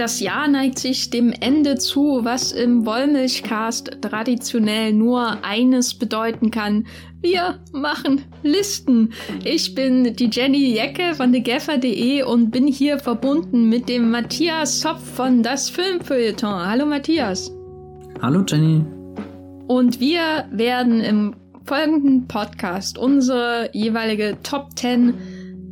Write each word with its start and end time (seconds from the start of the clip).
Das 0.00 0.18
Jahr 0.18 0.48
neigt 0.48 0.78
sich 0.78 1.10
dem 1.10 1.30
Ende 1.30 1.76
zu, 1.76 2.20
was 2.22 2.52
im 2.52 2.86
Wollmilchcast 2.86 3.98
traditionell 4.00 4.94
nur 4.94 5.44
eines 5.44 5.92
bedeuten 5.92 6.50
kann. 6.50 6.86
Wir 7.20 7.58
machen 7.74 8.22
Listen. 8.42 9.12
Ich 9.44 9.74
bin 9.74 10.16
die 10.16 10.30
Jenny 10.32 10.72
Jecke 10.74 11.14
von 11.14 11.34
thegaffer.de 11.34 12.22
und 12.22 12.50
bin 12.50 12.66
hier 12.66 12.98
verbunden 12.98 13.68
mit 13.68 13.90
dem 13.90 14.10
Matthias 14.10 14.80
Zopf 14.80 15.04
von 15.16 15.42
Das 15.42 15.68
Filmfeuilleton. 15.68 16.66
Hallo 16.66 16.86
Matthias. 16.86 17.52
Hallo 18.22 18.42
Jenny. 18.48 18.82
Und 19.66 20.00
wir 20.00 20.46
werden 20.50 21.02
im 21.02 21.34
folgenden 21.66 22.26
Podcast 22.26 22.96
unsere 22.96 23.68
jeweilige 23.74 24.38
Top 24.42 24.70
10 24.76 25.12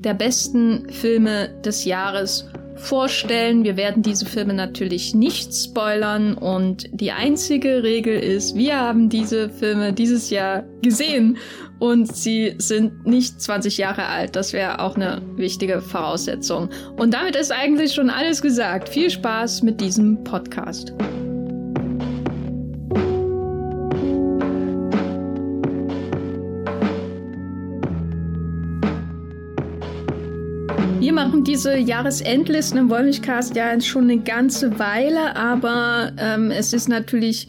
der 0.04 0.12
besten 0.12 0.86
Filme 0.90 1.48
des 1.64 1.86
Jahres 1.86 2.44
vorstellen. 2.78 3.64
Wir 3.64 3.76
werden 3.76 4.02
diese 4.02 4.26
Filme 4.26 4.54
natürlich 4.54 5.14
nicht 5.14 5.54
spoilern 5.54 6.34
und 6.34 6.88
die 6.92 7.12
einzige 7.12 7.82
Regel 7.82 8.18
ist, 8.18 8.56
wir 8.56 8.78
haben 8.78 9.08
diese 9.08 9.50
Filme 9.50 9.92
dieses 9.92 10.30
Jahr 10.30 10.64
gesehen 10.82 11.38
und 11.78 12.14
sie 12.14 12.54
sind 12.58 13.06
nicht 13.06 13.40
20 13.40 13.78
Jahre 13.78 14.06
alt. 14.06 14.36
Das 14.36 14.52
wäre 14.52 14.80
auch 14.80 14.96
eine 14.96 15.22
wichtige 15.36 15.80
Voraussetzung. 15.80 16.70
Und 16.96 17.14
damit 17.14 17.36
ist 17.36 17.52
eigentlich 17.52 17.94
schon 17.94 18.10
alles 18.10 18.42
gesagt. 18.42 18.88
Viel 18.88 19.10
Spaß 19.10 19.62
mit 19.62 19.80
diesem 19.80 20.24
Podcast. 20.24 20.92
Machen 31.18 31.42
diese 31.42 31.76
Jahresendlisten 31.76 32.78
im 32.78 32.90
Wollmilchcast 32.90 33.56
ja 33.56 33.80
schon 33.80 34.04
eine 34.04 34.20
ganze 34.20 34.78
Weile, 34.78 35.34
aber 35.34 36.12
ähm, 36.16 36.52
es 36.52 36.72
ist 36.72 36.88
natürlich 36.88 37.48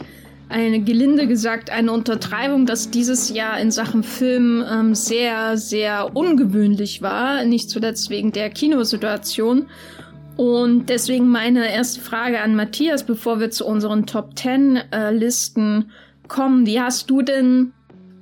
eine 0.50 0.81
gelinde 0.81 1.28
gesagt 1.28 1.70
eine 1.70 1.92
Untertreibung, 1.92 2.66
dass 2.66 2.89
dieses 2.89 3.30
Jahr 3.30 3.59
in 3.59 3.70
Sachen 3.70 4.02
Film 4.02 4.66
ähm, 4.67 4.95
sehr, 4.95 5.56
sehr 5.58 6.16
ungewöhnlich 6.16 7.03
war, 7.03 7.45
nicht 7.45 7.70
zuletzt 7.70 8.09
wegen 8.09 8.31
der 8.31 8.50
Kinosituation. 8.50 9.67
Und 10.36 10.89
deswegen 10.89 11.28
meine 11.28 11.72
erste 11.72 12.02
Frage 12.02 12.42
an 12.42 12.56
Matthias, 12.56 13.04
bevor 13.04 13.39
wir 13.39 13.52
zu 13.52 13.67
unseren 13.67 14.08
Top 14.08 14.36
Ten 14.36 14.78
äh, 14.92 15.11
Listen 15.11 15.92
kommen. 16.28 16.66
Wie 16.66 16.81
hast 16.81 17.08
du 17.11 17.22
denn 17.22 17.72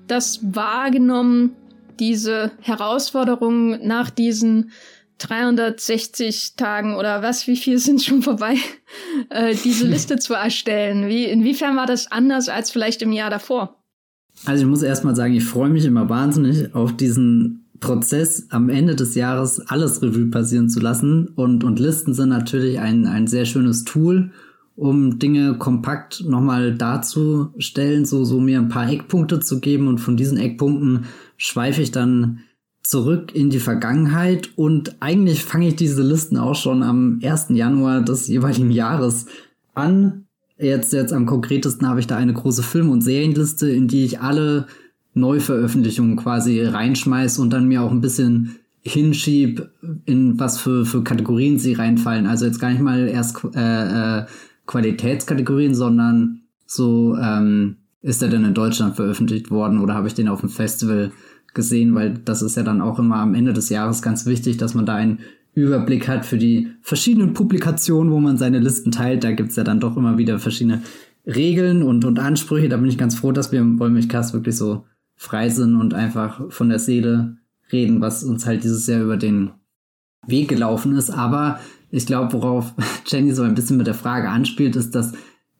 das 0.07 0.41
wahrgenommen, 0.43 1.55
diese 1.99 2.51
Herausforderung 2.59 3.87
nach 3.87 4.09
diesen 4.09 4.71
360 5.19 6.55
Tagen 6.55 6.95
oder 6.95 7.21
was, 7.21 7.47
wie 7.47 7.57
viel 7.57 7.79
sind 7.79 8.03
schon 8.03 8.21
vorbei, 8.21 8.55
äh, 9.29 9.55
diese 9.55 9.87
Liste 9.87 10.17
zu 10.17 10.33
erstellen? 10.33 11.07
Wie, 11.07 11.25
inwiefern 11.25 11.75
war 11.75 11.85
das 11.85 12.11
anders 12.11 12.49
als 12.49 12.71
vielleicht 12.71 13.01
im 13.01 13.11
Jahr 13.11 13.29
davor? 13.29 13.75
Also 14.45 14.63
ich 14.63 14.69
muss 14.69 14.83
erstmal 14.83 15.15
sagen, 15.15 15.33
ich 15.33 15.43
freue 15.43 15.69
mich 15.69 15.85
immer 15.85 16.09
wahnsinnig 16.09 16.75
auf 16.75 16.95
diesen 16.95 17.65
Prozess 17.79 18.47
am 18.49 18.69
Ende 18.69 18.95
des 18.95 19.15
Jahres 19.15 19.59
alles 19.67 20.01
Revue 20.01 20.27
passieren 20.27 20.69
zu 20.69 20.79
lassen 20.79 21.27
und, 21.35 21.63
und 21.63 21.79
Listen 21.79 22.13
sind 22.13 22.29
natürlich 22.29 22.79
ein, 22.79 23.05
ein 23.05 23.27
sehr 23.27 23.45
schönes 23.45 23.83
Tool, 23.83 24.31
um 24.75 25.19
Dinge 25.19 25.57
kompakt 25.57 26.23
nochmal 26.23 26.75
darzustellen, 26.75 28.05
so, 28.05 28.25
so 28.25 28.39
mir 28.39 28.59
ein 28.59 28.69
paar 28.69 28.89
Eckpunkte 28.89 29.39
zu 29.39 29.59
geben 29.59 29.87
und 29.87 29.99
von 29.99 30.17
diesen 30.17 30.37
Eckpunkten 30.37 31.05
schweife 31.37 31.81
ich 31.81 31.91
dann 31.91 32.43
zurück 32.87 33.35
in 33.35 33.49
die 33.49 33.59
Vergangenheit 33.59 34.49
und 34.55 34.95
eigentlich 35.01 35.43
fange 35.43 35.67
ich 35.67 35.75
diese 35.75 36.01
Listen 36.01 36.37
auch 36.37 36.55
schon 36.55 36.83
am 36.83 37.19
1. 37.21 37.47
Januar 37.49 38.01
des 38.01 38.27
jeweiligen 38.27 38.71
Jahres 38.71 39.25
an. 39.73 40.23
Jetzt, 40.57 40.93
jetzt 40.93 41.11
am 41.11 41.25
konkretesten 41.25 41.85
habe 41.85 41.99
ich 41.99 42.07
da 42.07 42.15
eine 42.15 42.31
große 42.31 42.63
Film- 42.63 42.89
und 42.89 43.01
Serienliste, 43.01 43.69
in 43.69 43.89
die 43.89 44.05
ich 44.05 44.21
alle 44.21 44.67
Neuveröffentlichungen 45.13 46.15
quasi 46.15 46.63
reinschmeiße 46.63 47.41
und 47.41 47.51
dann 47.51 47.67
mir 47.67 47.81
auch 47.81 47.91
ein 47.91 47.99
bisschen 47.99 48.55
hinschieb, 48.79 49.69
in 50.05 50.39
was 50.39 50.57
für, 50.57 50.85
für 50.85 51.03
Kategorien 51.03 51.59
sie 51.59 51.73
reinfallen. 51.73 52.25
Also 52.25 52.45
jetzt 52.45 52.59
gar 52.59 52.69
nicht 52.69 52.81
mal 52.81 53.09
erst 53.09 53.43
äh, 53.53 54.19
äh, 54.19 54.25
Qualitätskategorien, 54.65 55.75
sondern 55.75 56.43
so, 56.65 57.17
ähm, 57.17 57.75
ist 58.01 58.21
er 58.21 58.29
denn 58.29 58.45
in 58.45 58.53
Deutschland 58.53 58.95
veröffentlicht 58.95 59.51
worden 59.51 59.79
oder 59.81 59.93
habe 59.93 60.07
ich 60.07 60.13
den 60.13 60.29
auf 60.29 60.39
dem 60.39 60.49
Festival 60.49 61.11
gesehen, 61.57 61.93
weil 61.93 62.13
das 62.23 62.41
ist 62.41 62.55
ja 62.55 62.63
dann 62.63 62.79
auch 62.79 62.99
immer 62.99 63.17
am 63.17 63.35
Ende 63.35 63.51
des 63.51 63.67
Jahres 63.67 64.01
ganz 64.01 64.25
wichtig, 64.25 64.55
dass 64.55 64.73
man 64.73 64.85
da 64.85 64.95
einen 64.95 65.19
Überblick 65.53 66.07
hat 66.07 66.25
für 66.25 66.37
die 66.37 66.69
verschiedenen 66.81 67.33
Publikationen, 67.33 68.13
wo 68.13 68.19
man 68.19 68.37
seine 68.37 68.59
Listen 68.59 68.91
teilt. 68.91 69.25
Da 69.25 69.33
gibt's 69.33 69.57
ja 69.57 69.65
dann 69.65 69.81
doch 69.81 69.97
immer 69.97 70.17
wieder 70.17 70.39
verschiedene 70.39 70.83
Regeln 71.25 71.83
und, 71.83 72.05
und 72.05 72.19
Ansprüche. 72.19 72.69
Da 72.69 72.77
bin 72.77 72.89
ich 72.89 72.97
ganz 72.97 73.15
froh, 73.15 73.33
dass 73.33 73.51
wir 73.51 73.59
im 73.59 73.79
Wollmilchcast 73.79 74.33
wirklich 74.33 74.55
so 74.55 74.85
frei 75.15 75.49
sind 75.49 75.75
und 75.75 75.93
einfach 75.93 76.51
von 76.51 76.69
der 76.69 76.79
Seele 76.79 77.37
reden, 77.71 77.99
was 77.99 78.23
uns 78.23 78.45
halt 78.45 78.63
dieses 78.63 78.85
Jahr 78.85 79.01
über 79.01 79.17
den 79.17 79.49
Weg 80.27 80.47
gelaufen 80.47 80.95
ist. 80.95 81.09
Aber 81.09 81.59
ich 81.89 82.05
glaube, 82.05 82.33
worauf 82.33 82.73
Jenny 83.07 83.33
so 83.33 83.41
ein 83.41 83.55
bisschen 83.55 83.77
mit 83.77 83.87
der 83.87 83.95
Frage 83.95 84.29
anspielt, 84.29 84.75
ist, 84.75 84.93
dass 84.93 85.13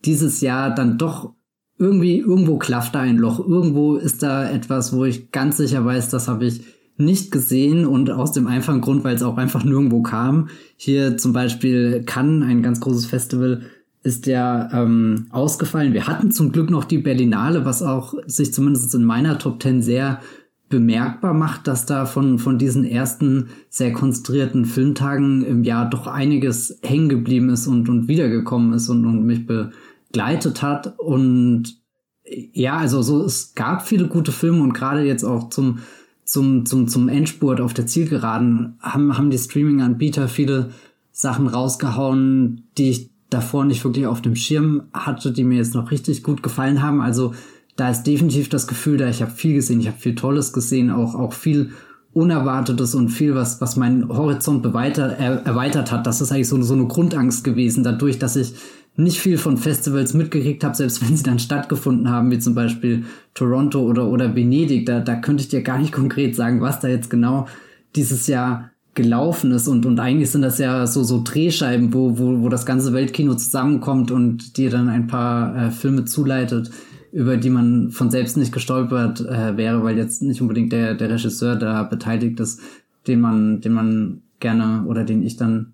dieses 0.05 0.41
Jahr 0.41 0.73
dann 0.73 0.99
doch 0.99 1.33
irgendwie, 1.77 2.19
irgendwo 2.19 2.57
klafft 2.57 2.95
da 2.95 3.01
ein 3.01 3.17
Loch. 3.17 3.39
Irgendwo 3.39 3.95
ist 3.95 4.23
da 4.23 4.49
etwas, 4.49 4.93
wo 4.93 5.05
ich 5.05 5.31
ganz 5.31 5.57
sicher 5.57 5.85
weiß, 5.85 6.09
das 6.09 6.27
habe 6.27 6.45
ich 6.45 6.61
nicht 6.97 7.31
gesehen 7.31 7.85
und 7.85 8.09
aus 8.09 8.31
dem 8.31 8.47
einfachen 8.47 8.81
Grund, 8.81 9.03
weil 9.03 9.15
es 9.15 9.23
auch 9.23 9.37
einfach 9.37 9.63
nirgendwo 9.63 10.01
kam. 10.01 10.49
Hier 10.75 11.17
zum 11.17 11.31
Beispiel 11.33 12.03
Cannes, 12.05 12.47
ein 12.47 12.63
ganz 12.63 12.79
großes 12.79 13.05
Festival, 13.05 13.61
ist 14.03 14.25
ja 14.25 14.69
ähm, 14.71 15.27
ausgefallen. 15.29 15.93
Wir 15.93 16.07
hatten 16.07 16.31
zum 16.31 16.51
Glück 16.51 16.69
noch 16.69 16.85
die 16.85 16.97
Berlinale, 16.97 17.65
was 17.65 17.83
auch 17.83 18.13
sich 18.25 18.53
zumindest 18.53 18.95
in 18.95 19.03
meiner 19.03 19.37
Top 19.37 19.59
Ten 19.59 19.81
sehr 19.81 20.21
bemerkbar 20.69 21.33
macht, 21.33 21.67
dass 21.67 21.85
da 21.85 22.05
von, 22.05 22.39
von 22.39 22.57
diesen 22.57 22.83
ersten 22.83 23.49
sehr 23.69 23.93
konstruierten 23.93 24.65
Filmtagen 24.65 25.45
im 25.45 25.63
Jahr 25.63 25.89
doch 25.89 26.07
einiges 26.07 26.79
hängen 26.83 27.09
geblieben 27.09 27.49
ist 27.49 27.67
und, 27.67 27.87
und 27.89 28.07
wiedergekommen 28.07 28.73
ist 28.73 28.89
und, 28.89 29.05
und 29.05 29.25
mich 29.25 29.45
be, 29.45 29.71
begleitet 30.07 30.61
hat. 30.61 30.99
Und 30.99 31.79
ja, 32.25 32.77
also 32.77 33.01
so, 33.01 33.23
es 33.23 33.55
gab 33.55 33.87
viele 33.87 34.07
gute 34.07 34.31
Filme 34.31 34.61
und 34.61 34.73
gerade 34.73 35.03
jetzt 35.03 35.23
auch 35.23 35.49
zum, 35.49 35.79
zum, 36.25 36.65
zum, 36.65 36.87
zum 36.87 37.09
Endspurt 37.09 37.61
auf 37.61 37.73
der 37.73 37.87
Zielgeraden 37.87 38.77
haben, 38.81 39.17
haben 39.17 39.29
die 39.29 39.37
Streaming-Anbieter 39.37 40.27
viele 40.27 40.71
Sachen 41.11 41.47
rausgehauen, 41.47 42.67
die 42.77 42.89
ich 42.89 43.09
davor 43.29 43.65
nicht 43.65 43.83
wirklich 43.83 44.07
auf 44.07 44.21
dem 44.21 44.35
Schirm 44.35 44.83
hatte, 44.93 45.31
die 45.31 45.43
mir 45.43 45.57
jetzt 45.57 45.73
noch 45.73 45.91
richtig 45.91 46.23
gut 46.23 46.43
gefallen 46.43 46.81
haben. 46.81 47.01
Also 47.01 47.33
da 47.75 47.89
ist 47.89 48.03
definitiv 48.03 48.49
das 48.49 48.67
Gefühl 48.67 48.97
da, 48.97 49.07
ich 49.07 49.21
habe 49.21 49.31
viel 49.31 49.53
gesehen, 49.53 49.79
ich 49.79 49.87
habe 49.87 49.97
viel 49.97 50.15
Tolles 50.15 50.53
gesehen, 50.53 50.91
auch, 50.91 51.15
auch 51.15 51.33
viel 51.33 51.71
Unerwartetes 52.13 52.95
und 52.95 53.09
viel, 53.09 53.35
was, 53.35 53.61
was 53.61 53.75
meinen 53.75 54.09
Horizont 54.09 54.63
beweiter, 54.63 55.07
er, 55.17 55.45
erweitert 55.45 55.91
hat. 55.91 56.07
Das 56.07 56.19
ist 56.19 56.31
eigentlich 56.31 56.47
so, 56.47 56.59
so 56.61 56.73
eine 56.73 56.87
Grundangst 56.87 57.43
gewesen, 57.43 57.83
dadurch, 57.83 58.17
dass 58.17 58.35
ich 58.35 58.55
nicht 58.97 59.19
viel 59.19 59.37
von 59.37 59.57
Festivals 59.57 60.13
mitgekriegt 60.15 60.63
habe, 60.63 60.75
selbst 60.75 61.07
wenn 61.07 61.15
sie 61.15 61.23
dann 61.23 61.39
stattgefunden 61.39 62.09
haben, 62.09 62.31
wie 62.31 62.39
zum 62.39 62.55
Beispiel 62.55 63.05
Toronto 63.35 63.79
oder, 63.81 64.07
oder 64.07 64.35
Venedig, 64.35 64.87
da, 64.87 64.99
da 64.99 65.15
könnte 65.15 65.43
ich 65.43 65.49
dir 65.49 65.61
gar 65.61 65.77
nicht 65.77 65.91
konkret 65.93 66.35
sagen, 66.35 66.61
was 66.61 66.79
da 66.79 66.87
jetzt 66.87 67.09
genau 67.09 67.47
dieses 67.95 68.27
Jahr 68.27 68.71
gelaufen 68.95 69.51
ist. 69.51 69.67
Und, 69.67 69.85
und 69.85 69.99
eigentlich 69.99 70.31
sind 70.31 70.41
das 70.41 70.57
ja 70.57 70.87
so, 70.87 71.03
so 71.03 71.21
Drehscheiben, 71.23 71.93
wo, 71.93 72.17
wo, 72.17 72.41
wo 72.41 72.49
das 72.49 72.65
ganze 72.65 72.91
Weltkino 72.91 73.35
zusammenkommt 73.35 74.09
und 74.09 74.57
dir 74.57 74.71
dann 74.71 74.89
ein 74.89 75.05
paar 75.05 75.55
äh, 75.55 75.71
Filme 75.71 76.05
zuleitet, 76.05 76.71
über 77.11 77.37
die 77.37 77.51
man 77.51 77.91
von 77.91 78.09
selbst 78.09 78.35
nicht 78.35 78.51
gestolpert 78.51 79.21
äh, 79.21 79.55
wäre, 79.55 79.83
weil 79.83 79.97
jetzt 79.97 80.23
nicht 80.23 80.41
unbedingt 80.41 80.73
der, 80.73 80.95
der 80.95 81.11
Regisseur 81.11 81.55
da 81.55 81.83
beteiligt 81.83 82.39
ist, 82.39 82.59
den 83.05 83.21
man, 83.21 83.61
den 83.61 83.73
man 83.73 84.21
gerne 84.39 84.85
oder 84.87 85.03
den 85.03 85.21
ich 85.21 85.37
dann 85.37 85.73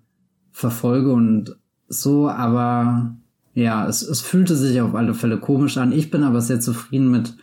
verfolge. 0.52 1.10
Und 1.10 1.56
so, 1.88 2.28
aber 2.28 3.16
ja, 3.54 3.86
es, 3.86 4.02
es 4.02 4.20
fühlte 4.20 4.56
sich 4.56 4.80
auf 4.80 4.94
alle 4.94 5.14
Fälle 5.14 5.38
komisch 5.38 5.76
an. 5.78 5.92
Ich 5.92 6.10
bin 6.10 6.22
aber 6.24 6.40
sehr 6.40 6.60
zufrieden 6.60 7.10
mit 7.10 7.34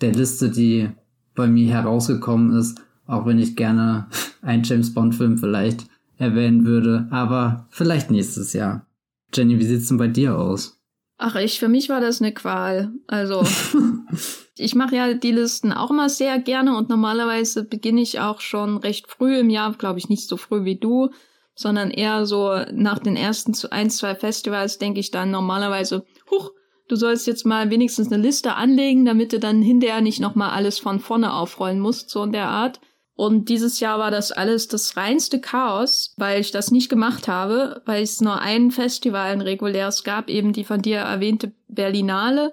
der 0.00 0.12
Liste, 0.12 0.50
die 0.50 0.88
bei 1.34 1.46
mir 1.46 1.72
herausgekommen 1.72 2.56
ist, 2.56 2.80
auch 3.06 3.26
wenn 3.26 3.38
ich 3.38 3.56
gerne 3.56 4.06
einen 4.42 4.62
James 4.62 4.94
Bond 4.94 5.14
Film 5.14 5.38
vielleicht 5.38 5.86
erwähnen 6.16 6.64
würde, 6.64 7.06
aber 7.10 7.66
vielleicht 7.70 8.10
nächstes 8.10 8.52
Jahr. 8.52 8.86
Jenny, 9.34 9.58
wie 9.58 9.66
sieht's 9.66 9.88
denn 9.88 9.98
bei 9.98 10.08
dir 10.08 10.36
aus? 10.36 10.80
Ach, 11.16 11.34
ich, 11.34 11.58
für 11.58 11.68
mich 11.68 11.88
war 11.88 12.00
das 12.00 12.20
eine 12.20 12.32
Qual. 12.32 12.92
Also, 13.08 13.44
ich 14.56 14.74
mache 14.76 14.96
ja 14.96 15.14
die 15.14 15.32
Listen 15.32 15.72
auch 15.72 15.90
immer 15.90 16.08
sehr 16.08 16.38
gerne 16.38 16.76
und 16.76 16.88
normalerweise 16.88 17.64
beginne 17.64 18.00
ich 18.00 18.20
auch 18.20 18.40
schon 18.40 18.76
recht 18.76 19.08
früh 19.08 19.36
im 19.36 19.50
Jahr, 19.50 19.72
glaube 19.74 19.98
ich 19.98 20.08
nicht 20.08 20.28
so 20.28 20.36
früh 20.36 20.64
wie 20.64 20.76
du, 20.76 21.10
sondern 21.58 21.90
eher 21.90 22.24
so 22.24 22.54
nach 22.72 23.00
den 23.00 23.16
ersten 23.16 23.52
ein, 23.72 23.90
zwei 23.90 24.14
Festivals 24.14 24.78
denke 24.78 25.00
ich 25.00 25.10
dann 25.10 25.32
normalerweise, 25.32 26.04
huch, 26.30 26.52
du 26.86 26.94
sollst 26.94 27.26
jetzt 27.26 27.44
mal 27.44 27.68
wenigstens 27.68 28.12
eine 28.12 28.22
Liste 28.22 28.54
anlegen, 28.54 29.04
damit 29.04 29.32
du 29.32 29.40
dann 29.40 29.60
hinterher 29.60 30.00
nicht 30.00 30.20
nochmal 30.20 30.50
alles 30.50 30.78
von 30.78 31.00
vorne 31.00 31.32
aufrollen 31.32 31.80
musst, 31.80 32.10
so 32.10 32.22
in 32.22 32.30
der 32.30 32.48
Art. 32.48 32.78
Und 33.16 33.48
dieses 33.48 33.80
Jahr 33.80 33.98
war 33.98 34.12
das 34.12 34.30
alles 34.30 34.68
das 34.68 34.96
reinste 34.96 35.40
Chaos, 35.40 36.14
weil 36.16 36.40
ich 36.40 36.52
das 36.52 36.70
nicht 36.70 36.90
gemacht 36.90 37.26
habe, 37.26 37.82
weil 37.86 38.04
es 38.04 38.20
nur 38.20 38.40
ein 38.40 38.70
Festival, 38.70 39.32
ein 39.32 39.40
reguläres 39.40 40.04
gab, 40.04 40.30
eben 40.30 40.52
die 40.52 40.62
von 40.62 40.80
dir 40.80 40.98
erwähnte 40.98 41.50
Berlinale. 41.66 42.52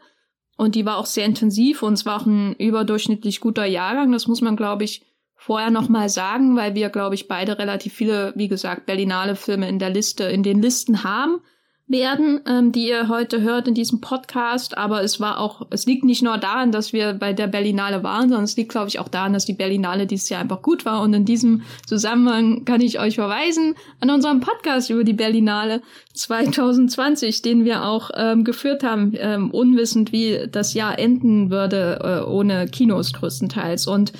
Und 0.58 0.74
die 0.74 0.84
war 0.84 0.98
auch 0.98 1.06
sehr 1.06 1.26
intensiv 1.26 1.84
und 1.84 1.94
es 1.94 2.08
war 2.08 2.20
auch 2.20 2.26
ein 2.26 2.56
überdurchschnittlich 2.56 3.40
guter 3.40 3.66
Jahrgang. 3.66 4.12
Das 4.12 4.26
muss 4.26 4.42
man, 4.42 4.56
glaube 4.56 4.84
ich, 4.84 5.04
vorher 5.46 5.70
noch 5.70 5.90
mal 5.90 6.10
sagen, 6.10 6.56
weil 6.56 6.74
wir, 6.74 6.90
glaube 6.90 7.14
ich, 7.14 7.28
beide 7.28 7.60
relativ 7.60 7.94
viele, 7.94 8.34
wie 8.36 8.48
gesagt, 8.48 8.88
Berlinale 8.88 9.36
Filme 9.36 9.70
in 9.70 9.78
der 9.78 9.92
Liste, 9.92 10.24
in 10.24 10.42
den 10.42 10.60
Listen 10.60 11.04
haben 11.04 11.40
werden, 11.88 12.42
ähm, 12.48 12.72
die 12.72 12.88
ihr 12.88 13.10
heute 13.10 13.42
hört 13.42 13.68
in 13.68 13.76
diesem 13.76 14.02
Podcast. 14.02 14.76
Aber 14.76 15.04
es 15.04 15.20
war 15.20 15.40
auch, 15.40 15.68
es 15.70 15.86
liegt 15.86 16.04
nicht 16.04 16.24
nur 16.24 16.40
daran, 16.40 16.72
dass 16.72 16.94
wir 16.94 17.14
bei 17.14 17.32
der 17.32 17.46
Berlinale 17.46 18.02
waren, 18.02 18.30
sondern 18.30 18.46
es 18.46 18.58
liegt, 18.58 18.72
glaube 18.72 18.88
ich, 18.88 18.98
auch 18.98 19.08
daran, 19.08 19.34
dass 19.34 19.46
die 19.46 19.54
Berlinale 19.54 20.08
dieses 20.08 20.30
Jahr 20.30 20.42
einfach 20.42 20.64
gut 20.64 20.84
war. 20.84 21.04
Und 21.04 21.14
in 21.14 21.26
diesem 21.26 21.62
Zusammenhang 21.86 22.66
kann 22.66 22.82
ich 22.82 23.00
euch 23.00 23.14
verweisen 23.14 23.76
an 24.00 24.10
unseren 24.10 24.40
Podcast 24.40 24.90
über 24.90 25.04
die 25.04 25.14
Berlinale 25.14 25.84
2020, 26.16 27.44
den 27.44 27.66
wir 27.66 27.86
auch 27.86 28.10
ähm, 28.16 28.44
geführt 28.44 28.84
haben, 28.84 29.14
ähm, 29.16 29.52
unwissend, 29.52 30.12
wie 30.12 30.48
das 30.52 30.74
Jahr 30.74 30.98
enden 30.98 31.52
würde 31.52 32.00
äh, 32.04 32.28
ohne 32.28 32.66
Kinos 32.66 33.14
größtenteils. 33.14 33.86
Und 33.86 34.12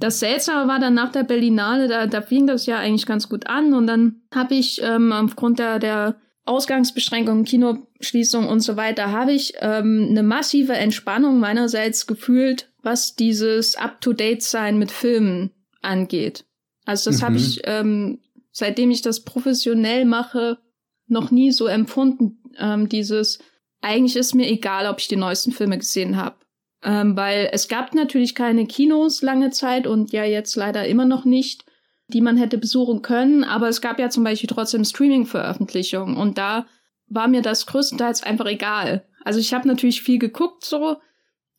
das 0.00 0.18
Seltsame 0.18 0.66
war 0.66 0.78
dann 0.80 0.94
nach 0.94 1.12
der 1.12 1.24
Berlinale, 1.24 1.86
da, 1.86 2.06
da 2.06 2.22
fing 2.22 2.46
das 2.46 2.66
ja 2.66 2.78
eigentlich 2.78 3.06
ganz 3.06 3.28
gut 3.28 3.46
an 3.46 3.74
und 3.74 3.86
dann 3.86 4.22
habe 4.34 4.54
ich 4.54 4.80
ähm, 4.82 5.12
aufgrund 5.12 5.58
der, 5.58 5.78
der 5.78 6.16
Ausgangsbeschränkungen, 6.46 7.44
Kinoschließung 7.44 8.48
und 8.48 8.60
so 8.60 8.76
weiter, 8.76 9.12
habe 9.12 9.32
ich 9.32 9.54
ähm, 9.60 10.08
eine 10.10 10.22
massive 10.22 10.72
Entspannung 10.72 11.38
meinerseits 11.38 12.06
gefühlt, 12.06 12.72
was 12.82 13.14
dieses 13.14 13.76
Up-to-Date-Sein 13.76 14.78
mit 14.78 14.90
Filmen 14.90 15.50
angeht. 15.82 16.46
Also 16.86 17.10
das 17.10 17.20
mhm. 17.20 17.26
habe 17.26 17.36
ich, 17.36 17.60
ähm, 17.64 18.20
seitdem 18.52 18.90
ich 18.90 19.02
das 19.02 19.20
professionell 19.20 20.06
mache, 20.06 20.58
noch 21.06 21.30
nie 21.30 21.52
so 21.52 21.66
empfunden. 21.66 22.42
Ähm, 22.58 22.88
dieses, 22.88 23.38
eigentlich 23.82 24.16
ist 24.16 24.34
mir 24.34 24.48
egal, 24.48 24.86
ob 24.86 24.98
ich 24.98 25.08
die 25.08 25.16
neuesten 25.16 25.52
Filme 25.52 25.76
gesehen 25.76 26.16
habe. 26.16 26.36
Ähm, 26.82 27.16
weil 27.16 27.50
es 27.52 27.68
gab 27.68 27.94
natürlich 27.94 28.34
keine 28.34 28.66
Kinos 28.66 29.20
lange 29.22 29.50
Zeit 29.50 29.86
und 29.86 30.12
ja 30.12 30.24
jetzt 30.24 30.56
leider 30.56 30.86
immer 30.86 31.04
noch 31.04 31.24
nicht 31.24 31.64
die 32.10 32.20
man 32.20 32.36
hätte 32.36 32.58
besuchen 32.58 33.02
können. 33.02 33.44
Aber 33.44 33.68
es 33.68 33.80
gab 33.80 33.98
ja 33.98 34.10
zum 34.10 34.24
Beispiel 34.24 34.48
trotzdem 34.48 34.84
Streaming-Veröffentlichungen 34.84 36.16
und 36.16 36.38
da 36.38 36.66
war 37.06 37.28
mir 37.28 37.42
das 37.42 37.66
größtenteils 37.66 38.22
einfach 38.22 38.46
egal. 38.46 39.04
Also 39.24 39.40
ich 39.40 39.52
habe 39.52 39.66
natürlich 39.66 40.02
viel 40.02 40.18
geguckt 40.18 40.64
so, 40.64 40.96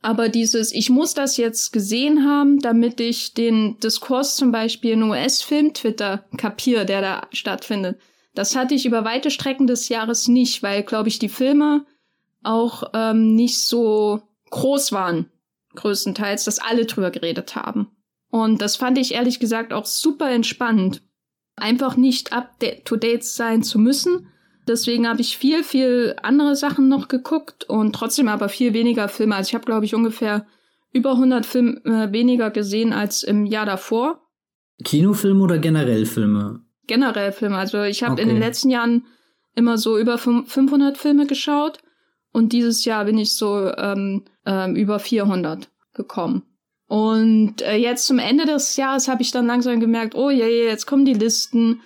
aber 0.02 0.30
dieses, 0.30 0.72
ich 0.72 0.90
muss 0.90 1.14
das 1.14 1.38
jetzt 1.38 1.72
gesehen 1.72 2.26
haben, 2.26 2.60
damit 2.60 3.00
ich 3.00 3.34
den 3.34 3.78
Diskurs 3.80 4.36
zum 4.36 4.52
Beispiel 4.52 4.92
in 4.92 5.04
US-Film-Twitter 5.04 6.26
kapiere, 6.38 6.86
der 6.86 7.02
da 7.02 7.28
stattfindet. 7.32 8.00
Das 8.34 8.56
hatte 8.56 8.74
ich 8.74 8.86
über 8.86 9.04
weite 9.04 9.30
Strecken 9.30 9.68
des 9.68 9.90
Jahres 9.90 10.28
nicht, 10.28 10.64
weil, 10.64 10.84
glaube 10.84 11.10
ich, 11.10 11.20
die 11.20 11.30
Filme 11.30 11.86
auch 12.44 12.84
ähm, 12.94 13.36
nicht 13.36 13.60
so 13.60 14.22
groß 14.52 14.92
waren, 14.92 15.32
größtenteils, 15.76 16.44
dass 16.44 16.60
alle 16.60 16.86
drüber 16.86 17.10
geredet 17.12 17.56
haben. 17.56 17.88
Und 18.30 18.62
das 18.62 18.76
fand 18.76 18.98
ich 18.98 19.14
ehrlich 19.14 19.40
gesagt 19.40 19.74
auch 19.74 19.86
super 19.86 20.30
entspannend. 20.30 21.02
Einfach 21.56 21.98
nicht 21.98 22.32
up 22.32 22.58
to 22.86 22.96
date 22.96 23.24
sein 23.24 23.64
zu 23.64 23.80
müssen. 23.80 24.28
Deswegen 24.68 25.08
habe 25.08 25.22
ich 25.22 25.38
viel, 25.38 25.64
viel 25.64 26.16
andere 26.22 26.56
Sachen 26.56 26.88
noch 26.88 27.08
geguckt 27.08 27.66
und 27.66 27.94
trotzdem 27.94 28.28
aber 28.28 28.48
viel 28.48 28.74
weniger 28.74 29.10
Filme. 29.10 29.36
Also 29.36 29.50
ich 29.50 29.56
habe, 29.56 29.66
glaube 29.66 29.86
ich, 29.86 29.96
ungefähr 29.96 30.46
über 30.94 31.12
100 31.12 31.46
Filme 31.46 31.82
äh, 31.84 32.12
weniger 32.12 32.52
gesehen 32.52 32.94
als 32.94 33.24
im 33.24 33.46
Jahr 33.46 33.66
davor. 33.66 34.22
Kinofilme 34.84 35.44
oder 35.44 35.58
generell 35.58 36.06
Filme? 36.06 36.62
Generell 36.88 37.32
Filme. 37.32 37.58
Also 37.58 37.84
ich 37.84 38.04
habe 38.04 38.14
okay. 38.14 38.24
in 38.24 38.30
den 38.30 38.40
letzten 38.40 38.70
Jahren 38.70 39.06
immer 39.56 39.78
so 39.78 39.98
über 39.98 40.18
500 40.18 40.98
Filme 40.98 41.28
geschaut 41.28 41.80
und 42.32 42.54
dieses 42.54 42.86
Jahr 42.86 43.06
bin 43.06 43.18
ich 43.18 43.34
so 43.34 43.72
ähm, 43.76 44.24
ähm, 44.46 44.76
über 44.76 45.00
400 45.00 45.70
gekommen. 45.94 46.44
Und 46.88 47.62
äh, 47.62 47.76
jetzt 47.76 48.06
zum 48.06 48.20
Ende 48.20 48.46
des 48.46 48.76
Jahres 48.76 49.08
habe 49.08 49.22
ich 49.22 49.32
dann 49.32 49.48
langsam 49.48 49.80
gemerkt, 49.80 50.14
oh 50.16 50.30
je, 50.30 50.46
je 50.46 50.66
jetzt 50.66 50.88
kommen 50.88 51.06
die 51.06 51.14
Listen. 51.14 51.82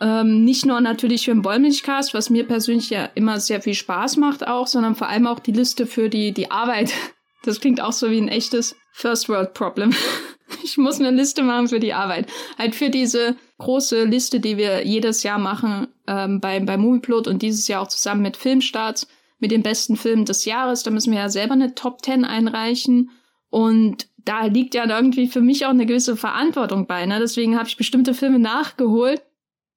Ähm, 0.00 0.44
nicht 0.44 0.66
nur 0.66 0.80
natürlich 0.80 1.24
für 1.26 1.32
den 1.32 1.42
Bäumlichcast, 1.42 2.14
was 2.14 2.30
mir 2.30 2.46
persönlich 2.46 2.90
ja 2.90 3.06
immer 3.14 3.40
sehr 3.40 3.62
viel 3.62 3.74
Spaß 3.74 4.16
macht 4.16 4.46
auch, 4.46 4.66
sondern 4.66 4.94
vor 4.94 5.08
allem 5.08 5.26
auch 5.26 5.40
die 5.40 5.52
Liste 5.52 5.86
für 5.86 6.08
die, 6.08 6.32
die 6.32 6.50
Arbeit. 6.50 6.92
Das 7.44 7.60
klingt 7.60 7.80
auch 7.80 7.92
so 7.92 8.10
wie 8.10 8.18
ein 8.18 8.26
echtes 8.26 8.74
First 8.92 9.28
World 9.28 9.54
Problem. 9.54 9.94
Ich 10.62 10.78
muss 10.78 11.00
eine 11.00 11.10
Liste 11.10 11.42
machen 11.42 11.68
für 11.68 11.80
die 11.80 11.92
Arbeit. 11.92 12.28
Halt 12.56 12.74
für 12.74 12.88
diese 12.88 13.36
große 13.58 14.04
Liste, 14.04 14.40
die 14.40 14.56
wir 14.56 14.86
jedes 14.86 15.22
Jahr 15.22 15.38
machen 15.38 15.88
ähm, 16.06 16.40
bei, 16.40 16.58
bei 16.60 16.76
Movieplot 16.76 17.26
und 17.28 17.42
dieses 17.42 17.66
Jahr 17.68 17.82
auch 17.82 17.88
zusammen 17.88 18.22
mit 18.22 18.36
Filmstarts, 18.36 19.06
mit 19.38 19.50
den 19.50 19.62
besten 19.62 19.96
Filmen 19.96 20.24
des 20.24 20.44
Jahres. 20.44 20.82
Da 20.82 20.90
müssen 20.90 21.12
wir 21.12 21.20
ja 21.20 21.28
selber 21.28 21.54
eine 21.54 21.74
Top 21.74 22.04
10 22.04 22.24
einreichen. 22.24 23.10
Und 23.50 24.08
da 24.24 24.46
liegt 24.46 24.74
ja 24.74 24.88
irgendwie 24.88 25.28
für 25.28 25.40
mich 25.40 25.66
auch 25.66 25.70
eine 25.70 25.86
gewisse 25.86 26.16
Verantwortung 26.16 26.86
bei. 26.86 27.06
Ne? 27.06 27.18
Deswegen 27.20 27.56
habe 27.56 27.68
ich 27.68 27.76
bestimmte 27.76 28.12
Filme 28.12 28.38
nachgeholt, 28.38 29.22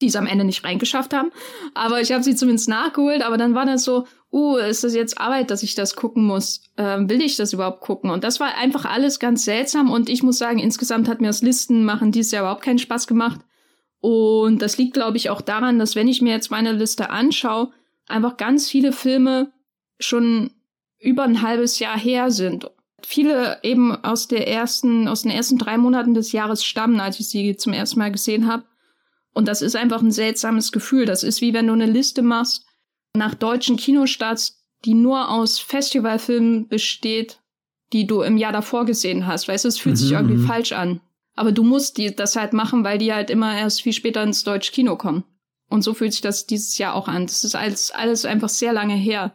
die 0.01 0.07
es 0.07 0.15
am 0.15 0.25
Ende 0.25 0.45
nicht 0.45 0.63
reingeschafft 0.63 1.13
haben. 1.13 1.31
Aber 1.75 2.01
ich 2.01 2.11
habe 2.11 2.23
sie 2.23 2.35
zumindest 2.35 2.69
nachgeholt. 2.69 3.21
Aber 3.21 3.37
dann 3.37 3.53
war 3.53 3.65
das 3.65 3.83
so, 3.83 4.07
uh, 4.31 4.57
ist 4.57 4.83
das 4.83 4.95
jetzt 4.95 5.19
Arbeit, 5.19 5.51
dass 5.51 5.61
ich 5.61 5.75
das 5.75 5.95
gucken 5.95 6.25
muss? 6.25 6.61
Ähm, 6.77 7.09
will 7.09 7.21
ich 7.21 7.35
das 7.35 7.53
überhaupt 7.53 7.81
gucken? 7.81 8.09
Und 8.09 8.23
das 8.23 8.39
war 8.39 8.55
einfach 8.55 8.85
alles 8.85 9.19
ganz 9.19 9.45
seltsam. 9.45 9.91
Und 9.91 10.09
ich 10.09 10.23
muss 10.23 10.37
sagen, 10.37 10.59
insgesamt 10.59 11.07
hat 11.07 11.21
mir 11.21 11.27
das 11.27 11.41
Listen 11.41 11.83
machen 11.83 12.11
dieses 12.11 12.31
Jahr 12.31 12.43
überhaupt 12.43 12.63
keinen 12.63 12.79
Spaß 12.79 13.07
gemacht. 13.07 13.41
Und 14.01 14.61
das 14.61 14.77
liegt, 14.77 14.93
glaube 14.93 15.17
ich, 15.17 15.29
auch 15.29 15.41
daran, 15.41 15.77
dass 15.77 15.95
wenn 15.95 16.07
ich 16.07 16.21
mir 16.21 16.31
jetzt 16.31 16.51
meine 16.51 16.71
Liste 16.71 17.09
anschaue, 17.09 17.71
einfach 18.09 18.37
ganz 18.37 18.69
viele 18.69 18.91
Filme 18.91 19.51
schon 19.99 20.51
über 20.99 21.23
ein 21.23 21.41
halbes 21.41 21.79
Jahr 21.79 21.97
her 21.97 22.31
sind 22.31 22.69
viele 23.05 23.59
eben 23.63 23.95
aus 24.03 24.27
der 24.27 24.47
ersten, 24.47 25.07
aus 25.07 25.23
den 25.23 25.31
ersten 25.31 25.57
drei 25.57 25.77
Monaten 25.77 26.13
des 26.13 26.31
Jahres 26.31 26.63
stammen, 26.63 26.99
als 26.99 27.19
ich 27.19 27.29
sie 27.29 27.55
zum 27.55 27.73
ersten 27.73 27.99
Mal 27.99 28.11
gesehen 28.11 28.47
habe. 28.47 28.63
Und 29.33 29.47
das 29.47 29.61
ist 29.61 29.75
einfach 29.75 30.01
ein 30.01 30.11
seltsames 30.11 30.71
Gefühl. 30.71 31.05
Das 31.05 31.23
ist 31.23 31.41
wie 31.41 31.53
wenn 31.53 31.67
du 31.67 31.73
eine 31.73 31.85
Liste 31.85 32.21
machst 32.21 32.65
nach 33.13 33.35
deutschen 33.35 33.77
Kinostarts, 33.77 34.63
die 34.85 34.93
nur 34.93 35.29
aus 35.29 35.59
Festivalfilmen 35.59 36.67
besteht, 36.67 37.41
die 37.93 38.05
du 38.05 38.21
im 38.21 38.37
Jahr 38.37 38.51
davor 38.51 38.85
gesehen 38.85 39.27
hast. 39.27 39.47
Weißt 39.47 39.65
du, 39.65 39.69
es 39.69 39.79
fühlt 39.79 39.95
mhm. 39.95 39.99
sich 39.99 40.11
irgendwie 40.11 40.37
mhm. 40.37 40.47
falsch 40.47 40.71
an. 40.71 41.01
Aber 41.35 41.51
du 41.51 41.63
musst 41.63 41.97
die, 41.97 42.15
das 42.15 42.35
halt 42.35 42.53
machen, 42.53 42.83
weil 42.83 42.97
die 42.97 43.13
halt 43.13 43.29
immer 43.29 43.57
erst 43.57 43.81
viel 43.81 43.93
später 43.93 44.23
ins 44.23 44.43
deutsche 44.43 44.71
Kino 44.71 44.97
kommen. 44.97 45.23
Und 45.69 45.83
so 45.83 45.93
fühlt 45.93 46.11
sich 46.11 46.21
das 46.21 46.47
dieses 46.47 46.77
Jahr 46.77 46.95
auch 46.95 47.07
an. 47.07 47.27
Das 47.27 47.43
ist 47.43 47.55
alles, 47.55 47.91
alles 47.91 48.25
einfach 48.25 48.49
sehr 48.49 48.73
lange 48.73 48.95
her. 48.95 49.33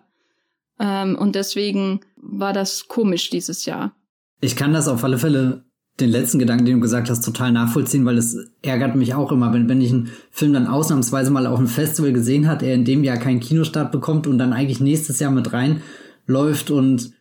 Ähm, 0.79 1.17
und 1.17 1.37
deswegen 1.37 2.01
war 2.17 2.53
das 2.53 2.89
komisch 2.89 3.31
dieses 3.31 3.65
Jahr. 3.65 3.95
Ich 4.41 4.57
kann 4.57 4.73
das 4.73 4.89
auf 4.89 5.05
alle 5.05 5.19
Fälle 5.19 5.65
den 6.01 6.11
letzten 6.11 6.41
Gedanken, 6.41 6.65
den 6.65 6.75
du 6.75 6.81
gesagt 6.81 7.09
hast, 7.09 7.25
total 7.25 7.53
nachvollziehen, 7.53 8.05
weil 8.05 8.19
es 8.19 8.37
ärgert 8.63 8.97
mich 8.97 9.15
auch 9.15 9.31
immer, 9.31 9.53
wenn, 9.53 9.69
wenn 9.69 9.81
ich 9.81 9.93
einen 9.93 10.11
Film 10.31 10.53
dann 10.53 10.67
ausnahmsweise 10.67 11.31
mal 11.31 11.47
auf 11.47 11.59
einem 11.59 11.69
Festival 11.69 12.13
gesehen 12.13 12.49
hat, 12.49 12.63
er 12.65 12.75
in 12.75 12.85
dem 12.85 13.05
Jahr 13.05 13.17
keinen 13.17 13.39
Kinostart 13.39 13.93
bekommt 13.93 14.27
und 14.27 14.39
dann 14.39 14.53
eigentlich 14.53 14.81
nächstes 14.81 15.21
Jahr 15.21 15.31
mit 15.31 15.53
reinläuft 15.53 16.73
und 16.73 17.13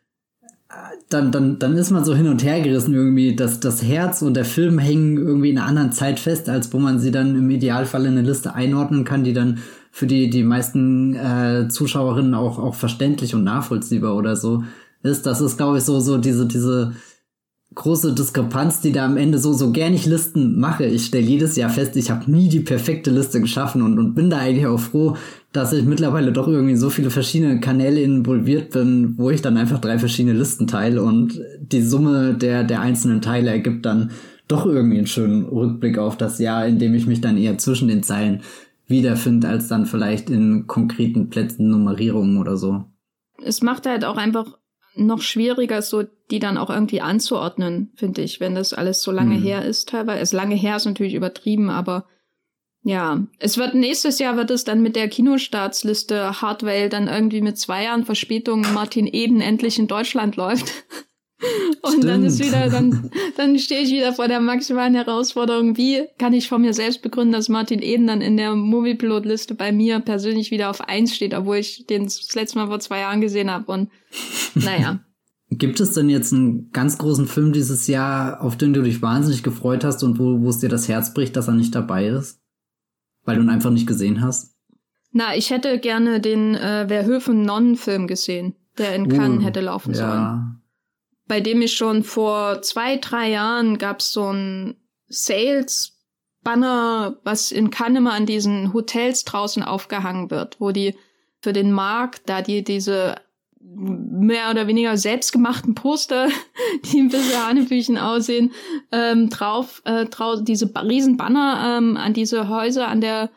dann, 1.14 1.32
dann, 1.32 1.60
dann 1.60 1.78
ist 1.78 1.92
man 1.92 2.04
so 2.04 2.16
hin 2.16 2.28
und 2.28 2.44
her 2.44 2.62
gerissen 2.62 2.94
irgendwie, 2.94 3.36
dass 3.36 3.60
das 3.60 3.84
Herz 3.84 4.22
und 4.22 4.36
der 4.36 4.46
Film 4.46 4.80
hängen 4.80 5.18
irgendwie 5.18 5.52
in 5.52 5.58
einer 5.58 5.68
anderen 5.68 5.92
Zeit 5.92 6.20
fest, 6.20 6.50
als 6.50 6.74
wo 6.74 6.80
man 6.80 7.00
sie 7.00 7.12
dann 7.12 7.36
im 7.36 7.50
Idealfall 7.50 8.06
in 8.06 8.18
eine 8.18 8.28
Liste 8.28 8.56
einordnen 8.56 9.04
kann, 9.04 9.24
die 9.24 9.34
dann 9.34 9.60
für 9.92 10.08
die, 10.08 10.30
die 10.30 10.44
meisten 10.44 11.16
äh, 11.16 11.68
Zuschauerinnen 11.70 12.34
auch, 12.34 12.58
auch 12.58 12.76
verständlich 12.76 13.36
und 13.36 13.44
nachvollziehbar 13.44 14.16
oder 14.16 14.36
so 14.36 14.64
ist. 15.04 15.26
Das 15.26 15.40
ist, 15.40 15.58
glaube 15.58 15.78
ich, 15.78 15.84
so, 15.84 16.00
so 16.00 16.18
diese, 16.18 16.48
diese 16.48 16.94
große 17.76 18.14
Diskrepanz, 18.14 18.82
die 18.82 18.92
da 18.92 19.06
am 19.06 19.18
Ende 19.18 19.38
so, 19.38 19.54
so 19.54 19.72
gern 19.72 19.94
ich 19.94 20.06
Listen 20.06 20.60
mache. 20.60 20.86
Ich 20.86 21.06
stelle 21.06 21.26
jedes 21.26 21.56
Jahr 21.56 21.70
fest, 21.70 21.96
ich 21.96 22.12
habe 22.12 22.30
nie 22.30 22.50
die 22.50 22.60
perfekte 22.60 23.12
Liste 23.12 23.42
geschaffen 23.42 23.82
und, 23.82 23.98
und 24.00 24.16
bin 24.16 24.30
da 24.30 24.38
eigentlich 24.38 24.68
auch 24.68 24.80
froh, 24.80 25.16
dass 25.52 25.74
ich 25.74 25.86
mittlerweile 25.86 26.32
doch 26.32 26.48
irgendwie 26.48 26.76
so 26.76 26.90
viele 26.90 27.10
verschiedene 27.10 27.60
Kanäle 27.60 28.02
involviert 28.02 28.72
bin, 28.72 29.18
wo 29.18 29.30
ich 29.30 29.42
dann 29.42 29.58
einfach 29.58 29.80
drei 29.80 30.00
verschiedene 30.00 30.38
Listen 30.38 30.68
teile 30.68 31.04
und 31.04 31.40
die 31.62 31.82
Summe 31.82 32.34
der, 32.34 32.64
der 32.64 32.82
einzelnen 32.82 33.22
Teile 33.22 33.52
ergibt 33.52 33.86
dann 33.86 34.12
doch 34.48 34.66
irgendwie 34.66 34.98
einen 34.98 35.08
schönen 35.08 35.46
Rückblick 35.46 35.98
auf 35.98 36.18
das 36.18 36.40
Jahr, 36.40 36.68
in 36.68 36.80
dem 36.80 36.94
ich 36.96 37.08
mich 37.08 37.22
dann 37.22 37.38
eher 37.38 37.58
zwischen 37.58 37.88
den 37.88 38.04
Zeilen 38.04 38.42
wiederfinde, 38.88 39.48
als 39.48 39.68
dann 39.68 39.86
vielleicht 39.86 40.30
in 40.30 40.68
konkreten 40.68 41.30
Plätzen 41.30 41.70
Nummerierungen 41.70 42.38
oder 42.38 42.58
so. 42.58 42.86
Es 43.44 43.62
macht 43.62 43.86
halt 43.86 44.06
auch 44.06 44.18
einfach 44.18 44.58
noch 44.96 45.22
schwieriger, 45.22 45.82
so 45.82 46.04
die 46.32 46.40
dann 46.40 46.58
auch 46.58 46.70
irgendwie 46.70 47.02
anzuordnen, 47.02 47.92
finde 47.96 48.22
ich, 48.22 48.40
wenn 48.40 48.56
das 48.56 48.74
alles 48.74 49.02
so 49.02 49.12
lange 49.12 49.36
mhm. 49.36 49.44
her 49.44 49.66
ist 49.66 49.90
teilweise. 49.90 50.22
Es 50.22 50.34
lange 50.34 50.56
her 50.56 50.76
ist 50.78 50.86
natürlich 50.86 51.14
übertrieben, 51.14 51.70
aber 51.70 52.06
ja, 52.84 53.26
es 53.40 53.58
wird 53.58 53.76
nächstes 53.76 54.20
Jahr 54.20 54.36
wird 54.36 54.52
es 54.52 54.66
dann 54.66 54.82
mit 54.82 54.96
der 54.96 55.08
Kinostartsliste 55.08 56.42
Hardwell 56.42 56.90
dann 56.90 57.08
irgendwie 57.08 57.42
mit 57.42 57.58
zwei 57.58 57.86
Jahren 57.86 58.04
Verspätung 58.06 58.66
Martin 58.74 59.08
Eden 59.12 59.40
endlich 59.40 59.80
in 59.80 59.88
Deutschland 59.88 60.36
läuft. 60.36 60.72
Und 61.82 61.92
Stimmt. 61.92 62.06
dann 62.06 62.24
ist 62.24 62.44
wieder, 62.44 62.70
dann, 62.70 63.12
dann 63.38 63.60
stehe 63.60 63.82
ich 63.82 63.92
wieder 63.92 64.14
vor 64.14 64.28
der 64.28 64.40
maximalen 64.40 64.96
Herausforderung, 64.96 65.78
wie 65.78 66.04
kann 66.18 66.34
ich 66.34 66.48
von 66.48 66.62
mir 66.62 66.74
selbst 66.74 67.02
begründen, 67.02 67.34
dass 67.34 67.50
Martin 67.50 67.82
Eden 67.82 68.08
dann 68.08 68.22
in 68.22 68.38
der 68.38 68.56
Moviepilot-Liste 68.56 69.56
bei 69.56 69.72
mir 69.72 70.00
persönlich 70.00 70.52
wieder 70.52 70.70
auf 70.70 70.82
eins 70.82 71.16
steht, 71.16 71.34
obwohl 71.34 71.58
ich 71.58 71.86
den 71.88 72.06
das 72.06 72.34
letzte 72.36 72.60
Mal 72.60 72.68
vor 72.68 72.80
zwei 72.80 73.00
Jahren 73.00 73.22
gesehen 73.22 73.52
habe. 73.52 73.72
Und 73.72 73.90
naja. 74.56 75.00
Gibt 75.50 75.80
es 75.80 75.94
denn 75.94 76.10
jetzt 76.10 76.34
einen 76.34 76.72
ganz 76.72 76.98
großen 76.98 77.28
Film 77.28 77.54
dieses 77.54 77.88
Jahr, 77.88 78.42
auf 78.42 78.58
den 78.58 78.74
du 78.74 78.82
dich 78.82 79.04
wahnsinnig 79.04 79.44
gefreut 79.44 79.84
hast 79.84 80.04
und 80.04 80.18
wo, 80.18 80.42
wo 80.42 80.50
es 80.50 80.60
dir 80.60 80.70
das 80.70 80.88
Herz 80.88 81.14
bricht, 81.14 81.36
dass 81.36 81.48
er 81.48 81.54
nicht 81.54 81.76
dabei 81.76 82.08
ist? 82.08 82.40
Weil 83.24 83.36
du 83.36 83.44
ihn 83.44 83.50
einfach 83.50 83.70
nicht 83.70 83.86
gesehen 83.86 84.22
hast? 84.22 84.56
Na, 85.12 85.36
ich 85.36 85.52
hätte 85.52 85.78
gerne 85.78 86.20
den 86.20 86.56
äh, 86.56 86.88
Verhöfen-Nonnen-Film 86.88 88.08
gesehen, 88.08 88.56
der 88.80 88.96
in 88.96 89.10
Cannes 89.10 89.42
uh, 89.42 89.46
hätte 89.46 89.62
laufen 89.62 89.94
ja. 89.94 89.98
sollen 89.98 90.63
bei 91.28 91.40
dem 91.40 91.62
ich 91.62 91.76
schon 91.76 92.04
vor 92.04 92.62
zwei, 92.62 92.98
drei 92.98 93.32
Jahren 93.32 93.78
gab 93.78 94.00
es 94.00 94.12
so 94.12 94.32
ein 94.32 94.76
Sales-Banner, 95.08 97.20
was 97.24 97.52
in 97.52 97.70
Cannes 97.70 98.12
an 98.12 98.26
diesen 98.26 98.74
Hotels 98.74 99.24
draußen 99.24 99.64
aufgehangen 99.64 100.32
wird, 100.32 100.60
wo 100.60 100.72
die 100.72 100.96
für 101.42 101.54
den 101.54 101.72
Markt, 101.72 102.24
da 102.26 102.42
die 102.42 102.64
diese 102.64 103.16
mehr 103.66 104.52
oder 104.52 104.68
weniger 104.68 104.98
selbstgemachten 104.98 105.76
Poster, 105.76 106.28
die 106.86 107.00
ein 107.00 107.10
bisschen 107.10 107.48
Hanebüchen 107.48 107.98
aussehen, 107.98 108.52
ähm, 108.92 109.30
drauf, 109.30 109.82
äh, 109.86 110.06
drauf 110.06 110.40
diese 110.44 110.72
riesen 110.76 111.18
Banner 111.18 111.78
ähm, 111.78 111.98
an 111.98 112.14
diese 112.14 112.50
Häuser 112.50 112.88
an 112.88 113.02
der 113.02 113.30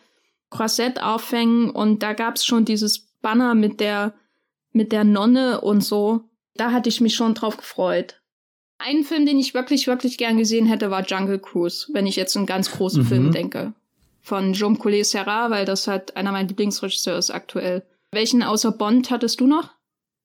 Croisette 0.50 1.04
aufhängen. 1.04 1.70
Und 1.70 2.02
da 2.02 2.12
gab's 2.12 2.44
schon 2.44 2.64
dieses 2.64 3.06
Banner 3.22 3.54
mit 3.54 3.80
der 3.80 4.14
mit 4.72 4.92
der 4.92 5.04
Nonne 5.04 5.62
und 5.62 5.80
so 5.80 6.24
da 6.56 6.72
hatte 6.72 6.88
ich 6.88 7.00
mich 7.00 7.14
schon 7.14 7.34
drauf 7.34 7.56
gefreut. 7.56 8.20
Ein 8.78 9.04
Film, 9.04 9.24
den 9.24 9.38
ich 9.38 9.54
wirklich, 9.54 9.86
wirklich 9.86 10.18
gern 10.18 10.36
gesehen 10.36 10.66
hätte, 10.66 10.90
war 10.90 11.04
Jungle 11.04 11.38
Cruise, 11.38 11.86
wenn 11.92 12.06
ich 12.06 12.16
jetzt 12.16 12.36
einen 12.36 12.46
ganz 12.46 12.70
großen 12.70 13.02
mhm. 13.02 13.06
Film 13.06 13.32
denke. 13.32 13.72
Von 14.20 14.52
Jean 14.52 14.78
Collet 14.78 15.06
Serra, 15.06 15.50
weil 15.50 15.64
das 15.64 15.86
halt 15.86 16.16
einer 16.16 16.32
meiner 16.32 16.48
Lieblingsregisseure 16.48 17.18
ist 17.18 17.30
aktuell. 17.30 17.84
Welchen 18.12 18.42
außer 18.42 18.72
Bond 18.72 19.10
hattest 19.10 19.40
du 19.40 19.46
noch? 19.46 19.70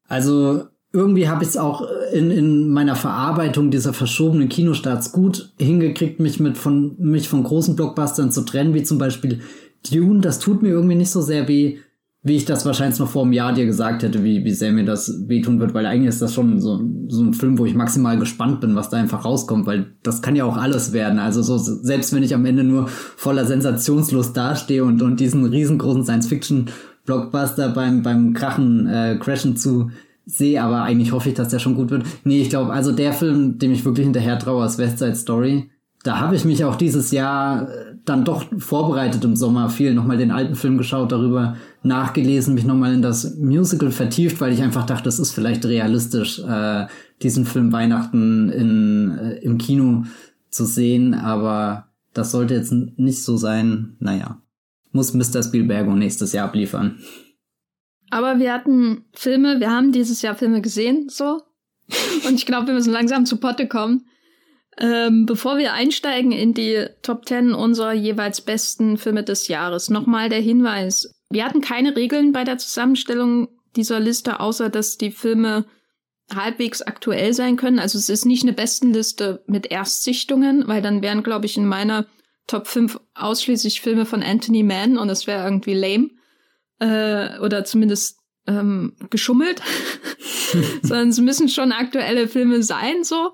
Also 0.07 0.65
irgendwie 0.93 1.29
habe 1.29 1.43
ich 1.43 1.49
es 1.49 1.57
auch 1.57 1.87
in, 2.11 2.31
in 2.31 2.69
meiner 2.69 2.95
Verarbeitung 2.95 3.71
dieser 3.71 3.93
verschobenen 3.93 4.49
Kinostarts 4.49 5.13
gut 5.13 5.53
hingekriegt, 5.57 6.19
mich 6.19 6.39
mit 6.39 6.57
von 6.57 6.95
mich 6.97 7.29
von 7.29 7.43
großen 7.43 7.75
Blockbustern 7.75 8.31
zu 8.31 8.41
trennen, 8.41 8.73
wie 8.73 8.83
zum 8.83 8.97
Beispiel 8.97 9.41
Dune. 9.89 10.19
Das 10.19 10.39
tut 10.39 10.61
mir 10.61 10.69
irgendwie 10.69 10.95
nicht 10.95 11.11
so 11.11 11.21
sehr 11.21 11.47
weh 11.47 11.77
wie 12.23 12.35
ich 12.35 12.45
das 12.45 12.65
wahrscheinlich 12.65 12.99
noch 12.99 13.09
vor 13.09 13.23
einem 13.23 13.33
Jahr 13.33 13.51
dir 13.51 13.65
gesagt 13.65 14.03
hätte, 14.03 14.23
wie, 14.23 14.45
wie 14.45 14.51
sehr 14.51 14.71
mir 14.71 14.85
das 14.85 15.27
wehtun 15.27 15.59
wird, 15.59 15.73
weil 15.73 15.87
eigentlich 15.87 16.09
ist 16.09 16.21
das 16.21 16.35
schon 16.35 16.59
so, 16.59 16.79
so 17.07 17.23
ein 17.23 17.33
Film, 17.33 17.57
wo 17.57 17.65
ich 17.65 17.73
maximal 17.73 18.19
gespannt 18.19 18.61
bin, 18.61 18.75
was 18.75 18.89
da 18.89 18.97
einfach 18.97 19.25
rauskommt, 19.25 19.65
weil 19.65 19.95
das 20.03 20.21
kann 20.21 20.35
ja 20.35 20.45
auch 20.45 20.57
alles 20.57 20.93
werden. 20.93 21.17
Also 21.17 21.41
so, 21.41 21.57
selbst 21.57 22.13
wenn 22.13 22.21
ich 22.21 22.35
am 22.35 22.45
Ende 22.45 22.63
nur 22.63 22.87
voller 22.87 23.45
Sensationslust 23.45 24.37
dastehe 24.37 24.83
und, 24.83 25.01
und 25.01 25.19
diesen 25.19 25.45
riesengroßen 25.45 26.03
Science-Fiction-Blockbuster 26.03 27.69
beim, 27.69 28.03
beim 28.03 28.33
Krachen, 28.33 28.85
äh, 28.85 29.17
Crashen 29.19 29.57
zu 29.57 29.89
sehe, 30.27 30.61
aber 30.61 30.83
eigentlich 30.83 31.13
hoffe 31.13 31.29
ich, 31.29 31.35
dass 31.35 31.49
der 31.49 31.57
schon 31.57 31.73
gut 31.73 31.89
wird. 31.89 32.03
Nee, 32.23 32.43
ich 32.43 32.51
glaube, 32.51 32.71
also 32.71 32.91
der 32.91 33.13
Film, 33.13 33.57
dem 33.57 33.71
ich 33.71 33.83
wirklich 33.83 34.05
hinterher 34.05 34.37
traue, 34.37 34.63
ist 34.63 34.77
West 34.77 34.99
Side 34.99 35.15
Story 35.15 35.71
da 36.03 36.19
habe 36.19 36.35
ich 36.35 36.45
mich 36.45 36.63
auch 36.65 36.75
dieses 36.75 37.11
Jahr 37.11 37.69
äh, 37.69 37.90
dann 38.05 38.25
doch 38.25 38.45
vorbereitet 38.57 39.23
im 39.23 39.35
Sommer 39.35 39.69
viel 39.69 39.93
nochmal 39.93 40.17
den 40.17 40.31
alten 40.31 40.55
Film 40.55 40.77
geschaut, 40.77 41.11
darüber 41.11 41.57
nachgelesen, 41.83 42.55
mich 42.55 42.65
nochmal 42.65 42.93
in 42.93 43.01
das 43.01 43.35
Musical 43.37 43.91
vertieft, 43.91 44.41
weil 44.41 44.53
ich 44.53 44.61
einfach 44.61 44.85
dachte, 44.85 45.09
es 45.09 45.19
ist 45.19 45.33
vielleicht 45.33 45.65
realistisch, 45.65 46.39
äh, 46.39 46.87
diesen 47.21 47.45
Film 47.45 47.71
Weihnachten 47.71 48.49
in, 48.49 49.17
äh, 49.17 49.33
im 49.39 49.57
Kino 49.57 50.05
zu 50.49 50.65
sehen, 50.65 51.13
aber 51.13 51.87
das 52.13 52.31
sollte 52.31 52.55
jetzt 52.55 52.71
nicht 52.71 53.23
so 53.23 53.37
sein. 53.37 53.95
Naja, 53.99 54.41
muss 54.91 55.13
Mr. 55.13 55.43
Spielbergo 55.43 55.95
nächstes 55.95 56.33
Jahr 56.33 56.47
abliefern. 56.47 56.99
Aber 58.09 58.39
wir 58.39 58.53
hatten 58.53 59.05
Filme, 59.13 59.59
wir 59.59 59.71
haben 59.71 59.91
dieses 59.91 60.21
Jahr 60.21 60.35
Filme 60.35 60.61
gesehen, 60.61 61.07
so. 61.09 61.41
Und 62.27 62.35
ich 62.35 62.45
glaube, 62.45 62.67
wir 62.67 62.73
müssen 62.73 62.91
langsam 62.91 63.25
zu 63.25 63.37
Potte 63.37 63.67
kommen. 63.67 64.05
Ähm, 64.77 65.25
bevor 65.25 65.57
wir 65.57 65.73
einsteigen 65.73 66.31
in 66.31 66.53
die 66.53 66.85
Top 67.01 67.27
10 67.27 67.53
unserer 67.53 67.93
jeweils 67.93 68.41
besten 68.41 68.97
Filme 68.97 69.23
des 69.23 69.47
Jahres, 69.47 69.89
nochmal 69.89 70.29
der 70.29 70.39
Hinweis. 70.39 71.13
Wir 71.29 71.45
hatten 71.45 71.61
keine 71.61 71.95
Regeln 71.95 72.31
bei 72.31 72.43
der 72.43 72.57
Zusammenstellung 72.57 73.49
dieser 73.75 73.99
Liste, 73.99 74.39
außer 74.39 74.69
dass 74.69 74.97
die 74.97 75.11
Filme 75.11 75.65
halbwegs 76.33 76.81
aktuell 76.81 77.33
sein 77.33 77.57
können. 77.57 77.79
Also 77.79 77.97
es 77.97 78.09
ist 78.09 78.25
nicht 78.25 78.43
eine 78.43 78.53
Bestenliste 78.53 79.43
mit 79.47 79.67
Erstsichtungen, 79.67 80.67
weil 80.67 80.81
dann 80.81 81.01
wären, 81.01 81.23
glaube 81.23 81.45
ich, 81.45 81.57
in 81.57 81.65
meiner 81.65 82.05
Top 82.47 82.67
5 82.67 82.99
ausschließlich 83.13 83.81
Filme 83.81 84.05
von 84.05 84.23
Anthony 84.23 84.63
Mann 84.63 84.97
und 84.97 85.07
das 85.07 85.27
wäre 85.27 85.43
irgendwie 85.43 85.73
lame. 85.73 86.09
Äh, 86.79 87.39
oder 87.39 87.63
zumindest 87.63 88.19
ähm, 88.47 88.95
geschummelt. 89.09 89.61
Sondern 90.81 91.09
es 91.09 91.19
müssen 91.19 91.49
schon 91.49 91.71
aktuelle 91.71 92.27
Filme 92.27 92.63
sein, 92.63 93.03
so. 93.03 93.33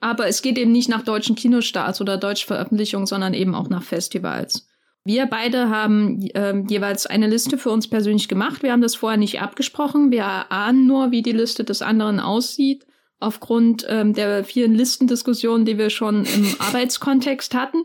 Aber 0.00 0.26
es 0.28 0.42
geht 0.42 0.58
eben 0.58 0.72
nicht 0.72 0.88
nach 0.88 1.02
deutschen 1.02 1.34
Kinostarts 1.34 2.00
oder 2.00 2.16
Deutschveröffentlichungen, 2.16 3.06
sondern 3.06 3.34
eben 3.34 3.54
auch 3.54 3.68
nach 3.68 3.82
Festivals. 3.82 4.68
Wir 5.04 5.26
beide 5.26 5.70
haben 5.70 6.20
äh, 6.34 6.62
jeweils 6.68 7.06
eine 7.06 7.28
Liste 7.28 7.56
für 7.56 7.70
uns 7.70 7.88
persönlich 7.88 8.28
gemacht. 8.28 8.62
Wir 8.62 8.72
haben 8.72 8.82
das 8.82 8.94
vorher 8.94 9.16
nicht 9.16 9.40
abgesprochen. 9.40 10.10
Wir 10.10 10.52
ahnen 10.52 10.86
nur, 10.86 11.10
wie 11.10 11.22
die 11.22 11.32
Liste 11.32 11.64
des 11.64 11.82
anderen 11.82 12.20
aussieht, 12.20 12.86
aufgrund 13.18 13.86
ähm, 13.88 14.12
der 14.12 14.44
vielen 14.44 14.74
Listendiskussionen, 14.74 15.64
die 15.64 15.78
wir 15.78 15.90
schon 15.90 16.24
im 16.26 16.54
Arbeitskontext 16.58 17.54
hatten. 17.54 17.84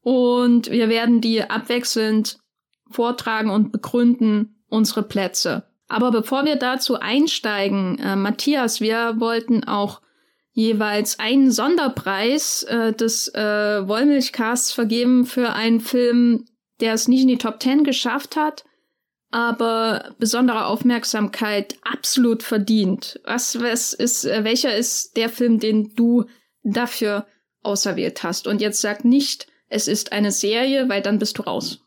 Und 0.00 0.70
wir 0.70 0.88
werden 0.88 1.20
die 1.20 1.42
abwechselnd 1.42 2.38
vortragen 2.90 3.50
und 3.50 3.70
begründen 3.70 4.64
unsere 4.68 5.02
Plätze. 5.02 5.64
Aber 5.88 6.10
bevor 6.10 6.46
wir 6.46 6.56
dazu 6.56 6.98
einsteigen, 6.98 7.98
äh, 7.98 8.16
Matthias, 8.16 8.80
wir 8.80 9.20
wollten 9.20 9.64
auch 9.64 10.00
jeweils 10.52 11.18
einen 11.18 11.50
Sonderpreis 11.50 12.62
äh, 12.64 12.92
des 12.92 13.28
äh, 13.34 13.88
Wollmilchcasts 13.88 14.72
vergeben 14.72 15.24
für 15.24 15.52
einen 15.52 15.80
Film, 15.80 16.44
der 16.80 16.94
es 16.94 17.08
nicht 17.08 17.22
in 17.22 17.28
die 17.28 17.38
Top 17.38 17.58
Ten 17.58 17.84
geschafft 17.84 18.36
hat, 18.36 18.64
aber 19.30 20.14
besondere 20.18 20.66
Aufmerksamkeit 20.66 21.76
absolut 21.82 22.42
verdient. 22.42 23.18
Was, 23.24 23.60
was 23.60 23.94
ist, 23.94 24.26
äh, 24.26 24.44
welcher 24.44 24.76
ist 24.76 25.16
der 25.16 25.30
Film, 25.30 25.58
den 25.58 25.94
du 25.94 26.26
dafür 26.62 27.26
auserwählt 27.62 28.22
hast? 28.22 28.46
Und 28.46 28.60
jetzt 28.60 28.82
sag 28.82 29.04
nicht, 29.04 29.46
es 29.68 29.88
ist 29.88 30.12
eine 30.12 30.32
Serie, 30.32 30.88
weil 30.90 31.00
dann 31.00 31.18
bist 31.18 31.38
du 31.38 31.42
raus. 31.42 31.78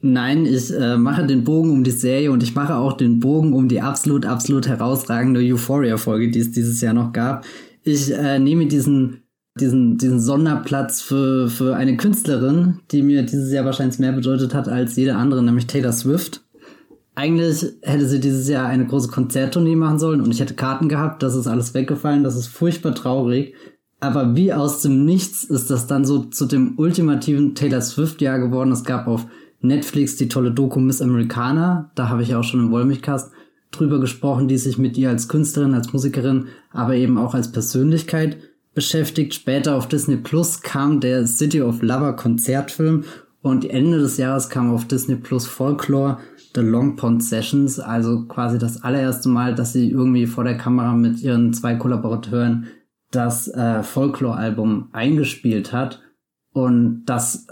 Nein, 0.00 0.46
ich 0.46 0.72
äh, 0.72 0.96
mache 0.96 1.26
den 1.26 1.42
Bogen 1.42 1.70
um 1.70 1.82
die 1.82 1.90
Serie 1.90 2.30
und 2.30 2.42
ich 2.42 2.54
mache 2.54 2.76
auch 2.76 2.92
den 2.92 3.18
Bogen 3.18 3.52
um 3.52 3.66
die 3.66 3.80
absolut, 3.80 4.24
absolut 4.24 4.68
herausragende 4.68 5.40
Euphoria-Folge, 5.40 6.30
die 6.30 6.38
es 6.38 6.52
dieses 6.52 6.80
Jahr 6.80 6.94
noch 6.94 7.12
gab 7.12 7.44
ich 7.86 8.12
äh, 8.12 8.38
nehme 8.38 8.66
diesen, 8.66 9.22
diesen, 9.58 9.96
diesen 9.96 10.20
Sonderplatz 10.20 11.00
für, 11.00 11.48
für 11.48 11.76
eine 11.76 11.96
Künstlerin, 11.96 12.80
die 12.90 13.02
mir 13.02 13.22
dieses 13.22 13.52
Jahr 13.52 13.64
wahrscheinlich 13.64 14.00
mehr 14.00 14.12
bedeutet 14.12 14.54
hat 14.54 14.68
als 14.68 14.96
jede 14.96 15.14
andere, 15.14 15.42
nämlich 15.42 15.68
Taylor 15.68 15.92
Swift. 15.92 16.42
Eigentlich 17.14 17.64
hätte 17.82 18.06
sie 18.06 18.20
dieses 18.20 18.48
Jahr 18.48 18.66
eine 18.66 18.86
große 18.86 19.08
Konzerttournee 19.08 19.76
machen 19.76 19.98
sollen 19.98 20.20
und 20.20 20.32
ich 20.32 20.40
hätte 20.40 20.54
Karten 20.54 20.88
gehabt, 20.88 21.22
das 21.22 21.34
ist 21.34 21.46
alles 21.46 21.72
weggefallen, 21.74 22.24
das 22.24 22.36
ist 22.36 22.48
furchtbar 22.48 22.94
traurig. 22.94 23.54
Aber 24.00 24.36
wie 24.36 24.52
aus 24.52 24.82
dem 24.82 25.06
Nichts 25.06 25.44
ist 25.44 25.70
das 25.70 25.86
dann 25.86 26.04
so 26.04 26.24
zu 26.24 26.44
dem 26.44 26.74
ultimativen 26.76 27.54
Taylor 27.54 27.80
Swift-Jahr 27.80 28.40
geworden. 28.40 28.72
Es 28.72 28.84
gab 28.84 29.06
auf 29.06 29.26
Netflix 29.60 30.16
die 30.16 30.28
tolle 30.28 30.50
Doku 30.50 30.80
Miss 30.80 31.00
Americana, 31.00 31.90
da 31.94 32.08
habe 32.08 32.22
ich 32.22 32.34
auch 32.34 32.44
schon 32.44 32.60
im 32.60 32.70
Wollmilchcast 32.72 33.32
drüber 33.76 34.00
gesprochen, 34.00 34.48
die 34.48 34.58
sich 34.58 34.78
mit 34.78 34.96
ihr 34.96 35.10
als 35.10 35.28
Künstlerin, 35.28 35.74
als 35.74 35.92
Musikerin, 35.92 36.46
aber 36.70 36.94
eben 36.94 37.18
auch 37.18 37.34
als 37.34 37.52
Persönlichkeit 37.52 38.38
beschäftigt. 38.74 39.34
Später 39.34 39.76
auf 39.76 39.88
Disney 39.88 40.16
Plus 40.16 40.62
kam 40.62 41.00
der 41.00 41.26
City 41.26 41.62
of 41.62 41.82
Lover 41.82 42.14
Konzertfilm 42.14 43.04
und 43.42 43.68
Ende 43.68 43.98
des 43.98 44.16
Jahres 44.16 44.48
kam 44.48 44.72
auf 44.72 44.86
Disney 44.86 45.16
Plus 45.16 45.46
Folklore 45.46 46.18
The 46.54 46.62
Long 46.62 46.96
Pond 46.96 47.22
Sessions, 47.22 47.78
also 47.78 48.24
quasi 48.26 48.58
das 48.58 48.82
allererste 48.82 49.28
Mal, 49.28 49.54
dass 49.54 49.72
sie 49.72 49.90
irgendwie 49.90 50.26
vor 50.26 50.42
der 50.42 50.56
Kamera 50.56 50.94
mit 50.94 51.20
ihren 51.20 51.52
zwei 51.52 51.74
Kollaborateuren 51.74 52.66
das 53.10 53.48
äh, 53.48 53.82
Folklore-Album 53.82 54.88
eingespielt 54.92 55.72
hat. 55.72 56.00
Und 56.52 57.04
das 57.04 57.46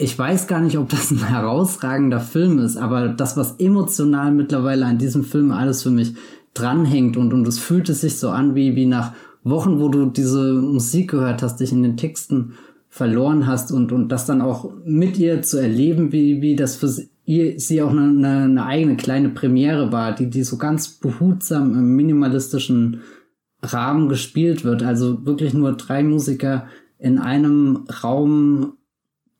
ich 0.00 0.18
weiß 0.18 0.46
gar 0.46 0.60
nicht, 0.60 0.78
ob 0.78 0.88
das 0.88 1.10
ein 1.10 1.28
herausragender 1.28 2.20
Film 2.20 2.58
ist, 2.58 2.76
aber 2.76 3.08
das, 3.08 3.36
was 3.36 3.56
emotional 3.58 4.32
mittlerweile 4.32 4.86
an 4.86 4.98
diesem 4.98 5.24
Film 5.24 5.52
alles 5.52 5.82
für 5.82 5.90
mich 5.90 6.14
dranhängt 6.54 7.16
und, 7.16 7.32
und 7.32 7.46
es 7.46 7.58
fühlt 7.58 7.88
es 7.88 8.00
sich 8.00 8.18
so 8.18 8.30
an, 8.30 8.54
wie, 8.54 8.74
wie 8.76 8.86
nach 8.86 9.12
Wochen, 9.44 9.78
wo 9.78 9.88
du 9.88 10.06
diese 10.06 10.54
Musik 10.54 11.10
gehört 11.10 11.42
hast, 11.42 11.60
dich 11.60 11.72
in 11.72 11.82
den 11.82 11.96
Texten 11.96 12.54
verloren 12.88 13.46
hast 13.46 13.70
und, 13.72 13.92
und 13.92 14.08
das 14.08 14.26
dann 14.26 14.40
auch 14.40 14.72
mit 14.84 15.18
ihr 15.18 15.42
zu 15.42 15.58
erleben, 15.58 16.12
wie, 16.12 16.42
wie 16.42 16.56
das 16.56 16.76
für 16.76 16.88
sie, 16.88 17.58
sie 17.58 17.82
auch 17.82 17.90
eine, 17.90 18.02
eine, 18.02 18.44
eine 18.44 18.66
eigene 18.66 18.96
kleine 18.96 19.28
Premiere 19.28 19.92
war, 19.92 20.14
die, 20.14 20.28
die 20.28 20.42
so 20.42 20.56
ganz 20.56 20.88
behutsam 20.88 21.74
im 21.74 21.94
minimalistischen 21.94 23.02
Rahmen 23.62 24.08
gespielt 24.08 24.64
wird. 24.64 24.82
Also 24.82 25.24
wirklich 25.24 25.54
nur 25.54 25.72
drei 25.72 26.02
Musiker 26.02 26.66
in 26.98 27.18
einem 27.18 27.84
Raum. 28.02 28.74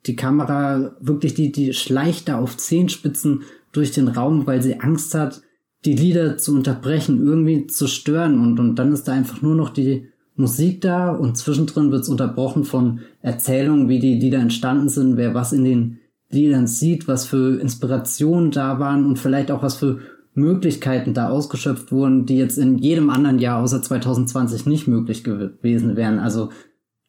Die 0.07 0.16
Kamera 0.16 0.97
wirklich, 1.00 1.35
die, 1.35 1.52
die 1.52 1.73
schleicht 1.73 2.28
da 2.28 2.38
auf 2.38 2.57
Zehenspitzen 2.57 3.42
durch 3.73 3.92
den 3.92 4.09
Raum, 4.09 4.47
weil 4.47 4.62
sie 4.62 4.80
Angst 4.80 5.14
hat, 5.14 5.42
die 5.85 5.95
Lieder 5.95 6.37
zu 6.38 6.54
unterbrechen, 6.54 7.25
irgendwie 7.25 7.66
zu 7.66 7.87
stören. 7.87 8.40
Und, 8.40 8.59
und 8.59 8.76
dann 8.76 8.92
ist 8.92 9.09
da 9.09 9.12
einfach 9.12 9.42
nur 9.42 9.54
noch 9.54 9.71
die 9.71 10.09
Musik 10.37 10.80
da 10.80 11.11
und 11.11 11.37
zwischendrin 11.37 11.92
wird 11.92 12.02
es 12.02 12.09
unterbrochen 12.09 12.64
von 12.64 13.00
Erzählungen, 13.21 13.88
wie 13.88 13.99
die 13.99 14.19
Lieder 14.19 14.38
entstanden 14.38 14.88
sind, 14.88 15.16
wer 15.16 15.35
was 15.35 15.52
in 15.52 15.64
den 15.64 15.99
Liedern 16.30 16.66
sieht, 16.66 17.09
was 17.09 17.26
für 17.26 17.61
Inspirationen 17.61 18.50
da 18.50 18.78
waren 18.78 19.04
und 19.04 19.19
vielleicht 19.19 19.50
auch 19.50 19.62
was 19.62 19.76
für 19.76 19.99
Möglichkeiten 20.35 21.12
da 21.12 21.28
ausgeschöpft 21.28 21.92
wurden, 21.92 22.25
die 22.25 22.37
jetzt 22.37 22.57
in 22.57 22.78
jedem 22.78 23.11
anderen 23.11 23.38
Jahr 23.38 23.61
außer 23.61 23.83
2020 23.83 24.66
nicht 24.66 24.87
möglich 24.87 25.25
gewesen 25.25 25.97
wären. 25.97 26.19
Also 26.19 26.50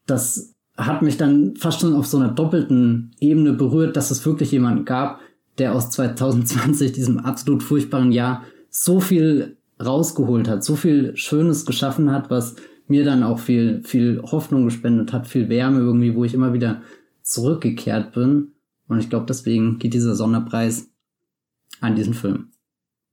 das 0.07 0.55
hat 0.85 1.01
mich 1.01 1.17
dann 1.17 1.55
fast 1.55 1.81
schon 1.81 1.93
auf 1.93 2.07
so 2.07 2.17
einer 2.17 2.29
doppelten 2.29 3.11
Ebene 3.19 3.53
berührt, 3.53 3.95
dass 3.95 4.11
es 4.11 4.25
wirklich 4.25 4.51
jemanden 4.51 4.85
gab, 4.85 5.19
der 5.57 5.73
aus 5.75 5.89
2020, 5.91 6.91
diesem 6.93 7.19
absolut 7.19 7.63
furchtbaren 7.63 8.11
Jahr, 8.11 8.43
so 8.69 8.99
viel 8.99 9.57
rausgeholt 9.83 10.47
hat, 10.47 10.63
so 10.63 10.75
viel 10.75 11.15
Schönes 11.17 11.65
geschaffen 11.65 12.11
hat, 12.11 12.29
was 12.29 12.55
mir 12.87 13.03
dann 13.03 13.23
auch 13.23 13.39
viel, 13.39 13.81
viel 13.83 14.21
Hoffnung 14.21 14.65
gespendet 14.65 15.13
hat, 15.13 15.27
viel 15.27 15.49
Wärme 15.49 15.79
irgendwie, 15.79 16.15
wo 16.15 16.23
ich 16.23 16.33
immer 16.33 16.53
wieder 16.53 16.81
zurückgekehrt 17.21 18.13
bin. 18.13 18.53
Und 18.87 18.99
ich 18.99 19.09
glaube, 19.09 19.25
deswegen 19.27 19.79
geht 19.79 19.93
dieser 19.93 20.15
Sonderpreis 20.15 20.89
an 21.79 21.95
diesen 21.95 22.13
Film. 22.13 22.51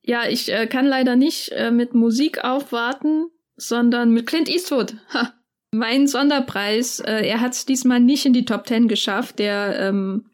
Ja, 0.03 0.29
ich 0.29 0.53
äh, 0.53 0.67
kann 0.67 0.87
leider 0.87 1.17
nicht 1.17 1.51
äh, 1.53 1.71
mit 1.71 1.95
Musik 1.95 2.43
aufwarten, 2.45 3.27
sondern 3.57 4.13
mit 4.13 4.27
Clint 4.27 4.49
Eastwood. 4.49 4.95
Ha. 5.13 5.35
Mein 5.71 6.07
Sonderpreis, 6.07 7.01
äh, 7.01 7.27
er 7.27 7.41
hat 7.41 7.53
es 7.53 7.67
diesmal 7.67 8.01
nicht 8.01 8.25
in 8.25 8.33
die 8.33 8.45
Top 8.45 8.65
Ten 8.65 8.89
geschafft, 8.89 9.39
der 9.39 9.79
ähm, 9.81 10.31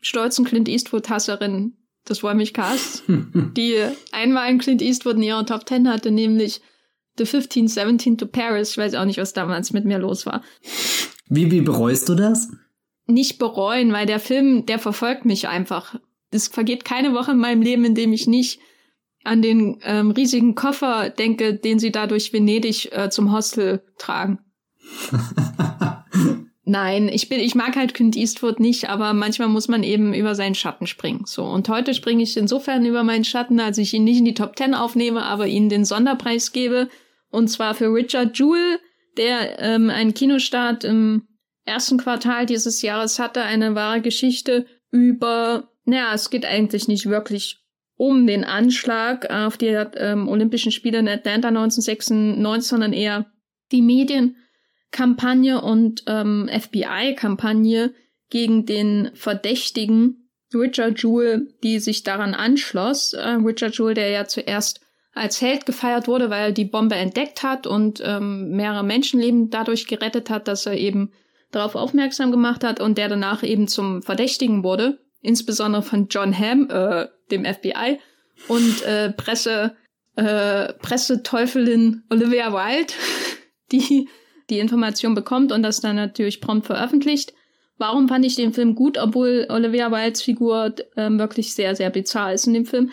stolzen 0.00 0.44
Clint 0.44 0.68
Eastwood-Hasserin 0.68 1.74
des 2.08 2.22
Wollmilchcasts, 2.22 3.02
die 3.56 3.76
einmal 4.12 4.44
einen 4.44 4.58
Clint 4.58 4.80
Eastwood 4.80 5.16
in 5.16 5.22
ihrer 5.22 5.44
Top 5.44 5.66
Ten 5.66 5.88
hatte, 5.88 6.10
nämlich 6.10 6.62
The 7.18 7.24
1517 7.24 8.16
to 8.16 8.26
Paris. 8.26 8.70
Ich 8.70 8.78
weiß 8.78 8.94
auch 8.94 9.04
nicht, 9.04 9.18
was 9.18 9.32
damals 9.32 9.72
mit 9.72 9.84
mir 9.84 9.98
los 9.98 10.24
war. 10.24 10.42
Wie, 11.28 11.50
wie 11.50 11.60
bereust 11.60 12.08
du 12.08 12.14
das? 12.14 12.48
Nicht 13.06 13.38
bereuen, 13.38 13.92
weil 13.92 14.06
der 14.06 14.20
Film, 14.20 14.66
der 14.66 14.78
verfolgt 14.78 15.24
mich 15.24 15.48
einfach. 15.48 15.98
Es 16.30 16.48
vergeht 16.48 16.84
keine 16.84 17.14
Woche 17.14 17.32
in 17.32 17.38
meinem 17.38 17.62
Leben, 17.62 17.84
in 17.84 17.94
dem 17.94 18.12
ich 18.12 18.26
nicht 18.26 18.60
an 19.24 19.42
den 19.42 19.78
ähm, 19.82 20.12
riesigen 20.12 20.54
Koffer 20.54 21.10
denke, 21.10 21.54
den 21.54 21.78
sie 21.78 21.90
da 21.90 22.06
durch 22.06 22.32
Venedig 22.32 22.92
äh, 22.92 23.10
zum 23.10 23.32
Hostel 23.32 23.82
tragen. 23.98 24.38
Nein, 26.64 27.08
ich 27.08 27.30
bin, 27.30 27.40
ich 27.40 27.54
mag 27.54 27.76
halt 27.76 27.94
Clint 27.94 28.14
Eastwood 28.14 28.60
nicht, 28.60 28.90
aber 28.90 29.14
manchmal 29.14 29.48
muss 29.48 29.68
man 29.68 29.82
eben 29.82 30.12
über 30.12 30.34
seinen 30.34 30.54
Schatten 30.54 30.86
springen. 30.86 31.22
So. 31.24 31.44
Und 31.44 31.66
heute 31.70 31.94
springe 31.94 32.22
ich 32.22 32.36
insofern 32.36 32.84
über 32.84 33.04
meinen 33.04 33.24
Schatten, 33.24 33.58
als 33.58 33.78
ich 33.78 33.94
ihn 33.94 34.04
nicht 34.04 34.18
in 34.18 34.26
die 34.26 34.34
Top 34.34 34.54
Ten 34.54 34.74
aufnehme, 34.74 35.22
aber 35.22 35.46
ihnen 35.46 35.70
den 35.70 35.86
Sonderpreis 35.86 36.52
gebe. 36.52 36.90
Und 37.30 37.48
zwar 37.48 37.74
für 37.74 37.86
Richard 37.86 38.38
Jewell, 38.38 38.80
der 39.16 39.60
ähm, 39.60 39.88
einen 39.88 40.12
Kinostart 40.12 40.84
im 40.84 41.26
ersten 41.64 41.96
Quartal 41.96 42.44
dieses 42.44 42.82
Jahres 42.82 43.18
hatte, 43.18 43.42
eine 43.42 43.74
wahre 43.74 44.02
Geschichte 44.02 44.66
über, 44.90 45.70
naja, 45.86 46.12
es 46.12 46.28
geht 46.28 46.44
eigentlich 46.44 46.86
nicht 46.86 47.06
wirklich 47.06 47.62
um 47.96 48.26
den 48.26 48.44
Anschlag 48.44 49.30
auf 49.30 49.56
die 49.56 49.68
ähm, 49.68 50.28
Olympischen 50.28 50.70
Spiele 50.70 50.98
in 50.98 51.08
Atlanta 51.08 51.48
1996, 51.48 52.68
sondern 52.68 52.92
eher 52.92 53.32
die 53.72 53.82
Medienkampagne 54.90 55.60
und 55.60 56.04
ähm, 56.06 56.48
FBI-Kampagne 56.48 57.94
gegen 58.30 58.66
den 58.66 59.10
Verdächtigen 59.14 60.28
Richard 60.54 61.02
Jewell, 61.02 61.48
die 61.62 61.78
sich 61.78 62.02
daran 62.02 62.34
anschloss. 62.34 63.12
Äh, 63.12 63.28
Richard 63.44 63.76
Jewell, 63.76 63.94
der 63.94 64.10
ja 64.10 64.26
zuerst 64.26 64.80
als 65.14 65.40
Held 65.40 65.66
gefeiert 65.66 66.06
wurde, 66.08 66.30
weil 66.30 66.46
er 66.46 66.52
die 66.52 66.64
Bombe 66.64 66.94
entdeckt 66.94 67.42
hat 67.42 67.66
und 67.66 68.02
ähm, 68.04 68.50
mehrere 68.50 68.84
Menschenleben 68.84 69.50
dadurch 69.50 69.86
gerettet 69.86 70.30
hat, 70.30 70.48
dass 70.48 70.66
er 70.66 70.78
eben 70.78 71.12
darauf 71.50 71.74
aufmerksam 71.74 72.30
gemacht 72.30 72.62
hat 72.62 72.80
und 72.80 72.98
der 72.98 73.08
danach 73.08 73.42
eben 73.42 73.68
zum 73.68 74.02
Verdächtigen 74.02 74.62
wurde 74.62 74.98
insbesondere 75.20 75.82
von 75.82 76.08
John 76.08 76.36
Hamm, 76.36 76.68
äh, 76.70 77.08
dem 77.30 77.44
FBI, 77.44 77.98
und 78.46 78.82
äh, 78.82 79.12
Presse, 79.12 79.76
äh, 80.16 80.72
Presseteufelin 80.74 82.04
Olivia 82.10 82.52
Wilde, 82.52 82.94
die 83.72 84.08
die 84.50 84.58
Information 84.58 85.14
bekommt 85.14 85.52
und 85.52 85.62
das 85.62 85.80
dann 85.80 85.96
natürlich 85.96 86.40
prompt 86.40 86.66
veröffentlicht. 86.66 87.32
Warum 87.76 88.08
fand 88.08 88.24
ich 88.24 88.34
den 88.34 88.52
Film 88.52 88.74
gut, 88.74 88.98
obwohl 88.98 89.46
Olivia 89.50 89.90
Wildes 89.92 90.22
Figur 90.22 90.74
ähm, 90.96 91.18
wirklich 91.18 91.54
sehr, 91.54 91.76
sehr 91.76 91.90
bizarr 91.90 92.32
ist 92.32 92.46
in 92.46 92.54
dem 92.54 92.66
Film? 92.66 92.90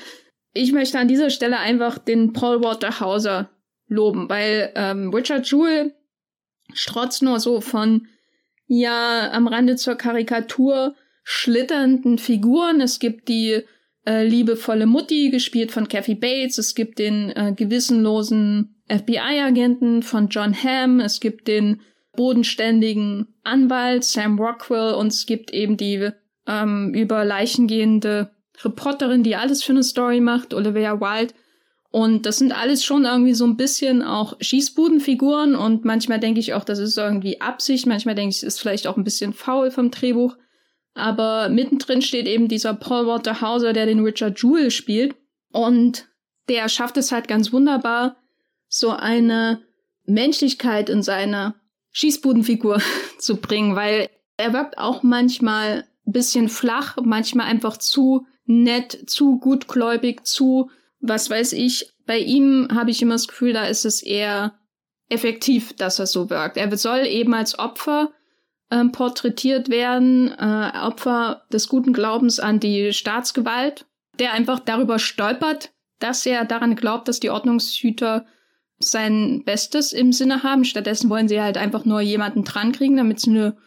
Ich 0.53 0.71
möchte 0.71 0.99
an 0.99 1.07
dieser 1.07 1.31
Stelle 1.31 1.57
einfach 1.59 1.97
den 1.97 2.33
Paul 2.33 2.63
Walter 2.63 2.99
Hauser 2.99 3.49
loben, 3.87 4.29
weil 4.29 4.71
ähm, 4.75 5.13
Richard 5.13 5.49
Jewell 5.49 5.93
strotzt 6.73 7.23
nur 7.23 7.39
so 7.39 7.61
von, 7.61 8.07
ja, 8.67 9.31
am 9.31 9.47
Rande 9.47 9.75
zur 9.75 9.95
Karikatur, 9.95 10.95
schlitternden 11.23 12.19
Figuren. 12.19 12.79
Es 12.81 12.99
gibt 12.99 13.27
die 13.27 13.63
äh, 14.05 14.25
liebevolle 14.25 14.85
Mutti, 14.85 15.29
gespielt 15.29 15.71
von 15.71 15.87
Kathy 15.87 16.15
Bates. 16.15 16.57
Es 16.57 16.75
gibt 16.75 16.99
den 16.99 17.31
äh, 17.31 17.53
gewissenlosen 17.55 18.74
FBI-Agenten 18.87 20.03
von 20.03 20.29
John 20.29 20.53
Hamm. 20.53 20.99
Es 20.99 21.19
gibt 21.19 21.47
den 21.47 21.81
bodenständigen 22.15 23.27
Anwalt 23.43 24.03
Sam 24.03 24.39
Rockwell 24.39 24.93
und 24.93 25.07
es 25.07 25.25
gibt 25.25 25.51
eben 25.51 25.77
die 25.77 26.09
ähm, 26.47 26.93
über 26.93 27.25
Leichen 27.25 27.67
gehende 27.67 28.31
Reporterin, 28.63 29.23
die 29.23 29.35
alles 29.35 29.63
für 29.63 29.73
eine 29.73 29.83
Story 29.83 30.21
macht, 30.21 30.53
Olivia 30.53 30.99
Wilde. 30.99 31.33
Und 31.91 32.25
das 32.25 32.37
sind 32.37 32.51
alles 32.51 32.83
schon 32.83 33.05
irgendwie 33.05 33.33
so 33.33 33.45
ein 33.45 33.57
bisschen 33.57 34.01
auch 34.01 34.35
Schießbudenfiguren 34.41 35.55
und 35.55 35.85
manchmal 35.85 36.19
denke 36.19 36.41
ich 36.41 36.53
auch, 36.53 36.65
das 36.65 36.79
ist 36.79 36.97
irgendwie 36.97 37.39
Absicht, 37.39 37.85
manchmal 37.85 38.15
denke 38.15 38.31
ich, 38.31 38.37
es 38.37 38.43
ist 38.43 38.59
vielleicht 38.59 38.87
auch 38.87 38.97
ein 38.97 39.05
bisschen 39.05 39.33
faul 39.33 39.71
vom 39.71 39.91
Drehbuch. 39.91 40.35
Aber 40.93 41.49
mittendrin 41.49 42.01
steht 42.01 42.27
eben 42.27 42.47
dieser 42.47 42.73
Paul 42.73 43.07
Walter 43.07 43.41
Hauser, 43.41 43.73
der 43.73 43.85
den 43.85 43.99
Richard 43.99 44.41
Jewell 44.41 44.71
spielt. 44.71 45.15
Und 45.51 46.07
der 46.49 46.67
schafft 46.69 46.97
es 46.97 47.11
halt 47.11 47.27
ganz 47.27 47.51
wunderbar, 47.51 48.17
so 48.77 48.89
eine 48.89 49.61
Menschlichkeit 50.05 50.89
in 50.89 51.01
seine 51.01 51.55
Schießbudenfigur 51.91 52.81
zu 53.19 53.37
bringen, 53.37 53.75
weil 53.75 54.09
er 54.37 54.53
wirkt 54.53 54.77
auch 54.77 55.01
manchmal 55.01 55.85
ein 56.05 56.11
bisschen 56.11 56.49
flach, 56.49 56.97
manchmal 57.01 57.47
einfach 57.47 57.77
zu 57.77 58.25
nett, 58.45 59.09
zu 59.09 59.39
gutgläubig, 59.39 60.25
zu, 60.25 60.69
was 60.99 61.29
weiß 61.29 61.53
ich. 61.53 61.93
Bei 62.05 62.19
ihm 62.19 62.67
habe 62.73 62.91
ich 62.91 63.01
immer 63.01 63.15
das 63.15 63.27
Gefühl, 63.27 63.53
da 63.53 63.65
ist 63.65 63.85
es 63.85 64.03
eher 64.03 64.53
effektiv, 65.09 65.73
dass 65.73 65.99
er 65.99 66.07
so 66.07 66.29
wirkt. 66.29 66.57
Er 66.57 66.75
soll 66.77 67.05
eben 67.07 67.33
als 67.33 67.57
Opfer 67.57 68.11
ähm, 68.69 68.91
porträtiert 68.91 69.69
werden, 69.69 70.31
äh, 70.37 70.71
Opfer 70.83 71.45
des 71.51 71.69
guten 71.69 71.93
Glaubens 71.93 72.39
an 72.39 72.59
die 72.59 72.91
Staatsgewalt, 72.91 73.85
der 74.19 74.33
einfach 74.33 74.59
darüber 74.59 74.99
stolpert, 74.99 75.71
dass 75.99 76.25
er 76.25 76.43
daran 76.43 76.75
glaubt, 76.75 77.07
dass 77.07 77.19
die 77.19 77.29
Ordnungshüter 77.29 78.25
sein 78.85 79.43
Bestes 79.45 79.91
im 79.91 80.11
Sinne 80.11 80.43
haben. 80.43 80.65
Stattdessen 80.65 81.09
wollen 81.09 81.27
sie 81.27 81.41
halt 81.41 81.57
einfach 81.57 81.85
nur 81.85 82.01
jemanden 82.01 82.43
drankriegen, 82.43 82.97
damit 82.97 83.19
sie 83.19 83.31
nur 83.31 83.57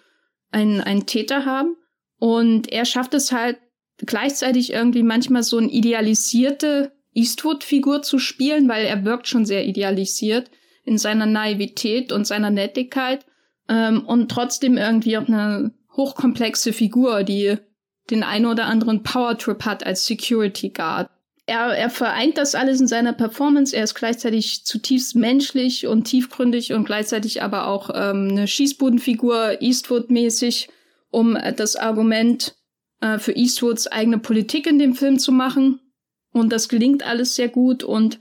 einen, 0.50 0.80
einen 0.80 1.06
Täter 1.06 1.44
haben. 1.44 1.76
Und 2.18 2.70
er 2.72 2.84
schafft 2.84 3.14
es 3.14 3.32
halt 3.32 3.58
gleichzeitig 3.98 4.72
irgendwie 4.72 5.02
manchmal 5.02 5.42
so 5.42 5.58
eine 5.58 5.70
idealisierte 5.70 6.92
Eastwood-Figur 7.14 8.02
zu 8.02 8.18
spielen, 8.18 8.68
weil 8.68 8.86
er 8.86 9.04
wirkt 9.04 9.26
schon 9.26 9.44
sehr 9.44 9.66
idealisiert 9.66 10.50
in 10.84 10.98
seiner 10.98 11.26
Naivität 11.26 12.12
und 12.12 12.26
seiner 12.26 12.50
Nettigkeit 12.50 13.26
ähm, 13.68 14.06
und 14.06 14.30
trotzdem 14.30 14.76
irgendwie 14.76 15.18
auch 15.18 15.26
eine 15.26 15.72
hochkomplexe 15.96 16.72
Figur, 16.72 17.24
die 17.24 17.56
den 18.10 18.22
einen 18.22 18.46
oder 18.46 18.66
anderen 18.66 19.02
Power-Trip 19.02 19.64
hat 19.64 19.84
als 19.84 20.06
Security 20.06 20.70
Guard. 20.70 21.10
Er, 21.48 21.68
er 21.74 21.88
vereint 21.88 22.36
das 22.36 22.54
alles 22.54 22.78
in 22.78 22.86
seiner 22.86 23.14
Performance. 23.14 23.74
Er 23.74 23.82
ist 23.82 23.94
gleichzeitig 23.94 24.66
zutiefst 24.66 25.16
menschlich 25.16 25.86
und 25.86 26.04
tiefgründig 26.04 26.74
und 26.74 26.84
gleichzeitig 26.84 27.42
aber 27.42 27.68
auch 27.68 27.88
ähm, 27.94 28.28
eine 28.32 28.46
Schießbudenfigur, 28.46 29.62
Eastwood-mäßig, 29.62 30.68
um 31.08 31.36
äh, 31.36 31.54
das 31.54 31.74
Argument 31.74 32.54
äh, 33.00 33.18
für 33.18 33.32
Eastwoods 33.32 33.86
eigene 33.86 34.18
Politik 34.18 34.66
in 34.66 34.78
dem 34.78 34.94
Film 34.94 35.18
zu 35.18 35.32
machen. 35.32 35.80
Und 36.34 36.52
das 36.52 36.68
gelingt 36.68 37.02
alles 37.02 37.34
sehr 37.34 37.48
gut 37.48 37.82
und 37.82 38.18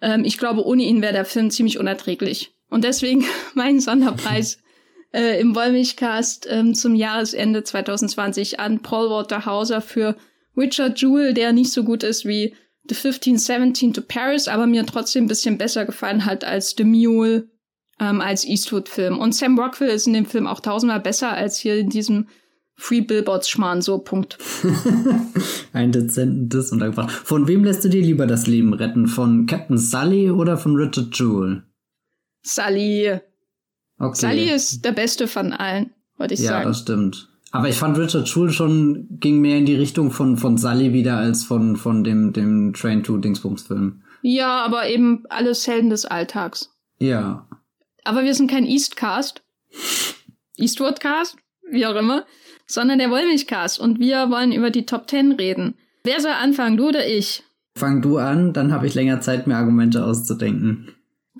ähm, 0.00 0.24
ich 0.24 0.36
glaube, 0.36 0.66
ohne 0.66 0.82
ihn 0.82 1.00
wäre 1.00 1.12
der 1.12 1.24
Film 1.24 1.52
ziemlich 1.52 1.78
unerträglich. 1.78 2.56
Und 2.70 2.82
deswegen 2.82 3.24
mein 3.54 3.78
Sonderpreis 3.78 4.58
äh, 5.14 5.40
im 5.40 5.54
Wollmilchcast 5.54 6.48
ähm, 6.50 6.74
zum 6.74 6.96
Jahresende 6.96 7.62
2020 7.62 8.58
an 8.58 8.82
Paul 8.82 9.10
Walter 9.10 9.46
Hauser 9.46 9.80
für 9.80 10.16
Richard 10.56 11.00
Jewell, 11.00 11.34
der 11.34 11.52
nicht 11.52 11.70
so 11.70 11.84
gut 11.84 12.02
ist 12.02 12.26
wie 12.26 12.56
The 12.88 12.94
1517 12.94 13.94
to 13.94 14.02
Paris, 14.02 14.48
aber 14.48 14.66
mir 14.66 14.84
trotzdem 14.84 15.24
ein 15.24 15.28
bisschen 15.28 15.58
besser 15.58 15.86
gefallen 15.86 16.26
hat 16.26 16.44
als 16.44 16.74
The 16.76 16.84
Mule 16.84 17.48
ähm, 18.00 18.20
als 18.20 18.44
Eastwood-Film. 18.44 19.18
Und 19.18 19.34
Sam 19.34 19.58
Rockwell 19.58 19.90
ist 19.90 20.06
in 20.06 20.12
dem 20.12 20.26
Film 20.26 20.46
auch 20.46 20.60
tausendmal 20.60 21.00
besser 21.00 21.32
als 21.32 21.58
hier 21.58 21.76
in 21.76 21.90
diesem 21.90 22.26
Free 22.76 23.00
Billboards 23.00 23.48
Schmarrn, 23.48 23.82
so 23.82 23.98
Punkt. 23.98 24.36
Ein 25.72 25.92
dezenten 25.92 26.48
Diss 26.48 26.72
untergebracht. 26.72 27.10
Von 27.10 27.46
wem 27.46 27.64
lässt 27.64 27.84
du 27.84 27.88
dir 27.88 28.02
lieber 28.02 28.26
das 28.26 28.46
Leben 28.46 28.74
retten? 28.74 29.06
Von 29.06 29.46
Captain 29.46 29.78
Sully 29.78 30.30
oder 30.30 30.58
von 30.58 30.74
Richard 30.74 31.16
Jewell? 31.16 31.62
Sully. 32.42 33.20
Okay. 33.98 34.14
Sully 34.16 34.50
ist 34.50 34.84
der 34.84 34.92
beste 34.92 35.28
von 35.28 35.52
allen, 35.52 35.94
würde 36.18 36.34
ich 36.34 36.40
ja, 36.40 36.50
sagen. 36.50 36.62
Ja, 36.64 36.68
das 36.68 36.80
stimmt. 36.80 37.28
Aber 37.54 37.68
ich 37.68 37.76
fand 37.76 37.96
Richard 37.98 38.28
Jewell 38.28 38.50
schon 38.50 39.06
ging 39.20 39.40
mehr 39.40 39.58
in 39.58 39.66
die 39.66 39.76
Richtung 39.76 40.10
von 40.10 40.36
von 40.36 40.58
Sully 40.58 40.92
wieder 40.92 41.16
als 41.16 41.44
von 41.44 41.76
von 41.76 42.04
dem 42.04 42.32
dem 42.32 42.72
Train 42.72 43.02
to 43.02 43.16
Dingsbums 43.16 43.62
Film. 43.62 44.02
Ja, 44.22 44.64
aber 44.64 44.88
eben 44.88 45.24
alles 45.28 45.66
Helden 45.66 45.90
des 45.90 46.04
Alltags. 46.04 46.70
Ja. 46.98 47.48
Aber 48.04 48.24
wir 48.24 48.34
sind 48.34 48.50
kein 48.50 48.66
Eastcast. 48.66 49.42
Eastwoodcast, 50.56 51.36
wie 51.70 51.86
auch 51.86 51.96
immer 51.96 52.24
sondern 52.66 52.98
der 52.98 53.10
Wollmilchcast 53.10 53.78
und 53.78 53.98
wir 53.98 54.30
wollen 54.30 54.52
über 54.52 54.70
die 54.70 54.86
Top 54.86 55.08
10 55.08 55.32
reden. 55.32 55.74
Wer 56.02 56.20
soll 56.20 56.32
anfangen, 56.32 56.76
du 56.76 56.88
oder 56.88 57.06
ich? 57.06 57.42
Fang 57.76 58.02
du 58.02 58.18
an, 58.18 58.52
dann 58.52 58.72
habe 58.72 58.86
ich 58.86 58.94
länger 58.94 59.20
Zeit, 59.20 59.46
mir 59.46 59.56
Argumente 59.56 60.04
auszudenken. 60.04 60.88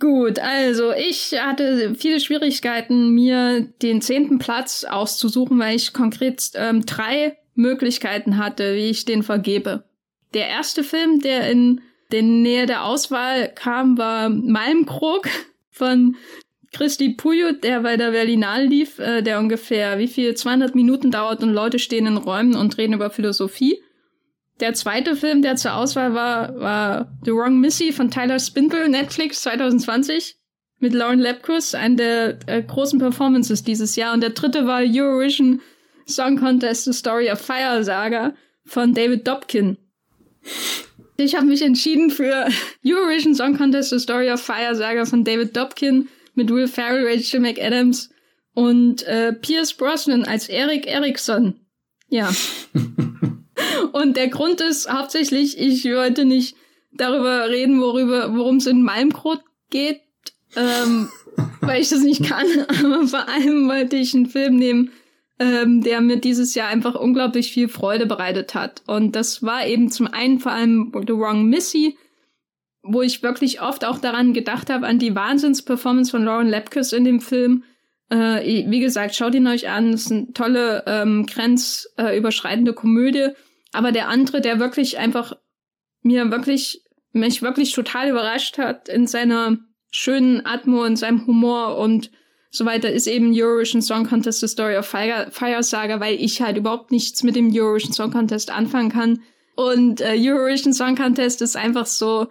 Gut, 0.01 0.41
also 0.41 0.93
ich 0.93 1.35
hatte 1.41 1.95
viele 1.95 2.19
Schwierigkeiten, 2.19 3.11
mir 3.11 3.61
den 3.81 4.01
zehnten 4.01 4.39
Platz 4.39 4.85
auszusuchen, 4.85 5.59
weil 5.59 5.77
ich 5.77 5.93
konkret 5.93 6.51
ähm, 6.55 6.85
drei 6.85 7.37
Möglichkeiten 7.55 8.37
hatte, 8.37 8.75
wie 8.75 8.91
ich 8.91 9.05
den 9.05 9.23
vergebe. 9.23 9.85
Der 10.35 10.49
erste 10.49 10.83
Film, 10.83 11.21
der 11.21 11.49
in 11.49 11.81
der 12.11 12.23
Nähe 12.23 12.67
der 12.67 12.85
Auswahl 12.85 13.49
kam, 13.55 13.97
war 13.97 14.29
Malmkrog 14.29 15.29
von 15.71 16.17
Christi 16.73 17.11
Puyo, 17.11 17.53
der 17.53 17.81
bei 17.81 17.97
der 17.97 18.11
Berlinale 18.11 18.67
lief, 18.67 18.99
äh, 18.99 19.23
der 19.23 19.39
ungefähr 19.39 19.99
wie 19.99 20.09
viel 20.09 20.35
200 20.35 20.75
Minuten 20.75 21.13
dauert 21.13 21.43
und 21.43 21.53
Leute 21.53 21.79
stehen 21.79 22.07
in 22.07 22.17
Räumen 22.17 22.57
und 22.57 22.79
reden 22.79 22.95
über 22.95 23.11
Philosophie. 23.11 23.81
Der 24.61 24.73
zweite 24.75 25.17
Film, 25.17 25.43
der 25.43 25.57
zur 25.57 25.75
Auswahl 25.75 26.14
war, 26.14 26.59
war 26.59 27.19
The 27.25 27.33
Wrong 27.33 27.59
Missy 27.59 27.93
von 27.93 28.11
Tyler 28.11 28.38
Spindle, 28.38 28.88
Netflix 28.88 29.43
2020 29.43 30.37
mit 30.79 30.93
Lauren 30.93 31.19
Lepkus, 31.19 31.75
eine 31.75 31.97
der 31.97 32.38
äh, 32.47 32.62
großen 32.62 32.99
Performances 32.99 33.64
dieses 33.64 33.97
Jahr. 33.97 34.14
Und 34.14 34.21
der 34.21 34.31
dritte 34.31 34.67
war 34.67 34.83
Eurovision 34.85 35.61
Song 36.07 36.38
Contest 36.38 36.85
The 36.85 36.93
Story 36.93 37.31
of 37.31 37.40
Fire 37.40 37.83
Saga 37.83 38.35
von 38.64 38.95
David 38.95 39.27
Dobkin. 39.27 39.77
Ich 41.17 41.35
habe 41.35 41.47
mich 41.47 41.62
entschieden 41.62 42.11
für 42.11 42.49
Eurovision 42.87 43.35
Song 43.35 43.57
Contest 43.57 43.90
The 43.90 43.99
Story 43.99 44.31
of 44.31 44.40
Fire 44.40 44.75
Saga 44.75 45.05
von 45.05 45.25
David 45.25 45.57
Dobkin 45.57 46.09
mit 46.35 46.51
Will 46.51 46.69
Ferrell, 46.69 47.07
Rachel 47.07 47.40
McAdams 47.40 48.11
und 48.53 49.03
äh, 49.05 49.33
Pierce 49.33 49.73
Brosnan 49.73 50.25
als 50.25 50.49
Eric 50.49 50.87
Erickson. 50.87 51.61
Ja. 52.09 52.31
und 53.92 54.16
der 54.16 54.29
Grund 54.29 54.61
ist 54.61 54.90
hauptsächlich, 54.90 55.59
ich 55.59 55.85
wollte 55.85 56.24
nicht 56.24 56.57
darüber 56.92 57.48
reden, 57.48 57.81
worüber, 57.81 58.35
worum 58.37 58.57
es 58.57 58.66
in 58.66 58.83
Malmkrot 58.83 59.40
geht, 59.70 60.00
ähm, 60.57 61.09
weil 61.61 61.83
ich 61.83 61.88
das 61.88 62.00
nicht 62.00 62.24
kann. 62.24 62.46
Aber 62.68 63.07
vor 63.07 63.29
allem 63.29 63.68
wollte 63.68 63.96
ich 63.96 64.14
einen 64.14 64.27
Film 64.27 64.57
nehmen, 64.57 64.90
ähm, 65.38 65.83
der 65.83 66.00
mir 66.00 66.18
dieses 66.18 66.55
Jahr 66.55 66.68
einfach 66.68 66.94
unglaublich 66.94 67.53
viel 67.53 67.68
Freude 67.68 68.07
bereitet 68.07 68.55
hat. 68.55 68.83
Und 68.87 69.16
das 69.16 69.42
war 69.42 69.66
eben 69.66 69.90
zum 69.90 70.07
einen 70.07 70.38
vor 70.38 70.53
allem 70.53 70.92
The 70.94 71.14
Wrong 71.14 71.46
Missy, 71.46 71.96
wo 72.83 73.03
ich 73.03 73.22
wirklich 73.22 73.61
oft 73.61 73.85
auch 73.85 73.98
daran 73.98 74.33
gedacht 74.33 74.70
habe, 74.70 74.87
an 74.87 74.98
die 74.98 75.14
Wahnsinns-Performance 75.14 76.11
von 76.11 76.24
Lauren 76.24 76.48
Lapkus 76.48 76.92
in 76.92 77.05
dem 77.05 77.20
Film. 77.20 77.64
Äh, 78.11 78.70
wie 78.70 78.81
gesagt, 78.81 79.14
schaut 79.16 79.35
ihn 79.35 79.46
euch 79.46 79.68
an. 79.68 79.92
Es 79.92 80.03
ist 80.03 80.12
eine 80.12 80.33
tolle, 80.35 80.85
ähm, 80.87 81.27
grenzüberschreitende 81.27 82.74
Komödie. 82.74 83.31
Aber 83.75 83.93
der 83.93 84.09
andere, 84.09 84.41
der 84.41 84.61
wirklich 84.61 84.99
einfach 84.99 85.37
mir 86.03 86.31
wirklich, 86.31 86.83
mich 87.13 87.43
wirklich 87.43 87.73
total 87.73 88.11
überrascht 88.11 88.59
hat 88.59 88.89
in 88.89 89.07
seiner 89.07 89.59
schönen 89.91 90.47
Atmo, 90.47 90.85
in 90.85 90.97
seinem 90.97 91.27
Humor 91.27 91.77
und 91.79 92.11
so 92.51 92.65
weiter, 92.65 92.91
ist 92.93 93.07
eben 93.07 93.33
Eurovision 93.35 93.83
Song 93.83 94.07
Contest 94.07 94.41
The 94.41 94.49
Story 94.49 94.77
of 94.77 94.87
Fire, 94.87 95.29
Fire 95.31 95.63
Saga, 95.63 95.99
weil 96.01 96.15
ich 96.15 96.41
halt 96.41 96.57
überhaupt 96.57 96.93
nichts 96.93 97.23
mit 97.23 97.37
dem 97.37 97.51
Eurovision 97.53 97.93
Song 97.93 98.13
Contest 98.13 98.51
anfangen 98.51 98.91
kann. 98.91 99.23
Und 99.57 100.01
äh, 100.01 100.17
Eurovision 100.17 100.73
Song 100.73 100.95
Contest 100.95 101.43
ist 101.43 101.57
einfach 101.57 101.87
so, 101.87 102.29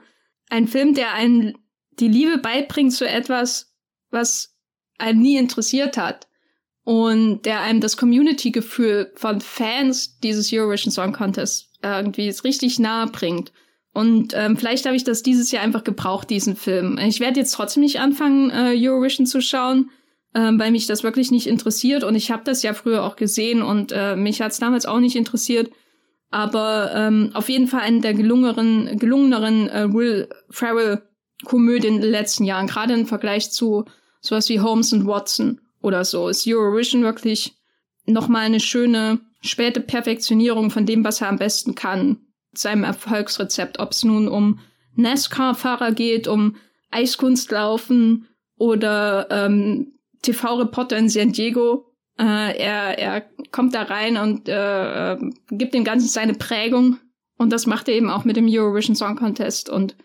ein 0.50 0.68
Film, 0.68 0.94
der 0.94 1.14
einen 1.14 1.58
die 2.00 2.08
Liebe 2.08 2.38
beibringt 2.38 2.94
zu 2.94 3.08
etwas, 3.08 3.74
was 4.12 4.56
einem 4.98 5.22
nie 5.22 5.38
interessiert 5.38 5.98
hat. 5.98 6.28
Und 6.84 7.44
der 7.44 7.62
einem 7.62 7.80
das 7.80 7.96
Community-Gefühl 7.96 9.12
von 9.16 9.40
Fans 9.40 10.20
dieses 10.20 10.52
Eurovision 10.52 10.92
Song 10.92 11.14
Contest 11.14 11.70
irgendwie 11.82 12.30
richtig 12.44 12.80
nahe 12.80 13.08
bringt. 13.08 13.52
Und 13.94 14.34
ähm, 14.34 14.58
vielleicht 14.58 14.86
habe 14.86 14.96
ich 14.96 15.04
das 15.04 15.24
dieses 15.24 15.52
Jahr 15.52 15.64
einfach 15.64 15.84
gebraucht, 15.84 16.30
diesen 16.30 16.56
Film. 16.56 16.98
Ich 16.98 17.20
werde 17.20 17.40
jetzt 17.40 17.52
trotzdem 17.52 17.84
nicht 17.84 18.00
anfangen, 18.00 18.50
äh, 18.50 18.76
Eurovision 18.76 19.26
zu 19.26 19.40
schauen, 19.40 19.92
ähm, 20.34 20.60
weil 20.60 20.72
mich 20.72 20.88
das 20.88 21.04
wirklich 21.04 21.32
nicht 21.32 21.48
interessiert. 21.48 22.04
Und 22.04 22.16
ich 22.16 22.32
habe 22.32 22.44
das 22.44 22.64
ja 22.64 22.74
früher 22.74 23.04
auch 23.04 23.16
gesehen 23.16 23.62
und 23.62 23.92
äh, 23.92 24.16
mich 24.16 24.42
hat 24.42 24.52
es 24.52 24.60
damals 24.60 24.86
auch 24.86 25.00
nicht 25.00 25.16
interessiert 25.16 25.70
aber 26.34 26.92
ähm, 26.96 27.30
auf 27.36 27.48
jeden 27.48 27.68
Fall 27.68 27.82
eine 27.82 28.02
der 28.02 28.16
gelungeneren, 28.16 28.98
gelungeneren 28.98 29.70
äh, 29.70 29.94
Will 29.94 30.28
Ferrell 30.50 31.04
Komödien 31.46 31.96
in 31.96 32.02
den 32.02 32.10
letzten 32.10 32.44
Jahren, 32.44 32.66
gerade 32.66 32.94
im 32.94 33.06
Vergleich 33.06 33.52
zu 33.52 33.86
sowas 34.20 34.50
wie 34.50 34.60
Holmes 34.60 34.94
und 34.94 35.06
Watson 35.06 35.62
oder 35.84 36.04
so, 36.04 36.28
ist 36.30 36.48
Eurovision 36.48 37.04
wirklich 37.04 37.54
nochmal 38.06 38.46
eine 38.46 38.60
schöne 38.60 39.20
späte 39.42 39.82
Perfektionierung 39.82 40.72
von 40.72 40.86
dem, 40.86 41.04
was 41.04 41.22
er 41.22 41.30
am 41.30 41.38
besten 41.38 41.76
kann, 41.76 42.18
seinem 42.54 42.84
Erfolgsrezept, 42.84 43.80
ob 43.80 43.92
es 43.92 44.04
nun 44.04 44.28
um 44.28 44.60
NASCAR-Fahrer 44.96 45.92
geht, 45.92 46.28
um 46.28 46.56
Eiskunstlaufen 46.92 48.28
oder 48.58 49.28
ähm, 49.30 49.94
TV-Reporter 50.22 50.98
in 50.98 51.10
San 51.10 51.32
Diego 51.34 51.94
äh, 52.20 52.58
er, 52.58 53.00
er 53.00 53.22
kommt 53.52 53.74
da 53.74 53.84
rein 53.84 54.18
und 54.18 54.48
äh, 54.48 55.18
gibt 55.50 55.74
dem 55.74 55.84
Ganzen 55.84 56.08
seine 56.08 56.34
Prägung. 56.34 56.98
Und 57.38 57.52
das 57.52 57.66
macht 57.66 57.88
er 57.88 57.96
eben 57.96 58.10
auch 58.10 58.26
mit 58.26 58.38
dem 58.38 58.48
Eurovision 58.48 58.96
Song 58.96 59.16
Contest. 59.16 59.70
Und 59.70 59.96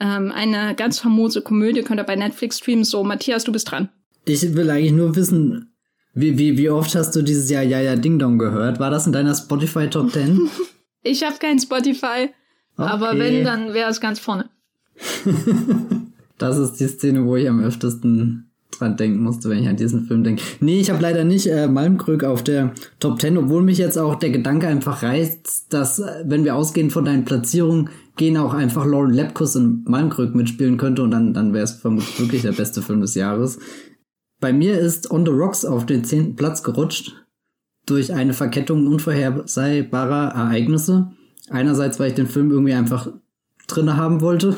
ähm, 0.00 0.32
eine 0.32 0.74
ganz 0.74 0.98
famose 0.98 1.42
Komödie 1.42 1.82
könnt 1.82 2.00
ihr 2.00 2.04
bei 2.04 2.16
Netflix 2.16 2.58
streamen. 2.58 2.84
So, 2.84 3.04
Matthias, 3.04 3.44
du 3.44 3.52
bist 3.52 3.70
dran. 3.70 3.90
Ich 4.24 4.54
will 4.54 4.70
eigentlich 4.70 4.92
nur 4.92 5.16
wissen, 5.16 5.72
wie, 6.14 6.38
wie, 6.38 6.58
wie 6.58 6.70
oft 6.70 6.94
hast 6.94 7.16
du 7.16 7.22
dieses 7.22 7.50
Jahr 7.50 7.62
Ja 7.62 7.80
Ja 7.80 7.96
Ding 7.96 8.18
Dong 8.18 8.38
gehört? 8.38 8.78
War 8.78 8.90
das 8.90 9.06
in 9.06 9.12
deiner 9.12 9.34
Spotify 9.34 9.88
Top 9.88 10.12
10? 10.12 10.48
ich 11.02 11.24
habe 11.24 11.36
kein 11.38 11.58
Spotify, 11.58 12.28
okay. 12.76 12.90
aber 12.90 13.18
wenn, 13.18 13.44
dann 13.44 13.72
wäre 13.74 13.90
es 13.90 14.00
ganz 14.00 14.18
vorne. 14.18 14.50
das 16.38 16.58
ist 16.58 16.74
die 16.74 16.88
Szene, 16.88 17.24
wo 17.24 17.36
ich 17.36 17.48
am 17.48 17.60
öftesten 17.60 18.50
dran 18.78 18.96
denken 18.96 19.22
musste, 19.22 19.48
wenn 19.48 19.62
ich 19.62 19.68
an 19.68 19.76
diesen 19.76 20.06
Film 20.06 20.24
denke. 20.24 20.42
Nee, 20.60 20.80
ich 20.80 20.90
habe 20.90 21.02
leider 21.02 21.24
nicht 21.24 21.46
äh, 21.46 21.68
Malmkrück 21.68 22.24
auf 22.24 22.42
der 22.42 22.72
Top 23.00 23.20
10, 23.20 23.38
obwohl 23.38 23.62
mich 23.62 23.78
jetzt 23.78 23.98
auch 23.98 24.16
der 24.16 24.30
Gedanke 24.30 24.66
einfach 24.66 25.02
reizt, 25.02 25.72
dass, 25.72 25.98
äh, 25.98 26.24
wenn 26.26 26.44
wir 26.44 26.56
ausgehen 26.56 26.90
von 26.90 27.04
deinen 27.04 27.24
Platzierungen, 27.24 27.90
gehen 28.16 28.36
auch 28.36 28.52
einfach 28.52 28.84
Lauren 28.84 29.12
Lepkus 29.12 29.56
in 29.56 29.84
Malmkrück 29.86 30.34
mitspielen 30.34 30.76
könnte 30.76 31.02
und 31.02 31.10
dann, 31.12 31.32
dann 31.32 31.54
wäre 31.54 31.64
es 31.64 31.72
vermutlich 31.72 32.20
wirklich 32.20 32.42
der 32.42 32.52
beste 32.52 32.82
Film 32.82 33.00
des 33.00 33.14
Jahres. 33.14 33.58
Bei 34.42 34.52
mir 34.52 34.76
ist 34.76 35.08
On 35.12 35.24
the 35.24 35.30
Rocks 35.30 35.64
auf 35.64 35.86
den 35.86 36.04
zehnten 36.04 36.34
Platz 36.34 36.64
gerutscht 36.64 37.14
durch 37.86 38.12
eine 38.12 38.34
Verkettung 38.34 38.88
unvorhersehbarer 38.88 40.34
Ereignisse. 40.34 41.12
Einerseits, 41.48 42.00
weil 42.00 42.08
ich 42.08 42.16
den 42.16 42.26
Film 42.26 42.50
irgendwie 42.50 42.72
einfach 42.72 43.08
drinne 43.68 43.96
haben 43.96 44.20
wollte. 44.20 44.56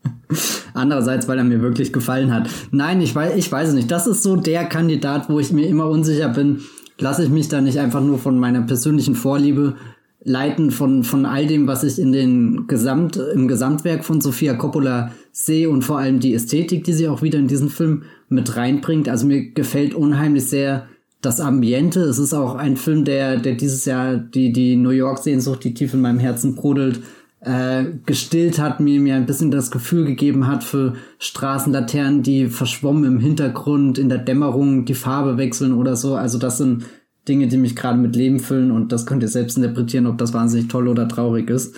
Andererseits, 0.72 1.28
weil 1.28 1.36
er 1.36 1.44
mir 1.44 1.60
wirklich 1.60 1.92
gefallen 1.92 2.32
hat. 2.32 2.48
Nein, 2.70 3.02
ich 3.02 3.14
weiß, 3.14 3.36
ich 3.36 3.52
weiß 3.52 3.68
es 3.68 3.74
nicht. 3.74 3.90
Das 3.90 4.06
ist 4.06 4.22
so 4.22 4.36
der 4.36 4.64
Kandidat, 4.64 5.28
wo 5.28 5.38
ich 5.38 5.52
mir 5.52 5.66
immer 5.66 5.90
unsicher 5.90 6.30
bin. 6.30 6.62
Lasse 6.98 7.24
ich 7.24 7.28
mich 7.28 7.48
da 7.48 7.60
nicht 7.60 7.78
einfach 7.78 8.00
nur 8.00 8.18
von 8.18 8.38
meiner 8.38 8.62
persönlichen 8.62 9.14
Vorliebe 9.14 9.76
leiten 10.24 10.70
von, 10.70 11.04
von 11.04 11.26
all 11.26 11.46
dem, 11.46 11.66
was 11.66 11.84
ich 11.84 11.98
in 11.98 12.12
den 12.12 12.66
Gesamt, 12.66 13.16
im 13.16 13.48
Gesamtwerk 13.48 14.04
von 14.04 14.20
Sofia 14.20 14.54
Coppola 14.54 15.12
sehe 15.32 15.68
und 15.68 15.82
vor 15.82 15.98
allem 15.98 16.20
die 16.20 16.34
Ästhetik, 16.34 16.84
die 16.84 16.92
sie 16.92 17.08
auch 17.08 17.22
wieder 17.22 17.38
in 17.38 17.48
diesen 17.48 17.68
Film 17.68 18.04
mit 18.32 18.56
reinbringt. 18.56 19.08
Also 19.08 19.26
mir 19.26 19.50
gefällt 19.50 19.94
unheimlich 19.94 20.48
sehr 20.48 20.88
das 21.20 21.40
Ambiente. 21.40 22.00
Es 22.00 22.18
ist 22.18 22.34
auch 22.34 22.56
ein 22.56 22.76
Film, 22.76 23.04
der, 23.04 23.38
der 23.38 23.54
dieses 23.54 23.84
Jahr 23.84 24.16
die, 24.16 24.52
die 24.52 24.76
New 24.76 24.90
York 24.90 25.18
Sehnsucht, 25.18 25.64
die 25.64 25.72
tief 25.72 25.94
in 25.94 26.00
meinem 26.00 26.18
Herzen 26.18 26.56
brodelt, 26.56 27.00
äh, 27.40 27.84
gestillt 28.06 28.58
hat, 28.58 28.80
mir, 28.80 29.00
mir 29.00 29.14
ein 29.14 29.26
bisschen 29.26 29.50
das 29.50 29.70
Gefühl 29.70 30.04
gegeben 30.04 30.46
hat 30.46 30.64
für 30.64 30.94
Straßenlaternen, 31.18 32.22
die 32.22 32.48
verschwommen 32.48 33.04
im 33.04 33.20
Hintergrund, 33.20 33.98
in 33.98 34.08
der 34.08 34.18
Dämmerung 34.18 34.84
die 34.84 34.94
Farbe 34.94 35.38
wechseln 35.38 35.72
oder 35.72 35.96
so. 35.96 36.14
Also 36.16 36.38
das 36.38 36.58
sind 36.58 36.84
Dinge, 37.28 37.46
die 37.46 37.56
mich 37.56 37.76
gerade 37.76 37.98
mit 37.98 38.16
Leben 38.16 38.40
füllen 38.40 38.70
und 38.72 38.92
das 38.92 39.06
könnt 39.06 39.22
ihr 39.22 39.28
selbst 39.28 39.56
interpretieren, 39.56 40.06
ob 40.06 40.18
das 40.18 40.34
wahnsinnig 40.34 40.68
toll 40.68 40.88
oder 40.88 41.08
traurig 41.08 41.50
ist. 41.50 41.74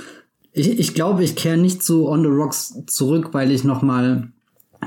Ich, 0.53 0.79
ich 0.79 0.95
glaube, 0.95 1.25
ich 1.25 1.37
kehre 1.37 1.57
nicht 1.57 1.83
zu 1.83 2.09
On 2.09 2.23
the 2.23 2.29
Rocks 2.29 2.75
zurück, 2.87 3.31
weil 3.33 3.51
ich 3.51 3.65
nochmal 3.65 4.29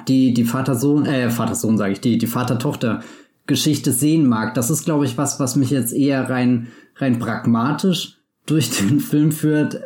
die, 0.05 0.33
die 0.33 0.45
Vater-Sohn, 0.45 1.05
äh, 1.05 1.29
Vater-Sohn 1.29 1.77
sage 1.77 1.93
ich, 1.93 2.01
die, 2.01 2.17
die 2.17 2.27
Vater-Tochter-Geschichte 2.27 3.91
sehen 3.91 4.27
mag. 4.27 4.53
Das 4.53 4.69
ist, 4.69 4.85
glaube 4.85 5.05
ich, 5.05 5.17
was, 5.17 5.39
was 5.39 5.55
mich 5.55 5.69
jetzt 5.69 5.93
eher 5.93 6.29
rein, 6.29 6.67
rein 6.95 7.19
pragmatisch 7.19 8.17
durch 8.45 8.71
den 8.71 8.99
Film 9.01 9.31
führt. 9.31 9.81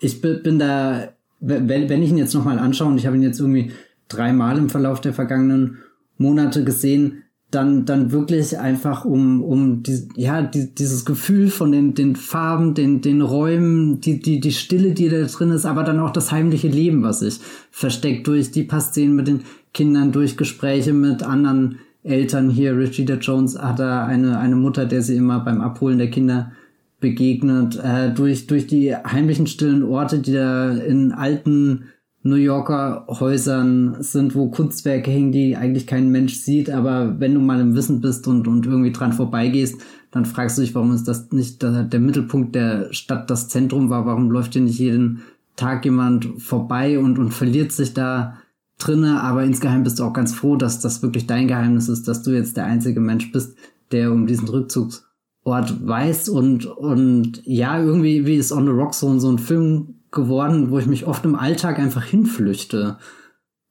Ich 0.00 0.20
bin 0.20 0.58
da, 0.58 1.08
wenn, 1.40 1.68
wenn 1.68 2.02
ich 2.02 2.10
ihn 2.10 2.18
jetzt 2.18 2.34
nochmal 2.34 2.58
anschaue, 2.58 2.88
und 2.88 2.98
ich 2.98 3.06
habe 3.06 3.16
ihn 3.16 3.22
jetzt 3.22 3.40
irgendwie 3.40 3.72
dreimal 4.08 4.58
im 4.58 4.70
Verlauf 4.70 5.00
der 5.00 5.12
vergangenen 5.12 5.78
Monate 6.18 6.64
gesehen, 6.64 7.23
dann, 7.50 7.84
dann 7.84 8.10
wirklich 8.10 8.58
einfach 8.58 9.04
um, 9.04 9.42
um 9.42 9.82
die, 9.82 10.08
ja, 10.16 10.42
die, 10.42 10.74
dieses 10.74 11.04
Gefühl 11.04 11.48
von 11.50 11.70
den, 11.70 11.94
den 11.94 12.16
Farben, 12.16 12.74
den, 12.74 13.00
den 13.00 13.20
Räumen, 13.22 14.00
die, 14.00 14.20
die, 14.20 14.40
die 14.40 14.52
Stille, 14.52 14.92
die 14.92 15.08
da 15.08 15.22
drin 15.22 15.50
ist, 15.50 15.64
aber 15.64 15.84
dann 15.84 16.00
auch 16.00 16.10
das 16.10 16.32
heimliche 16.32 16.68
Leben, 16.68 17.02
was 17.02 17.20
sich 17.20 17.38
versteckt 17.70 18.26
durch 18.26 18.50
die 18.50 18.64
paar 18.64 18.80
Szenen 18.80 19.14
mit 19.14 19.28
den 19.28 19.42
Kindern, 19.72 20.10
durch 20.10 20.36
Gespräche 20.36 20.92
mit 20.92 21.22
anderen 21.22 21.78
Eltern 22.02 22.50
hier. 22.50 22.76
Richida 22.76 23.14
Jones 23.14 23.58
hat 23.58 23.78
da 23.78 24.04
eine, 24.04 24.38
eine 24.38 24.56
Mutter, 24.56 24.86
der 24.86 25.02
sie 25.02 25.16
immer 25.16 25.40
beim 25.40 25.60
Abholen 25.60 25.98
der 25.98 26.10
Kinder 26.10 26.52
begegnet, 27.00 27.78
äh, 27.82 28.12
durch, 28.12 28.46
durch 28.46 28.66
die 28.66 28.94
heimlichen 28.94 29.46
stillen 29.46 29.82
Orte, 29.82 30.18
die 30.18 30.32
da 30.32 30.70
in 30.70 31.12
alten 31.12 31.84
New 32.26 32.36
Yorker 32.36 33.04
Häusern 33.06 33.96
sind, 34.02 34.34
wo 34.34 34.48
Kunstwerke 34.48 35.10
hängen, 35.10 35.30
die 35.30 35.56
eigentlich 35.56 35.86
kein 35.86 36.10
Mensch 36.10 36.36
sieht, 36.36 36.70
aber 36.70 37.20
wenn 37.20 37.34
du 37.34 37.40
mal 37.40 37.60
im 37.60 37.74
Wissen 37.74 38.00
bist 38.00 38.26
und, 38.26 38.48
und 38.48 38.64
irgendwie 38.64 38.92
dran 38.92 39.12
vorbeigehst, 39.12 39.76
dann 40.10 40.24
fragst 40.24 40.56
du 40.56 40.62
dich, 40.62 40.74
warum 40.74 40.94
ist 40.94 41.06
das 41.06 41.32
nicht 41.32 41.62
der, 41.62 41.84
der 41.84 42.00
Mittelpunkt 42.00 42.54
der 42.54 42.90
Stadt, 42.94 43.28
das 43.28 43.48
Zentrum 43.48 43.90
war, 43.90 44.06
warum 44.06 44.30
läuft 44.30 44.54
hier 44.54 44.62
nicht 44.62 44.78
jeden 44.78 45.22
Tag 45.56 45.84
jemand 45.84 46.40
vorbei 46.40 46.98
und, 46.98 47.18
und 47.18 47.32
verliert 47.32 47.72
sich 47.72 47.92
da 47.92 48.38
drinne, 48.78 49.20
aber 49.20 49.44
insgeheim 49.44 49.82
bist 49.82 49.98
du 49.98 50.04
auch 50.04 50.14
ganz 50.14 50.34
froh, 50.34 50.56
dass 50.56 50.80
das 50.80 51.02
wirklich 51.02 51.26
dein 51.26 51.46
Geheimnis 51.46 51.90
ist, 51.90 52.08
dass 52.08 52.22
du 52.22 52.30
jetzt 52.30 52.56
der 52.56 52.64
einzige 52.64 53.00
Mensch 53.00 53.32
bist, 53.32 53.54
der 53.92 54.10
um 54.10 54.26
diesen 54.26 54.48
Rückzugsort 54.48 55.86
weiß. 55.86 56.30
Und, 56.30 56.64
und 56.64 57.42
ja, 57.44 57.78
irgendwie, 57.78 58.26
wie 58.26 58.36
ist 58.36 58.50
On 58.50 58.64
the 58.64 58.72
Rock 58.72 58.94
so, 58.94 59.16
so 59.18 59.30
ein 59.30 59.38
Film 59.38 59.93
geworden, 60.14 60.70
wo 60.70 60.78
ich 60.78 60.86
mich 60.86 61.06
oft 61.06 61.24
im 61.24 61.34
Alltag 61.34 61.78
einfach 61.78 62.04
hinflüchte. 62.04 62.98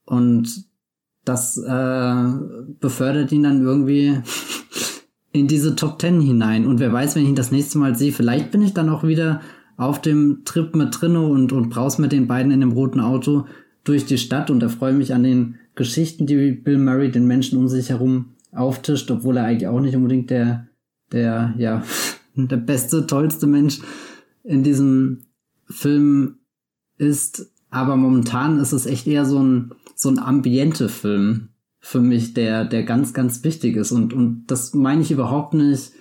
Und 0.06 0.66
das 1.26 1.58
äh, 1.58 2.24
befördert 2.80 3.32
ihn 3.32 3.44
dann 3.44 3.62
irgendwie 3.62 4.20
in 5.32 5.48
diese 5.48 5.76
Top 5.76 5.98
Ten 6.00 6.22
hinein. 6.22 6.68
Und 6.68 6.80
wer 6.80 6.94
weiß, 6.94 7.16
wenn 7.16 7.24
ich 7.24 7.30
ihn 7.30 7.36
das 7.36 7.52
nächste 7.52 7.80
Mal 7.80 7.96
sehe, 7.96 8.12
vielleicht 8.12 8.52
bin 8.52 8.62
ich 8.62 8.74
dann 8.74 8.90
auch 8.90 9.04
wieder 9.04 9.42
auf 9.78 10.02
dem 10.02 10.44
Trip 10.46 10.76
mit 10.76 11.02
drinne 11.02 11.22
und, 11.22 11.52
und 11.52 11.70
braus 11.70 11.98
mit 11.98 12.12
den 12.12 12.28
beiden 12.28 12.52
in 12.52 12.60
dem 12.60 12.74
roten 12.74 13.00
Auto 13.00 13.46
durch 13.84 14.06
die 14.06 14.18
Stadt 14.18 14.50
und 14.52 14.62
erfreue 14.62 14.94
mich 14.94 15.14
an 15.14 15.24
den 15.24 15.56
Geschichten, 15.76 16.28
die 16.28 16.52
Bill 16.52 16.78
Murray 16.78 17.10
den 17.10 17.26
Menschen 17.26 17.58
um 17.58 17.68
sich 17.68 17.90
herum 17.90 18.36
auftischt, 18.52 19.10
obwohl 19.10 19.38
er 19.38 19.46
eigentlich 19.46 19.68
auch 19.68 19.80
nicht 19.80 19.96
unbedingt 19.96 20.30
der, 20.30 20.68
der, 21.12 21.56
ja, 21.58 21.84
der 22.36 22.58
beste, 22.58 23.08
tollste 23.08 23.48
Mensch 23.48 23.80
in 24.44 24.64
diesem 24.64 25.24
Film 25.74 26.38
ist, 26.98 27.52
aber 27.70 27.96
momentan 27.96 28.60
ist 28.60 28.72
es 28.72 28.86
echt 28.86 29.08
eher 29.08 29.26
so 29.26 29.40
ein, 29.40 29.72
so 29.96 30.10
ein 30.10 30.20
Ambiente-Film 30.20 31.50
für 31.80 32.00
mich, 32.00 32.34
der, 32.34 32.66
der 32.66 32.84
ganz, 32.84 33.14
ganz 33.14 33.44
wichtig 33.44 33.76
ist. 33.76 33.92
Und, 33.92 34.14
und 34.14 34.46
das 34.48 34.74
meine 34.74 35.02
ich 35.02 35.12
überhaupt 35.12 35.54
nicht 35.54 35.92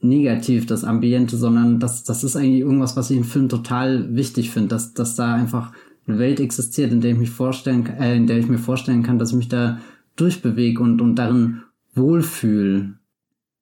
negativ, 0.00 0.66
das 0.66 0.84
Ambiente, 0.84 1.36
sondern 1.36 1.80
das, 1.80 2.04
das 2.04 2.24
ist 2.24 2.36
eigentlich 2.36 2.60
irgendwas, 2.60 2.96
was 2.96 3.10
ich 3.10 3.16
im 3.16 3.24
Film 3.24 3.48
total 3.48 4.14
wichtig 4.14 4.50
finde, 4.50 4.68
dass, 4.68 4.94
dass 4.94 5.16
da 5.16 5.34
einfach 5.34 5.72
eine 6.06 6.18
Welt 6.18 6.40
existiert, 6.40 6.92
in 6.92 7.00
der 7.00 7.12
ich 7.12 7.18
mich 7.18 7.30
vorstellen, 7.30 7.86
äh, 7.86 8.16
in 8.16 8.26
der 8.26 8.38
ich 8.38 8.48
mir 8.48 8.58
vorstellen 8.58 9.02
kann, 9.02 9.18
dass 9.18 9.30
ich 9.30 9.36
mich 9.36 9.48
da 9.48 9.80
durchbewege 10.16 10.82
und, 10.82 11.00
und 11.00 11.16
darin 11.16 11.62
wohlfühle. 11.94 12.98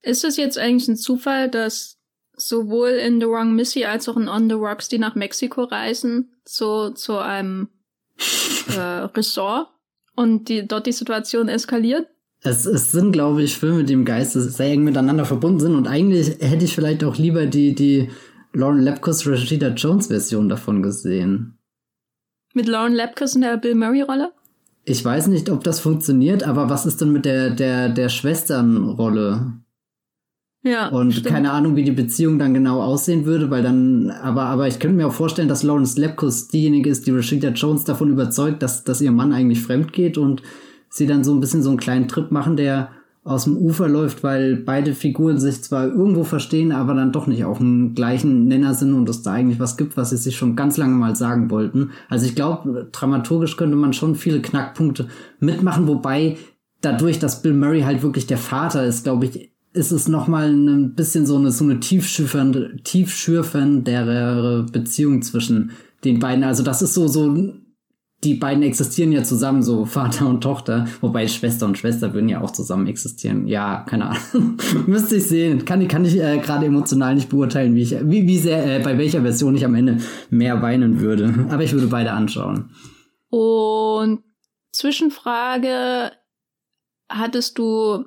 Ist 0.02 0.24
es 0.24 0.36
jetzt 0.36 0.58
eigentlich 0.58 0.88
ein 0.88 0.96
Zufall, 0.96 1.50
dass 1.50 1.99
sowohl 2.40 2.90
in 2.90 3.20
The 3.20 3.26
Wrong 3.26 3.54
Missy 3.54 3.84
als 3.84 4.08
auch 4.08 4.16
in 4.16 4.28
On 4.28 4.48
the 4.48 4.54
Rocks, 4.54 4.88
die 4.88 4.98
nach 4.98 5.14
Mexiko 5.14 5.64
reisen, 5.64 6.30
zu, 6.44 6.90
zu 6.90 7.18
einem 7.18 7.68
äh, 8.76 8.80
Ressort 8.80 9.68
und 10.16 10.48
die, 10.48 10.66
dort 10.66 10.86
die 10.86 10.92
Situation 10.92 11.48
eskaliert. 11.48 12.06
Es, 12.42 12.64
es 12.64 12.90
sind, 12.90 13.12
glaube 13.12 13.42
ich, 13.42 13.56
Filme, 13.56 13.84
die 13.84 13.92
im 13.92 14.06
Geiste 14.06 14.40
sehr 14.40 14.72
eng 14.72 14.82
miteinander 14.82 15.26
verbunden 15.26 15.60
sind 15.60 15.74
und 15.74 15.86
eigentlich 15.86 16.38
hätte 16.40 16.64
ich 16.64 16.74
vielleicht 16.74 17.04
auch 17.04 17.16
lieber 17.16 17.46
die, 17.46 17.74
die 17.74 18.10
Lauren 18.52 18.80
Lapkus 18.80 19.26
Rashida 19.26 19.68
Jones 19.68 20.08
Version 20.08 20.48
davon 20.48 20.82
gesehen. 20.82 21.58
Mit 22.54 22.66
Lauren 22.66 22.94
Lapkus 22.94 23.34
in 23.34 23.42
der 23.42 23.58
Bill 23.58 23.74
Murray 23.74 24.02
Rolle? 24.02 24.32
Ich 24.84 25.04
weiß 25.04 25.28
nicht, 25.28 25.50
ob 25.50 25.62
das 25.62 25.78
funktioniert, 25.78 26.42
aber 26.42 26.70
was 26.70 26.86
ist 26.86 27.00
denn 27.00 27.12
mit 27.12 27.24
der, 27.26 27.50
der, 27.50 27.90
der 27.90 28.08
Schwesternrolle? 28.08 29.52
Ja. 30.62 30.88
Und 30.88 31.12
stimmt. 31.12 31.28
keine 31.28 31.52
Ahnung, 31.52 31.74
wie 31.76 31.84
die 31.84 31.90
Beziehung 31.90 32.38
dann 32.38 32.52
genau 32.52 32.82
aussehen 32.82 33.24
würde, 33.24 33.50
weil 33.50 33.62
dann, 33.62 34.10
aber, 34.10 34.42
aber 34.42 34.68
ich 34.68 34.78
könnte 34.78 34.96
mir 34.96 35.06
auch 35.06 35.12
vorstellen, 35.12 35.48
dass 35.48 35.62
Lawrence 35.62 35.98
Lepkus 35.98 36.48
diejenige 36.48 36.90
ist, 36.90 37.06
die 37.06 37.12
Rashida 37.12 37.48
Jones 37.48 37.84
davon 37.84 38.10
überzeugt, 38.10 38.62
dass, 38.62 38.84
dass 38.84 39.00
ihr 39.00 39.10
Mann 39.10 39.32
eigentlich 39.32 39.62
fremd 39.62 39.92
geht 39.92 40.18
und 40.18 40.42
sie 40.90 41.06
dann 41.06 41.24
so 41.24 41.32
ein 41.32 41.40
bisschen 41.40 41.62
so 41.62 41.70
einen 41.70 41.78
kleinen 41.78 42.08
Trip 42.08 42.30
machen, 42.30 42.56
der 42.56 42.90
aus 43.22 43.44
dem 43.44 43.56
Ufer 43.56 43.88
läuft, 43.88 44.22
weil 44.22 44.56
beide 44.56 44.94
Figuren 44.94 45.38
sich 45.38 45.62
zwar 45.62 45.86
irgendwo 45.86 46.24
verstehen, 46.24 46.72
aber 46.72 46.94
dann 46.94 47.12
doch 47.12 47.26
nicht 47.26 47.44
auf 47.44 47.58
dem 47.58 47.94
gleichen 47.94 48.46
Nenner 48.46 48.74
sind 48.74 48.94
und 48.94 49.08
es 49.08 49.22
da 49.22 49.32
eigentlich 49.32 49.60
was 49.60 49.76
gibt, 49.76 49.96
was 49.96 50.10
sie 50.10 50.16
sich 50.16 50.36
schon 50.36 50.56
ganz 50.56 50.78
lange 50.78 50.94
mal 50.94 51.14
sagen 51.16 51.50
wollten. 51.50 51.90
Also 52.08 52.26
ich 52.26 52.34
glaube, 52.34 52.88
dramaturgisch 52.92 53.56
könnte 53.56 53.76
man 53.76 53.92
schon 53.92 54.14
viele 54.14 54.40
Knackpunkte 54.40 55.08
mitmachen, 55.38 55.86
wobei 55.86 56.38
dadurch, 56.80 57.18
dass 57.18 57.42
Bill 57.42 57.52
Murray 57.52 57.82
halt 57.82 58.02
wirklich 58.02 58.26
der 58.26 58.38
Vater 58.38 58.86
ist, 58.86 59.04
glaube 59.04 59.26
ich, 59.26 59.49
ist 59.72 59.92
es 59.92 60.08
nochmal 60.08 60.50
ein 60.50 60.94
bisschen 60.94 61.26
so 61.26 61.36
eine, 61.36 61.52
so 61.52 61.64
eine 61.64 61.80
tiefschürfende, 61.80 62.76
tiefschürfendere 62.82 64.66
Beziehung 64.72 65.22
zwischen 65.22 65.72
den 66.04 66.18
beiden. 66.18 66.44
Also 66.44 66.62
das 66.62 66.82
ist 66.82 66.94
so, 66.94 67.06
so, 67.06 67.54
die 68.24 68.34
beiden 68.34 68.62
existieren 68.62 69.12
ja 69.12 69.22
zusammen, 69.22 69.62
so 69.62 69.86
Vater 69.86 70.26
und 70.26 70.42
Tochter, 70.42 70.86
wobei 71.00 71.28
Schwester 71.28 71.66
und 71.66 71.78
Schwester 71.78 72.12
würden 72.12 72.28
ja 72.28 72.40
auch 72.40 72.50
zusammen 72.50 72.86
existieren. 72.88 73.46
Ja, 73.46 73.84
keine 73.88 74.10
Ahnung. 74.10 74.56
Müsste 74.86 75.16
ich 75.16 75.26
sehen. 75.26 75.64
Kann, 75.64 75.86
kann 75.86 76.04
ich 76.04 76.18
äh, 76.18 76.38
gerade 76.38 76.66
emotional 76.66 77.14
nicht 77.14 77.28
beurteilen, 77.28 77.74
wie 77.76 77.82
ich, 77.82 77.92
wie, 78.02 78.26
wie 78.26 78.38
sehr, 78.38 78.78
äh, 78.78 78.82
bei 78.82 78.98
welcher 78.98 79.22
Version 79.22 79.54
ich 79.54 79.64
am 79.64 79.74
Ende 79.74 79.98
mehr 80.30 80.60
weinen 80.62 81.00
würde. 81.00 81.46
Aber 81.48 81.62
ich 81.62 81.72
würde 81.72 81.86
beide 81.86 82.12
anschauen. 82.12 82.70
Und 83.30 84.24
Zwischenfrage, 84.72 86.10
hattest 87.08 87.58
du 87.58 88.04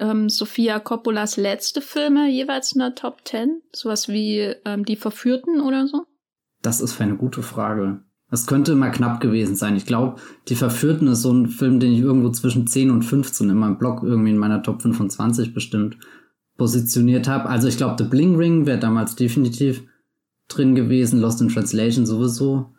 ähm, 0.00 0.28
Sofia 0.28 0.80
Coppolas 0.80 1.36
letzte 1.36 1.80
Filme 1.80 2.28
jeweils 2.28 2.72
in 2.72 2.80
der 2.80 2.94
Top 2.94 3.18
10? 3.24 3.62
Sowas 3.72 4.08
wie 4.08 4.54
ähm, 4.64 4.84
Die 4.84 4.96
Verführten 4.96 5.60
oder 5.60 5.86
so? 5.86 6.06
Das 6.62 6.80
ist 6.80 6.92
für 6.92 7.04
eine 7.04 7.16
gute 7.16 7.42
Frage. 7.42 8.02
Das 8.30 8.46
könnte 8.46 8.76
mal 8.76 8.90
knapp 8.90 9.20
gewesen 9.20 9.56
sein. 9.56 9.76
Ich 9.76 9.86
glaube, 9.86 10.20
Die 10.48 10.54
Verführten 10.54 11.08
ist 11.08 11.22
so 11.22 11.32
ein 11.32 11.48
Film, 11.48 11.80
den 11.80 11.92
ich 11.92 12.00
irgendwo 12.00 12.30
zwischen 12.30 12.66
10 12.66 12.90
und 12.90 13.02
15 13.02 13.50
in 13.50 13.56
meinem 13.56 13.78
Blog 13.78 14.02
irgendwie 14.02 14.30
in 14.30 14.38
meiner 14.38 14.62
Top 14.62 14.82
25 14.82 15.52
bestimmt 15.52 15.98
positioniert 16.56 17.26
habe. 17.26 17.48
Also 17.48 17.68
ich 17.68 17.76
glaube, 17.76 17.96
The 17.98 18.08
Bling 18.08 18.36
Ring 18.36 18.66
wäre 18.66 18.78
damals 18.78 19.16
definitiv 19.16 19.82
drin 20.48 20.74
gewesen, 20.74 21.20
Lost 21.20 21.40
in 21.40 21.48
Translation 21.48 22.06
sowieso. 22.06 22.72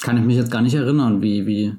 Kann 0.00 0.16
ich 0.16 0.24
mich 0.24 0.36
jetzt 0.36 0.50
gar 0.50 0.62
nicht 0.62 0.74
erinnern, 0.74 1.22
wie, 1.22 1.46
wie 1.46 1.74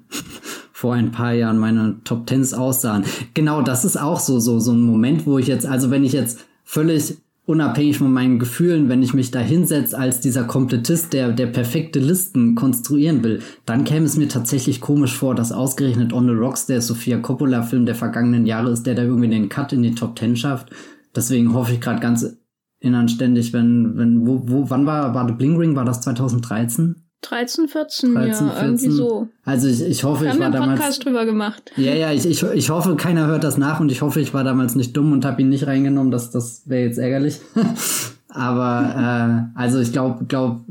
vor 0.80 0.94
ein 0.94 1.12
paar 1.12 1.34
Jahren 1.34 1.58
meine 1.58 1.98
Top 2.06 2.26
Tens 2.26 2.54
aussahen. 2.54 3.04
Genau, 3.34 3.62
das 3.62 3.84
ist 3.84 4.00
auch 4.00 4.18
so, 4.18 4.40
so, 4.40 4.60
so 4.60 4.72
ein 4.72 4.80
Moment, 4.80 5.26
wo 5.26 5.38
ich 5.38 5.48
jetzt, 5.48 5.66
also 5.66 5.92
wenn 5.92 6.06
ich 6.06 6.14
jetzt 6.14 6.46
völlig 6.64 7.18
unabhängig 7.46 7.98
von 7.98 8.14
meinen 8.14 8.40
Gefühlen, 8.40 8.88
wenn 8.88 9.04
ich 9.04 9.14
mich 9.14 9.30
da 9.30 9.40
hinsetze 9.40 9.98
als 9.98 10.22
dieser 10.22 10.46
Komplettist, 10.46 11.12
der, 11.12 11.34
der 11.34 11.48
perfekte 11.48 12.00
Listen 12.00 12.56
konstruieren 12.56 13.26
will, 13.26 13.42
dann 13.66 13.84
käme 13.84 14.06
es 14.06 14.16
mir 14.16 14.30
tatsächlich 14.30 14.80
komisch 14.80 15.18
vor, 15.18 15.36
dass 15.36 15.52
ausgerechnet 15.52 16.14
On 16.14 16.28
the 16.28 16.34
Rocks 16.34 16.66
der 16.66 16.82
Sofia 16.82 17.18
Coppola 17.18 17.64
Film 17.64 17.86
der 17.86 17.96
vergangenen 17.96 18.46
Jahre 18.46 18.70
ist, 18.70 18.84
der 18.84 18.96
da 18.96 19.04
irgendwie 19.04 19.28
den 19.28 19.50
Cut 19.50 19.74
in 19.74 19.84
die 19.84 19.96
Top 19.96 20.16
Ten 20.16 20.38
schafft. 20.38 20.70
Deswegen 21.14 21.54
hoffe 21.54 21.74
ich 21.74 21.82
gerade 21.82 22.00
ganz 22.00 22.38
inanständig, 22.80 23.52
wenn, 23.52 23.98
wenn, 23.98 24.26
wo, 24.26 24.44
wo, 24.46 24.70
wann 24.70 24.86
war, 24.86 25.14
war 25.14 25.28
The 25.28 25.34
Bling 25.34 25.58
Ring? 25.58 25.76
War 25.76 25.84
das 25.84 26.00
2013? 26.00 27.09
13, 27.22 27.68
14, 27.68 28.14
13, 28.16 28.48
ja, 28.48 28.54
14. 28.54 28.66
irgendwie 28.66 28.90
so. 28.92 29.28
Also 29.44 29.68
ich, 29.68 29.82
ich 29.82 30.04
hoffe, 30.04 30.24
Wir 30.24 30.32
ich 30.32 30.40
war 30.40 30.46
haben 30.46 30.54
damals. 30.54 30.80
Podcast 30.80 31.06
drüber 31.06 31.26
gemacht. 31.26 31.72
Ja, 31.76 31.94
ja, 31.94 32.12
ich, 32.12 32.26
ich, 32.26 32.44
ich 32.44 32.70
hoffe, 32.70 32.96
keiner 32.96 33.28
hört 33.28 33.44
das 33.44 33.58
nach 33.58 33.80
und 33.80 33.92
ich 33.92 34.02
hoffe, 34.02 34.22
ich 34.22 34.34
war 34.34 34.44
damals 34.44 34.76
nicht 34.76 34.96
dumm 34.96 35.12
und 35.12 35.26
habe 35.26 35.42
ihn 35.42 35.50
nicht 35.50 35.68
reingenommen. 35.68 36.12
Das, 36.12 36.32
das 36.32 36.64
wäre 36.70 36.86
jetzt 36.86 36.98
ärgerlich. 36.98 37.40
Aber 38.30 39.50
äh, 39.56 39.60
also 39.60 39.80
ich 39.80 39.92
glaube, 39.92 40.26
glaub, 40.26 40.62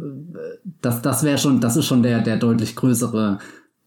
das, 0.80 1.02
das 1.02 1.24
wäre 1.24 1.38
schon, 1.38 1.60
das 1.60 1.76
ist 1.76 1.86
schon 1.86 2.02
der, 2.02 2.20
der 2.20 2.36
deutlich 2.36 2.76
größere 2.76 3.38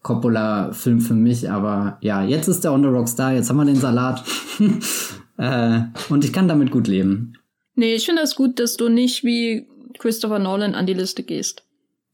Coppola-Film 0.02 1.00
für 1.00 1.14
mich. 1.14 1.50
Aber 1.50 1.98
ja, 2.00 2.22
jetzt 2.22 2.48
ist 2.48 2.64
der 2.64 2.72
On 2.72 2.82
the 2.82 2.88
Rocks 2.88 3.16
da, 3.16 3.32
jetzt 3.32 3.48
haben 3.48 3.56
wir 3.56 3.64
den 3.64 3.76
Salat. 3.76 4.22
äh, 5.38 5.80
und 6.10 6.24
ich 6.24 6.32
kann 6.32 6.48
damit 6.48 6.70
gut 6.70 6.86
leben. 6.86 7.34
Nee, 7.74 7.94
ich 7.94 8.04
finde 8.04 8.22
es 8.22 8.30
das 8.30 8.36
gut, 8.36 8.60
dass 8.60 8.76
du 8.76 8.88
nicht 8.88 9.24
wie 9.24 9.66
Christopher 9.98 10.38
Nolan 10.38 10.74
an 10.74 10.86
die 10.86 10.94
Liste 10.94 11.22
gehst. 11.22 11.64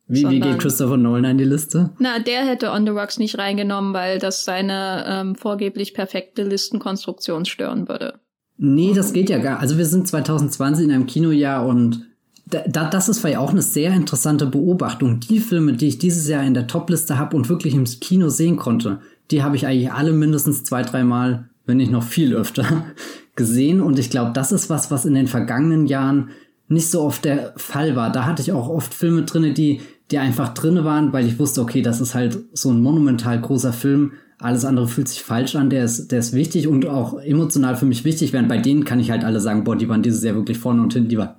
Wie, 0.08 0.28
wie 0.28 0.40
geht 0.40 0.58
Christopher 0.58 0.96
Nolan 0.96 1.26
an 1.26 1.38
die 1.38 1.44
Liste? 1.44 1.90
Na, 1.98 2.18
der 2.18 2.46
hätte 2.46 2.70
On 2.70 2.84
the 2.84 2.90
Rocks 2.90 3.18
nicht 3.18 3.36
reingenommen, 3.36 3.92
weil 3.92 4.18
das 4.18 4.44
seine 4.44 5.04
ähm, 5.06 5.34
vorgeblich 5.34 5.92
perfekte 5.92 6.44
Listenkonstruktion 6.44 7.44
stören 7.44 7.88
würde. 7.88 8.14
Nee, 8.56 8.94
das 8.94 9.12
geht 9.12 9.28
ja 9.28 9.38
gar. 9.38 9.60
Also 9.60 9.76
wir 9.76 9.84
sind 9.84 10.08
2020 10.08 10.86
in 10.86 10.92
einem 10.92 11.06
Kinojahr 11.06 11.66
und 11.66 12.06
da, 12.46 12.88
das 12.88 13.10
ist 13.10 13.20
vielleicht 13.20 13.38
auch 13.38 13.50
eine 13.50 13.62
sehr 13.62 13.92
interessante 13.92 14.46
Beobachtung. 14.46 15.20
Die 15.20 15.38
Filme, 15.38 15.74
die 15.74 15.88
ich 15.88 15.98
dieses 15.98 16.26
Jahr 16.26 16.42
in 16.42 16.54
der 16.54 16.66
Topliste 16.66 17.18
habe 17.18 17.36
und 17.36 17.50
wirklich 17.50 17.74
im 17.74 17.84
Kino 17.84 18.30
sehen 18.30 18.56
konnte, 18.56 19.00
die 19.30 19.42
habe 19.42 19.56
ich 19.56 19.66
eigentlich 19.66 19.92
alle 19.92 20.12
mindestens 20.12 20.64
zwei, 20.64 20.82
dreimal, 20.82 21.50
wenn 21.66 21.76
nicht 21.76 21.92
noch 21.92 22.02
viel 22.02 22.34
öfter, 22.34 22.84
gesehen. 23.36 23.82
Und 23.82 23.98
ich 23.98 24.08
glaube, 24.08 24.32
das 24.32 24.52
ist 24.52 24.70
was, 24.70 24.90
was 24.90 25.04
in 25.04 25.14
den 25.14 25.26
vergangenen 25.26 25.86
Jahren 25.86 26.30
nicht 26.68 26.90
so 26.90 27.02
oft 27.02 27.24
der 27.24 27.52
Fall 27.56 27.96
war. 27.96 28.10
Da 28.10 28.24
hatte 28.24 28.42
ich 28.42 28.52
auch 28.52 28.68
oft 28.68 28.94
Filme 28.94 29.22
drinne, 29.22 29.52
die, 29.52 29.80
die 30.10 30.18
einfach 30.18 30.54
drinne 30.54 30.84
waren, 30.84 31.12
weil 31.12 31.26
ich 31.26 31.38
wusste, 31.38 31.60
okay, 31.60 31.82
das 31.82 32.00
ist 32.00 32.14
halt 32.14 32.38
so 32.52 32.70
ein 32.70 32.80
monumental 32.80 33.40
großer 33.40 33.72
Film. 33.72 34.12
Alles 34.38 34.64
andere 34.64 34.88
fühlt 34.88 35.08
sich 35.08 35.22
falsch 35.22 35.56
an, 35.56 35.68
der 35.68 35.84
ist, 35.84 36.12
der 36.12 36.20
ist 36.20 36.32
wichtig 36.32 36.68
und 36.68 36.86
auch 36.86 37.20
emotional 37.20 37.76
für 37.76 37.86
mich 37.86 38.04
wichtig, 38.04 38.32
während 38.32 38.48
bei 38.48 38.58
denen 38.58 38.84
kann 38.84 39.00
ich 39.00 39.10
halt 39.10 39.24
alle 39.24 39.40
sagen, 39.40 39.64
boah, 39.64 39.76
die 39.76 39.88
waren 39.88 40.02
dieses 40.02 40.22
Jahr 40.22 40.36
wirklich 40.36 40.58
vorne 40.58 40.80
und 40.80 40.92
hinten, 40.92 41.08
die 41.08 41.18
waren 41.18 41.34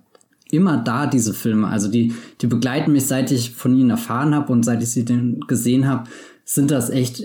immer 0.52 0.78
da, 0.78 1.08
diese 1.08 1.34
Filme. 1.34 1.68
Also 1.68 1.90
die, 1.90 2.14
die 2.42 2.48
begleiten 2.48 2.92
mich, 2.92 3.06
seit 3.06 3.32
ich 3.32 3.52
von 3.52 3.76
ihnen 3.76 3.92
erfahren 3.92 4.36
habe 4.36 4.52
und 4.52 4.64
seit 4.64 4.84
ich 4.84 4.90
sie 4.90 5.06
denn 5.06 5.40
gesehen 5.48 5.88
habe, 5.88 6.10
sind 6.44 6.72
das 6.72 6.90
echt 6.90 7.24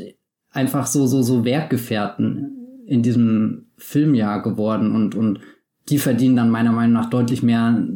einfach 0.50 0.86
so, 0.86 1.06
so, 1.06 1.22
so 1.22 1.44
Werkgefährten 1.44 2.84
in 2.86 3.02
diesem 3.02 3.66
Filmjahr 3.76 4.42
geworden 4.42 4.94
und, 4.94 5.14
und 5.14 5.40
die 5.90 5.98
verdienen 5.98 6.36
dann 6.36 6.50
meiner 6.50 6.72
Meinung 6.72 6.94
nach 6.94 7.10
deutlich 7.10 7.42
mehr 7.42 7.86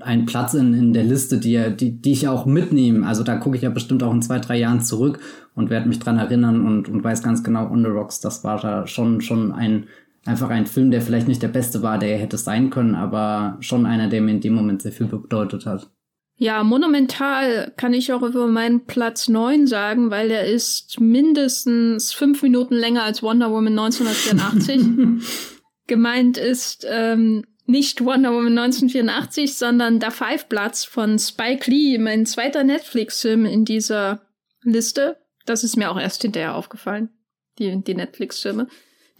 einen 0.00 0.26
Platz 0.26 0.54
in, 0.54 0.72
in 0.72 0.92
der 0.92 1.04
Liste, 1.04 1.38
die, 1.38 1.76
die, 1.76 2.00
die 2.00 2.12
ich 2.12 2.26
auch 2.26 2.46
mitnehme. 2.46 3.06
Also 3.06 3.22
da 3.22 3.36
gucke 3.36 3.56
ich 3.56 3.62
ja 3.62 3.70
bestimmt 3.70 4.02
auch 4.02 4.12
in 4.12 4.22
zwei, 4.22 4.38
drei 4.38 4.58
Jahren 4.58 4.80
zurück 4.80 5.20
und 5.54 5.68
werde 5.68 5.88
mich 5.88 5.98
dran 5.98 6.18
erinnern 6.18 6.66
und, 6.66 6.88
und 6.88 7.04
weiß 7.04 7.22
ganz 7.22 7.44
genau, 7.44 7.70
On 7.70 7.84
the 7.84 7.90
Rocks, 7.90 8.20
das 8.20 8.44
war 8.44 8.60
da 8.60 8.86
schon, 8.86 9.20
schon 9.20 9.52
ein, 9.52 9.88
einfach 10.24 10.48
ein 10.48 10.66
Film, 10.66 10.90
der 10.90 11.02
vielleicht 11.02 11.28
nicht 11.28 11.42
der 11.42 11.48
beste 11.48 11.82
war, 11.82 11.98
der 11.98 12.10
er 12.12 12.18
hätte 12.18 12.38
sein 12.38 12.70
können, 12.70 12.94
aber 12.94 13.58
schon 13.60 13.84
einer, 13.84 14.08
der 14.08 14.22
mir 14.22 14.32
in 14.32 14.40
dem 14.40 14.54
Moment 14.54 14.80
sehr 14.80 14.92
viel 14.92 15.06
bedeutet 15.06 15.66
hat. 15.66 15.90
Ja, 16.38 16.64
monumental 16.64 17.72
kann 17.76 17.92
ich 17.92 18.12
auch 18.12 18.22
über 18.22 18.46
meinen 18.46 18.86
Platz 18.86 19.28
9 19.28 19.66
sagen, 19.66 20.10
weil 20.10 20.28
der 20.28 20.46
ist 20.46 20.98
mindestens 20.98 22.12
fünf 22.12 22.42
Minuten 22.42 22.74
länger 22.74 23.02
als 23.02 23.22
Wonder 23.22 23.50
Woman 23.50 23.78
1984. 23.78 25.61
Gemeint 25.86 26.38
ist 26.38 26.86
ähm, 26.88 27.44
nicht 27.66 28.04
Wonder 28.04 28.32
Woman 28.32 28.58
1984, 28.58 29.56
sondern 29.56 29.98
Da 29.98 30.10
Five 30.10 30.48
Bloods 30.48 30.84
von 30.84 31.18
Spike 31.18 31.70
Lee, 31.70 31.98
mein 31.98 32.26
zweiter 32.26 32.64
Netflix-Film 32.64 33.44
in 33.46 33.64
dieser 33.64 34.22
Liste. 34.62 35.18
Das 35.46 35.64
ist 35.64 35.76
mir 35.76 35.90
auch 35.90 35.98
erst 35.98 36.22
hinterher 36.22 36.54
aufgefallen, 36.54 37.10
die, 37.58 37.82
die 37.82 37.94
Netflix-Filme, 37.94 38.68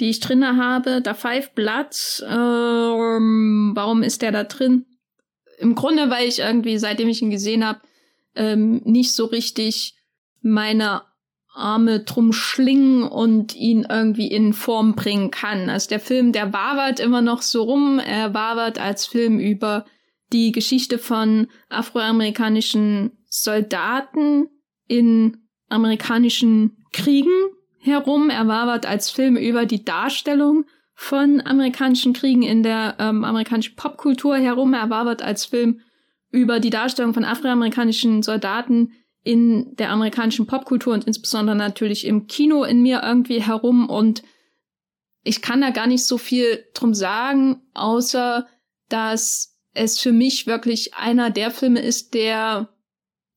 die 0.01 0.11
ich 0.11 0.21
drinne 0.21 0.57
habe. 0.57 1.01
Da 1.03 1.15
Five 1.15 1.53
Bloods, 1.53 2.25
ähm, 2.29 3.73
warum 3.75 4.03
ist 4.03 4.23
der 4.23 4.33
da 4.33 4.45
drin? 4.45 4.87
Im 5.59 5.75
Grunde, 5.75 6.11
weil 6.11 6.29
ich 6.29 6.41
irgendwie, 6.41 6.79
seitdem 6.79 7.09
ich 7.09 7.23
ihn 7.23 7.31
gesehen 7.31 7.65
habe, 7.65 7.81
ähm, 8.35 8.83
nicht 8.85 9.13
so 9.13 9.27
richtig 9.27 9.95
meine 10.41 11.03
Arme 11.55 12.01
drum 12.01 12.33
schlingen 12.33 13.03
und 13.03 13.55
ihn 13.55 13.87
irgendwie 13.89 14.29
in 14.29 14.53
Form 14.53 14.95
bringen 14.95 15.31
kann. 15.31 15.69
Also 15.69 15.89
der 15.89 16.01
Film, 16.01 16.33
der 16.33 16.53
wabert 16.53 16.99
immer 16.99 17.21
noch 17.21 17.43
so 17.43 17.63
rum. 17.63 17.99
Er 17.99 18.33
wabert 18.33 18.79
als 18.79 19.07
Film 19.07 19.39
über 19.39 19.85
die 20.33 20.53
Geschichte 20.53 20.99
von 20.99 21.49
afroamerikanischen 21.69 23.13
Soldaten 23.29 24.49
in 24.89 25.39
amerikanischen 25.69 26.85
Kriegen 26.93 27.31
herum. 27.79 28.31
Er 28.31 28.49
wabert 28.49 28.87
als 28.87 29.11
Film 29.11 29.37
über 29.37 29.67
die 29.67 29.85
Darstellung 29.85 30.65
von 30.95 31.41
amerikanischen 31.45 32.13
Kriegen 32.13 32.43
in 32.43 32.63
der 32.63 32.97
ähm, 32.99 33.25
amerikanischen 33.25 33.77
Popkultur 33.77 34.37
herum. 34.37 34.73
Er 34.73 34.89
wabert 34.89 35.23
als 35.23 35.45
Film 35.45 35.81
über 36.31 36.61
die 36.61 36.71
Darstellung 36.71 37.13
von 37.13 37.25
afroamerikanischen 37.25 38.23
Soldaten 38.23 38.93
in 39.23 39.77
der 39.77 39.91
amerikanischen 39.91 40.47
Popkultur 40.47 40.95
und 40.95 41.05
insbesondere 41.05 41.57
natürlich 41.57 42.07
im 42.07 42.27
Kino 42.27 42.65
in 42.65 42.83
mir 42.83 43.03
irgendwie 43.05 43.43
herum 43.43 43.89
und 43.89 44.23
ich 45.25 45.41
kann 45.41 45.61
da 45.61 45.71
gar 45.71 45.87
nicht 45.87 46.05
so 46.05 46.19
viel 46.19 46.65
drum 46.75 46.95
sagen, 46.95 47.63
außer 47.75 48.47
dass 48.89 49.57
es 49.73 49.99
für 50.01 50.13
mich 50.13 50.47
wirklich 50.47 50.95
einer 50.95 51.31
der 51.31 51.51
Filme 51.51 51.81
ist, 51.81 52.15
der 52.15 52.69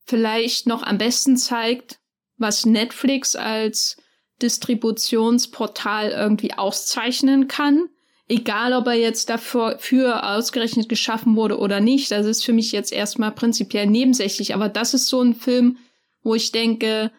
vielleicht 0.06 0.68
noch 0.68 0.84
am 0.84 0.98
besten 0.98 1.38
zeigt, 1.38 2.00
was 2.38 2.66
Netflix 2.66 3.36
als 3.36 3.98
Distributionsportal 4.42 6.12
irgendwie 6.12 6.54
auszeichnen 6.54 7.48
kann. 7.48 7.88
Egal, 8.28 8.74
ob 8.74 8.88
er 8.88 8.96
jetzt 8.96 9.30
dafür 9.30 9.78
für 9.80 10.24
ausgerechnet 10.28 10.90
geschaffen 10.90 11.36
wurde 11.36 11.60
oder 11.60 11.80
nicht, 11.80 12.10
das 12.10 12.26
ist 12.26 12.44
für 12.44 12.54
mich 12.54 12.72
jetzt 12.72 12.92
erstmal 12.92 13.32
prinzipiell 13.32 13.86
nebensächlich. 13.86 14.56
Aber 14.56 14.68
das 14.68 14.96
ist 14.96 15.08
so 15.08 15.22
ein 15.22 15.36
Film, 15.36 15.78
wo 16.24 16.34
ich 16.34 16.52
denke, 16.52 17.12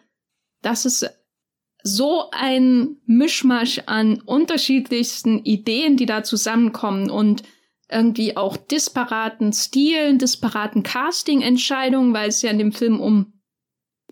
das 0.61 0.85
ist 0.85 1.09
so 1.81 2.29
ein 2.31 2.97
Mischmasch 3.05 3.83
an 3.85 4.21
unterschiedlichsten 4.21 5.39
Ideen, 5.39 5.95
die 5.95 6.05
da 6.05 6.23
zusammenkommen 6.23 7.09
und 7.09 7.43
irgendwie 7.89 8.35
auch 8.35 8.57
disparaten 8.57 9.53
Stilen, 9.53 10.17
disparaten 10.17 10.83
Casting-Entscheidungen, 10.83 12.13
weil 12.13 12.27
es 12.27 12.41
ja 12.41 12.51
in 12.51 12.57
dem 12.57 12.73
Film 12.73 12.99
um 12.99 13.33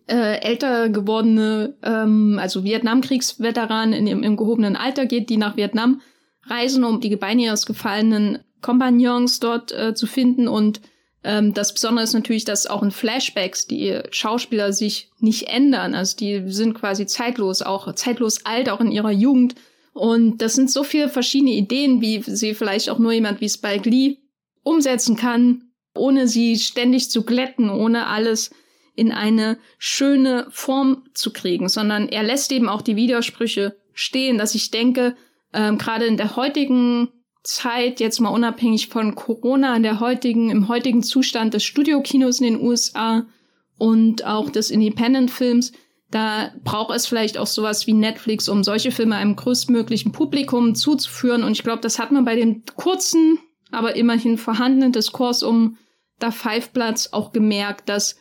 äh, 0.07 0.39
älter 0.39 0.89
gewordene, 0.89 1.75
ähm, 1.83 2.39
also 2.39 2.63
Vietnamkriegsveteranen 2.63 4.07
in, 4.07 4.23
im 4.23 4.37
gehobenen 4.37 4.77
Alter 4.77 5.05
geht, 5.05 5.29
die 5.29 5.37
nach 5.37 5.57
Vietnam 5.57 5.99
reisen, 6.47 6.83
um 6.83 7.01
die 7.01 7.09
Gebeine 7.09 7.43
ihres 7.43 7.65
gefallenen 7.65 8.39
Kompagnons 8.61 9.39
dort 9.39 9.71
äh, 9.71 9.93
zu 9.93 10.07
finden. 10.07 10.47
Und 10.47 10.81
ähm, 11.23 11.53
das 11.53 11.73
Besondere 11.73 12.03
ist 12.03 12.13
natürlich, 12.13 12.45
dass 12.45 12.67
auch 12.67 12.83
in 12.83 12.91
Flashbacks 12.91 13.67
die 13.67 13.99
Schauspieler 14.11 14.73
sich 14.73 15.11
nicht 15.19 15.47
ändern. 15.47 15.95
Also 15.95 16.17
die 16.17 16.43
sind 16.47 16.73
quasi 16.73 17.05
zeitlos, 17.05 17.61
auch 17.61 17.93
zeitlos 17.95 18.45
alt, 18.45 18.69
auch 18.69 18.81
in 18.81 18.91
ihrer 18.91 19.11
Jugend. 19.11 19.55
Und 19.93 20.41
das 20.41 20.55
sind 20.55 20.69
so 20.69 20.83
viele 20.83 21.09
verschiedene 21.09 21.53
Ideen, 21.53 22.01
wie 22.01 22.21
sie 22.21 22.53
vielleicht 22.53 22.89
auch 22.89 22.99
nur 22.99 23.13
jemand 23.13 23.39
wie 23.41 23.49
Spike 23.49 23.89
Lee 23.89 24.17
umsetzen 24.63 25.15
kann, 25.15 25.69
ohne 25.95 26.27
sie 26.27 26.57
ständig 26.57 27.09
zu 27.09 27.23
glätten, 27.23 27.69
ohne 27.69 28.07
alles 28.07 28.51
in 28.95 29.11
eine 29.11 29.57
schöne 29.77 30.47
Form 30.49 31.03
zu 31.13 31.31
kriegen, 31.31 31.69
sondern 31.69 32.09
er 32.09 32.23
lässt 32.23 32.51
eben 32.51 32.69
auch 32.69 32.81
die 32.81 32.95
Widersprüche 32.95 33.77
stehen, 33.93 34.37
dass 34.37 34.55
ich 34.55 34.71
denke, 34.71 35.15
ähm, 35.55 35.77
gerade 35.77 36.05
in 36.05 36.17
der 36.17 36.35
heutigen 36.35 37.09
Zeit, 37.43 37.99
jetzt 37.99 38.19
mal 38.19 38.29
unabhängig 38.29 38.87
von 38.87 39.15
Corona, 39.15 39.75
in 39.75 39.83
der 39.83 39.99
heutigen, 39.99 40.49
im 40.49 40.67
heutigen 40.67 41.03
Zustand 41.03 41.53
des 41.53 41.63
Studiokinos 41.63 42.39
in 42.41 42.53
den 42.53 42.61
USA 42.61 43.25
und 43.77 44.25
auch 44.25 44.49
des 44.49 44.71
Independent-Films, 44.71 45.71
da 46.11 46.51
braucht 46.63 46.95
es 46.95 47.07
vielleicht 47.07 47.37
auch 47.37 47.47
sowas 47.47 47.87
wie 47.87 47.93
Netflix, 47.93 48.47
um 48.47 48.63
solche 48.63 48.91
Filme 48.91 49.15
einem 49.15 49.35
größtmöglichen 49.35 50.11
Publikum 50.11 50.75
zuzuführen. 50.75 51.43
Und 51.43 51.53
ich 51.53 51.63
glaube, 51.63 51.81
das 51.81 51.99
hat 51.99 52.11
man 52.11 52.25
bei 52.25 52.35
dem 52.35 52.63
kurzen, 52.75 53.39
aber 53.71 53.95
immerhin 53.95 54.37
vorhandenen 54.37 54.91
Diskurs 54.91 55.43
um 55.43 55.77
Da 56.19 56.31
Five 56.31 56.71
Platz 56.73 57.09
auch 57.11 57.31
gemerkt, 57.31 57.89
dass 57.89 58.15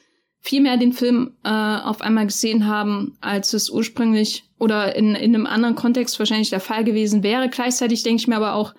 viel 0.44 0.60
mehr 0.60 0.76
den 0.76 0.92
Film 0.92 1.32
äh, 1.42 1.48
auf 1.48 2.02
einmal 2.02 2.26
gesehen 2.26 2.66
haben, 2.66 3.16
als 3.22 3.54
es 3.54 3.70
ursprünglich 3.70 4.44
oder 4.58 4.94
in, 4.94 5.14
in 5.14 5.34
einem 5.34 5.46
anderen 5.46 5.74
Kontext 5.74 6.18
wahrscheinlich 6.18 6.50
der 6.50 6.60
Fall 6.60 6.84
gewesen 6.84 7.22
wäre. 7.22 7.48
Gleichzeitig 7.48 8.02
denke 8.02 8.20
ich 8.20 8.28
mir 8.28 8.36
aber 8.36 8.54
auch, 8.54 8.74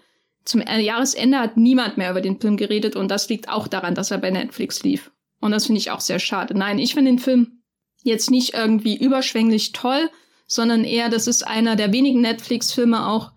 zum 0.45 0.61
Jahresende 0.61 1.39
hat 1.39 1.57
niemand 1.57 1.97
mehr 1.97 2.11
über 2.11 2.21
den 2.21 2.39
Film 2.39 2.55
geredet 2.55 2.95
und 2.95 3.09
das 3.09 3.29
liegt 3.29 3.49
auch 3.49 3.67
daran, 3.67 3.95
dass 3.95 4.11
er 4.11 4.19
bei 4.19 4.29
Netflix 4.29 4.83
lief. 4.83 5.11
Und 5.41 5.51
das 5.51 5.65
finde 5.65 5.79
ich 5.79 5.89
auch 5.89 6.01
sehr 6.01 6.19
schade. 6.19 6.55
Nein, 6.55 6.77
ich 6.77 6.93
finde 6.93 7.09
den 7.09 7.19
Film 7.19 7.63
jetzt 8.03 8.29
nicht 8.29 8.53
irgendwie 8.53 8.95
überschwänglich 8.95 9.71
toll, 9.71 10.11
sondern 10.45 10.83
eher, 10.83 11.09
das 11.09 11.25
ist 11.25 11.47
einer 11.47 11.75
der 11.75 11.91
wenigen 11.91 12.21
Netflix-Filme 12.21 13.07
auch 13.07 13.31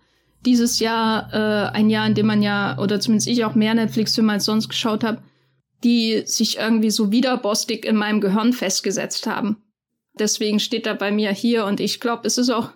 dieses 0.45 0.79
Jahr, 0.79 1.33
äh, 1.33 1.75
ein 1.75 1.89
Jahr, 1.89 2.05
in 2.05 2.13
dem 2.13 2.27
man 2.27 2.43
ja, 2.43 2.77
oder 2.77 2.99
zumindest 2.99 3.27
ich 3.27 3.43
auch 3.43 3.55
mehr 3.55 3.73
Netflix-Filme 3.73 4.33
als 4.33 4.45
sonst 4.45 4.69
geschaut 4.69 5.03
habe, 5.03 5.23
die 5.83 6.23
sich 6.25 6.57
irgendwie 6.57 6.89
so 6.91 7.11
widerbostig 7.11 7.85
in 7.85 7.95
meinem 7.95 8.21
Gehirn 8.21 8.53
festgesetzt 8.53 9.27
haben. 9.27 9.57
Deswegen 10.17 10.59
steht 10.59 10.85
er 10.85 10.95
bei 10.95 11.11
mir 11.11 11.31
hier 11.31 11.65
und 11.65 11.79
ich 11.79 11.99
glaube, 11.99 12.27
es 12.27 12.37
ist 12.37 12.49
auch, 12.49 12.71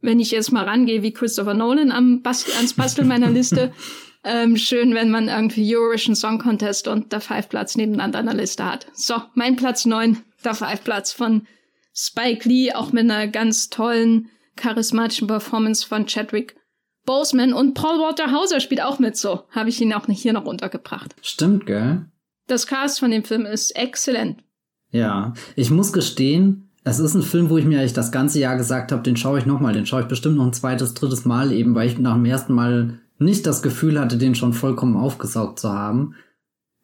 wenn 0.00 0.20
ich 0.20 0.30
jetzt 0.30 0.52
mal 0.52 0.64
rangehe 0.64 1.02
wie 1.02 1.12
Christopher 1.12 1.54
Nolan 1.54 1.92
am 1.92 2.22
Bast 2.22 2.54
ans 2.56 2.74
Basteln 2.74 3.08
meiner 3.08 3.30
Liste, 3.30 3.72
ähm, 4.24 4.56
schön, 4.56 4.94
wenn 4.94 5.10
man 5.10 5.28
irgendwie 5.28 5.76
Eurovision 5.76 6.16
Song 6.16 6.38
Contest 6.38 6.88
und 6.88 7.12
der 7.12 7.20
Five 7.20 7.48
Platz 7.48 7.76
nebeneinander 7.76 8.20
in 8.20 8.26
der 8.26 8.34
Liste 8.34 8.64
hat. 8.64 8.86
So, 8.94 9.16
mein 9.34 9.56
Platz 9.56 9.84
neun, 9.84 10.22
der 10.44 10.54
Five 10.54 10.82
Platz 10.84 11.12
von 11.12 11.46
Spike 11.94 12.48
Lee, 12.48 12.72
auch 12.72 12.92
mit 12.92 13.04
einer 13.04 13.26
ganz 13.26 13.68
tollen, 13.68 14.30
charismatischen 14.56 15.26
Performance 15.26 15.86
von 15.86 16.06
Chadwick 16.06 16.56
Boseman 17.06 17.54
und 17.54 17.74
Paul 17.74 18.00
Walter 18.00 18.32
Hauser 18.32 18.60
spielt 18.60 18.82
auch 18.82 18.98
mit 18.98 19.16
so. 19.16 19.44
Habe 19.50 19.70
ich 19.70 19.80
ihn 19.80 19.94
auch 19.94 20.06
hier 20.08 20.32
noch 20.32 20.44
untergebracht. 20.44 21.14
Stimmt, 21.22 21.64
gell? 21.66 22.06
Das 22.46 22.66
Cast 22.66 23.00
von 23.00 23.10
dem 23.10 23.24
Film 23.24 23.46
ist 23.46 23.74
exzellent. 23.76 24.42
Ja, 24.90 25.34
ich 25.56 25.70
muss 25.70 25.92
gestehen, 25.92 26.70
es 26.84 27.00
ist 27.00 27.14
ein 27.14 27.22
Film, 27.22 27.50
wo 27.50 27.58
ich 27.58 27.64
mir 27.64 27.80
eigentlich 27.80 27.92
das 27.92 28.12
ganze 28.12 28.38
Jahr 28.38 28.56
gesagt 28.56 28.92
habe, 28.92 29.02
den 29.02 29.16
schaue 29.16 29.40
ich 29.40 29.46
nochmal, 29.46 29.72
den 29.72 29.86
schaue 29.86 30.02
ich 30.02 30.08
bestimmt 30.08 30.36
noch 30.36 30.46
ein 30.46 30.52
zweites, 30.52 30.94
drittes 30.94 31.24
Mal, 31.24 31.50
eben 31.50 31.74
weil 31.74 31.88
ich 31.88 31.98
nach 31.98 32.14
dem 32.14 32.24
ersten 32.24 32.54
Mal 32.54 33.00
nicht 33.18 33.46
das 33.46 33.62
Gefühl 33.62 33.98
hatte, 33.98 34.18
den 34.18 34.34
schon 34.34 34.52
vollkommen 34.52 34.96
aufgesaugt 34.96 35.58
zu 35.58 35.72
haben. 35.72 36.14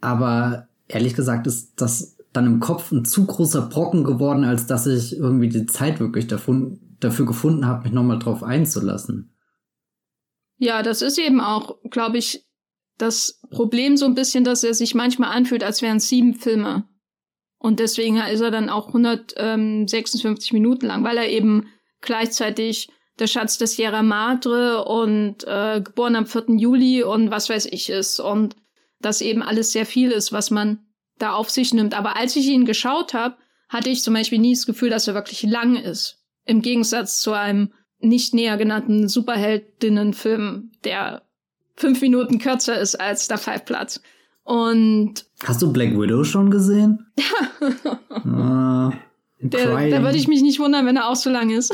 Aber 0.01 0.67
ehrlich 0.89 1.15
gesagt 1.15 1.47
ist 1.47 1.81
das 1.81 2.17
dann 2.33 2.47
im 2.47 2.61
Kopf 2.61 2.91
ein 2.91 3.05
zu 3.05 3.27
großer 3.27 3.63
Brocken 3.63 4.05
geworden, 4.05 4.45
als 4.45 4.67
dass 4.67 4.87
ich 4.87 5.17
irgendwie 5.17 5.49
die 5.49 5.67
Zeit 5.67 6.01
wirklich 6.01 6.27
dafür, 6.27 6.73
dafür 6.99 7.27
gefunden 7.27 7.67
habe, 7.67 7.85
mich 7.85 7.93
nochmal 7.93 8.19
drauf 8.19 8.43
einzulassen. 8.43 9.33
Ja, 10.59 10.83
das 10.83 11.03
ist 11.03 11.19
eben 11.19 11.41
auch, 11.41 11.77
glaube 11.91 12.19
ich, 12.19 12.45
das 13.03 13.40
Problem 13.50 13.96
so 13.96 14.07
ein 14.07 14.14
bisschen, 14.14 14.44
dass 14.44 14.62
er 14.62 14.74
sich 14.74 14.94
manchmal 14.94 15.36
anfühlt, 15.36 15.64
als 15.64 15.82
wären 15.82 15.96
es 15.96 16.09
sieben 16.09 16.34
Filme. 16.34 16.84
Und 17.59 17.80
deswegen 17.80 18.16
ist 18.16 18.40
er 18.40 18.50
dann 18.50 18.68
auch 18.68 18.88
156 18.88 20.53
Minuten 20.53 20.86
lang, 20.86 21.05
weil 21.05 21.16
er 21.16 21.28
eben 21.28 21.68
gleichzeitig 22.00 22.90
der 23.18 23.26
Schatz 23.26 23.59
des 23.59 23.76
Sierra 23.76 24.03
Madre 24.03 24.84
und 24.84 25.44
äh, 25.46 25.80
geboren 25.80 26.16
am 26.16 26.26
4. 26.26 26.57
Juli 26.57 27.03
und 27.03 27.30
was 27.30 27.48
weiß 27.48 27.66
ich 27.66 27.90
ist. 27.90 28.20
Und 28.20 28.57
das 29.00 29.20
eben 29.20 29.42
alles 29.42 29.72
sehr 29.72 29.86
viel 29.86 30.11
ist, 30.11 30.32
was 30.32 30.50
man 30.50 30.86
da 31.18 31.32
auf 31.32 31.50
sich 31.50 31.74
nimmt. 31.74 31.94
Aber 31.94 32.16
als 32.16 32.36
ich 32.36 32.46
ihn 32.46 32.64
geschaut 32.64 33.14
habe, 33.14 33.36
hatte 33.68 33.90
ich 33.90 34.03
zum 34.03 34.14
Beispiel 34.14 34.38
nie 34.38 34.55
das 34.55 34.66
Gefühl, 34.66 34.90
dass 34.90 35.09
er 35.09 35.14
wirklich 35.14 35.42
lang 35.42 35.76
ist. 35.76 36.24
Im 36.44 36.62
Gegensatz 36.62 37.20
zu 37.20 37.32
einem 37.32 37.72
nicht 37.98 38.34
näher 38.34 38.57
genannten 38.57 39.09
Superheldinnenfilm, 39.09 40.72
der 40.84 41.22
fünf 41.77 42.01
Minuten 42.01 42.39
kürzer 42.39 42.79
ist 42.79 43.01
als 43.01 43.29
der 43.29 43.39
Five 43.39 43.64
Platz. 43.64 44.01
Und 44.45 45.27
hast 45.45 45.62
du 45.62 45.73
Black 45.73 45.99
Widow 45.99 46.25
schon 46.25 46.51
gesehen? 46.51 47.07
ah, 48.11 48.93
der, 49.41 49.89
da 49.89 50.03
würde 50.03 50.16
ich 50.16 50.29
mich 50.29 50.43
nicht 50.43 50.59
wundern, 50.59 50.87
wenn 50.87 50.97
er 50.97 51.09
auch 51.09 51.16
so 51.16 51.31
lang 51.31 51.51
ist. 51.51 51.73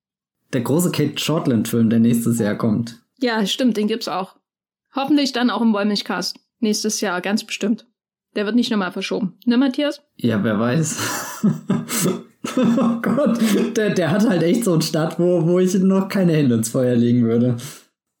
der 0.52 0.62
große 0.62 0.90
Kate 0.90 1.18
Shortland-Film, 1.18 1.90
der 1.90 2.00
nächstes 2.00 2.38
Jahr 2.38 2.56
kommt. 2.56 3.00
Ja, 3.20 3.44
stimmt, 3.46 3.76
den 3.76 3.86
gibt's 3.86 4.08
auch. 4.08 4.36
Hoffentlich 4.94 5.32
dann 5.32 5.50
auch 5.50 5.62
im 5.62 5.72
Wollmilchcast. 5.72 6.36
Nächstes 6.58 7.00
Jahr, 7.00 7.20
ganz 7.20 7.44
bestimmt. 7.44 7.86
Der 8.34 8.44
wird 8.44 8.56
nicht 8.56 8.70
nochmal 8.70 8.92
verschoben. 8.92 9.38
Ne, 9.44 9.56
Matthias? 9.56 10.02
Ja, 10.16 10.42
wer 10.42 10.58
weiß. 10.58 11.42
oh 12.56 13.00
Gott, 13.02 13.38
der, 13.76 13.90
der 13.90 14.10
hat 14.10 14.28
halt 14.28 14.42
echt 14.42 14.64
so 14.64 14.72
einen 14.72 14.82
Start, 14.82 15.18
wo, 15.18 15.46
wo 15.46 15.58
ich 15.58 15.74
noch 15.74 16.08
keine 16.08 16.32
Hände 16.32 16.56
ins 16.56 16.68
Feuer 16.68 16.94
legen 16.96 17.24
würde. 17.24 17.56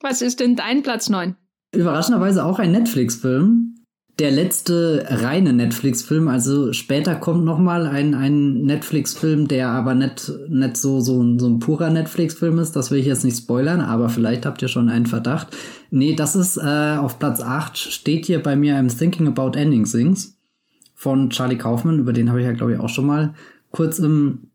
Was 0.00 0.22
ist 0.22 0.40
denn 0.40 0.56
dein 0.56 0.82
Platz 0.82 1.08
9? 1.08 1.36
Überraschenderweise 1.72 2.44
auch 2.44 2.58
ein 2.58 2.72
Netflix-Film 2.72 3.70
der 4.20 4.30
letzte 4.30 5.06
reine 5.08 5.54
Netflix-Film. 5.54 6.28
Also 6.28 6.74
später 6.74 7.16
kommt 7.16 7.44
noch 7.44 7.58
mal 7.58 7.86
ein, 7.86 8.14
ein 8.14 8.62
Netflix-Film, 8.62 9.48
der 9.48 9.70
aber 9.70 9.94
nicht, 9.94 10.30
nicht 10.48 10.76
so, 10.76 11.00
so, 11.00 11.38
so 11.38 11.48
ein 11.48 11.58
purer 11.58 11.90
Netflix-Film 11.90 12.58
ist. 12.58 12.76
Das 12.76 12.90
will 12.90 12.98
ich 12.98 13.06
jetzt 13.06 13.24
nicht 13.24 13.38
spoilern, 13.38 13.80
aber 13.80 14.10
vielleicht 14.10 14.44
habt 14.44 14.60
ihr 14.60 14.68
schon 14.68 14.90
einen 14.90 15.06
Verdacht. 15.06 15.56
Nee, 15.90 16.14
das 16.14 16.36
ist 16.36 16.58
äh, 16.58 16.96
auf 16.98 17.18
Platz 17.18 17.40
8, 17.40 17.78
steht 17.78 18.26
hier 18.26 18.42
bei 18.42 18.56
mir 18.56 18.76
I'm 18.76 18.96
Thinking 18.96 19.26
About 19.26 19.56
Ending 19.56 19.84
Things 19.84 20.36
von 20.94 21.30
Charlie 21.30 21.56
Kaufman. 21.56 21.98
Über 21.98 22.12
den 22.12 22.28
habe 22.28 22.40
ich 22.40 22.46
ja, 22.46 22.52
glaube 22.52 22.74
ich, 22.74 22.78
auch 22.78 22.90
schon 22.90 23.06
mal 23.06 23.34
kurz 23.70 23.98
im 23.98 24.49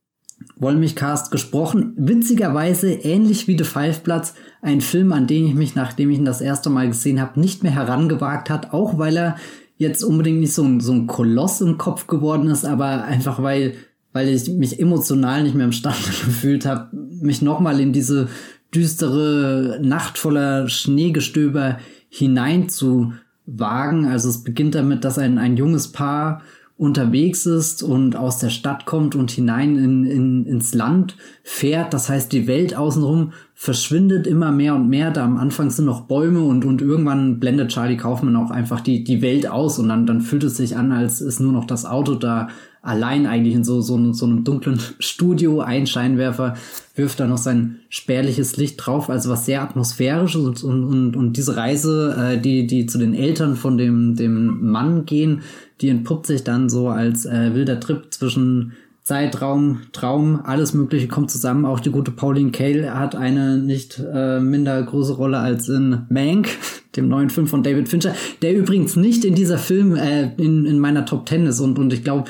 Wollmich-Cast 0.58 1.32
gesprochen. 1.32 1.94
Witzigerweise, 1.98 2.92
ähnlich 2.92 3.48
wie 3.48 3.58
The 3.58 3.64
Five 3.64 4.04
Platz, 4.04 4.36
ein 4.62 4.82
Film, 4.82 5.12
an 5.12 5.28
den 5.28 5.48
ich 5.48 5.54
mich, 5.54 5.76
nachdem 5.76 6.10
ich 6.10 6.18
ihn 6.18 6.26
das 6.26 6.42
erste 6.42 6.70
Mal 6.70 6.88
gesehen 6.88 7.20
habe, 7.20 7.40
nicht 7.40 7.64
mehr 7.64 7.74
herangewagt 7.74 8.50
hat, 8.50 8.74
auch 8.74 8.98
weil 8.98 9.18
er 9.18 9.36
jetzt 9.78 10.04
unbedingt 10.04 10.40
nicht 10.40 10.54
so 10.54 10.64
ein, 10.64 10.80
so 10.80 10.94
ein 10.94 11.08
Koloss 11.08 11.62
im 11.62 11.78
Kopf 11.78 12.08
geworden 12.08 12.50
ist, 12.50 12.66
aber 12.66 13.04
einfach 13.04 13.42
weil, 13.42 13.74
weil 14.14 14.30
ich 14.30 14.48
mich 14.50 14.80
emotional 14.80 15.44
nicht 15.44 15.56
mehr 15.56 15.66
imstande 15.66 16.00
gefühlt 16.26 16.66
habe, 16.66 16.96
mich 17.22 17.42
nochmal 17.42 17.80
in 17.80 17.92
diese 17.92 18.30
düstere 18.74 19.80
Nacht 19.82 20.18
voller 20.18 20.68
Schneegestöber 20.68 21.80
hineinzuwagen. 22.10 24.06
Also 24.06 24.30
es 24.30 24.44
beginnt 24.44 24.76
damit, 24.76 25.04
dass 25.04 25.18
ein, 25.18 25.38
ein 25.38 25.58
junges 25.58 25.92
Paar 25.92 26.42
unterwegs 26.78 27.46
ist 27.46 27.84
und 27.84 28.18
aus 28.18 28.40
der 28.40 28.50
Stadt 28.50 28.86
kommt 28.86 29.16
und 29.16 29.32
hinein 29.32 29.78
in, 29.78 30.04
in, 30.04 30.46
ins 30.46 30.74
Land 30.74 31.16
fährt. 31.42 31.94
Das 31.94 32.10
heißt, 32.10 32.34
die 32.34 32.48
Welt 32.48 32.76
außenrum 32.76 33.32
verschwindet 33.54 34.28
immer 34.28 34.52
mehr 34.52 34.76
und 34.76 34.90
mehr. 34.90 35.12
Da 35.12 35.24
am 35.24 35.38
Anfang 35.38 35.70
sind 35.70 35.86
noch 35.86 36.02
Bäume 36.02 36.44
und, 36.44 36.66
und 36.66 36.82
irgendwann 36.82 37.40
blendet 37.40 37.72
Charlie 37.72 37.96
Kaufmann 37.96 38.36
auch 38.36 38.52
einfach 38.52 38.82
die, 38.82 39.06
die 39.06 39.22
Welt 39.22 39.48
aus 39.48 39.80
und 39.80 39.88
dann, 39.88 40.06
dann 40.06 40.20
fühlt 40.20 40.44
es 40.44 40.58
sich 40.58 40.76
an, 40.76 40.92
als 40.92 41.22
ist 41.22 41.40
nur 41.40 41.54
noch 41.54 41.66
das 41.66 41.86
Auto 41.86 42.16
da 42.16 42.50
allein 42.86 43.26
eigentlich 43.26 43.56
in 43.56 43.64
so, 43.64 43.82
so, 43.82 44.14
so 44.14 44.26
einem 44.26 44.44
dunklen 44.44 44.80
Studio. 45.00 45.62
Ein 45.62 45.88
Scheinwerfer 45.88 46.56
wirft 46.96 47.20
da 47.20 47.26
noch 47.26 47.38
sein 47.38 47.80
spärliches 47.90 48.58
Licht 48.58 48.86
drauf, 48.86 49.10
also 49.10 49.30
was 49.30 49.46
sehr 49.46 49.64
atmosphärisch 49.64 50.36
und, 50.36 50.64
und, 50.64 50.84
und, 50.84 51.16
und 51.16 51.38
diese 51.38 51.58
Reise, 51.58 52.16
äh, 52.18 52.38
die, 52.40 52.68
die 52.68 52.86
zu 52.86 52.98
den 52.98 53.14
Eltern 53.14 53.56
von 53.56 53.78
dem, 53.78 54.16
dem 54.16 54.70
Mann 54.70 55.06
gehen, 55.06 55.42
die 55.82 55.90
entpuppt 55.90 56.28
sich 56.28 56.44
dann 56.44 56.70
so 56.70 56.90
als 56.90 57.26
äh, 57.26 57.54
wilder 57.54 57.80
Trip 57.80 58.14
zwischen 58.14 58.74
Zeitraum, 59.06 59.82
Traum, 59.92 60.42
alles 60.44 60.74
Mögliche 60.74 61.08
kommt 61.08 61.30
zusammen. 61.30 61.66
Auch 61.66 61.80
die 61.80 61.92
gute 61.92 62.10
Pauline 62.10 62.52
Kael 62.52 62.92
hat 62.92 63.16
eine 63.16 63.60
nicht 63.60 64.00
äh, 64.00 64.40
minder 64.40 64.82
große 64.82 65.14
Rolle 65.14 65.38
als 65.38 65.70
in 65.70 66.08
Mank, 66.10 66.48
dem 66.96 67.08
neuen 67.08 67.30
Film 67.30 67.46
von 67.46 67.62
David 67.62 67.88
Fincher, 67.88 68.16
der 68.42 68.56
übrigens 68.56 68.96
nicht 68.96 69.24
in 69.24 69.36
dieser 69.36 69.60
Film 69.60 69.96
äh, 69.96 70.34
in, 70.38 70.66
in 70.66 70.80
meiner 70.80 71.06
Top 71.06 71.28
Ten 71.28 71.46
ist. 71.46 71.60
Und, 71.60 71.78
und 71.78 71.94
ich 71.94 72.04
glaube, 72.04 72.30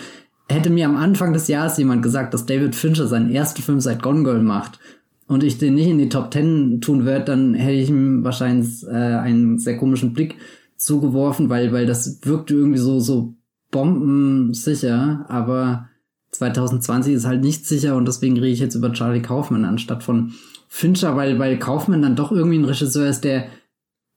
hätte 0.50 0.70
mir 0.70 0.86
am 0.86 0.98
Anfang 0.98 1.32
des 1.32 1.48
Jahres 1.48 1.78
jemand 1.78 2.04
gesagt, 2.04 2.34
dass 2.34 2.46
David 2.46 2.76
Fincher 2.76 3.08
seinen 3.08 3.32
ersten 3.32 3.62
Film 3.62 3.80
seit 3.80 4.04
Gone 4.04 4.24
Girl 4.24 4.41
macht 4.41 4.80
und 5.28 5.43
ich 5.43 5.58
den 5.58 5.76
nicht 5.76 5.88
in 5.88 5.98
die 5.98 6.10
Top 6.10 6.30
Ten 6.32 6.82
tun 6.82 7.06
würde, 7.06 7.26
dann 7.26 7.54
hätte 7.54 7.78
ich 7.78 7.89
ihm 7.89 8.26
wahrscheinlich 8.26 8.84
äh, 8.86 8.91
einen 8.91 9.60
sehr 9.60 9.78
komischen 9.78 10.14
Blick 10.14 10.36
zugeworfen, 10.78 11.50
weil, 11.50 11.72
weil 11.72 11.86
das 11.86 12.20
wirkte 12.24 12.54
irgendwie 12.54 12.80
so, 12.80 13.00
so 13.00 13.36
bombensicher, 13.72 15.26
aber 15.28 15.90
2020 16.32 17.14
ist 17.14 17.26
halt 17.26 17.42
nicht 17.42 17.66
sicher 17.66 17.96
und 17.96 18.08
deswegen 18.08 18.36
rede 18.38 18.54
ich 18.54 18.60
jetzt 18.60 18.76
über 18.76 18.92
Charlie 18.94 19.22
Kaufman 19.22 19.66
anstatt 19.66 20.04
von 20.04 20.34
Fincher, 20.68 21.16
weil, 21.16 21.40
weil 21.40 21.58
Kaufman 21.58 22.02
dann 22.02 22.16
doch 22.16 22.32
irgendwie 22.32 22.58
ein 22.58 22.66
Regisseur 22.66 23.08
ist, 23.08 23.24
der, 23.24 23.48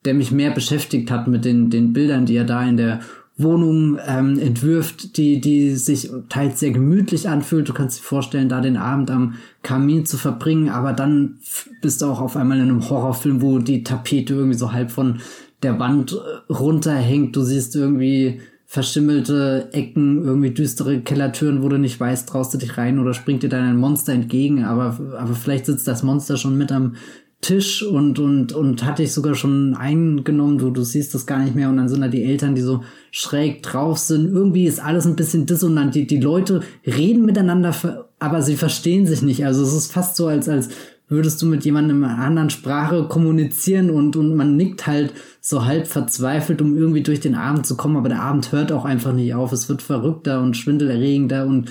der 0.05 0.15
mich 0.15 0.33
mehr 0.33 0.51
beschäftigt 0.51 1.11
hat 1.11 1.29
mit 1.29 1.45
den, 1.45 1.71
den 1.71 1.93
Bildern, 1.93 2.27
die 2.27 2.37
er 2.37 2.45
da 2.45 2.63
in 2.65 2.77
der 2.77 3.01
Wohnung 3.37 3.99
ähm, 4.05 4.37
entwirft, 4.41 5.17
die, 5.17 5.41
die 5.41 5.77
sich 5.77 6.11
teils 6.29 6.59
sehr 6.59 6.73
gemütlich 6.73 7.29
anfühlt. 7.29 7.69
Du 7.69 7.73
kannst 7.73 8.01
dir 8.01 8.03
vorstellen, 8.03 8.49
da 8.49 8.61
den 8.61 8.77
Abend 8.77 9.13
am 9.13 9.35
Kamin 9.63 10.05
zu 10.05 10.17
verbringen, 10.17 10.69
aber 10.69 10.93
dann 10.93 11.39
bist 11.81 12.03
du 12.03 12.07
auch 12.07 12.21
auf 12.21 12.37
einmal 12.37 12.59
in 12.59 12.65
einem 12.65 12.91
Horrorfilm, 12.91 13.41
wo 13.41 13.61
die 13.61 13.85
Tapete 13.85 14.35
irgendwie 14.35 14.59
so 14.59 14.73
halb 14.73 14.91
von 14.91 15.21
der 15.63 15.79
Wand 15.79 16.13
äh, 16.13 16.53
runterhängt. 16.53 17.37
Du 17.37 17.43
siehst 17.43 17.77
irgendwie 17.77 18.41
verschimmelte 18.67 19.69
Ecken, 19.73 20.25
irgendwie 20.25 20.51
düstere 20.51 21.01
Kellertüren, 21.01 21.63
wo 21.63 21.71
du 21.71 21.79
nicht 21.79 21.99
weißt, 21.99 22.29
traust 22.29 22.53
du 22.53 22.59
dich 22.59 22.77
rein 22.77 22.99
oder 22.99 23.15
springt 23.15 23.43
dir 23.43 23.49
dann 23.49 23.65
ein 23.65 23.79
Monster 23.79 24.13
entgegen, 24.13 24.63
aber, 24.65 24.99
aber 25.17 25.35
vielleicht 25.35 25.65
sitzt 25.65 25.89
das 25.89 26.03
Monster 26.03 26.37
schon 26.37 26.59
mit 26.59 26.71
am 26.71 26.97
Tisch 27.41 27.85
und, 27.85 28.19
und, 28.19 28.53
und 28.53 28.85
hat 28.85 28.99
dich 28.99 29.13
sogar 29.13 29.37
schon 29.37 29.75
eingenommen, 29.75 30.59
du, 30.59 30.71
du 30.71 30.83
siehst 30.83 31.15
das 31.15 31.25
gar 31.25 31.39
nicht 31.39 31.55
mehr 31.55 31.69
und 31.69 31.77
dann 31.77 31.89
sind 31.89 32.01
da 32.01 32.09
die 32.09 32.25
Eltern, 32.25 32.57
die 32.57 32.63
so 32.63 32.83
schräg 33.13 33.63
drauf 33.63 33.99
sind. 33.99 34.33
Irgendwie 34.33 34.67
ist 34.67 34.85
alles 34.85 35.07
ein 35.07 35.15
bisschen 35.15 35.47
dissonant. 35.47 35.95
Die, 35.95 36.07
die 36.07 36.21
Leute 36.21 36.63
reden 36.85 37.25
miteinander, 37.25 38.07
aber 38.19 38.43
sie 38.43 38.57
verstehen 38.57 39.07
sich 39.07 39.23
nicht. 39.23 39.47
Also 39.47 39.63
es 39.63 39.73
ist 39.73 39.93
fast 39.93 40.17
so, 40.17 40.27
als, 40.27 40.49
als 40.49 40.71
würdest 41.09 41.41
du 41.41 41.47
mit 41.47 41.65
jemandem 41.65 42.03
in 42.03 42.09
einer 42.09 42.25
anderen 42.25 42.51
Sprache 42.51 43.05
kommunizieren 43.09 43.91
und, 43.91 44.17
und 44.17 44.35
man 44.35 44.57
nickt 44.57 44.87
halt 44.87 45.13
so 45.41 45.65
halb 45.65 45.87
verzweifelt, 45.87 46.61
um 46.61 46.77
irgendwie 46.77 47.03
durch 47.03 47.21
den 47.21 47.35
Abend 47.35 47.67
zu 47.67 47.77
kommen, 47.77 47.97
aber 47.97 48.09
der 48.09 48.23
Abend 48.23 48.53
hört 48.53 48.73
auch 48.73 48.85
einfach 48.85 49.13
nicht 49.13 49.35
auf. 49.35 49.53
Es 49.53 49.69
wird 49.69 49.83
verrückter 49.83 50.43
und 50.43 50.57
schwindelerregender 50.57 51.47
und, 51.47 51.71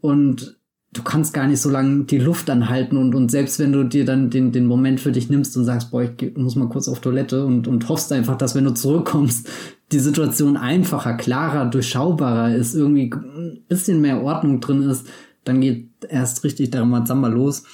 und 0.00 0.58
du 0.92 1.02
kannst 1.02 1.34
gar 1.34 1.46
nicht 1.46 1.60
so 1.60 1.68
lange 1.68 2.04
die 2.04 2.18
Luft 2.18 2.48
anhalten 2.48 2.96
und, 2.96 3.14
und 3.14 3.30
selbst 3.30 3.58
wenn 3.58 3.72
du 3.72 3.84
dir 3.84 4.04
dann 4.04 4.30
den, 4.30 4.52
den 4.52 4.66
Moment 4.66 5.00
für 5.00 5.12
dich 5.12 5.28
nimmst 5.28 5.56
und 5.56 5.64
sagst, 5.64 5.90
boah, 5.90 6.02
ich 6.02 6.36
muss 6.36 6.56
mal 6.56 6.68
kurz 6.68 6.88
auf 6.88 7.00
Toilette 7.00 7.44
und, 7.44 7.68
und 7.68 7.88
hoffst 7.88 8.10
einfach, 8.12 8.36
dass 8.36 8.54
wenn 8.54 8.64
du 8.64 8.72
zurückkommst, 8.72 9.48
die 9.92 9.98
Situation 9.98 10.56
einfacher, 10.56 11.14
klarer, 11.14 11.66
durchschaubarer 11.66 12.54
ist, 12.54 12.74
irgendwie 12.74 13.10
ein 13.12 13.64
bisschen 13.68 14.00
mehr 14.00 14.22
Ordnung 14.22 14.60
drin 14.60 14.82
ist, 14.82 15.06
dann 15.44 15.60
geht 15.60 15.88
erst 16.08 16.44
richtig 16.44 16.70
der 16.70 16.82
Ramazamba 16.82 17.28
los. 17.28 17.64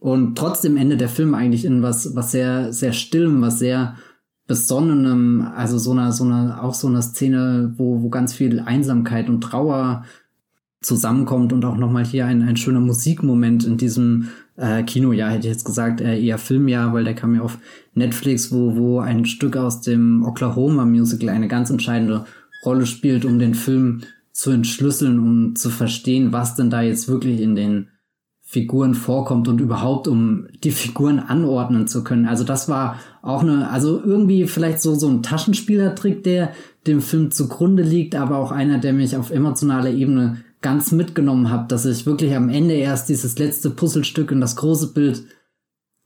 Und 0.00 0.36
trotzdem 0.36 0.76
endet 0.76 1.00
der 1.00 1.08
Film 1.08 1.34
eigentlich 1.34 1.64
in 1.64 1.82
was, 1.82 2.14
was 2.14 2.30
sehr, 2.30 2.72
sehr 2.72 2.92
stillem, 2.92 3.40
was 3.40 3.58
sehr 3.58 3.96
besonnenem, 4.46 5.46
also 5.54 5.78
so 5.78 5.92
einer, 5.92 6.12
so 6.12 6.24
einer, 6.24 6.62
auch 6.62 6.74
so 6.74 6.86
einer 6.86 7.02
Szene, 7.02 7.74
wo, 7.76 8.02
wo 8.02 8.08
ganz 8.10 8.32
viel 8.32 8.60
Einsamkeit 8.60 9.28
und 9.28 9.40
Trauer 9.40 10.04
zusammenkommt 10.82 11.52
und 11.52 11.64
auch 11.64 11.76
nochmal 11.76 12.04
hier 12.04 12.26
ein, 12.26 12.42
ein 12.42 12.56
schöner 12.56 12.80
Musikmoment 12.80 13.64
in 13.64 13.76
diesem 13.76 14.28
äh, 14.56 14.82
Kinojahr, 14.84 15.30
hätte 15.30 15.48
ich 15.48 15.52
jetzt 15.52 15.64
gesagt, 15.64 16.00
äh, 16.00 16.20
eher 16.20 16.38
Filmjahr, 16.38 16.92
weil 16.92 17.04
der 17.04 17.14
kam 17.14 17.34
ja 17.34 17.42
auf 17.42 17.58
Netflix, 17.94 18.52
wo, 18.52 18.76
wo 18.76 19.00
ein 19.00 19.24
Stück 19.24 19.56
aus 19.56 19.80
dem 19.80 20.24
Oklahoma 20.24 20.84
Musical 20.84 21.30
eine 21.30 21.48
ganz 21.48 21.70
entscheidende 21.70 22.26
Rolle 22.64 22.86
spielt, 22.86 23.24
um 23.24 23.38
den 23.38 23.54
Film 23.54 24.02
zu 24.32 24.50
entschlüsseln, 24.50 25.18
um 25.18 25.56
zu 25.56 25.70
verstehen, 25.70 26.32
was 26.32 26.54
denn 26.54 26.70
da 26.70 26.82
jetzt 26.82 27.08
wirklich 27.08 27.40
in 27.40 27.56
den 27.56 27.88
Figuren 28.56 28.94
vorkommt 28.94 29.48
und 29.48 29.60
überhaupt 29.60 30.08
um 30.08 30.46
die 30.64 30.70
Figuren 30.70 31.18
anordnen 31.18 31.86
zu 31.86 32.02
können. 32.02 32.24
Also 32.24 32.42
das 32.42 32.70
war 32.70 32.98
auch 33.20 33.42
eine, 33.42 33.68
also 33.68 34.02
irgendwie 34.02 34.46
vielleicht 34.46 34.80
so, 34.80 34.94
so 34.94 35.08
ein 35.08 35.22
Taschenspielertrick, 35.22 36.22
der 36.22 36.52
dem 36.86 37.02
Film 37.02 37.30
zugrunde 37.30 37.82
liegt, 37.82 38.14
aber 38.14 38.38
auch 38.38 38.52
einer, 38.52 38.78
der 38.78 38.94
mich 38.94 39.14
auf 39.14 39.30
emotionaler 39.30 39.90
Ebene 39.90 40.38
ganz 40.62 40.90
mitgenommen 40.90 41.50
hat, 41.50 41.70
dass 41.70 41.84
ich 41.84 42.06
wirklich 42.06 42.34
am 42.34 42.48
Ende 42.48 42.72
erst 42.72 43.10
dieses 43.10 43.38
letzte 43.38 43.68
Puzzlestück 43.68 44.30
in 44.30 44.40
das 44.40 44.56
große 44.56 44.94
Bild 44.94 45.24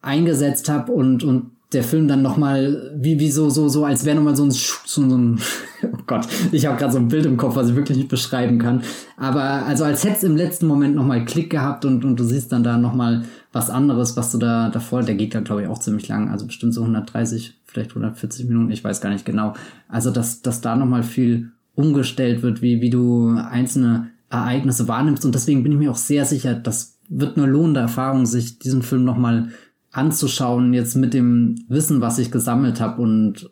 eingesetzt 0.03 0.69
habe 0.69 0.91
und, 0.91 1.23
und 1.23 1.53
der 1.73 1.85
Film 1.85 2.09
dann 2.09 2.21
nochmal, 2.21 2.93
wie, 2.97 3.21
wie 3.21 3.31
so, 3.31 3.49
so, 3.49 3.69
so, 3.69 3.85
als 3.85 4.05
wäre 4.05 4.17
nochmal 4.17 4.35
so 4.35 4.43
ein, 4.43 4.51
so, 4.51 4.75
so 4.85 5.03
ein, 5.03 5.39
oh 5.85 6.03
Gott, 6.07 6.27
ich 6.51 6.67
habe 6.67 6.77
gerade 6.77 6.93
so 6.93 6.99
ein 6.99 7.09
Bild 7.09 7.27
im 7.27 7.37
Kopf, 7.37 7.55
was 7.55 7.69
ich 7.69 7.77
wirklich 7.77 7.97
nicht 7.97 8.09
beschreiben 8.09 8.59
kann. 8.59 8.83
Aber 9.17 9.43
also 9.43 9.85
als 9.85 10.05
hätte 10.05 10.27
im 10.27 10.37
letzten 10.37 10.67
Moment 10.67 10.97
nochmal 10.97 11.25
Klick 11.25 11.51
gehabt 11.51 11.85
und, 11.85 12.05
und 12.05 12.19
du 12.19 12.25
siehst 12.25 12.51
dann 12.51 12.65
da 12.65 12.77
nochmal 12.77 13.23
was 13.53 13.71
anderes, 13.71 14.17
was 14.17 14.33
du 14.33 14.39
da 14.39 14.69
davor, 14.69 15.03
der 15.03 15.15
geht 15.15 15.35
da 15.35 15.41
glaube 15.41 15.63
ich 15.63 15.69
auch 15.69 15.79
ziemlich 15.79 16.09
lang, 16.09 16.29
also 16.29 16.47
bestimmt 16.47 16.75
so 16.75 16.81
130, 16.83 17.61
vielleicht 17.67 17.91
140 17.91 18.47
Minuten, 18.47 18.71
ich 18.73 18.83
weiß 18.83 19.01
gar 19.01 19.11
nicht 19.11 19.25
genau. 19.25 19.55
Also 19.89 20.11
dass, 20.11 20.43
dass 20.43 20.61
da 20.61 20.75
nochmal 20.75 21.05
viel 21.05 21.53
umgestellt 21.77 22.43
wird, 22.43 22.63
wie, 22.63 22.81
wie 22.81 22.91
du 22.91 23.37
einzelne 23.37 24.11
Ereignisse 24.29 24.89
wahrnimmst 24.89 25.25
und 25.25 25.35
deswegen 25.35 25.63
bin 25.63 25.73
ich 25.73 25.79
mir 25.79 25.91
auch 25.93 25.97
sehr 25.97 26.25
sicher, 26.25 26.55
das 26.55 26.99
wird 27.09 27.37
eine 27.37 27.47
lohnende 27.47 27.81
Erfahrung, 27.81 28.27
sich 28.27 28.59
diesen 28.59 28.83
Film 28.83 29.05
nochmal 29.05 29.49
anzuschauen, 29.93 30.73
jetzt 30.73 30.95
mit 30.95 31.15
dem 31.15 31.65
Wissen, 31.69 32.01
was 32.01 32.19
ich 32.19 32.31
gesammelt 32.31 32.81
habe 32.81 33.03
und 33.03 33.51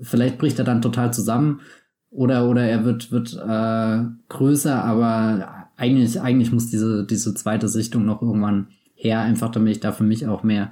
vielleicht 0.00 0.38
bricht 0.38 0.58
er 0.58 0.64
dann 0.64 0.82
total 0.82 1.12
zusammen 1.12 1.60
oder 2.10 2.48
oder 2.48 2.62
er 2.62 2.84
wird 2.84 3.12
wird 3.12 3.34
äh, 3.34 4.04
größer, 4.28 4.84
aber 4.84 5.68
eigentlich 5.76 6.20
eigentlich 6.20 6.52
muss 6.52 6.68
diese 6.68 7.06
diese 7.06 7.34
zweite 7.34 7.68
Sichtung 7.68 8.04
noch 8.04 8.20
irgendwann 8.20 8.68
her, 8.94 9.20
einfach 9.20 9.50
damit 9.50 9.72
ich 9.72 9.80
da 9.80 9.92
für 9.92 10.04
mich 10.04 10.26
auch 10.26 10.42
mehr 10.42 10.70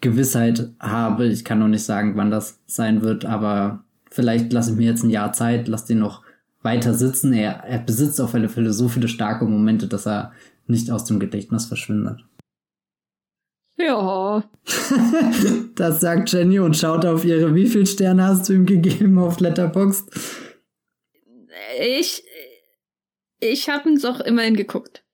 Gewissheit 0.00 0.70
habe. 0.78 1.26
Ich 1.26 1.44
kann 1.44 1.58
noch 1.58 1.68
nicht 1.68 1.84
sagen, 1.84 2.16
wann 2.16 2.30
das 2.30 2.60
sein 2.66 3.02
wird, 3.02 3.24
aber 3.24 3.84
vielleicht 4.10 4.52
lasse 4.52 4.72
ich 4.72 4.76
mir 4.76 4.86
jetzt 4.86 5.02
ein 5.02 5.10
Jahr 5.10 5.32
Zeit, 5.32 5.68
lass 5.68 5.84
den 5.84 5.98
noch 5.98 6.22
weiter 6.62 6.94
sitzen. 6.94 7.32
Er, 7.32 7.64
er 7.64 7.78
besitzt 7.78 8.20
auf 8.20 8.34
alle 8.34 8.48
Fälle 8.48 8.72
so 8.72 8.88
viele 8.88 9.08
starke 9.08 9.44
Momente, 9.44 9.86
dass 9.86 10.06
er 10.06 10.32
nicht 10.66 10.90
aus 10.90 11.04
dem 11.04 11.18
Gedächtnis 11.18 11.66
verschwindet. 11.66 12.24
Ja. 13.78 14.44
das 15.76 16.00
sagt 16.00 16.32
Jenny 16.32 16.58
und 16.58 16.76
schaut 16.76 17.04
auf 17.04 17.24
ihre, 17.24 17.54
wie 17.54 17.66
viele 17.66 17.86
Sterne 17.86 18.24
hast 18.24 18.48
du 18.48 18.54
ihm 18.54 18.66
gegeben 18.66 19.18
auf 19.18 19.40
Letterboxd? 19.40 20.10
Ich, 21.80 22.24
ich 23.40 23.68
habe 23.68 23.88
ihn 23.88 24.00
doch 24.00 24.20
immerhin 24.20 24.56
geguckt. 24.56 25.04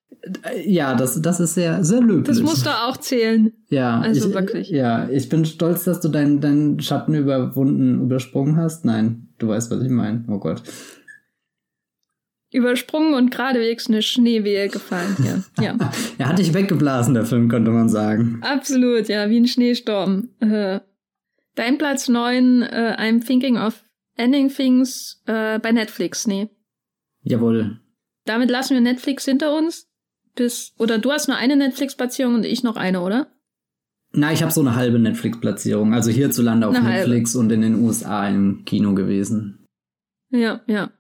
Ja, 0.65 0.95
das, 0.95 1.21
das 1.21 1.41
ist 1.41 1.53
sehr, 1.53 1.85
sehr 1.85 2.01
löblich. 2.01 2.39
Das 2.39 2.41
musst 2.41 2.65
du 2.65 2.71
auch 2.71 2.97
zählen. 2.97 3.53
Ja, 3.69 4.01
also 4.01 4.29
ich, 4.29 4.35
wirklich. 4.35 4.71
Ja, 4.71 5.07
ich 5.11 5.29
bin 5.29 5.45
stolz, 5.45 5.85
dass 5.85 6.01
du 6.01 6.09
deinen 6.09 6.41
dein 6.41 6.81
Schatten 6.81 7.15
überwunden, 7.15 8.01
übersprungen 8.01 8.57
hast. 8.57 8.87
Nein, 8.87 9.29
du 9.39 9.49
weißt, 9.49 9.71
was 9.71 9.83
ich 9.83 9.91
meine. 9.91 10.25
Oh 10.29 10.39
Gott 10.39 10.63
übersprungen 12.55 13.15
und 13.15 13.31
geradewegs 13.31 13.89
eine 13.89 14.01
Schneewehe 14.01 14.69
gefallen 14.69 15.17
hier. 15.21 15.43
Ja. 15.61 15.77
er 16.19 16.29
hat 16.29 16.39
dich 16.39 16.55
weggeblasen, 16.55 17.15
der 17.15 17.27
Film, 17.27 17.49
könnte 17.49 17.71
man 17.71 17.89
sagen. 17.89 18.41
Absolut, 18.43 19.09
ja, 19.09 19.29
wie 19.29 19.41
ein 19.41 19.47
Schneesturm. 19.47 20.29
Äh, 20.41 20.81
dein 21.57 21.79
Platz 21.79 22.09
9, 22.09 22.63
äh, 22.63 22.97
I'm 22.99 23.25
Thinking 23.25 23.57
of 23.59 23.83
Ending 24.17 24.49
Things 24.49 25.23
äh, 25.27 25.59
bei 25.59 25.73
Netflix, 25.73 26.27
nee. 26.27 26.49
Jawohl. 27.23 27.81
Damit 28.25 28.51
lassen 28.51 28.75
wir 28.75 28.81
Netflix 28.81 29.25
hinter 29.25 29.57
uns. 29.57 29.89
Bis, 30.37 30.73
oder 30.79 30.99
du 30.99 31.11
hast 31.13 31.29
nur 31.29 31.37
eine 31.37 31.57
Netflix-Platzierung 31.57 32.35
und 32.35 32.45
ich 32.45 32.63
noch 32.63 32.77
eine, 32.77 33.01
oder? 33.01 33.29
Na, 34.13 34.33
ich 34.33 34.43
habe 34.43 34.53
so 34.53 34.61
eine 34.61 34.77
halbe 34.77 34.99
Netflix-Platzierung. 34.99 35.93
Also 35.93 36.11
hierzulande 36.11 36.69
auf 36.69 36.75
eine 36.75 36.89
Netflix 36.89 37.35
halbe. 37.35 37.45
und 37.45 37.53
in 37.53 37.63
den 37.63 37.75
USA 37.83 38.29
im 38.29 38.65
Kino 38.65 38.95
gewesen. 38.95 39.67
Ja, 40.31 40.61
ja. 40.67 40.91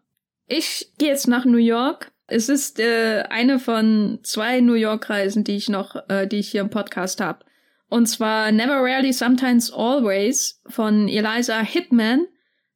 Ich 0.47 0.93
gehe 0.99 1.09
jetzt 1.09 1.29
nach 1.29 1.45
New 1.45 1.59
York. 1.59 2.13
Es 2.27 2.49
ist 2.49 2.81
äh, 2.81 3.25
eine 3.29 3.59
von 3.59 4.21
zwei 4.23 4.61
New 4.61 4.75
York-Reisen, 4.75 5.45
die 5.45 5.57
ich 5.57 5.69
noch, 5.69 5.97
äh, 6.09 6.27
die 6.27 6.39
ich 6.39 6.51
hier 6.51 6.63
im 6.63 6.71
Podcast 6.71 7.21
habe. 7.21 7.45
Und 7.89 8.07
zwar 8.07 8.51
Never 8.51 8.77
Rarely, 8.77 9.13
Sometimes 9.13 9.73
Always 9.73 10.61
von 10.67 11.09
Eliza 11.09 11.61
Hitman. 11.61 12.27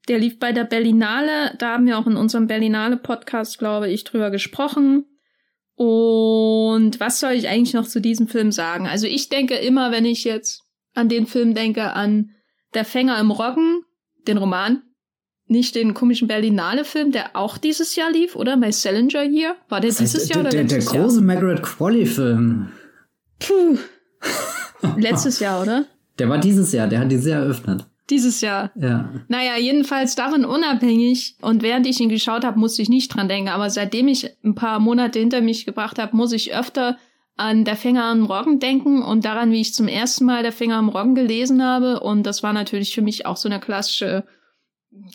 Der 0.07 0.19
lief 0.19 0.39
bei 0.39 0.53
der 0.53 0.65
Berlinale. 0.65 1.55
Da 1.59 1.73
haben 1.73 1.87
wir 1.87 1.99
auch 1.99 2.07
in 2.07 2.17
unserem 2.17 2.47
Berlinale-Podcast, 2.47 3.59
glaube 3.59 3.91
ich, 3.91 4.05
drüber 4.05 4.31
gesprochen. 4.31 5.07
Und 5.75 6.99
was 6.99 7.21
soll 7.21 7.33
ich 7.33 7.49
eigentlich 7.49 7.75
noch 7.75 7.87
zu 7.87 8.01
diesem 8.01 8.29
Film 8.29 8.51
sagen? 8.51 8.87
Also 8.87 9.07
ich 9.07 9.29
denke 9.29 9.55
immer, 9.55 9.93
wenn 9.93 10.05
ich 10.05 10.25
jetzt 10.25 10.63
an 10.95 11.09
den 11.09 11.27
Film 11.27 11.55
denke, 11.55 11.93
an 11.93 12.31
Der 12.75 12.85
Fänger 12.85 13.19
im 13.19 13.31
Roggen, 13.31 13.83
den 14.27 14.39
Roman, 14.39 14.83
nicht 15.49 15.75
den 15.75 15.95
komischen 15.95 16.29
Berlinale-Film, 16.29 17.13
der 17.13 17.35
auch 17.35 17.59
dieses 17.59 17.97
Jahr 17.97 18.11
lief, 18.11 18.37
oder? 18.37 18.57
My 18.57 18.73
Salinger 18.73 19.25
Year? 19.25 19.57
War 19.69 19.81
der 19.81 19.91
dieses 19.91 20.15
heißt, 20.15 20.35
Jahr 20.35 20.43
der, 20.43 20.51
oder 20.51 20.51
der, 20.51 20.63
letztes 20.63 20.93
der 20.93 21.01
große 21.01 21.21
Margaret 21.23 21.63
Qualley-Film. 21.63 22.69
Puh. 23.41 23.79
letztes 24.97 25.41
Jahr, 25.41 25.63
oder? 25.63 25.87
Der 26.19 26.29
war 26.29 26.39
dieses 26.39 26.73
Jahr, 26.73 26.89
der 26.89 27.01
hat 27.01 27.11
dieses 27.11 27.27
Jahr 27.27 27.43
eröffnet. 27.43 27.87
Dieses 28.11 28.41
Jahr. 28.41 28.71
Ja. 28.75 29.11
Naja, 29.29 29.59
jedenfalls 29.59 30.15
davon 30.15 30.45
unabhängig. 30.45 31.37
Und 31.43 31.63
während 31.63 31.87
ich 31.87 32.01
ihn 32.01 32.09
geschaut 32.09 32.45
habe, 32.45 32.59
musste 32.59 32.81
ich 32.81 32.89
nicht 32.89 33.15
dran 33.15 33.29
denken. 33.29 33.51
Aber 33.51 33.69
seitdem 33.69 34.09
ich 34.09 34.31
ein 34.43 34.55
paar 34.55 34.81
Monate 34.81 35.19
hinter 35.19 35.43
mich 35.43 35.67
gebracht 35.67 35.99
habe, 35.99 36.17
muss 36.17 36.33
ich 36.33 36.55
öfter 36.55 36.97
an 37.37 37.65
Der 37.65 37.77
Fänger 37.77 38.05
am 38.05 38.25
Roggen 38.25 38.59
denken 38.61 39.03
und 39.03 39.25
daran, 39.25 39.53
wie 39.53 39.61
ich 39.61 39.75
zum 39.75 39.89
ersten 39.89 40.25
Mal 40.25 40.43
Der 40.43 40.53
Fänger 40.53 40.77
am 40.77 40.89
Roggen 40.89 41.15
gelesen 41.15 41.63
habe. 41.63 42.01
Und 42.01 42.25
das 42.25 42.43
war 42.43 42.53
natürlich 42.53 42.95
für 42.95 43.03
mich 43.03 43.27
auch 43.27 43.37
so 43.37 43.49
eine 43.49 43.61
klassische 43.61 44.25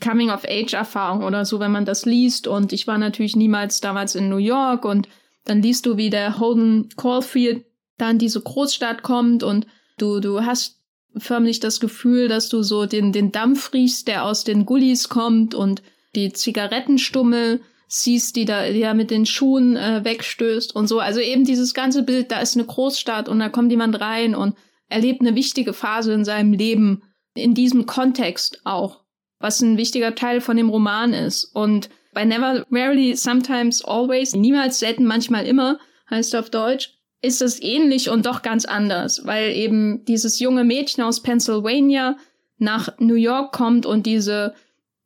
Coming-of-Age-Erfahrung 0.02 1.24
oder 1.24 1.46
so, 1.46 1.60
wenn 1.60 1.72
man 1.72 1.86
das 1.86 2.06
liest. 2.06 2.48
Und 2.48 2.74
ich 2.74 2.88
war 2.88 2.98
natürlich 2.98 3.36
niemals 3.36 3.82
damals 3.82 4.16
in 4.16 4.30
New 4.30 4.38
York 4.38 4.86
und 4.86 5.08
dann 5.46 5.62
liest 5.62 5.86
du, 5.86 5.98
wie 5.98 6.10
der 6.10 6.40
Holden 6.40 6.90
Caulfield 6.96 7.66
da 7.98 8.10
in 8.10 8.18
diese 8.18 8.42
Großstadt 8.42 9.04
kommt 9.04 9.44
und 9.44 9.68
du, 9.98 10.20
du 10.20 10.42
hast 10.42 10.80
förmlich 11.18 11.60
das 11.60 11.80
Gefühl, 11.80 12.28
dass 12.28 12.50
du 12.50 12.64
so 12.64 12.86
den, 12.86 13.12
den 13.12 13.32
Dampf 13.32 13.74
riechst, 13.74 14.08
der 14.08 14.26
aus 14.26 14.44
den 14.44 14.66
Gullis 14.66 15.10
kommt 15.10 15.54
und 15.54 15.84
die 16.16 16.34
Zigarettenstummel 16.34 17.62
siehst, 17.88 18.36
die 18.36 18.46
da, 18.46 18.72
da 18.72 18.94
mit 18.94 19.12
den 19.12 19.26
Schuhen 19.26 19.76
äh, 19.76 20.04
wegstößt 20.04 20.76
und 20.76 20.88
so. 20.88 21.00
Also 21.00 21.20
eben 21.20 21.46
dieses 21.46 21.74
ganze 21.74 22.04
Bild, 22.04 22.32
da 22.32 22.40
ist 22.40 22.56
eine 22.56 22.66
Großstadt 22.66 23.30
und 23.30 23.40
da 23.40 23.50
kommt 23.50 23.72
jemand 23.72 24.00
rein 24.02 24.34
und 24.34 24.56
erlebt 24.90 25.22
eine 25.22 25.36
wichtige 25.36 25.74
Phase 25.74 26.14
in 26.14 26.26
seinem 26.26 26.54
Leben 26.54 27.04
in 27.36 27.54
diesem 27.54 27.86
Kontext 27.86 28.62
auch 28.64 29.03
was 29.44 29.62
ein 29.62 29.78
wichtiger 29.78 30.16
Teil 30.16 30.40
von 30.40 30.56
dem 30.56 30.70
Roman 30.70 31.14
ist. 31.14 31.44
Und 31.44 31.90
bei 32.14 32.24
Never, 32.24 32.66
Rarely, 32.72 33.16
Sometimes, 33.16 33.84
Always, 33.84 34.34
niemals, 34.34 34.80
selten, 34.80 35.06
manchmal 35.06 35.46
immer, 35.46 35.80
heißt 36.10 36.36
auf 36.38 36.50
Deutsch, 36.50 36.94
ist 37.22 37.42
es 37.42 37.62
ähnlich 37.62 38.10
und 38.10 38.26
doch 38.26 38.42
ganz 38.42 38.64
anders, 38.64 39.26
weil 39.26 39.52
eben 39.52 40.06
dieses 40.06 40.40
junge 40.40 40.64
Mädchen 40.64 41.04
aus 41.04 41.22
Pennsylvania 41.22 42.16
nach 42.58 42.98
New 43.00 43.16
York 43.16 43.52
kommt 43.52 43.86
und 43.86 44.06
diese 44.06 44.54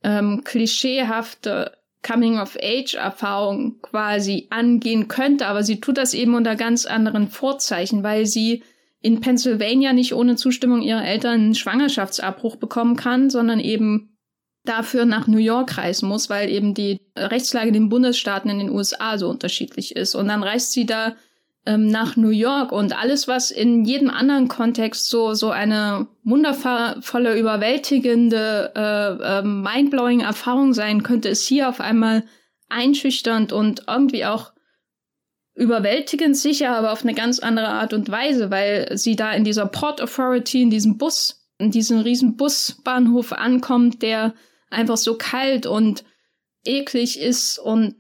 ähm, 0.04 0.44
klischeehafte 0.44 1.72
Coming-of-Age-Erfahrung 2.04 3.82
quasi 3.82 4.48
angehen 4.52 5.08
könnte, 5.08 5.48
aber 5.48 5.64
sie 5.64 5.82
tut 5.82 5.98
das 5.98 6.14
eben 6.14 6.36
unter 6.36 6.56
ganz 6.56 6.86
anderen 6.86 7.28
Vorzeichen, 7.28 8.04
weil 8.04 8.28
sie 8.28 8.64
in 9.02 9.20
Pennsylvania 9.20 9.94
nicht 9.94 10.14
ohne 10.14 10.36
Zustimmung 10.36 10.84
ihrer 10.84 11.06
Eltern 11.06 11.34
einen 11.34 11.56
Schwangerschaftsabbruch 11.56 12.58
bekommen 12.58 12.96
kann, 12.96 13.32
sondern 13.32 13.60
eben 13.60 14.17
dafür 14.68 15.06
nach 15.06 15.28
New 15.28 15.38
York 15.38 15.78
reisen 15.78 16.10
muss, 16.10 16.30
weil 16.30 16.50
eben 16.50 16.74
die 16.74 17.00
Rechtslage 17.18 17.70
in 17.70 17.74
den 17.74 17.90
Bundesstaaten 17.90 18.50
in 18.50 18.60
den 18.60 18.70
USA 18.70 19.18
so 19.18 19.30
unterschiedlich 19.30 19.96
ist. 19.96 20.16
Und 20.16 20.28
dann 20.28 20.44
reist 20.44 20.72
sie 20.72 20.86
da 20.86 21.16
ähm, 21.68 21.88
nach 21.88 22.16
New 22.16 22.30
York 22.30 22.72
und 22.72 22.98
alles, 22.98 23.28
was 23.28 23.52
in 23.52 23.84
jedem 23.84 24.10
anderen 24.10 24.48
Kontext 24.48 25.10
so 25.10 25.34
so 25.34 25.50
eine 25.50 26.08
wundervolle, 26.24 27.38
überwältigende, 27.38 28.72
äh, 28.76 29.40
äh, 29.40 29.42
mindblowing 29.44 30.22
Erfahrung 30.22 30.74
sein 30.74 31.04
könnte, 31.04 31.28
ist 31.30 31.46
hier 31.46 31.68
auf 31.68 31.82
einmal 31.82 32.24
einschüchternd 32.70 33.52
und 33.52 33.84
irgendwie 33.88 34.26
auch 34.26 34.54
überwältigend 35.56 36.38
sicher, 36.38 36.70
aber 36.70 36.94
auf 36.94 37.04
eine 37.04 37.14
ganz 37.14 37.40
andere 37.40 37.68
Art 37.68 37.94
und 37.94 38.10
Weise, 38.10 38.50
weil 38.50 38.98
sie 38.98 39.16
da 39.16 39.34
in 39.34 39.44
dieser 39.44 39.66
Port 39.66 40.02
Authority, 40.02 40.62
in 40.62 40.70
diesem 40.70 40.98
Bus, 40.98 41.50
in 41.58 41.72
diesem 41.72 42.00
riesen 42.00 42.38
Busbahnhof 42.38 43.34
ankommt, 43.34 44.02
der 44.04 44.34
einfach 44.70 44.98
so 44.98 45.16
kalt 45.18 45.66
und 45.66 46.04
eklig 46.66 47.20
ist 47.20 47.60
und 47.60 47.96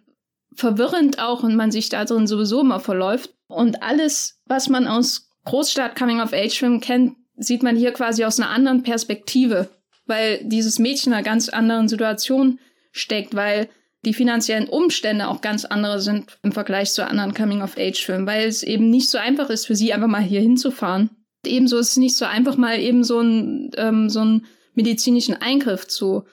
verwirrend 0.53 1.19
auch 1.19 1.43
und 1.43 1.55
man 1.55 1.71
sich 1.71 1.89
da 1.89 2.05
drin 2.05 2.27
sowieso 2.27 2.61
immer 2.61 2.79
verläuft. 2.79 3.33
Und 3.47 3.83
alles, 3.83 4.41
was 4.45 4.69
man 4.69 4.87
aus 4.87 5.29
Großstadt 5.45 5.95
Coming 5.95 6.19
of 6.19 6.33
Age 6.33 6.57
Film 6.57 6.81
kennt, 6.81 7.15
sieht 7.37 7.63
man 7.63 7.75
hier 7.75 7.91
quasi 7.91 8.25
aus 8.25 8.39
einer 8.39 8.49
anderen 8.49 8.83
Perspektive, 8.83 9.69
weil 10.05 10.41
dieses 10.43 10.79
Mädchen 10.79 11.11
in 11.11 11.17
einer 11.17 11.23
ganz 11.23 11.49
anderen 11.49 11.87
Situation 11.87 12.59
steckt, 12.91 13.35
weil 13.35 13.69
die 14.03 14.13
finanziellen 14.13 14.67
Umstände 14.67 15.27
auch 15.27 15.41
ganz 15.41 15.65
andere 15.65 15.99
sind 15.99 16.37
im 16.43 16.51
Vergleich 16.51 16.91
zu 16.91 17.05
anderen 17.05 17.33
Coming-of-Age-Filmen, 17.33 18.27
weil 18.27 18.47
es 18.47 18.63
eben 18.63 18.89
nicht 18.89 19.09
so 19.09 19.17
einfach 19.17 19.49
ist 19.49 19.67
für 19.67 19.75
sie, 19.75 19.93
einfach 19.93 20.07
mal 20.07 20.21
hier 20.21 20.41
hinzufahren. 20.41 21.09
Ebenso 21.45 21.77
ist 21.77 21.91
es 21.91 21.97
nicht 21.97 22.15
so 22.15 22.25
einfach, 22.25 22.57
mal 22.57 22.79
eben 22.79 23.03
so, 23.03 23.19
ein, 23.19 23.71
ähm, 23.77 24.09
so 24.09 24.21
einen 24.21 24.45
medizinischen 24.73 25.35
Eingriff 25.35 25.87
zu 25.87 26.25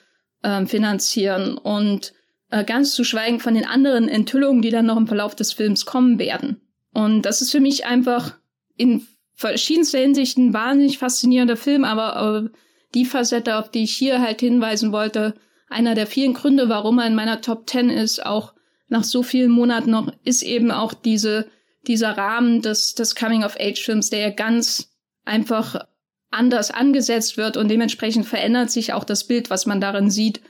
ähm, 0.45 0.69
finanzieren 0.69 1.59
und 1.59 2.13
äh, 2.51 2.65
ganz 2.65 2.95
zu 2.95 3.03
schweigen 3.03 3.41
von 3.41 3.55
den 3.55 3.67
anderen 3.67 4.09
Enthüllungen, 4.09 4.63
die 4.63 4.71
dann 4.71 4.87
noch 4.87 4.97
im 4.97 5.09
Verlauf 5.09 5.35
des 5.35 5.53
Films 5.53 5.87
kommen 5.87 6.19
werden. 6.19 6.61
Und 6.93 7.23
das 7.23 7.43
ist 7.43 7.51
für 7.51 7.61
mich 7.61 7.87
einfach 7.87 8.35
in 8.77 9.07
verschiedenster 9.35 9.99
Hinsicht 9.99 10.39
ein 10.39 10.55
wahnsinnig 10.55 10.99
faszinierender 10.99 11.57
Film, 11.57 11.85
aber 11.85 12.45
äh, 12.45 12.59
die 12.95 13.05
Facette, 13.05 13.57
auf 13.57 13.71
die 13.71 13.83
ich 13.83 13.97
hier 13.97 14.21
halt 14.21 14.41
hinweisen 14.41 14.93
wollte, 14.93 15.35
einer 15.69 15.97
der 15.97 16.07
vielen 16.07 16.35
Gründe, 16.35 16.69
warum 16.69 17.01
er 17.01 17.07
in 17.07 17.17
meiner 17.17 17.41
Top 17.41 17.69
10 17.69 17.91
ist, 17.91 18.25
auch 18.25 18.55
nach 18.89 19.03
so 19.03 19.23
vielen 19.25 19.51
Monaten 19.51 19.91
noch, 19.91 20.13
ist 20.25 20.43
eben 20.43 20.71
auch 20.71 20.95
diese, 20.95 21.49
dieser 21.89 22.17
Rahmen 22.17 22.63
des, 22.63 22.95
des 22.95 23.17
Coming-of-Age-Films, 23.17 24.11
der 24.11 24.21
ja 24.21 24.31
ganz 24.31 24.93
einfach 25.25 25.87
anders 26.35 26.71
angesetzt 26.71 27.37
wird 27.37 27.57
und 27.57 27.69
dementsprechend 27.69 28.27
verändert 28.27 28.71
sich 28.71 28.93
auch 28.93 29.05
das 29.05 29.25
Bild, 29.25 29.51
was 29.51 29.67
man 29.67 29.81
darin 29.81 30.11
sieht. 30.11 30.41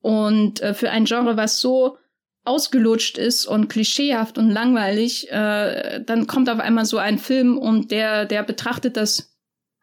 Und 0.00 0.60
äh, 0.60 0.74
für 0.74 0.90
ein 0.90 1.04
Genre, 1.04 1.36
was 1.36 1.60
so 1.60 1.96
ausgelutscht 2.44 3.18
ist 3.18 3.46
und 3.46 3.68
klischeehaft 3.68 4.38
und 4.38 4.50
langweilig, 4.50 5.30
äh, 5.30 6.02
dann 6.04 6.26
kommt 6.26 6.48
auf 6.48 6.60
einmal 6.60 6.84
so 6.84 6.98
ein 6.98 7.18
Film 7.18 7.58
und 7.58 7.90
der, 7.90 8.24
der 8.24 8.42
betrachtet 8.42 8.96
das 8.96 9.30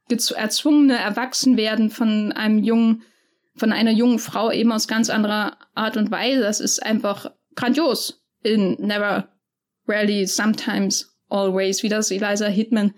erzwungene 0.09 0.97
Erwachsenwerden 0.97 1.89
von 1.89 2.31
einem 2.31 2.63
jungen, 2.63 3.03
von 3.55 3.71
einer 3.71 3.91
jungen 3.91 4.19
Frau 4.19 4.51
eben 4.51 4.71
aus 4.71 4.87
ganz 4.87 5.09
anderer 5.09 5.57
Art 5.73 5.97
und 5.97 6.11
Weise. 6.11 6.41
Das 6.41 6.59
ist 6.59 6.83
einfach 6.83 7.31
grandios 7.55 8.23
in 8.43 8.73
Never, 8.79 9.29
Rarely, 9.87 10.25
Sometimes, 10.27 11.15
Always, 11.29 11.83
wie 11.83 11.89
das 11.89 12.11
Eliza 12.11 12.47
Hitman 12.47 12.93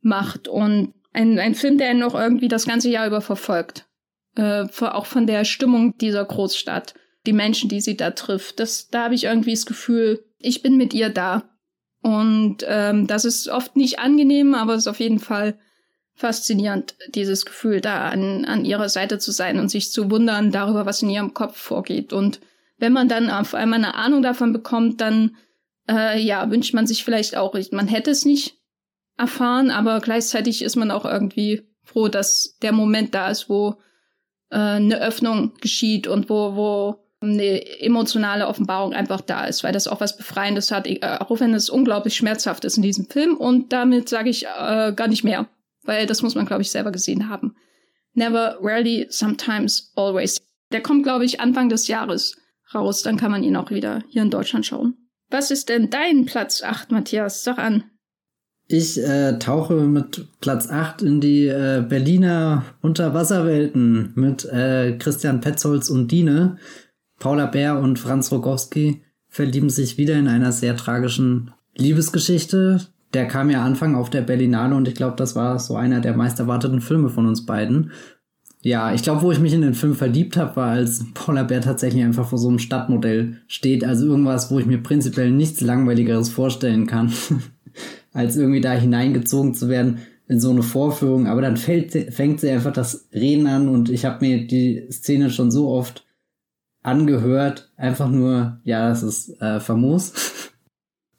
macht. 0.00 0.48
Und 0.48 0.94
ein, 1.12 1.38
ein 1.38 1.54
Film, 1.54 1.78
der 1.78 1.94
noch 1.94 2.14
irgendwie 2.14 2.48
das 2.48 2.66
ganze 2.66 2.90
Jahr 2.90 3.06
über 3.06 3.20
verfolgt. 3.20 3.86
Äh, 4.36 4.66
auch 4.80 5.06
von 5.06 5.26
der 5.26 5.44
Stimmung 5.44 5.96
dieser 5.98 6.24
Großstadt, 6.24 6.94
die 7.26 7.32
Menschen, 7.32 7.68
die 7.68 7.80
sie 7.80 7.96
da 7.96 8.10
trifft. 8.10 8.60
Das, 8.60 8.88
da 8.88 9.04
habe 9.04 9.14
ich 9.14 9.24
irgendwie 9.24 9.52
das 9.52 9.66
Gefühl, 9.66 10.24
ich 10.38 10.62
bin 10.62 10.76
mit 10.76 10.94
ihr 10.94 11.08
da. 11.08 11.50
Und 12.02 12.58
ähm, 12.66 13.06
das 13.06 13.24
ist 13.24 13.48
oft 13.48 13.76
nicht 13.76 13.98
angenehm, 13.98 14.54
aber 14.54 14.74
es 14.74 14.82
ist 14.82 14.88
auf 14.88 15.00
jeden 15.00 15.18
Fall 15.18 15.58
faszinierend, 16.14 16.94
dieses 17.14 17.44
Gefühl, 17.44 17.80
da 17.80 18.08
an, 18.08 18.44
an 18.44 18.64
ihrer 18.64 18.88
Seite 18.88 19.18
zu 19.18 19.32
sein 19.32 19.58
und 19.58 19.70
sich 19.70 19.90
zu 19.90 20.10
wundern 20.10 20.50
darüber, 20.50 20.86
was 20.86 21.02
in 21.02 21.10
ihrem 21.10 21.34
Kopf 21.34 21.56
vorgeht. 21.56 22.12
Und 22.12 22.40
wenn 22.78 22.92
man 22.92 23.08
dann 23.08 23.30
auf 23.30 23.54
einmal 23.54 23.78
eine 23.78 23.94
Ahnung 23.94 24.22
davon 24.22 24.52
bekommt, 24.52 25.00
dann 25.00 25.36
äh, 25.88 26.20
ja, 26.20 26.50
wünscht 26.50 26.74
man 26.74 26.86
sich 26.86 27.04
vielleicht 27.04 27.36
auch, 27.36 27.54
man 27.72 27.88
hätte 27.88 28.10
es 28.10 28.24
nicht 28.24 28.59
erfahren, 29.20 29.70
aber 29.70 30.00
gleichzeitig 30.00 30.62
ist 30.62 30.76
man 30.76 30.90
auch 30.90 31.04
irgendwie 31.04 31.62
froh, 31.84 32.08
dass 32.08 32.56
der 32.62 32.72
Moment 32.72 33.14
da 33.14 33.30
ist, 33.30 33.48
wo 33.48 33.76
äh, 34.50 34.56
eine 34.56 35.00
Öffnung 35.00 35.54
geschieht 35.60 36.06
und 36.06 36.30
wo, 36.30 36.56
wo 36.56 36.96
eine 37.20 37.80
emotionale 37.80 38.46
Offenbarung 38.46 38.94
einfach 38.94 39.20
da 39.20 39.44
ist, 39.44 39.62
weil 39.62 39.72
das 39.72 39.86
auch 39.86 40.00
was 40.00 40.16
Befreiendes 40.16 40.72
hat, 40.72 40.86
äh, 40.86 41.18
auch 41.20 41.38
wenn 41.38 41.52
es 41.52 41.68
unglaublich 41.68 42.16
schmerzhaft 42.16 42.64
ist 42.64 42.76
in 42.76 42.82
diesem 42.82 43.06
Film. 43.06 43.36
Und 43.36 43.72
damit 43.72 44.08
sage 44.08 44.30
ich 44.30 44.46
äh, 44.46 44.92
gar 44.94 45.08
nicht 45.08 45.24
mehr, 45.24 45.48
weil 45.82 46.06
das 46.06 46.22
muss 46.22 46.34
man, 46.34 46.46
glaube 46.46 46.62
ich, 46.62 46.70
selber 46.70 46.90
gesehen 46.90 47.28
haben. 47.28 47.54
Never, 48.14 48.58
rarely, 48.60 49.06
sometimes, 49.10 49.92
always. 49.96 50.40
Der 50.72 50.82
kommt, 50.82 51.02
glaube 51.02 51.24
ich, 51.24 51.40
Anfang 51.40 51.68
des 51.68 51.88
Jahres 51.88 52.36
raus. 52.74 53.02
Dann 53.02 53.16
kann 53.16 53.30
man 53.30 53.44
ihn 53.44 53.56
auch 53.56 53.70
wieder 53.70 54.02
hier 54.08 54.22
in 54.22 54.30
Deutschland 54.30 54.64
schauen. 54.66 54.96
Was 55.28 55.50
ist 55.50 55.68
denn 55.68 55.90
dein 55.90 56.24
Platz 56.24 56.62
8, 56.62 56.90
Matthias? 56.90 57.44
Sag 57.44 57.58
an. 57.58 57.89
Ich 58.72 59.02
äh, 59.02 59.36
tauche 59.40 59.74
mit 59.74 60.28
Platz 60.40 60.70
8 60.70 61.02
in 61.02 61.20
die 61.20 61.48
äh, 61.48 61.84
Berliner 61.86 62.64
Unterwasserwelten 62.82 64.12
mit 64.14 64.44
äh, 64.44 64.96
Christian 64.96 65.40
Petzolz 65.40 65.90
und 65.90 66.12
Dine. 66.12 66.56
Paula 67.18 67.46
Bär 67.46 67.80
und 67.80 67.98
Franz 67.98 68.30
Rogowski 68.30 69.02
verlieben 69.26 69.70
sich 69.70 69.98
wieder 69.98 70.14
in 70.14 70.28
einer 70.28 70.52
sehr 70.52 70.76
tragischen 70.76 71.50
Liebesgeschichte. 71.76 72.86
Der 73.12 73.26
kam 73.26 73.50
ja 73.50 73.64
Anfang 73.64 73.96
auf 73.96 74.08
der 74.08 74.22
Berlinale 74.22 74.76
und 74.76 74.86
ich 74.86 74.94
glaube, 74.94 75.16
das 75.16 75.34
war 75.34 75.58
so 75.58 75.74
einer 75.74 76.00
der 76.00 76.16
meist 76.16 76.38
erwarteten 76.38 76.80
Filme 76.80 77.08
von 77.08 77.26
uns 77.26 77.46
beiden. 77.46 77.90
Ja, 78.62 78.94
ich 78.94 79.02
glaube, 79.02 79.22
wo 79.22 79.32
ich 79.32 79.40
mich 79.40 79.52
in 79.52 79.62
den 79.62 79.74
Film 79.74 79.96
verliebt 79.96 80.36
habe, 80.36 80.54
war, 80.54 80.68
als 80.68 81.04
Paula 81.14 81.42
Bär 81.42 81.60
tatsächlich 81.60 82.04
einfach 82.04 82.28
vor 82.28 82.38
so 82.38 82.48
einem 82.48 82.60
Stadtmodell 82.60 83.38
steht. 83.48 83.82
Also 83.82 84.06
irgendwas, 84.06 84.52
wo 84.52 84.60
ich 84.60 84.66
mir 84.66 84.78
prinzipiell 84.78 85.32
nichts 85.32 85.60
Langweiligeres 85.60 86.28
vorstellen 86.28 86.86
kann. 86.86 87.12
als 88.12 88.36
irgendwie 88.36 88.60
da 88.60 88.72
hineingezogen 88.72 89.54
zu 89.54 89.68
werden 89.68 89.98
in 90.28 90.40
so 90.40 90.50
eine 90.50 90.62
Vorführung. 90.62 91.26
Aber 91.26 91.42
dann 91.42 91.56
fällt, 91.56 91.92
fängt 92.14 92.40
sie 92.40 92.50
einfach 92.50 92.72
das 92.72 93.08
Reden 93.12 93.46
an 93.46 93.68
und 93.68 93.90
ich 93.90 94.04
habe 94.04 94.24
mir 94.24 94.46
die 94.46 94.86
Szene 94.90 95.30
schon 95.30 95.50
so 95.50 95.68
oft 95.68 96.06
angehört. 96.82 97.72
Einfach 97.76 98.08
nur, 98.08 98.60
ja, 98.64 98.88
das 98.88 99.02
ist 99.02 99.40
äh, 99.40 99.60
famos. 99.60 100.12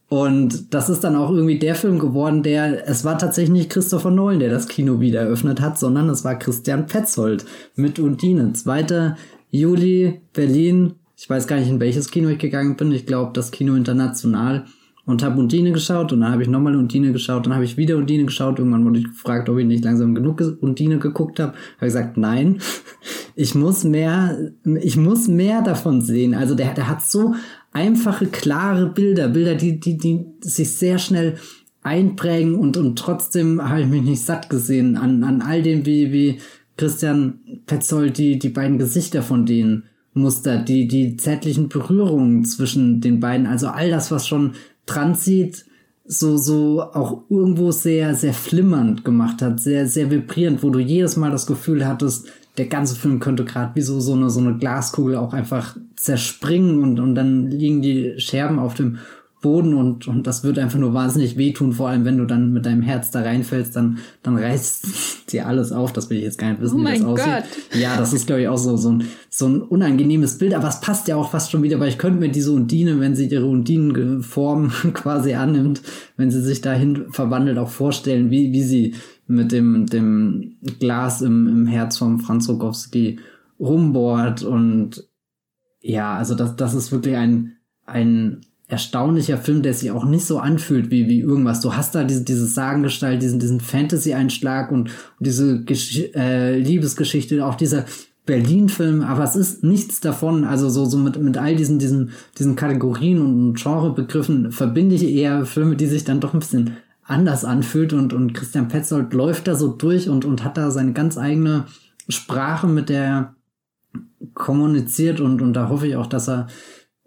Und 0.07 0.73
das 0.73 0.89
ist 0.89 1.05
dann 1.05 1.15
auch 1.15 1.31
irgendwie 1.31 1.57
der 1.57 1.73
Film 1.73 1.97
geworden, 1.97 2.43
der, 2.43 2.85
es 2.85 3.05
war 3.05 3.17
tatsächlich 3.17 3.53
nicht 3.53 3.69
Christopher 3.69 4.11
Nolan, 4.11 4.41
der 4.41 4.49
das 4.49 4.67
Kino 4.67 4.99
wieder 4.99 5.21
eröffnet 5.21 5.61
hat, 5.61 5.79
sondern 5.79 6.09
es 6.09 6.25
war 6.25 6.37
Christian 6.37 6.85
Petzold 6.85 7.45
mit 7.75 7.97
Undine. 7.97 8.51
2. 8.51 9.15
Juli, 9.51 10.19
Berlin. 10.33 10.95
Ich 11.15 11.29
weiß 11.29 11.47
gar 11.47 11.55
nicht, 11.55 11.69
in 11.69 11.79
welches 11.79 12.11
Kino 12.11 12.27
ich 12.27 12.39
gegangen 12.39 12.75
bin. 12.75 12.91
Ich 12.91 13.05
glaube, 13.05 13.31
das 13.33 13.51
Kino 13.51 13.73
International 13.73 14.65
und 15.11 15.23
habe 15.23 15.39
Undine 15.39 15.71
geschaut 15.71 16.11
und 16.11 16.21
dann 16.21 16.31
habe 16.31 16.41
ich 16.41 16.49
nochmal 16.49 16.75
Undine 16.75 17.11
geschaut, 17.11 17.45
dann 17.45 17.53
habe 17.53 17.65
ich 17.65 17.77
wieder 17.77 17.97
Undine 17.97 18.25
geschaut. 18.25 18.57
Irgendwann 18.57 18.85
wurde 18.85 18.99
ich 18.99 19.05
gefragt, 19.05 19.49
ob 19.49 19.57
ich 19.57 19.65
nicht 19.65 19.83
langsam 19.83 20.15
genug 20.15 20.41
Undine 20.61 20.97
geguckt 20.97 21.39
habe. 21.39 21.53
Habe 21.77 21.85
gesagt, 21.85 22.17
nein, 22.17 22.59
ich 23.35 23.53
muss 23.53 23.83
mehr, 23.83 24.37
ich 24.81 24.97
muss 24.97 25.27
mehr 25.27 25.61
davon 25.61 26.01
sehen. 26.01 26.33
Also 26.33 26.55
der, 26.55 26.73
der 26.73 26.87
hat 26.87 27.03
so 27.03 27.35
einfache, 27.71 28.25
klare 28.27 28.87
Bilder, 28.87 29.27
Bilder, 29.27 29.55
die, 29.55 29.79
die, 29.79 29.97
die 29.97 30.25
sich 30.41 30.71
sehr 30.71 30.97
schnell 30.97 31.35
einprägen 31.83 32.55
und, 32.55 32.77
und 32.77 32.97
trotzdem 32.97 33.61
habe 33.67 33.81
ich 33.81 33.87
mich 33.87 34.03
nicht 34.03 34.21
satt 34.21 34.49
gesehen 34.49 34.97
an, 34.97 35.23
an 35.23 35.41
all 35.41 35.61
dem, 35.63 35.85
wie, 35.85 36.11
wie 36.11 36.39
Christian 36.77 37.39
Petzold 37.65 38.17
die, 38.17 38.39
die 38.39 38.49
beiden 38.49 38.77
Gesichter 38.77 39.23
von 39.23 39.45
denen 39.45 39.83
mustert, 40.13 40.67
die, 40.67 40.87
die 40.87 41.15
zärtlichen 41.15 41.69
Berührungen 41.69 42.43
zwischen 42.45 43.01
den 43.01 43.19
beiden, 43.19 43.47
also 43.47 43.67
all 43.67 43.89
das, 43.89 44.11
was 44.11 44.27
schon 44.27 44.53
Transit 44.85 45.65
so, 46.05 46.35
so 46.37 46.81
auch 46.81 47.23
irgendwo 47.29 47.71
sehr, 47.71 48.15
sehr 48.15 48.33
flimmernd 48.33 49.05
gemacht 49.05 49.41
hat, 49.41 49.59
sehr, 49.59 49.87
sehr 49.87 50.11
vibrierend, 50.11 50.61
wo 50.63 50.69
du 50.69 50.79
jedes 50.79 51.15
Mal 51.15 51.31
das 51.31 51.45
Gefühl 51.45 51.87
hattest, 51.87 52.27
der 52.57 52.65
ganze 52.65 52.95
Film 52.95 53.19
könnte 53.19 53.45
gerade 53.45 53.75
wie 53.75 53.81
so, 53.81 53.99
so 53.99 54.13
eine, 54.13 54.29
so 54.29 54.41
eine 54.41 54.57
Glaskugel 54.57 55.15
auch 55.15 55.33
einfach 55.33 55.77
zerspringen 55.95 56.83
und, 56.83 56.99
und 56.99 57.15
dann 57.15 57.49
liegen 57.49 57.81
die 57.81 58.19
Scherben 58.19 58.59
auf 58.59 58.73
dem 58.73 58.97
Boden 59.41 59.73
und, 59.73 60.07
und 60.07 60.27
das 60.27 60.43
wird 60.43 60.59
einfach 60.59 60.77
nur 60.77 60.93
wahnsinnig 60.93 61.35
wehtun, 61.35 61.73
vor 61.73 61.89
allem 61.89 62.05
wenn 62.05 62.17
du 62.17 62.25
dann 62.25 62.53
mit 62.53 62.65
deinem 62.65 62.83
Herz 62.83 63.09
da 63.09 63.21
reinfällst, 63.21 63.75
dann, 63.75 63.97
dann 64.21 64.37
reißt 64.37 64.85
dir 65.31 65.47
alles 65.47 65.71
auf. 65.71 65.91
Das 65.91 66.09
will 66.09 66.17
ich 66.17 66.23
jetzt 66.23 66.37
gar 66.37 66.51
nicht 66.51 66.61
wissen, 66.61 66.79
oh 66.79 66.85
wie 66.85 66.93
das 66.93 67.03
aussieht. 67.03 67.25
Gott. 67.25 67.81
Ja, 67.81 67.97
das 67.97 68.13
ist, 68.13 68.27
glaube 68.27 68.43
ich, 68.43 68.47
auch 68.47 68.57
so, 68.57 68.77
so, 68.77 68.91
ein, 68.91 69.03
so 69.29 69.47
ein 69.47 69.61
unangenehmes 69.61 70.37
Bild, 70.37 70.53
aber 70.53 70.69
es 70.69 70.79
passt 70.79 71.07
ja 71.07 71.15
auch 71.15 71.31
fast 71.31 71.49
schon 71.49 71.63
wieder, 71.63 71.79
weil 71.79 71.89
ich 71.89 71.97
könnte 71.97 72.19
mir 72.19 72.29
diese 72.29 72.51
Undine, 72.51 72.99
wenn 72.99 73.15
sie 73.15 73.25
ihre 73.25 73.47
Undinenform 73.47 74.71
quasi 74.93 75.33
annimmt, 75.33 75.81
wenn 76.17 76.29
sie 76.29 76.41
sich 76.41 76.61
dahin 76.61 77.11
verwandelt, 77.11 77.57
auch 77.57 77.69
vorstellen, 77.69 78.29
wie, 78.29 78.53
wie 78.53 78.63
sie 78.63 78.93
mit 79.27 79.51
dem, 79.51 79.87
dem 79.87 80.57
Glas 80.79 81.21
im, 81.21 81.47
im 81.47 81.67
Herz 81.67 81.97
von 81.97 82.19
Franz 82.19 82.47
Rogowski 82.47 83.19
rumbohrt 83.59 84.43
und 84.43 85.07
ja, 85.81 86.15
also 86.15 86.35
das, 86.35 86.55
das 86.55 86.75
ist 86.75 86.91
wirklich 86.91 87.15
ein, 87.15 87.57
ein 87.85 88.41
erstaunlicher 88.71 89.37
Film, 89.37 89.61
der 89.61 89.73
sich 89.73 89.91
auch 89.91 90.05
nicht 90.05 90.25
so 90.25 90.39
anfühlt 90.39 90.91
wie, 90.91 91.09
wie 91.09 91.19
irgendwas. 91.19 91.59
Du 91.59 91.75
hast 91.75 91.93
da 91.93 92.05
diese, 92.05 92.23
diese 92.23 92.45
Sagengestalt, 92.45 93.21
diesen, 93.21 93.37
diesen 93.37 93.59
Fantasy-Einschlag 93.59 94.71
und, 94.71 94.89
und 94.89 94.95
diese 95.19 95.63
Gesch 95.63 95.99
äh, 96.15 96.57
Liebesgeschichte, 96.57 97.45
auch 97.45 97.55
dieser 97.55 97.85
Berlin-Film, 98.25 99.01
aber 99.01 99.25
es 99.25 99.35
ist 99.35 99.63
nichts 99.63 99.99
davon. 99.99 100.45
Also 100.45 100.69
so, 100.69 100.85
so 100.85 100.97
mit, 100.97 101.21
mit 101.21 101.37
all 101.37 101.55
diesen, 101.57 101.79
diesen, 101.79 102.11
diesen 102.39 102.55
Kategorien 102.55 103.21
und 103.21 103.61
Genrebegriffen 103.61 104.53
verbinde 104.53 104.95
ich 104.95 105.03
eher 105.03 105.45
Filme, 105.45 105.75
die 105.75 105.87
sich 105.87 106.05
dann 106.05 106.21
doch 106.21 106.33
ein 106.33 106.39
bisschen 106.39 106.77
anders 107.03 107.43
anfühlt 107.43 107.91
und, 107.91 108.13
und 108.13 108.33
Christian 108.33 108.69
Petzold 108.69 109.13
läuft 109.13 109.47
da 109.47 109.55
so 109.55 109.67
durch 109.67 110.07
und, 110.07 110.23
und 110.23 110.45
hat 110.45 110.55
da 110.55 110.71
seine 110.71 110.93
ganz 110.93 111.17
eigene 111.17 111.65
Sprache, 112.07 112.67
mit 112.67 112.87
der 112.87 113.03
er 113.03 113.35
kommuniziert 114.33 115.19
und, 115.19 115.41
und 115.41 115.53
da 115.53 115.67
hoffe 115.67 115.87
ich 115.87 115.97
auch, 115.97 116.07
dass 116.07 116.29
er 116.29 116.47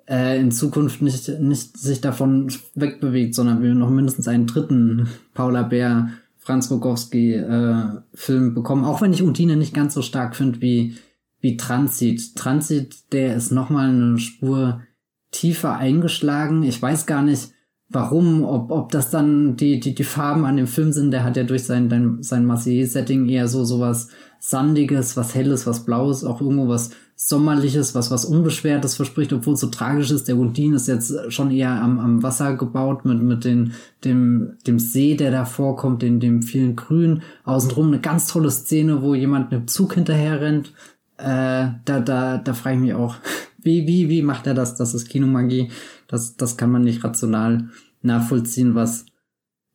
äh, 0.09 0.41
in 0.41 0.51
Zukunft 0.51 1.03
nicht, 1.03 1.29
nicht 1.41 1.77
sich 1.79 2.01
davon 2.01 2.53
wegbewegt, 2.75 3.35
sondern 3.35 3.63
wir 3.63 3.75
noch 3.75 3.91
mindestens 3.91 4.29
einen 4.29 4.47
dritten 4.47 5.09
Paula 5.35 5.63
Bär, 5.63 6.11
Franz 6.39 6.71
Rogowski 6.71 7.35
äh, 7.35 7.87
Film 8.13 8.55
bekommen, 8.55 8.85
auch 8.85 9.01
wenn 9.01 9.15
ich 9.15 9.23
Undine 9.23 9.57
nicht 9.57 9.73
ganz 9.73 9.95
so 9.95 10.03
stark 10.03 10.37
finde 10.37 10.61
wie, 10.61 10.97
wie 11.41 11.57
Transit. 11.57 12.37
Transit, 12.37 13.13
der 13.13 13.35
ist 13.35 13.51
nochmal 13.51 13.89
eine 13.89 14.19
Spur 14.19 14.83
tiefer 15.31 15.77
eingeschlagen. 15.77 16.63
Ich 16.63 16.81
weiß 16.81 17.07
gar 17.07 17.23
nicht, 17.23 17.53
warum, 17.89 18.45
ob, 18.45 18.71
ob 18.71 18.93
das 18.93 19.11
dann 19.11 19.57
die, 19.57 19.81
die, 19.81 19.95
die 19.95 20.05
Farben 20.05 20.45
an 20.45 20.59
dem 20.59 20.67
Film 20.67 20.93
sind. 20.93 21.13
Der 21.13 21.25
hat 21.25 21.37
ja 21.39 21.45
durch 21.45 21.65
sein, 21.65 22.19
sein 22.21 22.45
Marseille-Setting 22.45 23.27
eher 23.29 23.49
so 23.49 23.65
sowas 23.65 24.09
Sandiges, 24.39 25.17
was 25.17 25.35
Helles, 25.35 25.67
was 25.67 25.87
Blaues, 25.87 26.25
auch 26.25 26.43
irgendwo 26.43 26.69
was 26.69 26.91
Sommerliches, 27.17 27.95
was 27.95 28.11
was 28.11 28.25
Unbeschwertes 28.25 28.97
verspricht, 28.97 29.33
obwohl 29.33 29.55
es 29.55 29.61
so 29.61 29.69
tragisch 29.69 30.11
ist. 30.11 30.27
Der 30.27 30.37
Undin 30.37 30.75
ist 30.75 30.89
jetzt 30.89 31.33
schon 31.33 31.51
eher 31.51 31.71
am, 31.71 31.99
am 31.99 32.23
Wasser 32.23 32.57
gebaut 32.57 33.05
mit, 33.05 33.23
mit 33.23 33.45
den, 33.45 33.73
dem, 34.05 34.57
dem 34.67 34.79
See, 34.79 35.15
der 35.15 35.31
da 35.31 35.45
vorkommt, 35.45 36.03
in 36.03 36.19
dem 36.19 36.43
vielen 36.43 36.75
Grün. 36.75 37.23
Außenrum 37.45 37.89
eine 37.89 38.01
ganz 38.01 38.27
tolle 38.27 38.51
Szene, 38.51 39.01
wo 39.03 39.15
jemand 39.15 39.51
mit 39.51 39.61
dem 39.61 39.69
Zug 39.69 39.95
hinterher 39.95 40.41
rennt. 40.41 40.73
Äh, 41.17 41.69
da, 41.85 42.01
da, 42.01 42.39
da 42.39 42.55
frage 42.55 42.77
ich 42.77 42.83
mich 42.83 42.95
auch, 42.95 43.17
wie, 43.59 43.87
wie, 43.87 44.09
wie 44.09 44.23
macht 44.23 44.47
er 44.47 44.55
das? 44.55 44.75
Das 44.75 44.93
ist 44.93 45.09
Kinomagie. 45.09 45.71
Das, 46.09 46.37
das 46.37 46.57
kann 46.57 46.71
man 46.71 46.83
nicht 46.83 47.05
rational 47.05 47.69
nachvollziehen, 48.03 48.75
was 48.75 49.07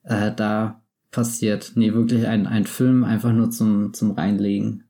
äh, 0.04 0.34
da 0.36 0.82
passiert. 1.12 1.72
Nee, 1.76 1.94
wirklich 1.94 2.28
ein, 2.28 2.48
ein 2.48 2.66
Film 2.66 3.04
einfach 3.04 3.32
nur 3.32 3.50
zum, 3.50 3.94
zum 3.94 4.12
Reinlegen. 4.12 4.84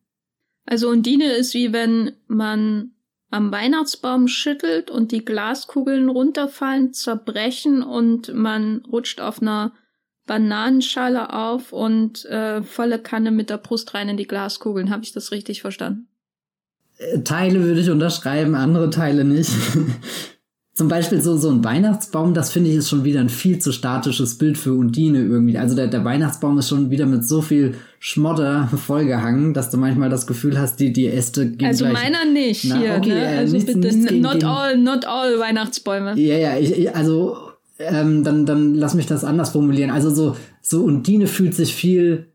Also 0.69 0.87
Undine 0.89 1.31
ist 1.31 1.55
wie 1.55 1.73
wenn 1.73 2.11
man 2.27 2.91
am 3.31 3.51
Weihnachtsbaum 3.51 4.27
schüttelt 4.27 4.91
und 4.91 5.11
die 5.11 5.25
Glaskugeln 5.25 6.09
runterfallen, 6.09 6.93
zerbrechen 6.93 7.81
und 7.81 8.31
man 8.35 8.83
rutscht 8.85 9.19
auf 9.19 9.41
einer 9.41 9.73
Bananenschale 10.27 11.33
auf 11.33 11.73
und 11.73 12.23
äh, 12.25 12.61
volle 12.61 12.99
Kanne 12.99 13.31
mit 13.31 13.49
der 13.49 13.57
Brust 13.57 13.95
rein 13.95 14.09
in 14.09 14.17
die 14.17 14.27
Glaskugeln. 14.27 14.91
Habe 14.91 15.03
ich 15.03 15.11
das 15.11 15.31
richtig 15.31 15.61
verstanden? 15.61 16.07
Äh, 16.97 17.21
Teile 17.21 17.63
würde 17.63 17.81
ich 17.81 17.89
unterschreiben, 17.89 18.53
andere 18.53 18.91
Teile 18.91 19.23
nicht. 19.23 19.49
Zum 20.79 20.87
Beispiel 20.87 21.19
so, 21.21 21.35
so 21.35 21.49
ein 21.49 21.61
Weihnachtsbaum, 21.61 22.33
das 22.33 22.51
finde 22.53 22.69
ich 22.69 22.77
ist 22.77 22.87
schon 22.87 23.03
wieder 23.03 23.19
ein 23.19 23.27
viel 23.27 23.59
zu 23.59 23.73
statisches 23.73 24.37
Bild 24.37 24.57
für 24.57 24.71
Undine 24.73 25.19
irgendwie. 25.21 25.57
Also 25.57 25.75
der, 25.75 25.87
der 25.87 26.05
Weihnachtsbaum 26.05 26.57
ist 26.57 26.69
schon 26.69 26.89
wieder 26.89 27.05
mit 27.05 27.25
so 27.27 27.41
viel 27.41 27.75
Schmodder 27.99 28.69
vollgehangen, 28.87 29.53
dass 29.53 29.69
du 29.71 29.77
manchmal 29.77 30.09
das 30.09 30.25
Gefühl 30.25 30.57
hast, 30.57 30.79
die, 30.79 30.93
die 30.93 31.07
Äste 31.07 31.49
gehen 31.51 31.67
Also 31.67 31.83
gleich. 31.83 31.93
meiner 32.01 32.23
nicht 32.31 32.63
Na, 32.69 32.77
hier, 32.77 32.95
okay, 32.97 33.09
ne? 33.09 33.27
Also 33.27 33.55
nichts- 33.57 33.73
bitte, 33.73 33.87
nichts 33.87 34.07
gegen- 34.07 34.21
not 34.21 34.41
all, 34.45 34.77
not 34.77 35.03
all 35.05 35.37
Weihnachtsbäume. 35.37 36.17
Ja, 36.17 36.37
ja, 36.37 36.57
ich, 36.57 36.95
also 36.95 37.35
ähm, 37.77 38.23
dann, 38.23 38.45
dann 38.45 38.73
lass 38.73 38.93
mich 38.93 39.05
das 39.05 39.25
anders 39.25 39.49
formulieren. 39.49 39.89
Also 39.91 40.09
so, 40.09 40.37
so 40.61 40.83
Undine 40.85 41.27
fühlt 41.27 41.55
sich 41.55 41.75
viel, 41.75 42.27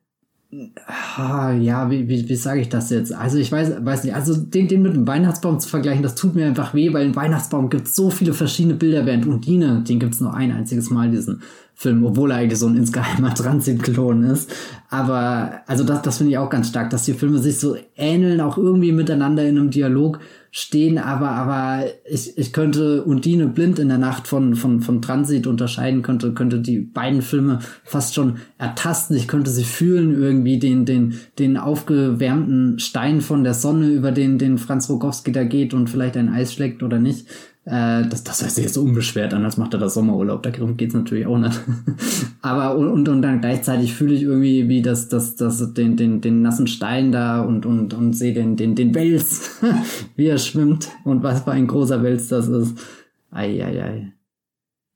ja, 1.19 1.91
wie, 1.91 2.09
wie, 2.09 2.29
wie 2.29 2.37
sage 2.37 2.61
ich 2.61 2.69
das 2.69 2.91
jetzt? 2.91 3.13
Also 3.13 3.39
ich 3.39 3.51
weiß, 3.51 3.85
weiß 3.85 4.05
nicht, 4.05 4.15
also 4.15 4.37
den, 4.37 4.69
den 4.69 4.83
mit 4.83 4.95
dem 4.95 5.07
Weihnachtsbaum 5.07 5.59
zu 5.59 5.69
vergleichen, 5.69 6.03
das 6.03 6.15
tut 6.15 6.35
mir 6.35 6.47
einfach 6.47 6.75
weh, 6.75 6.93
weil 6.93 7.07
im 7.07 7.17
Weihnachtsbaum 7.17 7.71
gibt 7.71 7.89
es 7.89 7.97
so 7.97 8.11
viele 8.11 8.35
verschiedene 8.35 8.75
Bilder, 8.75 9.07
während 9.07 9.27
Undine, 9.27 9.83
den 9.87 9.99
gibt 9.99 10.15
es 10.15 10.21
nur 10.21 10.35
ein 10.35 10.53
einziges 10.53 10.91
Mal, 10.91 11.11
diesen 11.11 11.43
Film, 11.75 12.05
obwohl 12.05 12.31
er 12.31 12.39
eigentlich 12.39 12.59
so 12.59 12.67
ein 12.67 12.77
insgeheimer 12.77 13.35
Transitklon 13.35 14.25
ist. 14.25 14.55
Aber, 14.91 15.63
also 15.67 15.83
das, 15.83 16.03
das 16.03 16.19
finde 16.19 16.33
ich 16.33 16.39
auch 16.39 16.51
ganz 16.51 16.69
stark, 16.69 16.91
dass 16.91 17.05
die 17.05 17.15
Filme 17.15 17.39
sich 17.39 17.59
so 17.59 17.77
ähneln, 17.97 18.41
auch 18.41 18.57
irgendwie 18.57 18.93
miteinander 18.93 19.45
in 19.45 19.59
einem 19.59 19.71
Dialog 19.71 20.21
stehen, 20.57 20.99
aber, 20.99 21.31
aber 21.31 21.85
ich, 22.09 22.39
ich 22.39 22.53
könnte 22.53 23.03
Undine 23.03 23.49
blind 23.49 23.81
in 23.81 23.89
der 23.89 23.99
Nacht 23.99 24.29
von, 24.29 24.55
von, 24.55 24.83
von 24.83 25.03
Transit 25.03 25.49
unterscheiden, 25.49 26.03
könnte, 26.03 26.33
könnte 26.33 26.61
die 26.61 26.79
beiden 26.79 27.23
Filme 27.23 27.59
fast 27.83 28.15
schon 28.15 28.37
ertasten. 28.57 29.17
Ich 29.17 29.27
könnte 29.27 29.51
sie 29.51 29.65
fühlen, 29.65 30.15
irgendwie 30.15 30.61
den, 30.61 30.85
den, 30.85 31.19
den 31.41 31.57
aufgewärmten 31.57 32.79
Stein 32.79 33.21
von 33.21 33.43
der 33.43 33.55
Sonne, 33.55 33.89
über 33.89 34.13
den, 34.13 34.39
den 34.39 34.59
Franz 34.59 34.89
Rogowski 34.89 35.33
da 35.33 35.43
geht 35.43 35.75
und 35.75 35.91
vielleicht 35.91 36.17
ein 36.17 36.29
Eis 36.29 36.55
schlägt 36.55 36.85
oder 36.85 37.01
nicht. 37.01 37.27
Äh, 37.67 38.07
das, 38.09 38.25
das 38.25 38.43
heißt 38.43 38.59
jetzt 38.59 38.75
so 38.75 38.83
unbeschwert, 38.83 39.33
anders 39.33 39.57
macht 39.57 39.73
er 39.73 39.81
das 39.81 39.95
Sommerurlaub. 39.95 40.43
Darum 40.43 40.77
geht's 40.77 40.95
natürlich 40.95 41.27
auch 41.27 41.39
nicht. 41.39 41.59
Aber 42.43 42.77
und, 42.77 42.89
und, 42.89 43.09
und 43.09 43.23
dann 43.23 43.41
gleichzeitig 43.41 43.95
fühle 43.95 44.15
ich 44.15 44.23
irgendwie, 44.23 44.69
wie 44.69 44.83
das, 44.83 45.09
das, 45.09 45.37
das, 45.37 45.73
den, 45.73 45.97
den, 45.97 46.21
den 46.21 46.43
nassen 46.43 46.67
Stein 46.67 47.11
da 47.11 47.41
und, 47.41 47.65
und, 47.65 47.95
und 47.95 48.13
sehe 48.13 48.35
den, 48.35 48.57
den, 48.57 48.75
den 48.75 48.95
Wels, 48.95 49.63
wie 50.17 50.27
er 50.27 50.39
schwimmt 50.39 50.89
und 51.05 51.23
was 51.23 51.43
für 51.43 51.53
ein 51.53 51.67
großer 51.67 52.03
Wels 52.03 52.29
das 52.29 52.49
ist. 52.49 52.79
Ei, 53.31 53.65
ei, 53.65 53.83
ei. 53.83 54.13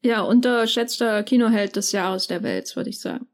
Ja, 0.03 0.21
unterschätzter 0.21 1.23
Kinoheld 1.23 1.75
des 1.75 1.93
Jahres 1.93 2.29
der 2.29 2.43
Welt, 2.43 2.77
würde 2.77 2.91
ich 2.91 3.01
sagen. 3.01 3.27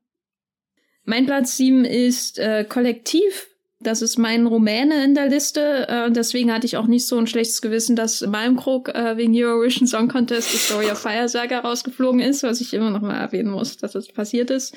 Mein 1.04 1.26
Platz 1.26 1.56
7 1.56 1.84
ist 1.84 2.38
äh, 2.38 2.64
Kollektiv. 2.64 3.48
Das 3.84 4.02
ist 4.02 4.18
mein 4.18 4.46
Rumäne 4.46 5.04
in 5.04 5.14
der 5.14 5.28
Liste. 5.28 5.86
Äh, 5.88 6.10
deswegen 6.10 6.52
hatte 6.52 6.66
ich 6.66 6.76
auch 6.76 6.86
nicht 6.86 7.06
so 7.06 7.18
ein 7.18 7.26
schlechtes 7.26 7.62
Gewissen, 7.62 7.96
dass 7.96 8.22
Malmkrog 8.22 8.88
äh, 8.88 9.16
wegen 9.16 9.34
Eurovision 9.36 9.86
Song 9.86 10.08
Contest 10.08 10.52
die 10.52 10.56
Story 10.56 10.90
of 10.90 10.98
Fire 10.98 11.28
Saga 11.28 11.60
rausgeflogen 11.60 12.20
ist, 12.20 12.42
was 12.42 12.60
ich 12.60 12.74
immer 12.74 12.90
noch 12.90 13.02
mal 13.02 13.16
erwähnen 13.16 13.50
muss, 13.50 13.76
dass 13.76 13.92
das 13.92 14.08
passiert 14.08 14.50
ist. 14.50 14.74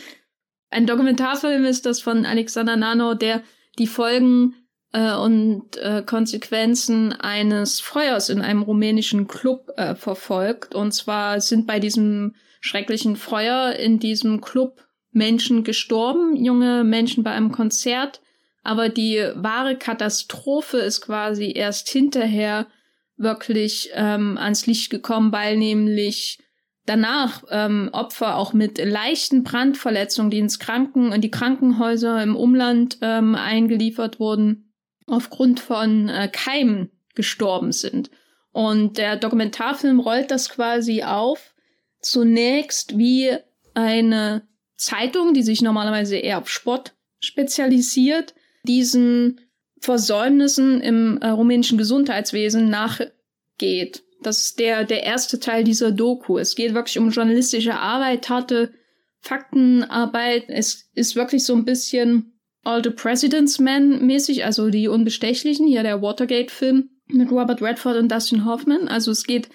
Ein 0.70 0.86
Dokumentarfilm 0.86 1.66
ist 1.66 1.86
das 1.86 2.02
von 2.02 2.26
Alexander 2.26 2.76
Nano, 2.76 3.14
der 3.14 3.44
die 3.80 3.88
Folgen 3.88 4.56
äh, 4.92 5.14
und 5.14 5.78
äh, 5.78 6.04
Konsequenzen 6.06 7.14
eines 7.14 7.80
Feuers 7.80 8.30
in 8.30 8.42
einem 8.42 8.62
rumänischen 8.62 9.28
Club 9.28 9.72
äh, 9.78 9.96
verfolgt. 9.96 10.76
Und 10.76 10.92
zwar 10.92 11.40
sind 11.40 11.68
bei 11.68 11.80
diesem 11.80 12.36
schrecklichen 12.60 13.16
Feuer 13.16 13.74
in 13.74 14.00
diesem 14.00 14.42
Club 14.42 14.84
Menschen 15.12 15.64
gestorben, 15.64 16.36
junge 16.36 16.84
Menschen 16.84 17.24
bei 17.24 17.32
einem 17.32 17.52
Konzert. 17.52 18.22
Aber 18.68 18.90
die 18.90 19.26
wahre 19.34 19.78
Katastrophe 19.78 20.80
ist 20.80 21.00
quasi 21.00 21.54
erst 21.56 21.88
hinterher 21.88 22.68
wirklich 23.16 23.92
ähm, 23.94 24.38
ans 24.38 24.68
Licht 24.68 24.90
gekommen, 24.90 25.32
weil 25.32 25.56
nämlich 25.56 26.40
danach 26.86 27.46
ähm, 27.50 27.90
Opfer 27.94 28.36
auch 28.36 28.52
mit 28.52 28.78
leichten 28.78 29.44
Brandverletzungen, 29.44 30.32
die 30.32 30.40
ins 30.40 30.60
Kranken 30.60 31.14
in 31.14 31.22
die 31.22 31.32
Krankenhäuser 31.32 32.22
im 32.22 32.36
Umland 32.36 32.98
ähm, 33.02 33.36
eingeliefert 33.36 34.20
wurden, 34.20 34.74
aufgrund 35.06 35.62
von 35.62 36.10
äh, 36.10 36.28
Keimen 36.30 36.92
gestorben 37.16 37.72
sind. 37.72 38.12
Und 38.52 38.98
der 38.98 39.16
Dokumentarfilm 39.16 40.02
rollt 40.02 40.30
das 40.30 40.50
quasi 40.50 41.04
auf, 41.04 41.54
zunächst 42.02 42.98
wie 42.98 43.34
eine 43.76 44.46
Zeitung, 44.76 45.34
die 45.34 45.44
sich 45.44 45.62
normalerweise 45.62 46.18
eher 46.18 46.40
auf 46.40 46.50
Sport 46.50 46.96
spezialisiert, 47.22 48.34
diesen 48.68 49.42
Versäumnissen 49.80 50.82
im 50.82 51.18
äh, 51.22 51.28
rumänischen 51.30 51.78
Gesundheitswesen 51.78 52.70
nachgeht. 52.70 54.04
Das 54.22 54.44
ist 54.44 54.60
der, 54.60 54.84
der 54.84 55.04
erste 55.04 55.40
Teil 55.40 55.64
dieser 55.64 55.92
Doku. 55.92 56.38
Es 56.38 56.56
geht 56.56 56.74
wirklich 56.74 56.98
um 56.98 57.12
journalistische 57.12 57.76
Arbeit, 57.76 58.30
harte 58.30 58.74
Faktenarbeit. 59.20 60.46
Es 60.48 60.90
ist 60.94 61.16
wirklich 61.16 61.44
so 61.44 61.54
ein 61.54 61.66
bisschen 61.66 62.34
All 62.64 62.84
the 62.84 62.90
President's 62.90 63.60
Men 63.60 64.06
mäßig, 64.06 64.44
also 64.44 64.70
die 64.70 64.88
Unbestechlichen, 64.88 65.68
hier 65.68 65.84
der 65.84 66.02
Watergate-Film 66.02 66.90
mit 67.08 67.32
Robert 67.32 67.62
Redford 67.62 67.98
und 67.98 68.12
Dustin 68.12 68.46
Hoffman. 68.46 68.88
Also 68.88 69.12
es 69.12 69.24
geht 69.24 69.50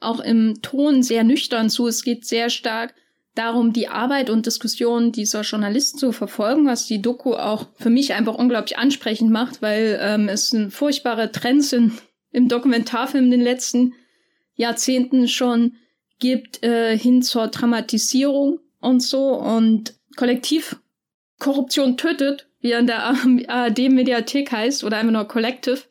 auch 0.00 0.20
im 0.20 0.60
Ton 0.62 1.02
sehr 1.02 1.22
nüchtern 1.22 1.70
zu. 1.70 1.86
Es 1.86 2.02
geht 2.02 2.26
sehr 2.26 2.50
stark 2.50 2.94
darum, 3.36 3.72
die 3.72 3.88
Arbeit 3.88 4.30
und 4.30 4.46
Diskussion 4.46 5.12
dieser 5.12 5.42
Journalisten 5.42 5.98
zu 5.98 6.12
verfolgen, 6.12 6.66
was 6.66 6.86
die 6.86 7.02
Doku 7.02 7.34
auch 7.34 7.66
für 7.76 7.90
mich 7.90 8.14
einfach 8.14 8.34
unglaublich 8.34 8.78
ansprechend 8.78 9.30
macht, 9.30 9.62
weil 9.62 9.98
ähm, 10.02 10.28
es 10.28 10.50
sind 10.50 10.72
furchtbare 10.72 11.30
Trends 11.30 11.72
in, 11.72 11.92
im 12.32 12.48
Dokumentarfilm 12.48 13.26
in 13.26 13.30
den 13.30 13.42
letzten 13.42 13.94
Jahrzehnten 14.54 15.28
schon 15.28 15.76
gibt, 16.18 16.62
äh, 16.64 16.98
hin 16.98 17.22
zur 17.22 17.48
Dramatisierung 17.48 18.60
und 18.80 19.00
so. 19.00 19.34
Und 19.34 19.94
Kollektivkorruption 20.16 21.96
tötet, 21.96 22.48
wie 22.60 22.72
in 22.72 22.86
der 22.86 23.04
ARD-Mediathek 23.04 24.50
heißt, 24.50 24.82
oder 24.82 24.96
einfach 24.96 25.12
nur 25.12 25.28
Collective, 25.28 25.82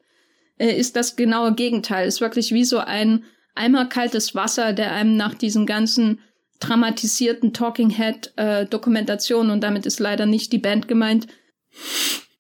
äh, 0.58 0.72
ist 0.76 0.96
das 0.96 1.16
genaue 1.16 1.54
Gegenteil. 1.54 2.08
Ist 2.08 2.22
wirklich 2.22 2.52
wie 2.52 2.66
so 2.66 2.80
ein 2.80 3.24
Eimer 3.54 3.86
kaltes 3.86 4.36
Wasser, 4.36 4.74
der 4.74 4.92
einem 4.92 5.16
nach 5.16 5.36
diesen 5.36 5.66
ganzen 5.66 6.20
dramatisierten 6.60 7.54
Talking 7.54 7.90
Head 7.90 8.34
äh, 8.38 8.66
Dokumentationen 8.66 9.52
und 9.52 9.62
damit 9.62 9.86
ist 9.86 10.00
leider 10.00 10.26
nicht 10.26 10.52
die 10.54 10.58
Band 10.58 10.88
gemeint, 10.88 11.28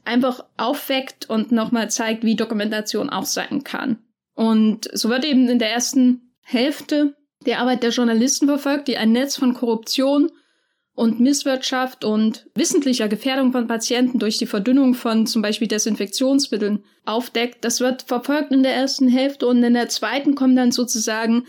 einfach 0.03 0.45
aufweckt 0.57 1.29
und 1.29 1.51
nochmal 1.51 1.89
zeigt, 1.89 2.23
wie 2.23 2.35
Dokumentation 2.35 3.09
auch 3.09 3.25
sein 3.25 3.63
kann. 3.63 3.99
Und 4.35 4.89
so 4.93 5.09
wird 5.09 5.25
eben 5.25 5.47
in 5.49 5.59
der 5.59 5.71
ersten 5.71 6.33
Hälfte 6.41 7.15
die 7.45 7.55
Arbeit 7.55 7.83
der 7.83 7.91
Journalisten 7.91 8.47
verfolgt, 8.47 8.87
die 8.87 8.97
ein 8.97 9.11
Netz 9.11 9.37
von 9.37 9.53
Korruption 9.53 10.31
und 10.93 11.19
Misswirtschaft 11.19 12.05
und 12.05 12.47
wissentlicher 12.55 13.07
Gefährdung 13.07 13.51
von 13.51 13.67
Patienten 13.67 14.19
durch 14.19 14.37
die 14.37 14.45
Verdünnung 14.45 14.93
von 14.93 15.27
zum 15.27 15.41
Beispiel 15.41 15.67
Desinfektionsmitteln 15.67 16.83
aufdeckt. 17.03 17.63
Das 17.65 17.81
wird 17.81 18.03
verfolgt 18.03 18.51
in 18.51 18.63
der 18.63 18.73
ersten 18.73 19.09
Hälfte 19.09 19.47
und 19.47 19.61
in 19.61 19.73
der 19.73 19.89
zweiten 19.89 20.35
kommt 20.35 20.57
dann 20.57 20.71
sozusagen 20.71 21.45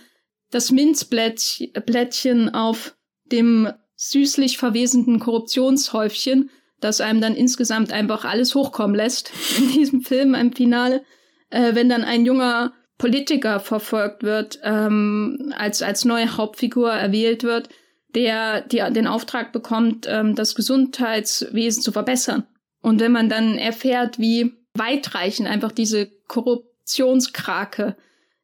das 0.50 0.70
Minzblättchen 0.70 2.54
auf 2.54 2.96
dem 3.32 3.72
süßlich 3.96 4.58
verwesenden 4.58 5.18
Korruptionshäufchen, 5.18 6.50
das 6.80 7.00
einem 7.00 7.20
dann 7.20 7.34
insgesamt 7.34 7.92
einfach 7.92 8.24
alles 8.24 8.54
hochkommen 8.54 8.94
lässt 8.94 9.30
in 9.58 9.72
diesem 9.72 10.02
Film 10.02 10.34
im 10.34 10.52
Finale, 10.52 11.02
äh, 11.50 11.74
wenn 11.74 11.88
dann 11.88 12.04
ein 12.04 12.24
junger 12.24 12.72
Politiker 12.98 13.60
verfolgt 13.60 14.22
wird, 14.22 14.58
ähm, 14.62 15.52
als, 15.56 15.82
als 15.82 16.04
neue 16.04 16.36
Hauptfigur 16.36 16.90
erwählt 16.92 17.42
wird, 17.42 17.68
der 18.14 18.62
die, 18.62 18.82
den 18.92 19.06
Auftrag 19.06 19.52
bekommt, 19.52 20.06
ähm, 20.08 20.34
das 20.34 20.54
Gesundheitswesen 20.54 21.82
zu 21.82 21.92
verbessern. 21.92 22.46
Und 22.80 23.00
wenn 23.00 23.12
man 23.12 23.28
dann 23.28 23.58
erfährt, 23.58 24.18
wie 24.18 24.54
weitreichend 24.74 25.48
einfach 25.48 25.72
diese 25.72 26.06
Korruptionskrake 26.28 27.96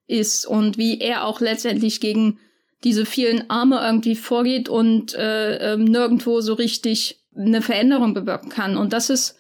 ist 0.07 0.47
und 0.47 0.79
wie 0.79 1.01
er 1.01 1.25
auch 1.25 1.41
letztendlich 1.41 2.01
gegen 2.01 2.39
diese 2.85 3.07
vielen 3.07 3.49
Arme 3.49 3.81
irgendwie 3.85 4.17
vorgeht 4.17 4.69
und 4.69 5.15
äh, 5.15 5.75
äh, 5.75 5.77
nirgendwo 5.77 6.41
so 6.41 6.55
richtig 6.55 7.21
eine 7.37 7.63
Veränderung 7.63 8.15
bewirken 8.15 8.49
kann. 8.49 8.77
Und 8.77 8.93
das 8.93 9.09
ist 9.09 9.37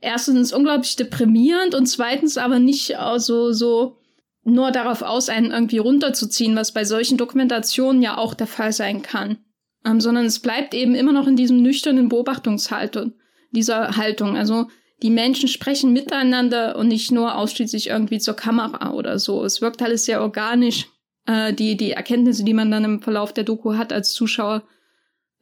erstens 0.00 0.52
unglaublich 0.52 0.96
deprimierend 0.96 1.74
und 1.74 1.86
zweitens 1.86 2.36
aber 2.36 2.58
nicht 2.58 2.96
so, 3.18 3.52
so 3.52 3.96
nur 4.42 4.70
darauf 4.70 5.02
aus, 5.02 5.28
einen 5.28 5.50
irgendwie 5.50 5.78
runterzuziehen, 5.78 6.56
was 6.56 6.72
bei 6.72 6.84
solchen 6.84 7.18
Dokumentationen 7.18 8.02
ja 8.02 8.16
auch 8.16 8.34
der 8.34 8.46
Fall 8.46 8.72
sein 8.72 9.02
kann. 9.02 9.38
Ähm, 9.84 10.00
sondern 10.00 10.26
es 10.26 10.40
bleibt 10.40 10.74
eben 10.74 10.94
immer 10.94 11.12
noch 11.12 11.26
in 11.26 11.36
diesem 11.36 11.62
nüchternen 11.62 12.08
Beobachtungshaltung, 12.08 13.12
dieser 13.50 13.96
Haltung. 13.96 14.36
Also 14.36 14.68
die 15.02 15.10
Menschen 15.10 15.48
sprechen 15.48 15.92
miteinander 15.92 16.76
und 16.76 16.88
nicht 16.88 17.10
nur 17.10 17.36
ausschließlich 17.36 17.88
irgendwie 17.88 18.18
zur 18.18 18.34
Kamera 18.34 18.92
oder 18.92 19.18
so. 19.18 19.44
Es 19.44 19.60
wirkt 19.60 19.82
alles 19.82 20.04
sehr 20.04 20.20
organisch. 20.20 20.86
Äh, 21.26 21.52
die, 21.52 21.76
die 21.76 21.92
Erkenntnisse, 21.92 22.44
die 22.44 22.54
man 22.54 22.70
dann 22.70 22.84
im 22.84 23.02
Verlauf 23.02 23.32
der 23.32 23.44
Doku 23.44 23.74
hat 23.74 23.92
als 23.92 24.12
Zuschauer 24.12 24.62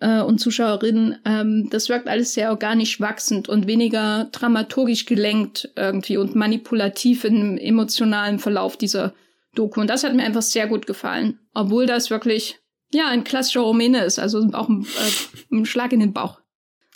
äh, 0.01 0.21
und 0.21 0.39
Zuschauerin, 0.39 1.17
ähm, 1.25 1.69
das 1.71 1.89
wirkt 1.89 2.09
alles 2.09 2.35
sehr 2.35 2.51
organisch 2.51 3.01
wachsend 3.01 3.49
und 3.49 3.67
weniger 3.67 4.29
dramaturgisch 4.33 5.07
gelenkt 5.07 5.71
irgendwie 5.77 6.17
und 6.17 6.35
manipulativ 6.35 7.25
im 7.25 7.59
emotionalen 7.59 8.39
Verlauf 8.39 8.77
dieser 8.77 9.15
Doku. 9.55 9.81
Und 9.81 9.89
das 9.89 10.05
hat 10.05 10.15
mir 10.15 10.25
einfach 10.25 10.43
sehr 10.43 10.69
gut 10.69 10.87
gefallen. 10.87 11.41
Obwohl 11.55 11.87
das 11.87 12.11
wirklich, 12.11 12.61
ja, 12.93 13.09
ein 13.09 13.25
klassischer 13.25 13.61
Rumäne 13.61 14.05
ist, 14.05 14.19
also 14.19 14.47
auch 14.53 14.69
ein, 14.69 14.85
äh, 14.85 15.57
ein 15.57 15.67
Schlag 15.67 15.93
in 15.93 16.01
den 16.01 16.13
Bauch. 16.13 16.41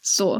So. 0.01 0.39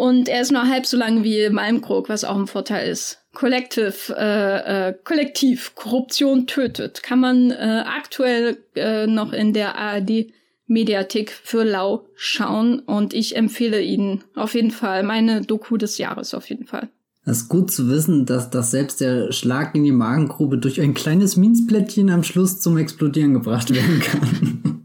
Und 0.00 0.30
er 0.30 0.40
ist 0.40 0.50
nur 0.50 0.66
halb 0.66 0.86
so 0.86 0.96
lang 0.96 1.24
wie 1.24 1.50
Malmkrog, 1.50 2.08
was 2.08 2.24
auch 2.24 2.38
ein 2.38 2.46
Vorteil 2.46 2.88
ist. 2.88 3.18
Collective, 3.34 4.16
äh, 4.16 4.88
äh, 4.88 4.94
Kollektiv, 5.04 5.74
Korruption 5.74 6.46
tötet, 6.46 7.02
kann 7.02 7.20
man 7.20 7.50
äh, 7.50 7.84
aktuell 7.86 8.56
äh, 8.76 9.06
noch 9.06 9.34
in 9.34 9.52
der 9.52 9.76
ARD 9.76 10.32
Mediathek 10.66 11.30
für 11.30 11.64
Lau 11.64 12.06
schauen 12.14 12.78
und 12.78 13.12
ich 13.12 13.36
empfehle 13.36 13.82
Ihnen 13.82 14.24
auf 14.34 14.54
jeden 14.54 14.70
Fall 14.70 15.02
meine 15.02 15.42
Doku 15.42 15.76
des 15.76 15.98
Jahres 15.98 16.32
auf 16.32 16.48
jeden 16.48 16.64
Fall. 16.64 16.88
Es 17.26 17.42
ist 17.42 17.48
gut 17.50 17.70
zu 17.70 17.90
wissen, 17.90 18.24
dass, 18.24 18.48
dass 18.48 18.70
selbst 18.70 19.02
der 19.02 19.32
Schlag 19.32 19.74
in 19.74 19.84
die 19.84 19.92
Magengrube 19.92 20.56
durch 20.56 20.80
ein 20.80 20.94
kleines 20.94 21.36
Minzplättchen 21.36 22.08
am 22.08 22.24
Schluss 22.24 22.58
zum 22.58 22.78
Explodieren 22.78 23.34
gebracht 23.34 23.74
werden 23.74 24.00
kann. 24.00 24.64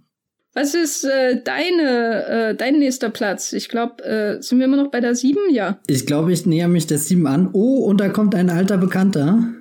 Was 0.56 0.74
ist 0.74 1.04
äh, 1.04 1.44
deine, 1.44 2.26
äh, 2.26 2.56
dein 2.56 2.80
nächster 2.80 3.10
Platz? 3.10 3.54
Ich 3.54 3.70
glaube, 3.70 4.04
äh, 4.04 4.42
sind 4.42 4.58
wir 4.58 4.66
immer 4.66 4.78
noch 4.78 4.90
bei 4.90 5.02
der 5.02 5.14
sieben? 5.14 5.52
Ja. 5.52 5.78
Ich 5.86 6.08
glaube, 6.08 6.34
ich 6.34 6.46
näher 6.46 6.68
mich 6.68 6.88
der 6.88 6.98
sieben 6.98 7.28
an. 7.28 7.50
Oh, 7.54 7.86
und 7.86 8.00
da 8.00 8.10
kommt 8.10 8.34
ein 8.34 8.50
alter 8.50 8.78
Bekannter 8.78 9.54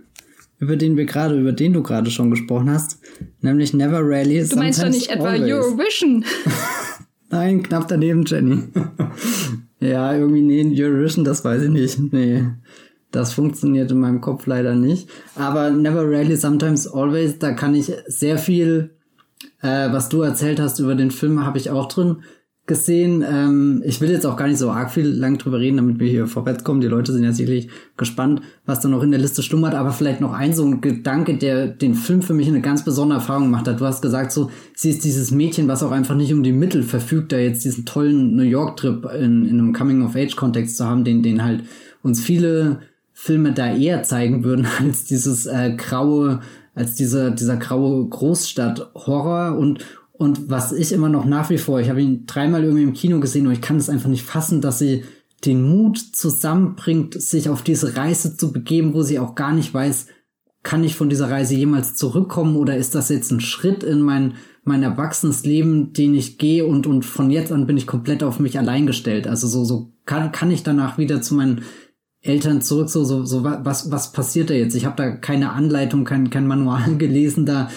über 0.64 0.76
den 0.76 0.96
wir 0.96 1.04
gerade, 1.04 1.38
über 1.38 1.52
den 1.52 1.72
du 1.72 1.82
gerade 1.82 2.10
schon 2.10 2.30
gesprochen 2.30 2.70
hast, 2.70 2.98
nämlich 3.40 3.74
Never 3.74 4.00
Rally. 4.02 4.46
Du 4.48 4.56
meinst 4.56 4.82
doch 4.82 4.88
nicht 4.88 5.10
etwa 5.10 5.30
always. 5.30 5.52
Eurovision? 5.52 6.24
Nein, 7.30 7.62
knapp 7.62 7.88
daneben, 7.88 8.24
Jenny. 8.24 8.62
ja, 9.80 10.14
irgendwie, 10.14 10.42
nee, 10.42 10.82
Eurovision, 10.82 11.24
das 11.24 11.44
weiß 11.44 11.62
ich 11.62 11.70
nicht. 11.70 12.12
Nee. 12.12 12.44
Das 13.10 13.32
funktioniert 13.32 13.90
in 13.92 14.00
meinem 14.00 14.20
Kopf 14.20 14.46
leider 14.46 14.74
nicht. 14.74 15.08
Aber 15.36 15.70
Never 15.70 16.02
Rarely, 16.02 16.36
Sometimes 16.36 16.88
Always, 16.88 17.38
da 17.38 17.52
kann 17.52 17.74
ich 17.74 17.92
sehr 18.06 18.38
viel, 18.38 18.90
äh, 19.64 19.92
was 19.92 20.10
du 20.10 20.20
erzählt 20.20 20.60
hast 20.60 20.78
über 20.78 20.94
den 20.94 21.10
Film, 21.10 21.44
habe 21.44 21.58
ich 21.58 21.70
auch 21.70 21.88
drin 21.88 22.18
gesehen. 22.66 23.24
Ähm, 23.26 23.82
ich 23.84 24.00
will 24.00 24.10
jetzt 24.10 24.26
auch 24.26 24.36
gar 24.36 24.46
nicht 24.46 24.58
so 24.58 24.70
arg 24.70 24.90
viel 24.90 25.06
lang 25.06 25.38
drüber 25.38 25.58
reden, 25.58 25.78
damit 25.78 25.98
wir 26.00 26.08
hier 26.08 26.26
vorwärts 26.26 26.64
kommen. 26.64 26.80
Die 26.80 26.86
Leute 26.86 27.12
sind 27.12 27.24
ja 27.24 27.32
sicherlich 27.32 27.68
gespannt, 27.96 28.42
was 28.66 28.80
da 28.80 28.88
noch 28.88 29.02
in 29.02 29.10
der 29.10 29.20
Liste 29.20 29.42
schlummert. 29.42 29.74
Aber 29.74 29.92
vielleicht 29.92 30.20
noch 30.20 30.34
ein 30.34 30.54
so 30.54 30.64
ein 30.64 30.80
Gedanke, 30.82 31.36
der 31.36 31.66
den 31.66 31.94
Film 31.94 32.20
für 32.22 32.34
mich 32.34 32.48
eine 32.48 32.60
ganz 32.60 32.84
besondere 32.84 33.20
Erfahrung 33.20 33.44
gemacht 33.44 33.66
hat. 33.66 33.80
Du 33.80 33.86
hast 33.86 34.02
gesagt, 34.02 34.32
so 34.32 34.50
sie 34.74 34.90
ist 34.90 35.04
dieses 35.04 35.30
Mädchen, 35.30 35.68
was 35.68 35.82
auch 35.82 35.92
einfach 35.92 36.14
nicht 36.14 36.32
um 36.32 36.42
die 36.42 36.52
Mittel 36.52 36.82
verfügt, 36.82 37.32
da 37.32 37.38
jetzt 37.38 37.64
diesen 37.64 37.86
tollen 37.86 38.36
New 38.36 38.42
York-Trip 38.42 39.06
in, 39.18 39.46
in 39.46 39.58
einem 39.58 39.72
Coming-of-Age-Kontext 39.72 40.76
zu 40.76 40.86
haben, 40.86 41.04
den, 41.04 41.22
den 41.22 41.42
halt 41.42 41.64
uns 42.02 42.20
viele 42.20 42.80
Filme 43.12 43.52
da 43.52 43.74
eher 43.74 44.02
zeigen 44.02 44.44
würden 44.44 44.66
als 44.78 45.04
dieses 45.04 45.46
äh, 45.46 45.74
graue 45.76 46.40
als 46.74 46.94
dieser, 46.94 47.30
dieser 47.30 47.56
graue 47.56 48.06
Großstadt-Horror 48.08 49.56
und, 49.58 49.84
und 50.12 50.50
was 50.50 50.72
ich 50.72 50.92
immer 50.92 51.08
noch 51.08 51.24
nach 51.24 51.50
wie 51.50 51.58
vor, 51.58 51.80
ich 51.80 51.88
habe 51.88 52.02
ihn 52.02 52.26
dreimal 52.26 52.64
irgendwie 52.64 52.82
im 52.82 52.92
Kino 52.94 53.20
gesehen 53.20 53.46
und 53.46 53.52
ich 53.52 53.60
kann 53.60 53.76
es 53.76 53.88
einfach 53.88 54.08
nicht 54.08 54.24
fassen, 54.24 54.60
dass 54.60 54.78
sie 54.78 55.04
den 55.44 55.62
Mut 55.62 55.98
zusammenbringt, 55.98 57.20
sich 57.20 57.48
auf 57.48 57.62
diese 57.62 57.96
Reise 57.96 58.36
zu 58.36 58.52
begeben, 58.52 58.94
wo 58.94 59.02
sie 59.02 59.18
auch 59.18 59.34
gar 59.34 59.52
nicht 59.52 59.72
weiß, 59.72 60.06
kann 60.62 60.82
ich 60.82 60.96
von 60.96 61.10
dieser 61.10 61.30
Reise 61.30 61.54
jemals 61.54 61.94
zurückkommen 61.94 62.56
oder 62.56 62.76
ist 62.76 62.94
das 62.94 63.10
jetzt 63.10 63.30
ein 63.30 63.40
Schritt 63.40 63.82
in 63.84 64.00
mein, 64.00 64.34
mein 64.64 64.82
Erwachsenenleben, 64.82 65.92
den 65.92 66.14
ich 66.14 66.38
gehe 66.38 66.64
und, 66.64 66.86
und 66.86 67.04
von 67.04 67.30
jetzt 67.30 67.52
an 67.52 67.66
bin 67.66 67.76
ich 67.76 67.86
komplett 67.86 68.22
auf 68.22 68.40
mich 68.40 68.58
allein 68.58 68.86
gestellt. 68.86 69.26
Also 69.26 69.46
so, 69.46 69.64
so 69.64 69.92
kann, 70.06 70.32
kann 70.32 70.50
ich 70.50 70.62
danach 70.62 70.96
wieder 70.96 71.20
zu 71.20 71.34
meinen 71.34 71.62
Eltern 72.24 72.62
zurück, 72.62 72.88
so, 72.88 73.04
so, 73.04 73.24
so, 73.24 73.44
was, 73.44 73.90
was 73.90 74.12
passiert 74.12 74.48
da 74.48 74.54
jetzt? 74.54 74.74
Ich 74.74 74.86
habe 74.86 74.96
da 74.96 75.10
keine 75.10 75.52
Anleitung, 75.52 76.04
kein, 76.04 76.30
kein 76.30 76.46
Manual 76.46 76.96
gelesen, 76.98 77.44
da, 77.44 77.70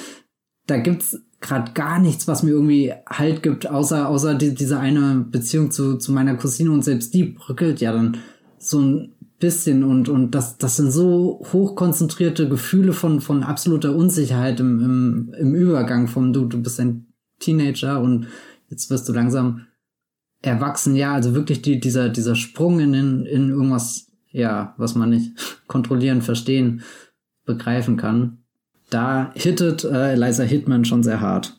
da 0.68 0.78
gibt's 0.78 1.20
gerade 1.42 1.74
gar 1.74 2.00
nichts, 2.00 2.28
was 2.28 2.44
mir 2.44 2.52
irgendwie 2.52 2.94
Halt 3.08 3.44
gibt, 3.44 3.70
außer, 3.70 4.08
außer 4.08 4.36
die, 4.36 4.56
diese 4.56 4.80
eine 4.80 5.26
Beziehung 5.30 5.70
zu, 5.72 5.98
zu 5.98 6.12
meiner 6.12 6.36
Cousine. 6.36 6.72
Und 6.72 6.84
selbst 6.84 7.14
die 7.14 7.26
brückelt 7.26 7.82
ja 7.82 7.92
dann 7.92 8.18
so 8.58 8.80
ein 8.80 9.14
bisschen. 9.38 9.84
Und, 9.84 10.10
und 10.10 10.32
das, 10.32 10.58
das 10.58 10.78
sind 10.78 10.92
so 10.92 11.46
hochkonzentrierte 11.52 12.50
Gefühle 12.50 12.94
von, 12.94 13.22
von 13.22 13.44
absoluter 13.44 13.96
Unsicherheit 13.96 14.60
im, 14.60 14.80
im, 14.80 15.34
im 15.38 15.56
Übergang 15.56 16.08
vom 16.08 16.34
du, 16.34 16.46
du 16.46 16.62
bist 16.62 16.80
ein 16.80 17.08
Teenager 17.40 18.02
und 18.02 18.28
jetzt 18.70 18.90
wirst 18.90 19.08
du 19.08 19.14
langsam 19.14 19.68
erwachsen, 20.42 20.96
ja, 20.96 21.14
also 21.14 21.34
wirklich 21.34 21.62
die, 21.62 21.80
dieser, 21.80 22.10
dieser 22.10 22.36
Sprung 22.36 22.80
in, 22.80 22.94
in 22.94 23.50
irgendwas, 23.50 24.07
ja, 24.38 24.74
was 24.78 24.96
man 24.96 25.10
nicht 25.10 25.32
kontrollieren, 25.68 26.22
verstehen, 26.22 26.84
begreifen 27.46 27.98
kann 27.98 28.38
da 28.90 29.32
hittet 29.36 29.84
äh, 29.84 30.14
Eliza 30.14 30.44
Hitman 30.44 30.86
schon 30.86 31.04
sehr 31.04 31.22
hart. 31.22 31.56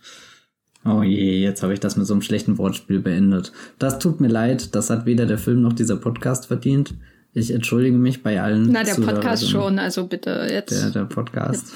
Oh 0.85 1.03
je, 1.03 1.39
jetzt 1.43 1.63
habe 1.63 1.75
ich 1.75 1.81
das 1.81 1.97
mit 1.97 2.07
so 2.07 2.15
einem 2.15 2.23
schlechten 2.23 2.57
Wortspiel 2.57 3.01
beendet. 3.01 3.53
Das 3.79 3.99
tut 3.99 4.21
mir 4.21 4.29
leid, 4.29 4.75
das 4.75 4.91
hat 4.91 5.07
weder 5.07 5.27
der 5.27 5.39
Film 5.39 5.61
noch 5.61 5.73
dieser 5.73 5.97
Podcast 5.97 6.47
verdient. 6.47 6.95
Ich 7.35 7.53
entschuldige 7.53 7.99
mich 7.99 8.23
bei 8.23 8.41
allen. 8.41 8.73
Na, 8.73 8.85
der 8.85 8.95
Podcast 8.95 9.49
schon, 9.49 9.79
also 9.79 10.07
bitte 10.07 10.49
jetzt. 10.51 10.73
Der, 10.73 10.91
der 10.91 11.05
Podcast. 11.05 11.73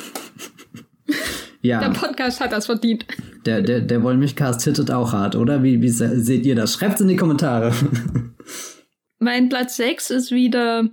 ja. 1.61 1.81
Der 1.81 1.91
Podcast 1.91 2.41
hat 2.41 2.53
das 2.53 2.67
verdient. 2.67 3.05
Der, 3.45 3.61
der, 3.61 3.81
der 3.81 4.03
Wollmilchcast 4.03 4.63
hittet 4.63 4.91
auch 4.91 5.13
hart, 5.13 5.37
oder? 5.37 5.63
Wie, 5.63 5.83
wie 5.83 5.91
seht 5.91 6.47
ihr 6.47 6.55
das? 6.55 6.73
Schreibt's 6.73 7.03
in 7.03 7.09
die 7.09 7.17
Kommentare. 7.17 7.73
mein 9.23 9.49
Platz 9.49 9.77
6 9.77 10.11
ist 10.11 10.31
wieder 10.33 10.91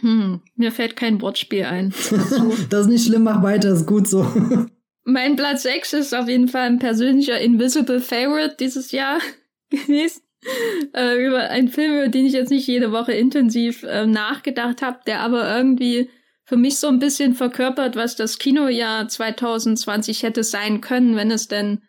hm, 0.00 0.40
mir 0.56 0.72
fällt 0.72 0.96
kein 0.96 1.20
Wortspiel 1.20 1.64
ein. 1.64 1.90
das 2.70 2.82
ist 2.82 2.88
nicht 2.88 3.06
schlimm, 3.06 3.22
mach 3.22 3.42
weiter, 3.42 3.70
ist 3.70 3.86
gut 3.86 4.08
so. 4.08 4.24
Mein 5.04 5.36
Platz 5.36 5.62
6 5.64 5.92
ist 5.92 6.14
auf 6.14 6.28
jeden 6.28 6.48
Fall 6.48 6.62
ein 6.62 6.78
persönlicher 6.78 7.38
Invisible 7.38 8.00
Favorite 8.00 8.56
dieses 8.58 8.90
Jahr 8.90 9.18
gewesen. 9.70 10.22
Äh, 10.94 11.26
über 11.26 11.50
einen 11.50 11.68
Film, 11.68 11.94
über 11.94 12.08
den 12.08 12.26
ich 12.26 12.32
jetzt 12.32 12.50
nicht 12.50 12.66
jede 12.66 12.90
Woche 12.90 13.12
intensiv 13.12 13.82
äh, 13.82 14.06
nachgedacht 14.06 14.82
habe, 14.82 15.00
der 15.06 15.20
aber 15.20 15.56
irgendwie 15.56 16.10
für 16.44 16.56
mich 16.56 16.78
so 16.78 16.88
ein 16.88 16.98
bisschen 16.98 17.34
verkörpert, 17.34 17.96
was 17.96 18.16
das 18.16 18.38
Kinojahr 18.38 19.08
2020 19.08 20.22
hätte 20.22 20.42
sein 20.42 20.80
können, 20.80 21.16
wenn 21.16 21.30
es 21.30 21.48
denn 21.48 21.82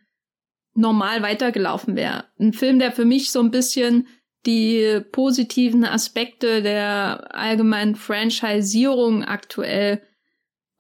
normal 0.73 1.21
weitergelaufen 1.21 1.95
wäre. 1.95 2.25
Ein 2.39 2.53
Film, 2.53 2.79
der 2.79 2.91
für 2.91 3.05
mich 3.05 3.31
so 3.31 3.41
ein 3.41 3.51
bisschen 3.51 4.07
die 4.45 5.01
positiven 5.11 5.85
Aspekte 5.85 6.61
der 6.61 7.35
allgemeinen 7.35 7.95
Franchisierung 7.95 9.23
aktuell 9.23 10.01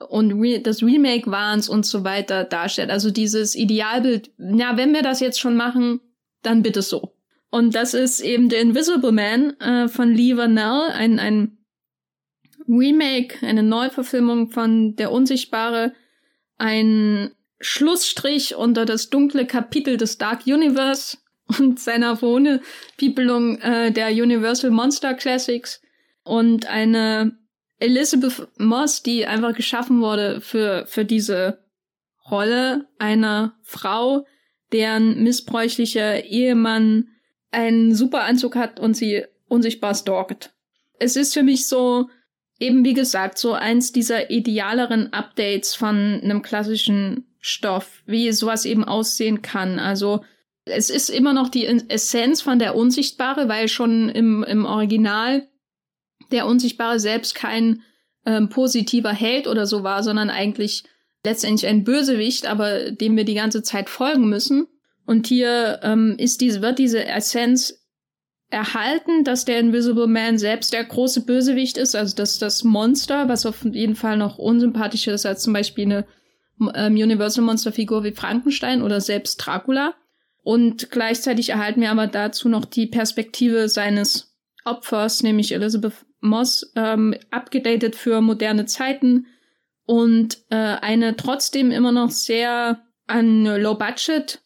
und 0.09 0.33
Re 0.33 0.59
das 0.59 0.83
Remake 0.83 1.29
Wahns 1.31 1.69
und 1.69 1.85
so 1.85 2.03
weiter 2.03 2.43
darstellt. 2.43 2.89
Also 2.89 3.11
dieses 3.11 3.55
Idealbild, 3.55 4.31
ja, 4.37 4.77
wenn 4.77 4.93
wir 4.93 5.01
das 5.01 5.19
jetzt 5.19 5.39
schon 5.39 5.55
machen, 5.55 5.99
dann 6.41 6.61
bitte 6.61 6.81
so. 6.81 7.15
Und 7.49 7.75
das 7.75 7.93
ist 7.93 8.19
eben 8.19 8.49
The 8.49 8.57
Invisible 8.57 9.11
Man 9.11 9.59
äh, 9.59 9.87
von 9.87 10.11
Lee 10.11 10.35
Vanell, 10.35 10.91
ein, 10.91 11.19
ein 11.19 11.57
Remake, 12.67 13.45
eine 13.45 13.63
Neuverfilmung 13.63 14.49
von 14.49 14.95
Der 14.95 15.11
Unsichtbare, 15.11 15.93
ein 16.57 17.31
Schlussstrich 17.59 18.55
unter 18.55 18.85
das 18.85 19.09
dunkle 19.09 19.45
Kapitel 19.45 19.97
des 19.97 20.17
Dark 20.17 20.45
Universe 20.45 21.17
und 21.59 21.79
seiner 21.79 22.21
Wohnbibelung 22.21 23.59
äh, 23.59 23.91
der 23.91 24.09
Universal 24.09 24.71
Monster 24.71 25.13
Classics 25.13 25.81
und 26.23 26.65
eine 26.67 27.37
Elizabeth 27.79 28.47
Moss, 28.57 29.03
die 29.03 29.25
einfach 29.25 29.53
geschaffen 29.53 30.01
wurde 30.01 30.41
für, 30.41 30.85
für 30.87 31.05
diese 31.05 31.65
Rolle 32.29 32.87
einer 32.97 33.57
Frau, 33.63 34.25
deren 34.71 35.21
missbräuchlicher 35.23 36.23
Ehemann 36.23 37.09
einen 37.51 37.93
super 37.93 38.23
Anzug 38.23 38.55
hat 38.55 38.79
und 38.79 38.95
sie 38.95 39.25
unsichtbar 39.47 39.93
stalkt. 39.93 40.53
Es 40.99 41.15
ist 41.15 41.33
für 41.33 41.43
mich 41.43 41.67
so, 41.67 42.09
eben 42.59 42.83
wie 42.83 42.93
gesagt, 42.93 43.37
so 43.37 43.53
eins 43.53 43.91
dieser 43.91 44.31
idealeren 44.31 45.13
Updates 45.13 45.75
von 45.75 46.19
einem 46.23 46.41
klassischen 46.41 47.27
Stoff, 47.39 48.01
wie 48.05 48.31
sowas 48.31 48.65
eben 48.65 48.83
aussehen 48.83 49.41
kann. 49.41 49.77
Also 49.77 50.23
es 50.65 50.89
ist 50.89 51.09
immer 51.09 51.33
noch 51.33 51.49
die 51.49 51.65
Essenz 51.65 52.41
von 52.41 52.59
der 52.59 52.75
Unsichtbare, 52.75 53.47
weil 53.47 53.67
schon 53.67 54.09
im, 54.09 54.43
im 54.43 54.65
Original 54.65 55.47
der 56.31 56.47
Unsichtbare 56.47 56.99
selbst 56.99 57.35
kein 57.35 57.83
ähm, 58.25 58.49
positiver 58.49 59.13
Held 59.13 59.47
oder 59.47 59.67
so 59.67 59.83
war, 59.83 60.03
sondern 60.03 60.29
eigentlich 60.29 60.83
letztendlich 61.23 61.69
ein 61.69 61.83
Bösewicht, 61.83 62.47
aber 62.47 62.91
dem 62.91 63.15
wir 63.15 63.25
die 63.25 63.35
ganze 63.35 63.63
Zeit 63.63 63.89
folgen 63.89 64.27
müssen. 64.27 64.67
Und 65.05 65.27
hier 65.27 65.79
ähm, 65.83 66.15
ist 66.17 66.41
diese, 66.41 66.61
wird 66.63 66.79
diese 66.79 67.05
Essenz 67.05 67.85
erhalten, 68.49 69.23
dass 69.23 69.45
der 69.45 69.59
Invisible 69.59 70.07
Man 70.07 70.37
selbst 70.37 70.73
der 70.73 70.83
große 70.83 71.25
Bösewicht 71.25 71.77
ist, 71.77 71.95
also 71.95 72.15
dass 72.15 72.39
das 72.39 72.63
Monster, 72.63 73.27
was 73.27 73.45
auf 73.45 73.65
jeden 73.65 73.95
Fall 73.95 74.17
noch 74.17 74.37
unsympathischer 74.37 75.13
ist 75.13 75.25
als 75.25 75.43
zum 75.43 75.53
Beispiel 75.53 75.85
eine 75.85 76.05
ähm, 76.73 76.93
Universal 76.93 77.43
Monster 77.43 77.71
Figur 77.71 78.03
wie 78.03 78.13
Frankenstein 78.13 78.81
oder 78.81 79.01
selbst 79.01 79.37
Dracula. 79.37 79.93
Und 80.45 80.91
gleichzeitig 80.91 81.49
erhalten 81.49 81.81
wir 81.81 81.89
aber 81.89 82.05
dazu 82.05 82.49
noch 82.49 82.65
die 82.65 82.85
Perspektive 82.85 83.67
seines 83.67 84.37
Opfers, 84.63 85.23
nämlich 85.23 85.51
Elizabeth 85.51 86.05
Moss, 86.21 86.71
ähm, 86.75 87.15
abgedatet 87.31 87.95
für 87.95 88.21
moderne 88.21 88.67
Zeiten 88.67 89.25
und 89.87 90.37
äh, 90.51 90.55
eine 90.55 91.15
trotzdem 91.15 91.71
immer 91.71 91.91
noch 91.91 92.11
sehr 92.11 92.79
an 93.07 93.43
Low-Budget 93.43 94.43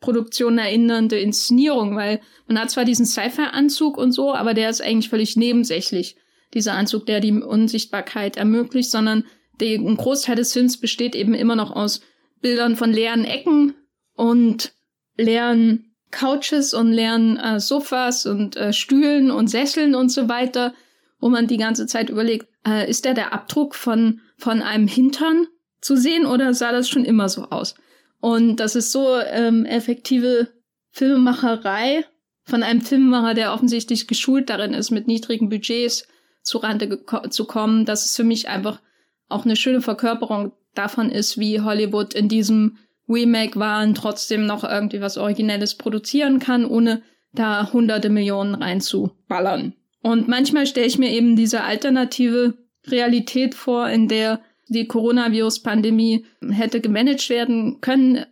Produktion 0.00 0.56
erinnernde 0.56 1.18
Inszenierung, 1.18 1.94
weil 1.94 2.22
man 2.46 2.58
hat 2.58 2.70
zwar 2.70 2.86
diesen 2.86 3.04
Sci-Fi-Anzug 3.04 3.98
und 3.98 4.12
so, 4.12 4.34
aber 4.34 4.54
der 4.54 4.70
ist 4.70 4.80
eigentlich 4.80 5.10
völlig 5.10 5.36
nebensächlich. 5.36 6.16
Dieser 6.54 6.72
Anzug, 6.72 7.04
der 7.04 7.20
die 7.20 7.32
Unsichtbarkeit 7.32 8.38
ermöglicht, 8.38 8.90
sondern 8.90 9.26
der, 9.60 9.78
ein 9.78 9.98
Großteil 9.98 10.36
des 10.36 10.54
Films 10.54 10.80
besteht 10.80 11.14
eben 11.14 11.34
immer 11.34 11.54
noch 11.54 11.70
aus 11.70 12.00
Bildern 12.40 12.76
von 12.76 12.90
leeren 12.90 13.26
Ecken 13.26 13.74
und 14.14 14.72
leeren 15.16 15.94
Couches 16.10 16.74
und 16.74 16.92
leeren 16.92 17.36
äh, 17.36 17.60
Sofas 17.60 18.26
und 18.26 18.56
äh, 18.56 18.72
Stühlen 18.72 19.30
und 19.30 19.48
Sesseln 19.48 19.94
und 19.94 20.10
so 20.10 20.28
weiter, 20.28 20.74
wo 21.18 21.28
man 21.28 21.46
die 21.46 21.56
ganze 21.56 21.86
Zeit 21.86 22.10
überlegt, 22.10 22.46
äh, 22.66 22.88
ist 22.88 23.04
der 23.04 23.14
der 23.14 23.32
Abdruck 23.32 23.74
von, 23.74 24.20
von 24.36 24.62
einem 24.62 24.86
Hintern 24.86 25.46
zu 25.80 25.96
sehen 25.96 26.26
oder 26.26 26.54
sah 26.54 26.72
das 26.72 26.88
schon 26.88 27.04
immer 27.04 27.28
so 27.28 27.44
aus? 27.44 27.74
Und 28.20 28.56
das 28.56 28.76
ist 28.76 28.92
so 28.92 29.18
ähm, 29.18 29.66
effektive 29.66 30.48
Filmemacherei 30.92 32.04
von 32.44 32.62
einem 32.62 32.80
Filmemacher, 32.80 33.34
der 33.34 33.52
offensichtlich 33.52 34.06
geschult 34.06 34.50
darin 34.50 34.74
ist, 34.74 34.90
mit 34.90 35.06
niedrigen 35.06 35.48
Budgets 35.48 36.06
zu 36.42 36.58
Rande 36.58 37.00
zu 37.30 37.44
kommen, 37.46 37.84
dass 37.84 38.04
es 38.04 38.16
für 38.16 38.24
mich 38.24 38.48
einfach 38.48 38.80
auch 39.28 39.44
eine 39.44 39.56
schöne 39.56 39.80
Verkörperung 39.80 40.52
davon 40.74 41.10
ist, 41.10 41.38
wie 41.38 41.60
Hollywood 41.60 42.14
in 42.14 42.28
diesem 42.28 42.78
Remake-Wahn 43.08 43.94
trotzdem 43.94 44.46
noch 44.46 44.64
irgendwie 44.64 45.00
was 45.00 45.18
Originelles 45.18 45.74
produzieren 45.76 46.38
kann, 46.38 46.64
ohne 46.64 47.02
da 47.32 47.72
hunderte 47.72 48.08
Millionen 48.08 48.54
reinzuballern. 48.54 49.74
Und 50.02 50.28
manchmal 50.28 50.66
stelle 50.66 50.86
ich 50.86 50.98
mir 50.98 51.10
eben 51.10 51.36
diese 51.36 51.64
alternative 51.64 52.54
Realität 52.86 53.54
vor, 53.54 53.88
in 53.88 54.08
der 54.08 54.40
die 54.68 54.86
Coronavirus-Pandemie 54.86 56.26
hätte 56.50 56.80
gemanagt 56.80 57.28
werden 57.28 57.80
können 57.80 58.24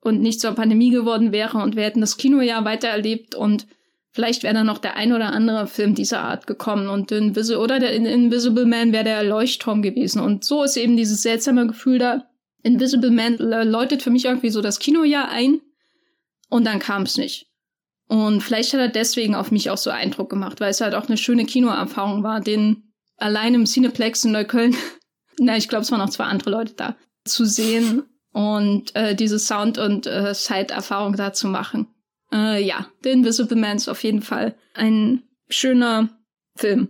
und 0.00 0.20
nicht 0.20 0.40
zur 0.40 0.52
Pandemie 0.52 0.90
geworden 0.90 1.32
wäre 1.32 1.58
und 1.58 1.76
wir 1.76 1.84
hätten 1.84 2.00
das 2.00 2.16
Kinojahr 2.16 2.64
weitererlebt 2.64 3.34
und 3.34 3.66
vielleicht 4.10 4.42
wäre 4.42 4.54
dann 4.54 4.66
noch 4.66 4.78
der 4.78 4.96
ein 4.96 5.12
oder 5.12 5.32
andere 5.32 5.66
Film 5.66 5.94
dieser 5.94 6.22
Art 6.22 6.46
gekommen 6.46 6.88
und 6.88 7.12
Invisible 7.12 7.60
oder 7.60 7.78
der 7.78 7.92
Invisible 7.92 8.66
Man 8.66 8.92
wäre 8.92 9.04
der 9.04 9.22
Leuchtturm 9.24 9.82
gewesen 9.82 10.20
und 10.20 10.44
so 10.44 10.62
ist 10.62 10.76
eben 10.76 10.96
dieses 10.96 11.22
seltsame 11.22 11.66
Gefühl 11.66 11.98
da. 11.98 12.24
Invisible 12.66 13.10
Man 13.10 13.36
läutet 13.38 14.02
für 14.02 14.10
mich 14.10 14.24
irgendwie 14.24 14.50
so 14.50 14.60
das 14.60 14.78
Kinojahr 14.78 15.28
ein 15.28 15.60
und 16.48 16.64
dann 16.64 16.78
kam 16.78 17.02
es 17.02 17.16
nicht. 17.16 17.46
Und 18.08 18.40
vielleicht 18.40 18.72
hat 18.72 18.80
er 18.80 18.88
deswegen 18.88 19.34
auf 19.34 19.50
mich 19.50 19.70
auch 19.70 19.78
so 19.78 19.90
Eindruck 19.90 20.30
gemacht, 20.30 20.60
weil 20.60 20.70
es 20.70 20.80
halt 20.80 20.94
auch 20.94 21.08
eine 21.08 21.16
schöne 21.16 21.44
Kinoerfahrung 21.44 22.22
war, 22.22 22.40
den 22.40 22.92
allein 23.16 23.54
im 23.54 23.64
Cineplex 23.64 24.24
in 24.24 24.32
Neukölln 24.32 24.76
na, 25.38 25.56
ich 25.56 25.68
glaube, 25.68 25.82
es 25.82 25.90
waren 25.90 26.00
noch 26.00 26.10
zwei 26.10 26.24
andere 26.24 26.50
Leute 26.50 26.74
da, 26.74 26.96
zu 27.24 27.44
sehen 27.44 28.04
und 28.32 28.94
äh, 28.94 29.14
diese 29.14 29.38
Sound- 29.38 29.78
und 29.78 30.06
äh, 30.06 30.34
Side-Erfahrung 30.34 31.16
da 31.16 31.32
zu 31.32 31.48
machen. 31.48 31.88
Äh, 32.32 32.62
ja, 32.64 32.86
The 33.02 33.10
Invisible 33.10 33.56
Man 33.56 33.76
ist 33.76 33.88
auf 33.88 34.02
jeden 34.02 34.22
Fall 34.22 34.54
ein 34.74 35.22
schöner 35.48 36.10
Film. 36.56 36.88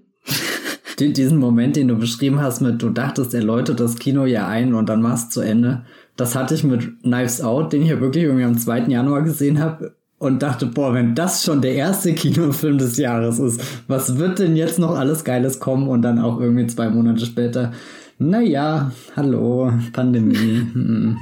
Diesen 0.99 1.39
Moment, 1.39 1.77
den 1.77 1.89
du 1.89 1.97
beschrieben 1.97 2.41
hast, 2.41 2.61
mit 2.61 2.83
du 2.83 2.91
dachtest, 2.91 3.35
er 3.35 3.43
läutet 3.43 3.81
das 3.81 3.97
Kino 3.97 4.25
ja 4.25 4.49
ein 4.49 4.75
und 4.75 4.89
dann 4.89 5.03
machst 5.03 5.33
zu 5.33 5.41
Ende. 5.41 5.83
Das 6.17 6.35
hatte 6.35 6.55
ich 6.55 6.65
mit 6.65 7.03
Knives 7.03 7.43
Out, 7.43 7.73
den 7.73 7.83
ich 7.83 7.91
ja 7.91 8.01
wirklich 8.01 8.25
irgendwie 8.25 8.45
am 8.45 8.57
2. 8.57 8.87
Januar 8.89 9.23
gesehen 9.23 9.61
habe 9.61 9.95
und 10.19 10.43
dachte, 10.43 10.67
boah, 10.67 10.95
wenn 10.95 11.15
das 11.15 11.45
schon 11.45 11.61
der 11.61 11.75
erste 11.75 12.15
Kinofilm 12.15 12.79
des 12.79 12.97
Jahres 12.97 13.39
ist, 13.39 13.61
was 13.89 14.17
wird 14.17 14.39
denn 14.39 14.57
jetzt 14.57 14.79
noch 14.79 14.97
alles 14.97 15.25
Geiles 15.25 15.61
kommen 15.61 15.89
und 15.89 16.01
dann 16.01 16.19
auch 16.19 16.41
irgendwie 16.41 16.67
zwei 16.67 16.89
Monate 16.89 17.27
später 17.27 17.73
naja, 18.19 18.93
hallo, 19.15 19.73
Pandemie. 19.93 20.37
Hm. 20.73 21.19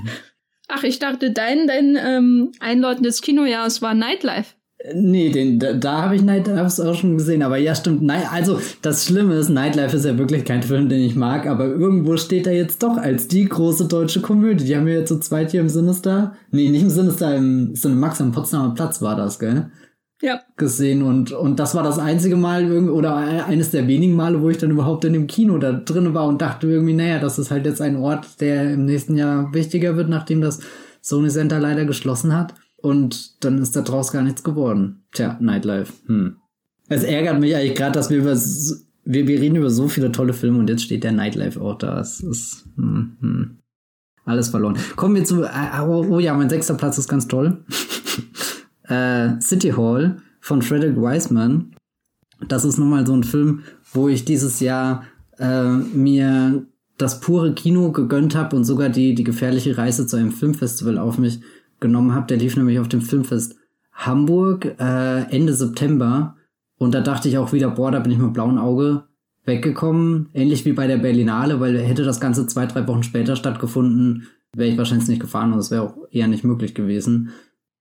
Ach, 0.68 0.82
ich 0.82 0.98
dachte, 0.98 1.30
dein, 1.30 1.66
dein 1.66 1.96
ähm, 2.00 2.52
einläutendes 2.58 3.20
Kinojahres 3.20 3.82
war 3.82 3.94
Nightlife. 3.94 4.53
Nee, 4.92 5.30
den, 5.30 5.58
da, 5.58 5.72
da 5.72 6.02
habe 6.02 6.16
ich 6.16 6.22
Nightlife 6.22 6.86
auch 6.86 6.94
schon 6.94 7.16
gesehen, 7.16 7.42
aber 7.42 7.56
ja, 7.56 7.74
stimmt. 7.74 8.02
Nein, 8.02 8.24
also 8.30 8.60
das 8.82 9.06
Schlimme 9.06 9.34
ist, 9.34 9.48
Nightlife 9.48 9.96
ist 9.96 10.04
ja 10.04 10.18
wirklich 10.18 10.44
kein 10.44 10.62
Film, 10.62 10.90
den 10.90 11.00
ich 11.00 11.16
mag, 11.16 11.46
aber 11.46 11.64
irgendwo 11.64 12.18
steht 12.18 12.46
er 12.46 12.54
jetzt 12.54 12.82
doch 12.82 12.98
als 12.98 13.26
die 13.26 13.46
große 13.46 13.86
deutsche 13.88 14.20
Komödie. 14.20 14.64
Die 14.64 14.76
haben 14.76 14.84
wir 14.84 14.98
jetzt 14.98 15.08
so 15.08 15.18
zweit 15.18 15.52
hier 15.52 15.62
im 15.62 15.70
Sinister. 15.70 16.34
Nee, 16.50 16.68
nicht 16.68 16.82
im 16.82 16.90
Sinister, 16.90 17.34
im 17.34 17.74
Cinemax 17.74 18.20
am 18.20 18.32
Potsdamer 18.32 18.74
Platz 18.74 19.00
war 19.00 19.16
das, 19.16 19.38
gell? 19.38 19.70
ja. 20.24 20.40
gesehen 20.56 21.02
und, 21.02 21.32
und 21.32 21.58
das 21.58 21.74
war 21.74 21.82
das 21.82 21.98
einzige 21.98 22.36
Mal 22.36 22.88
oder 22.88 23.14
eines 23.14 23.70
der 23.70 23.86
wenigen 23.86 24.16
Male, 24.16 24.40
wo 24.40 24.48
ich 24.48 24.58
dann 24.58 24.70
überhaupt 24.70 25.04
in 25.04 25.12
dem 25.12 25.26
Kino 25.26 25.58
da 25.58 25.72
drin 25.72 26.14
war 26.14 26.26
und 26.26 26.40
dachte 26.40 26.66
irgendwie, 26.66 26.94
naja, 26.94 27.18
das 27.18 27.38
ist 27.38 27.50
halt 27.50 27.66
jetzt 27.66 27.82
ein 27.82 27.96
Ort, 27.96 28.40
der 28.40 28.72
im 28.72 28.86
nächsten 28.86 29.16
Jahr 29.16 29.52
wichtiger 29.52 29.96
wird, 29.96 30.08
nachdem 30.08 30.40
das 30.40 30.60
Sony 31.02 31.28
Center 31.28 31.60
leider 31.60 31.84
geschlossen 31.84 32.34
hat. 32.34 32.54
Und 32.84 33.42
dann 33.42 33.56
ist 33.62 33.74
da 33.76 33.80
draus 33.80 34.12
gar 34.12 34.20
nichts 34.20 34.44
geworden. 34.44 35.04
Tja, 35.12 35.38
Nightlife. 35.40 35.90
Hm. 36.04 36.36
Es 36.88 37.02
ärgert 37.02 37.40
mich 37.40 37.56
eigentlich 37.56 37.76
gerade, 37.76 37.92
dass 37.92 38.10
wir 38.10 38.18
über 38.18 38.36
wir, 39.06 39.26
wir 39.26 39.40
reden 39.40 39.56
über 39.56 39.70
so 39.70 39.88
viele 39.88 40.12
tolle 40.12 40.34
Filme 40.34 40.58
und 40.58 40.68
jetzt 40.68 40.82
steht 40.82 41.02
der 41.02 41.12
Nightlife 41.12 41.58
auch 41.58 41.78
da. 41.78 41.98
Es 41.98 42.20
ist 42.20 42.66
hm, 42.76 43.16
hm. 43.20 43.58
alles 44.26 44.50
verloren. 44.50 44.76
Kommen 44.96 45.14
wir 45.14 45.24
zu. 45.24 45.44
Äh, 45.44 45.80
oh, 45.80 46.04
oh 46.10 46.18
ja, 46.18 46.34
mein 46.34 46.50
sechster 46.50 46.74
Platz 46.74 46.98
ist 46.98 47.08
ganz 47.08 47.26
toll. 47.26 47.64
äh, 48.82 49.40
City 49.40 49.70
Hall 49.70 50.18
von 50.40 50.60
Frederick 50.60 50.98
Wiseman. 50.98 51.74
Das 52.48 52.66
ist 52.66 52.76
nun 52.76 52.90
mal 52.90 53.06
so 53.06 53.14
ein 53.14 53.24
Film, 53.24 53.62
wo 53.94 54.08
ich 54.08 54.26
dieses 54.26 54.60
Jahr 54.60 55.04
äh, 55.38 55.70
mir 55.70 56.66
das 56.98 57.20
pure 57.20 57.54
Kino 57.54 57.92
gegönnt 57.92 58.34
habe 58.34 58.56
und 58.56 58.64
sogar 58.64 58.90
die, 58.90 59.14
die 59.14 59.24
gefährliche 59.24 59.78
Reise 59.78 60.06
zu 60.06 60.16
einem 60.16 60.32
Filmfestival 60.32 60.98
auf 60.98 61.16
mich 61.16 61.40
genommen 61.84 62.14
habe. 62.14 62.26
Der 62.28 62.38
lief 62.38 62.56
nämlich 62.56 62.78
auf 62.78 62.88
dem 62.88 63.02
Filmfest 63.02 63.56
Hamburg 63.92 64.74
äh, 64.80 65.30
Ende 65.30 65.52
September. 65.52 66.36
Und 66.78 66.94
da 66.94 67.02
dachte 67.02 67.28
ich 67.28 67.36
auch 67.36 67.52
wieder, 67.52 67.70
boah, 67.70 67.90
da 67.90 68.00
bin 68.00 68.10
ich 68.10 68.18
mit 68.18 68.32
blauen 68.32 68.58
Auge 68.58 69.04
weggekommen. 69.44 70.30
Ähnlich 70.32 70.64
wie 70.64 70.72
bei 70.72 70.86
der 70.86 70.96
Berlinale, 70.96 71.60
weil 71.60 71.78
hätte 71.78 72.02
das 72.02 72.20
Ganze 72.20 72.46
zwei, 72.46 72.64
drei 72.64 72.88
Wochen 72.88 73.02
später 73.02 73.36
stattgefunden, 73.36 74.28
wäre 74.56 74.70
ich 74.70 74.78
wahrscheinlich 74.78 75.08
nicht 75.08 75.20
gefahren 75.20 75.52
und 75.52 75.58
es 75.58 75.70
wäre 75.70 75.82
auch 75.82 75.96
eher 76.10 76.26
nicht 76.26 76.42
möglich 76.42 76.74
gewesen. 76.74 77.30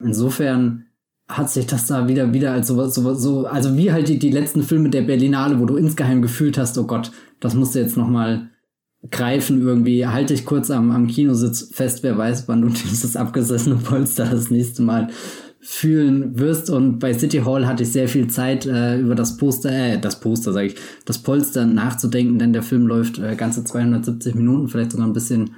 Insofern 0.04 0.88
hat 1.30 1.49
sich 1.49 1.66
das 1.66 1.88
da 1.88 2.10
wieder, 2.10 2.34
wieder 2.34 2.51
als 2.51 2.68
sowas, 2.68 2.93
sowas, 2.93 3.22
so, 3.22 3.45
also 3.47 3.78
wie 3.78 3.93
halt 3.93 4.10
die, 4.10 4.20
die 4.20 4.32
letzten 4.32 4.64
Filme 4.64 4.89
der 4.89 5.04
Berlinale, 5.04 5.60
wo 5.62 5.66
du 5.66 5.78
insgeheim 5.78 6.22
gefühlt 6.22 6.58
hast, 6.58 6.78
oh 6.78 6.86
Gott, 6.86 7.12
das 7.39 7.56
musst 7.56 7.76
du 7.76 7.80
jetzt 7.80 7.95
nochmal 7.95 8.49
greifen 9.12 9.62
irgendwie, 9.62 10.08
halte 10.08 10.34
ich 10.34 10.45
kurz 10.45 10.72
am, 10.72 10.91
am 10.91 11.08
Kinositz 11.08 11.70
fest, 11.74 12.04
wer 12.04 12.18
weiß, 12.18 12.47
wann 12.47 12.62
du 12.62 12.68
dieses 12.91 13.16
abgesessene 13.16 13.76
Polster 13.76 14.26
das 14.26 14.49
nächste 14.49 14.82
Mal 14.82 15.10
fühlen 15.60 16.38
wirst. 16.38 16.70
Und 16.70 16.99
bei 16.99 17.14
City 17.14 17.39
Hall 17.39 17.66
hatte 17.66 17.84
ich 17.84 17.91
sehr 17.91 18.10
viel 18.10 18.28
Zeit, 18.28 18.66
äh, 18.66 18.99
über 18.99 19.16
das 19.16 19.38
Poster, 19.38 19.72
äh, 19.72 19.99
das 19.99 20.20
Poster 20.20 20.51
sage 20.51 20.68
ich, 20.68 20.76
das 21.06 21.20
Polster 21.20 21.66
nachzudenken, 21.66 22.38
denn 22.38 22.54
der 22.54 22.64
Film 22.64 22.86
läuft 22.86 23.18
äh, 23.20 23.36
ganze 23.36 23.64
270 23.64 24.36
Minuten, 24.36 24.68
vielleicht 24.68 24.91
sogar 24.91 25.08
ein 25.08 25.14
bisschen 25.14 25.51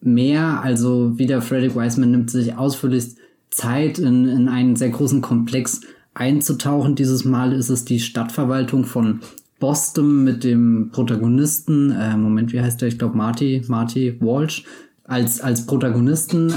mehr. 0.00 0.62
Also 0.62 1.18
wieder 1.18 1.42
Frederick 1.42 1.76
Wiseman 1.76 2.10
nimmt 2.10 2.30
sich 2.30 2.56
ausführlichst 2.56 3.18
Zeit 3.50 3.98
in, 3.98 4.26
in 4.28 4.48
einen 4.48 4.76
sehr 4.76 4.90
großen 4.90 5.20
Komplex 5.20 5.80
einzutauchen. 6.14 6.96
Dieses 6.96 7.24
Mal 7.24 7.52
ist 7.52 7.68
es 7.68 7.84
die 7.84 8.00
Stadtverwaltung 8.00 8.84
von 8.84 9.20
Boston 9.58 10.24
mit 10.24 10.44
dem 10.44 10.90
Protagonisten, 10.92 11.90
äh, 11.90 12.16
Moment, 12.16 12.52
wie 12.52 12.60
heißt 12.60 12.80
der? 12.80 12.88
Ich 12.88 12.98
glaube 12.98 13.16
Marty, 13.16 13.62
Marty 13.68 14.16
Walsh, 14.20 14.64
als, 15.04 15.40
als 15.40 15.66
Protagonisten. 15.66 16.52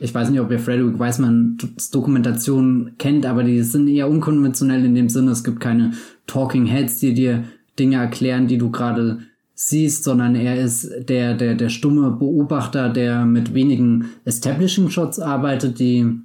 Ich 0.00 0.12
weiß 0.12 0.30
nicht, 0.30 0.40
ob 0.40 0.50
ihr 0.50 0.58
Frederick 0.58 0.98
Wiseman's 0.98 1.90
Dokumentation 1.90 2.92
kennt, 2.98 3.24
aber 3.24 3.44
die 3.44 3.62
sind 3.62 3.88
eher 3.88 4.10
unkonventionell 4.10 4.84
in 4.84 4.94
dem 4.94 5.08
Sinne, 5.08 5.30
es 5.30 5.44
gibt 5.44 5.60
keine 5.60 5.92
Talking 6.26 6.66
Heads, 6.66 6.98
die 6.98 7.14
dir 7.14 7.44
Dinge 7.78 7.96
erklären, 7.96 8.48
die 8.48 8.58
du 8.58 8.70
gerade 8.70 9.20
siehst, 9.54 10.04
sondern 10.04 10.34
er 10.34 10.60
ist 10.60 10.90
der, 11.08 11.34
der, 11.34 11.54
der 11.54 11.68
stumme 11.68 12.10
Beobachter, 12.10 12.88
der 12.88 13.24
mit 13.24 13.54
wenigen 13.54 14.10
Establishing 14.24 14.90
Shots 14.90 15.18
arbeitet, 15.18 15.78
die 15.78 16.20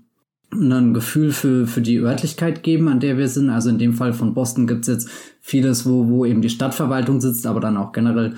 ein 0.53 0.93
Gefühl 0.93 1.31
für, 1.31 1.65
für 1.65 1.81
die 1.81 1.99
Örtlichkeit 1.99 2.63
geben, 2.63 2.87
an 2.87 2.99
der 2.99 3.17
wir 3.17 3.27
sind. 3.27 3.49
Also 3.49 3.69
in 3.69 3.77
dem 3.77 3.93
Fall 3.93 4.13
von 4.13 4.33
Boston 4.33 4.67
gibt's 4.67 4.87
jetzt 4.87 5.09
vieles, 5.39 5.85
wo, 5.85 6.07
wo 6.07 6.25
eben 6.25 6.41
die 6.41 6.49
Stadtverwaltung 6.49 7.21
sitzt, 7.21 7.45
aber 7.47 7.59
dann 7.59 7.77
auch 7.77 7.91
generell 7.91 8.35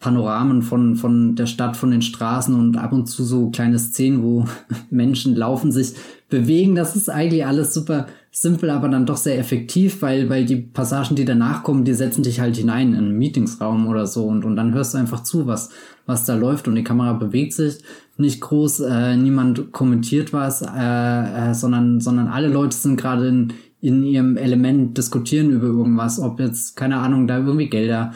Panoramen 0.00 0.62
von, 0.62 0.94
von 0.94 1.34
der 1.34 1.46
Stadt, 1.46 1.76
von 1.76 1.90
den 1.90 2.02
Straßen 2.02 2.54
und 2.54 2.76
ab 2.76 2.92
und 2.92 3.06
zu 3.06 3.24
so 3.24 3.50
kleine 3.50 3.78
Szenen, 3.78 4.22
wo 4.22 4.44
Menschen 4.90 5.34
laufen, 5.34 5.72
sich 5.72 5.94
bewegen. 6.28 6.76
Das 6.76 6.94
ist 6.94 7.10
eigentlich 7.10 7.44
alles 7.44 7.74
super 7.74 8.06
simpel, 8.30 8.70
aber 8.70 8.88
dann 8.88 9.06
doch 9.06 9.16
sehr 9.16 9.38
effektiv, 9.38 10.02
weil, 10.02 10.28
weil 10.30 10.44
die 10.44 10.56
Passagen, 10.56 11.16
die 11.16 11.24
danach 11.24 11.64
kommen, 11.64 11.84
die 11.84 11.94
setzen 11.94 12.22
dich 12.22 12.38
halt 12.38 12.56
hinein 12.56 12.90
in 12.90 12.98
einen 12.98 13.18
Meetingsraum 13.18 13.88
oder 13.88 14.06
so 14.06 14.26
und, 14.26 14.44
und 14.44 14.54
dann 14.54 14.72
hörst 14.72 14.94
du 14.94 14.98
einfach 14.98 15.24
zu, 15.24 15.46
was, 15.46 15.70
was 16.06 16.24
da 16.24 16.36
läuft 16.36 16.68
und 16.68 16.76
die 16.76 16.84
Kamera 16.84 17.14
bewegt 17.14 17.54
sich 17.54 17.78
nicht 18.16 18.40
groß, 18.40 18.80
äh, 18.80 19.16
niemand 19.16 19.72
kommentiert 19.72 20.32
was, 20.32 20.62
äh, 20.62 21.50
äh, 21.50 21.54
sondern, 21.54 22.00
sondern 22.00 22.28
alle 22.28 22.48
Leute 22.48 22.76
sind 22.76 23.00
gerade 23.00 23.28
in, 23.28 23.52
in 23.80 24.04
ihrem 24.04 24.36
Element 24.36 24.98
diskutieren 24.98 25.50
über 25.50 25.66
irgendwas, 25.66 26.20
ob 26.20 26.40
jetzt, 26.40 26.76
keine 26.76 26.98
Ahnung, 26.98 27.26
da 27.26 27.38
irgendwie 27.38 27.70
Gelder 27.70 28.12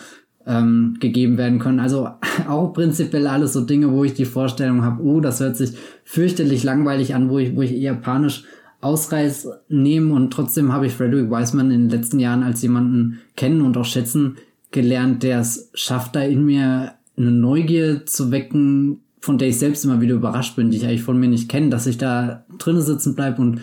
ähm, 0.47 0.97
gegeben 1.01 1.39
werden 1.39 1.59
können. 1.59 1.81
Also 1.81 2.09
auch 2.49 2.73
prinzipiell 2.73 3.27
alles 3.27 3.53
so 3.53 3.63
Dinge, 3.63 3.93
wo 3.93 4.05
ich 4.05 4.15
die 4.15 4.25
Vorstellung 4.25 4.83
habe, 4.83 5.03
oh, 5.03 5.21
das 5.21 5.41
hört 5.41 5.57
sich 5.57 5.73
fürchterlich 6.05 6.65
langweilig 6.65 7.15
an, 7.15 7.31
wo 7.31 7.39
ich, 7.39 7.57
wo 7.57 7.63
ich 7.63 7.73
eher 7.73 7.95
panisch 7.95 8.45
Ausreiß 8.81 9.49
nehme 9.69 10.13
und 10.13 10.33
trotzdem 10.33 10.73
habe 10.73 10.87
ich 10.87 10.93
Frederick 10.93 11.31
Wiseman 11.31 11.71
in 11.71 11.83
den 11.83 11.91
letzten 11.91 12.19
Jahren 12.19 12.43
als 12.43 12.63
jemanden 12.63 13.21
kennen 13.37 13.63
und 13.63 13.77
auch 13.77 13.85
schätzen 13.85 14.39
gelernt, 14.73 15.23
der 15.23 15.39
es 15.39 15.71
schafft, 15.75 16.17
da 16.17 16.23
in 16.23 16.45
mir 16.45 16.95
eine 17.17 17.31
Neugier 17.31 18.07
zu 18.07 18.33
wecken, 18.33 19.03
von 19.21 19.39
der 19.39 19.49
ich 19.49 19.59
selbst 19.61 19.85
immer 19.85 20.01
wieder 20.01 20.17
überrascht 20.17 20.57
bin, 20.57 20.71
die 20.71 20.79
ich 20.79 20.85
eigentlich 20.85 21.05
von 21.05 21.21
mir 21.21 21.29
nicht 21.29 21.49
kenne, 21.49 21.71
dass 21.71 21.87
ich 21.87 21.97
da 21.97 22.45
drinnen 22.59 22.83
sitzen 22.83 23.15
bleibe 23.15 23.41
und 23.41 23.61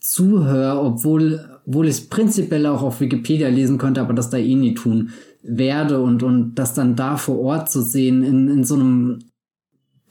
zuhöre, 0.00 0.80
obwohl, 0.80 1.44
obwohl 1.66 1.86
ich 1.86 1.96
es 1.96 2.08
prinzipiell 2.08 2.64
auch 2.64 2.82
auf 2.82 3.00
Wikipedia 3.00 3.48
lesen 3.48 3.76
könnte, 3.76 4.00
aber 4.00 4.14
das 4.14 4.30
da 4.30 4.38
eh 4.38 4.54
nie 4.54 4.72
tun 4.72 5.10
werde 5.42 6.00
und, 6.00 6.22
und 6.22 6.54
das 6.54 6.74
dann 6.74 6.96
da 6.96 7.16
vor 7.16 7.38
Ort 7.40 7.70
zu 7.70 7.82
sehen 7.82 8.22
in, 8.22 8.48
in 8.48 8.64
so 8.64 8.74
einem 8.74 9.18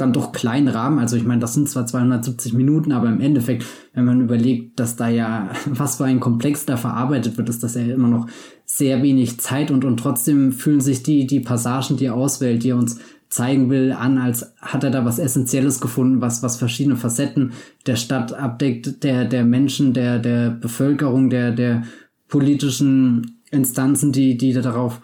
dann 0.01 0.13
doch 0.13 0.31
kleinen 0.31 0.67
Rahmen. 0.67 0.99
Also 0.99 1.15
ich 1.15 1.23
meine, 1.23 1.39
das 1.39 1.53
sind 1.53 1.69
zwar 1.69 1.85
270 1.85 2.53
Minuten, 2.53 2.91
aber 2.91 3.07
im 3.07 3.21
Endeffekt, 3.21 3.65
wenn 3.93 4.05
man 4.05 4.21
überlegt, 4.21 4.79
dass 4.79 4.95
da 4.95 5.07
ja 5.07 5.51
was 5.65 5.97
für 5.97 6.05
ein 6.05 6.19
Komplex 6.19 6.65
da 6.65 6.75
verarbeitet 6.75 7.37
wird, 7.37 7.49
ist 7.49 7.63
das 7.63 7.75
ja 7.75 7.81
immer 7.81 8.07
noch 8.07 8.27
sehr 8.65 9.03
wenig 9.03 9.39
Zeit 9.39 9.71
und, 9.71 9.85
und 9.85 9.97
trotzdem 9.97 10.51
fühlen 10.51 10.81
sich 10.81 11.03
die, 11.03 11.27
die 11.27 11.39
Passagen, 11.39 11.97
die 11.97 12.05
er 12.05 12.15
auswählt, 12.15 12.63
die 12.63 12.69
er 12.69 12.77
uns 12.77 12.99
zeigen 13.29 13.69
will, 13.69 13.93
an, 13.93 14.17
als 14.17 14.53
hat 14.59 14.83
er 14.83 14.91
da 14.91 15.05
was 15.05 15.17
Essentielles 15.17 15.79
gefunden, 15.79 16.19
was, 16.19 16.43
was 16.43 16.57
verschiedene 16.57 16.97
Facetten 16.97 17.53
der 17.85 17.95
Stadt 17.95 18.33
abdeckt, 18.33 19.03
der, 19.03 19.23
der 19.23 19.45
Menschen, 19.45 19.93
der, 19.93 20.19
der 20.19 20.49
Bevölkerung, 20.49 21.29
der, 21.29 21.51
der 21.51 21.83
politischen 22.27 23.41
Instanzen, 23.49 24.11
die, 24.11 24.37
die 24.37 24.51
darauf 24.51 25.01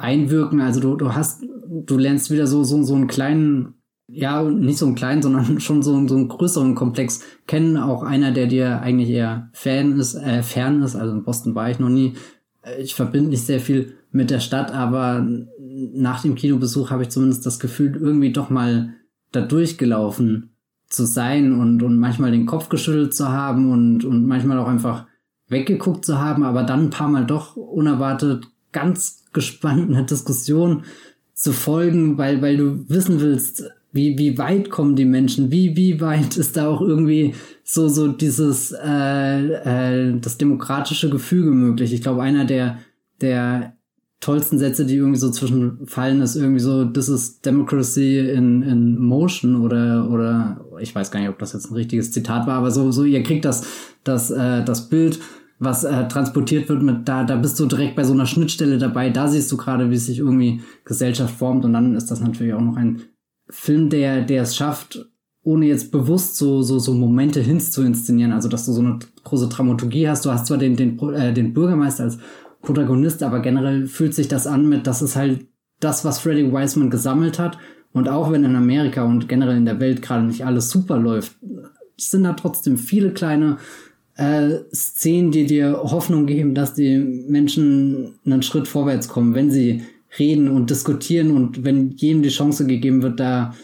einwirken. 0.00 0.60
Also 0.60 0.80
du, 0.80 0.96
du 0.96 1.14
hast, 1.14 1.44
du 1.68 1.98
lernst 1.98 2.30
wieder 2.30 2.46
so, 2.46 2.64
so, 2.64 2.82
so 2.82 2.94
einen 2.94 3.06
kleinen, 3.06 3.74
ja, 4.08 4.42
nicht 4.42 4.78
so 4.78 4.86
einen 4.86 4.94
kleinen, 4.94 5.22
sondern 5.22 5.60
schon 5.60 5.82
so, 5.82 6.06
so 6.06 6.16
einen 6.16 6.28
größeren 6.28 6.74
Komplex 6.74 7.22
kennen. 7.46 7.76
Auch 7.76 8.02
einer, 8.02 8.32
der 8.32 8.46
dir 8.46 8.80
eigentlich 8.80 9.10
eher 9.10 9.50
Fan 9.52 9.98
ist, 9.98 10.14
äh, 10.14 10.42
fern 10.42 10.82
ist. 10.82 10.96
Also 10.96 11.14
in 11.14 11.24
Boston 11.24 11.54
war 11.54 11.70
ich 11.70 11.78
noch 11.78 11.88
nie. 11.88 12.14
Ich 12.78 12.94
verbinde 12.94 13.30
nicht 13.30 13.46
sehr 13.46 13.60
viel 13.60 13.94
mit 14.12 14.30
der 14.30 14.40
Stadt, 14.40 14.72
aber 14.72 15.26
nach 15.58 16.22
dem 16.22 16.34
Kinobesuch 16.34 16.90
habe 16.90 17.04
ich 17.04 17.10
zumindest 17.10 17.46
das 17.46 17.60
Gefühl, 17.60 17.96
irgendwie 17.96 18.32
doch 18.32 18.50
mal 18.50 18.94
da 19.32 19.40
durchgelaufen 19.40 20.50
zu 20.88 21.06
sein 21.06 21.58
und, 21.58 21.82
und 21.82 21.98
manchmal 21.98 22.32
den 22.32 22.46
Kopf 22.46 22.68
geschüttelt 22.68 23.14
zu 23.14 23.28
haben 23.28 23.70
und, 23.70 24.04
und 24.04 24.26
manchmal 24.26 24.58
auch 24.58 24.66
einfach 24.66 25.06
weggeguckt 25.48 26.04
zu 26.04 26.18
haben, 26.18 26.42
aber 26.42 26.62
dann 26.64 26.84
ein 26.86 26.90
paar 26.90 27.08
Mal 27.08 27.26
doch 27.26 27.56
unerwartet 27.56 28.48
ganz 28.72 29.24
gespannt 29.32 29.90
eine 29.94 30.04
Diskussion 30.04 30.84
zu 31.34 31.52
folgen, 31.52 32.18
weil, 32.18 32.42
weil 32.42 32.56
du 32.56 32.84
wissen 32.88 33.20
willst, 33.20 33.64
wie, 33.92 34.16
wie 34.18 34.38
weit 34.38 34.70
kommen 34.70 34.94
die 34.94 35.04
Menschen, 35.04 35.50
wie, 35.50 35.76
wie 35.76 36.00
weit 36.00 36.36
ist 36.36 36.56
da 36.56 36.68
auch 36.68 36.80
irgendwie 36.80 37.34
so, 37.64 37.88
so 37.88 38.08
dieses, 38.08 38.72
äh, 38.72 40.10
äh, 40.10 40.20
das 40.20 40.38
demokratische 40.38 41.10
Gefüge 41.10 41.50
möglich. 41.50 41.92
Ich 41.92 42.02
glaube, 42.02 42.22
einer 42.22 42.44
der, 42.44 42.78
der 43.20 43.74
tollsten 44.20 44.58
Sätze, 44.58 44.84
die 44.84 44.96
irgendwie 44.96 45.18
so 45.18 45.30
zwischenfallen, 45.30 46.20
ist 46.20 46.36
irgendwie 46.36 46.60
so, 46.60 46.84
this 46.84 47.08
is 47.08 47.40
democracy 47.40 48.18
in, 48.18 48.62
in 48.62 48.98
motion 48.98 49.56
oder, 49.56 50.08
oder, 50.10 50.64
ich 50.78 50.94
weiß 50.94 51.10
gar 51.10 51.20
nicht, 51.20 51.30
ob 51.30 51.38
das 51.38 51.54
jetzt 51.54 51.70
ein 51.70 51.74
richtiges 51.74 52.12
Zitat 52.12 52.46
war, 52.46 52.58
aber 52.58 52.70
so, 52.70 52.92
so, 52.92 53.04
ihr 53.04 53.22
kriegt 53.22 53.46
das, 53.46 53.66
das, 54.04 54.30
äh, 54.30 54.62
das 54.62 54.88
Bild 54.88 55.20
was 55.60 55.84
äh, 55.84 56.08
transportiert 56.08 56.68
wird 56.70 56.82
mit 56.82 57.06
da, 57.06 57.22
da 57.22 57.36
bist 57.36 57.60
du 57.60 57.66
direkt 57.66 57.94
bei 57.94 58.02
so 58.02 58.14
einer 58.14 58.26
Schnittstelle 58.26 58.78
dabei, 58.78 59.10
da 59.10 59.28
siehst 59.28 59.52
du 59.52 59.58
gerade, 59.58 59.90
wie 59.90 59.98
sich 59.98 60.18
irgendwie 60.18 60.62
Gesellschaft 60.86 61.34
formt. 61.34 61.66
Und 61.66 61.74
dann 61.74 61.94
ist 61.94 62.10
das 62.10 62.20
natürlich 62.20 62.54
auch 62.54 62.62
noch 62.62 62.76
ein 62.76 63.02
Film, 63.50 63.90
der, 63.90 64.22
der 64.22 64.42
es 64.42 64.56
schafft, 64.56 65.06
ohne 65.42 65.66
jetzt 65.66 65.92
bewusst 65.92 66.36
so, 66.36 66.62
so, 66.62 66.78
so 66.78 66.94
Momente 66.94 67.40
hinz 67.40 67.70
zu 67.70 67.82
inszenieren, 67.82 68.32
also 68.32 68.48
dass 68.48 68.66
du 68.66 68.72
so 68.72 68.80
eine 68.80 68.98
große 69.22 69.48
Dramaturgie 69.48 70.08
hast, 70.08 70.24
du 70.24 70.30
hast 70.30 70.46
zwar 70.46 70.58
den, 70.58 70.76
den, 70.76 70.98
äh, 71.12 71.32
den 71.34 71.52
Bürgermeister 71.52 72.04
als 72.04 72.18
Protagonist, 72.62 73.22
aber 73.22 73.40
generell 73.40 73.86
fühlt 73.86 74.14
sich 74.14 74.28
das 74.28 74.46
an 74.46 74.66
mit, 74.66 74.86
das 74.86 75.02
ist 75.02 75.16
halt 75.16 75.46
das, 75.78 76.04
was 76.06 76.18
Freddy 76.18 76.50
Wiseman 76.52 76.90
gesammelt 76.90 77.38
hat. 77.38 77.58
Und 77.92 78.08
auch 78.08 78.30
wenn 78.30 78.44
in 78.44 78.54
Amerika 78.56 79.02
und 79.02 79.28
generell 79.28 79.56
in 79.56 79.64
der 79.64 79.80
Welt 79.80 80.00
gerade 80.00 80.24
nicht 80.24 80.46
alles 80.46 80.70
super 80.70 80.98
läuft, 80.98 81.36
sind 81.96 82.24
da 82.24 82.34
trotzdem 82.34 82.78
viele 82.78 83.12
kleine 83.12 83.58
äh, 84.20 84.64
Szenen, 84.74 85.30
die 85.30 85.46
dir 85.46 85.80
Hoffnung 85.82 86.26
geben, 86.26 86.54
dass 86.54 86.74
die 86.74 86.98
Menschen 86.98 88.18
einen 88.26 88.42
Schritt 88.42 88.68
vorwärts 88.68 89.08
kommen, 89.08 89.34
wenn 89.34 89.50
sie 89.50 89.82
reden 90.18 90.48
und 90.48 90.68
diskutieren 90.68 91.30
und 91.30 91.64
wenn 91.64 91.92
jedem 91.92 92.20
die 92.20 92.28
Chance 92.28 92.66
gegeben 92.66 93.02
wird, 93.02 93.18
da 93.18 93.54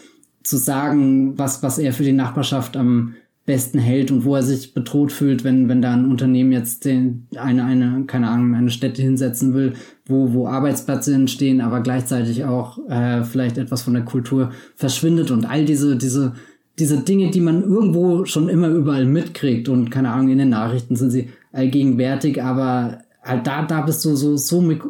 zu 0.41 0.57
sagen, 0.57 1.37
was, 1.37 1.61
was 1.61 1.77
er 1.77 1.93
für 1.93 2.03
die 2.03 2.13
Nachbarschaft 2.13 2.75
am 2.75 3.13
besten 3.45 3.77
hält 3.77 4.09
und 4.09 4.25
wo 4.25 4.35
er 4.35 4.43
sich 4.43 4.73
bedroht 4.73 5.11
fühlt, 5.11 5.43
wenn, 5.43 5.69
wenn 5.69 5.81
da 5.81 5.93
ein 5.93 6.09
Unternehmen 6.09 6.51
jetzt 6.51 6.85
den, 6.85 7.27
eine, 7.35 7.63
eine, 7.63 8.05
keine 8.07 8.29
Ahnung, 8.29 8.55
eine 8.55 8.71
Stätte 8.71 9.01
hinsetzen 9.01 9.53
will, 9.53 9.73
wo, 10.07 10.33
wo 10.33 10.47
Arbeitsplätze 10.47 11.13
entstehen, 11.13 11.61
aber 11.61 11.81
gleichzeitig 11.81 12.45
auch 12.45 12.79
äh, 12.89 13.23
vielleicht 13.23 13.57
etwas 13.57 13.83
von 13.83 13.93
der 13.93 14.05
Kultur 14.05 14.51
verschwindet 14.75 15.29
und 15.29 15.45
all 15.45 15.65
diese, 15.65 15.97
diese 15.97 16.33
diese 16.79 16.99
Dinge, 16.99 17.31
die 17.31 17.41
man 17.41 17.63
irgendwo 17.63 18.25
schon 18.25 18.49
immer 18.49 18.69
überall 18.69 19.05
mitkriegt 19.05 19.67
und 19.69 19.89
keine 19.89 20.11
Ahnung, 20.11 20.29
in 20.29 20.37
den 20.37 20.49
Nachrichten 20.49 20.95
sind 20.95 21.09
sie 21.09 21.29
allgegenwärtig, 21.51 22.43
aber 22.43 22.99
halt 23.23 23.47
da, 23.47 23.63
da 23.63 23.81
bist 23.81 24.05
du 24.05 24.15
so, 24.15 24.37
so 24.37 24.61
mik 24.61 24.83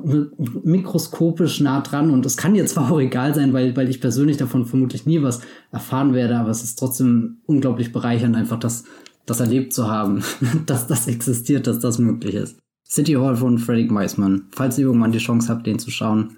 mikroskopisch 0.64 1.61
nah 1.61 1.81
dran 1.81 2.11
und 2.11 2.26
es 2.26 2.35
kann 2.38 2.53
dir 2.53 2.65
zwar 2.65 2.91
auch 2.91 2.99
egal 2.99 3.34
sein, 3.34 3.53
weil, 3.53 3.76
weil 3.76 3.89
ich 3.89 4.01
persönlich 4.01 4.38
davon 4.38 4.65
vermutlich 4.65 5.05
nie 5.05 5.22
was 5.22 5.41
erfahren 5.72 6.14
werde, 6.14 6.38
aber 6.38 6.49
es 6.49 6.64
ist 6.64 6.77
trotzdem 6.77 7.38
unglaublich 7.45 7.93
bereichernd, 7.93 8.35
einfach 8.35 8.59
das, 8.59 8.84
das 9.26 9.39
erlebt 9.39 9.73
zu 9.73 9.89
haben, 9.89 10.23
dass 10.65 10.88
das 10.88 11.07
existiert, 11.07 11.68
dass 11.68 11.80
das 11.80 11.99
möglich 11.99 12.35
ist. 12.35 12.59
City 12.89 13.14
Hall 13.14 13.35
von 13.35 13.57
Frederick 13.57 13.93
Weisman. 13.93 14.47
Falls 14.51 14.77
ihr 14.77 14.85
irgendwann 14.85 15.11
die 15.11 15.18
Chance 15.18 15.49
habt, 15.49 15.68
den 15.68 15.77
zu 15.77 15.91
schauen, 15.91 16.38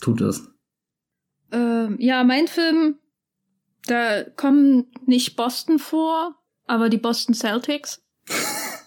tut 0.00 0.22
es. 0.22 0.50
Ähm, 1.52 1.96
ja, 1.98 2.24
mein 2.24 2.46
Film 2.46 2.94
da 3.90 4.24
kommen 4.36 4.86
nicht 5.06 5.36
Boston 5.36 5.78
vor, 5.78 6.36
aber 6.66 6.88
die 6.88 6.98
Boston 6.98 7.34
Celtics. 7.34 8.02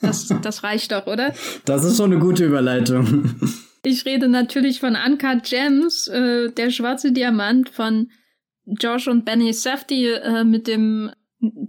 Das, 0.02 0.28
das 0.41 0.64
reicht 0.64 0.91
doch, 0.91 1.07
oder? 1.07 1.34
Das 1.65 1.84
ist 1.84 1.98
schon 1.98 2.11
eine 2.11 2.22
gute 2.22 2.45
Überleitung. 2.45 3.36
Ich 3.84 4.06
rede 4.06 4.28
natürlich 4.28 4.80
von 4.80 4.95
Uncut 4.95 5.44
Gems, 5.44 6.07
äh, 6.07 6.52
der 6.52 6.69
schwarze 6.69 7.11
Diamant 7.11 7.68
von 7.68 8.11
Josh 8.65 9.07
und 9.07 9.26
Benny 9.26 9.53
Safdie 9.53 10.06
äh, 10.06 10.44
mit 10.44 10.68
dem 10.68 11.10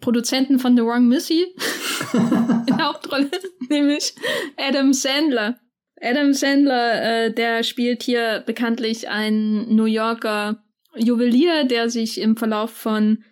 Produzenten 0.00 0.58
von 0.58 0.76
The 0.76 0.82
Wrong 0.82 1.08
Missy 1.08 1.46
in 2.12 2.66
der 2.66 2.86
Hauptrolle, 2.86 3.30
nämlich 3.70 4.14
Adam 4.58 4.92
Sandler. 4.92 5.58
Adam 6.02 6.34
Sandler, 6.34 7.02
äh, 7.02 7.32
der 7.32 7.62
spielt 7.62 8.02
hier 8.02 8.42
bekanntlich 8.44 9.08
einen 9.08 9.74
New 9.74 9.86
Yorker 9.86 10.62
Juwelier, 10.96 11.64
der 11.64 11.90
sich 11.90 12.20
im 12.20 12.36
Verlauf 12.36 12.70
von 12.70 13.24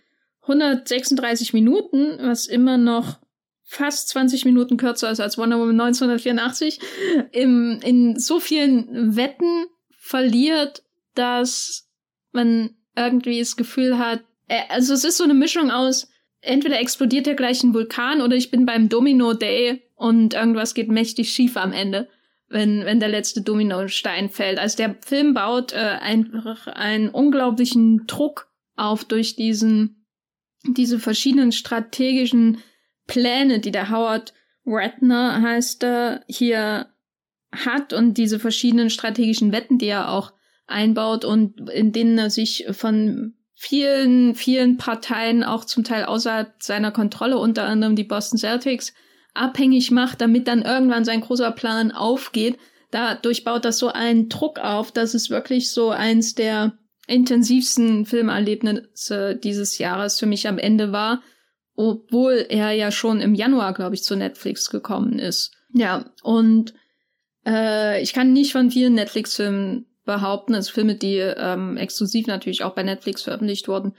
136 0.43 1.53
Minuten, 1.53 2.19
was 2.21 2.47
immer 2.47 2.79
noch 2.79 3.19
fast 3.65 4.09
20 4.09 4.45
Minuten 4.47 4.77
kürzer 4.77 5.11
ist 5.11 5.21
als 5.21 5.39
Wonder 5.39 5.59
Woman 5.59 5.81
1984, 5.81 6.81
im, 7.33 7.79
in 7.85 8.19
so 8.19 8.41
vielen 8.41 9.17
Wetten 9.17 9.67
verliert, 9.91 10.83
dass 11.15 11.89
man 12.33 12.71
irgendwie 12.97 13.39
das 13.39 13.57
Gefühl 13.57 13.99
hat, 13.99 14.25
äh, 14.49 14.63
also 14.69 14.93
es 14.93 15.05
ist 15.05 15.19
so 15.19 15.25
eine 15.25 15.35
Mischung 15.35 15.71
aus, 15.71 16.09
entweder 16.41 16.81
explodiert 16.81 17.27
der 17.27 17.35
gleich 17.35 17.63
ein 17.63 17.75
Vulkan 17.75 18.21
oder 18.21 18.35
ich 18.35 18.51
bin 18.51 18.67
beim 18.67 18.89
Domino 18.89 19.35
Day 19.35 19.83
und 19.95 20.35
irgendwas 20.35 20.75
geht 20.75 20.89
mächtig 20.89 21.33
schief 21.33 21.57
am 21.57 21.73
Ende, 21.73 22.09
wenn, 22.51 22.85
wenn 22.85 23.01
der 23.01 23.09
letzte 23.09 23.43
Dominostein 23.43 24.29
fällt. 24.29 24.59
Also 24.59 24.77
der 24.77 24.97
Film 25.01 25.35
baut 25.35 25.73
äh, 25.73 25.77
einfach 25.77 26.67
einen 26.67 27.09
unglaublichen 27.09 28.07
Druck 28.07 28.51
auf 28.77 29.05
durch 29.05 29.37
diesen, 29.37 30.05
diese 30.65 30.99
verschiedenen 30.99 31.53
strategischen 31.53 32.59
Pläne, 33.07 33.61
die 33.61 33.71
der 33.71 33.91
Howard 33.91 34.35
Ratner 34.67 35.41
heißt 35.41 35.83
er, 35.85 36.25
hier 36.29 36.89
hat 37.53 37.93
und 37.93 38.15
diese 38.15 38.39
verschiedenen 38.39 38.91
strategischen 38.91 39.53
Wetten, 39.53 39.79
die 39.79 39.87
er 39.87 40.11
auch 40.11 40.33
einbaut 40.67 41.25
und 41.25 41.71
in 41.71 41.93
denen 41.93 42.19
er 42.19 42.31
sich 42.31 42.67
von 42.71 43.35
vielen, 43.55 44.35
vielen 44.35 44.77
Parteien 44.77 45.45
auch 45.45 45.65
zum 45.65 45.85
Teil 45.85 46.05
außerhalb 46.05 46.63
seiner 46.63 46.93
Kontrolle, 46.93 47.39
unter 47.39 47.65
anderem 47.65 47.97
die 47.97 48.05
Boston 48.05 48.39
Celtics, 48.39 48.95
abhängig 49.35 49.91
macht, 49.91 50.21
damit 50.21 50.49
dann 50.49 50.63
irgendwann 50.63 51.05
sein 51.05 51.21
großer 51.21 51.51
Plan 51.53 51.93
aufgeht. 51.93 52.59
Dadurch 52.91 53.45
baut 53.45 53.65
das 53.65 53.79
so 53.79 53.89
einen 53.89 54.29
Druck 54.29 54.59
auf, 54.59 54.93
dass 54.93 55.15
es 55.15 55.31
wirklich 55.31 55.71
so 55.71 55.91
eins 55.91 56.35
der 56.35 56.79
intensivsten 57.07 58.07
Filmerlebnisse 58.07 59.37
dieses 59.37 59.79
Jahres 59.79 60.19
für 60.19 60.27
mich 60.27 60.49
am 60.49 60.59
Ende 60.59 60.93
war 60.93 61.23
obwohl 61.81 62.45
er 62.51 62.73
ja 62.73 62.91
schon 62.91 63.23
im 63.23 63.35
Januar, 63.35 63.73
glaube 63.73 63.95
ich, 63.95 64.03
zu 64.03 64.15
Netflix 64.15 64.69
gekommen 64.69 65.19
ist. 65.19 65.53
Ja, 65.73 66.05
und 66.23 66.75
äh, 67.47 68.03
ich 68.03 68.13
kann 68.13 68.35
nicht 68.35 68.53
von 68.53 68.71
vielen 68.71 68.93
Netflix-Filmen 68.93 69.87
behaupten, 70.05 70.55
also 70.55 70.73
Filme, 70.73 70.97
die 70.97 71.17
ähm, 71.17 71.79
exklusiv 71.79 72.27
natürlich 72.27 72.65
auch 72.65 72.75
bei 72.75 72.83
Netflix 72.83 73.23
veröffentlicht 73.23 73.67
wurden, 73.67 73.95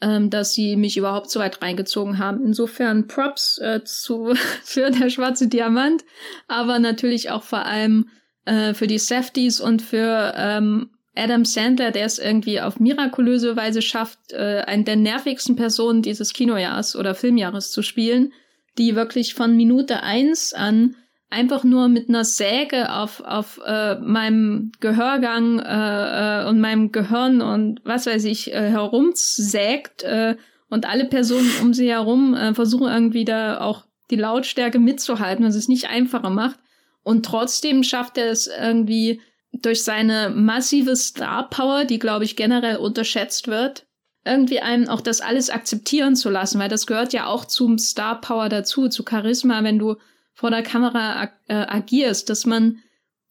ähm, 0.00 0.30
dass 0.30 0.52
sie 0.52 0.76
mich 0.76 0.96
überhaupt 0.96 1.30
so 1.30 1.40
weit 1.40 1.62
reingezogen 1.62 2.18
haben. 2.18 2.44
Insofern 2.44 3.06
Props 3.06 3.58
äh, 3.58 3.82
zu 3.84 4.34
für 4.62 4.90
der 4.90 5.10
schwarze 5.10 5.48
Diamant, 5.48 6.04
aber 6.48 6.78
natürlich 6.78 7.30
auch 7.30 7.42
vor 7.42 7.64
allem 7.64 8.08
äh, 8.44 8.74
für 8.74 8.86
die 8.86 8.98
Safties 8.98 9.60
und 9.60 9.82
für 9.82 10.34
ähm, 10.36 10.90
Adam 11.14 11.44
Sandler, 11.44 11.90
der 11.92 12.04
es 12.04 12.18
irgendwie 12.18 12.60
auf 12.60 12.78
mirakulöse 12.78 13.56
Weise 13.56 13.80
schafft, 13.80 14.32
äh, 14.32 14.62
einen 14.66 14.84
der 14.84 14.96
nervigsten 14.96 15.56
Personen 15.56 16.02
dieses 16.02 16.32
Kinojahres 16.34 16.94
oder 16.94 17.14
Filmjahres 17.14 17.70
zu 17.70 17.82
spielen, 17.82 18.32
die 18.76 18.94
wirklich 18.94 19.34
von 19.34 19.56
Minute 19.56 20.02
eins 20.02 20.52
an 20.52 20.94
einfach 21.30 21.64
nur 21.64 21.88
mit 21.88 22.08
einer 22.08 22.24
Säge 22.24 22.92
auf, 22.92 23.20
auf 23.20 23.60
äh, 23.64 23.96
meinem 23.96 24.72
Gehörgang 24.80 25.58
äh, 25.58 26.44
äh, 26.44 26.48
und 26.48 26.60
meinem 26.60 26.92
Gehirn 26.92 27.42
und 27.42 27.80
was 27.84 28.06
weiß 28.06 28.24
ich 28.24 28.52
äh, 28.52 28.70
herumsägt 28.70 30.02
äh, 30.04 30.36
und 30.68 30.86
alle 30.86 31.04
Personen 31.04 31.50
um 31.62 31.74
sie 31.74 31.90
herum 31.90 32.34
äh, 32.34 32.54
versuchen 32.54 32.88
irgendwie 32.88 33.24
da 33.24 33.60
auch 33.60 33.84
die 34.10 34.16
Lautstärke 34.16 34.78
mitzuhalten, 34.78 35.44
was 35.44 35.56
es 35.56 35.68
nicht 35.68 35.88
einfacher 35.88 36.30
macht. 36.30 36.58
Und 37.02 37.26
trotzdem 37.26 37.82
schafft 37.82 38.18
er 38.18 38.30
es 38.30 38.46
irgendwie 38.46 39.20
durch 39.52 39.82
seine 39.82 40.30
massive 40.30 40.96
Star 40.96 41.48
Power, 41.48 41.84
die 41.84 41.98
glaube 41.98 42.24
ich 42.24 42.36
generell 42.36 42.76
unterschätzt 42.76 43.48
wird, 43.48 43.86
irgendwie 44.24 44.60
einem 44.60 44.88
auch 44.88 45.00
das 45.00 45.20
alles 45.20 45.50
akzeptieren 45.50 46.14
zu 46.14 46.30
lassen, 46.30 46.58
weil 46.58 46.68
das 46.68 46.86
gehört 46.86 47.12
ja 47.12 47.26
auch 47.26 47.44
zum 47.44 47.78
Star 47.78 48.20
Power 48.20 48.48
dazu, 48.48 48.88
zu 48.88 49.04
Charisma, 49.08 49.62
wenn 49.64 49.78
du 49.78 49.96
vor 50.36 50.50
der 50.50 50.62
Kamera 50.62 51.20
ag 51.20 51.32
äh, 51.48 51.54
agierst, 51.54 52.30
dass 52.30 52.46
man 52.46 52.78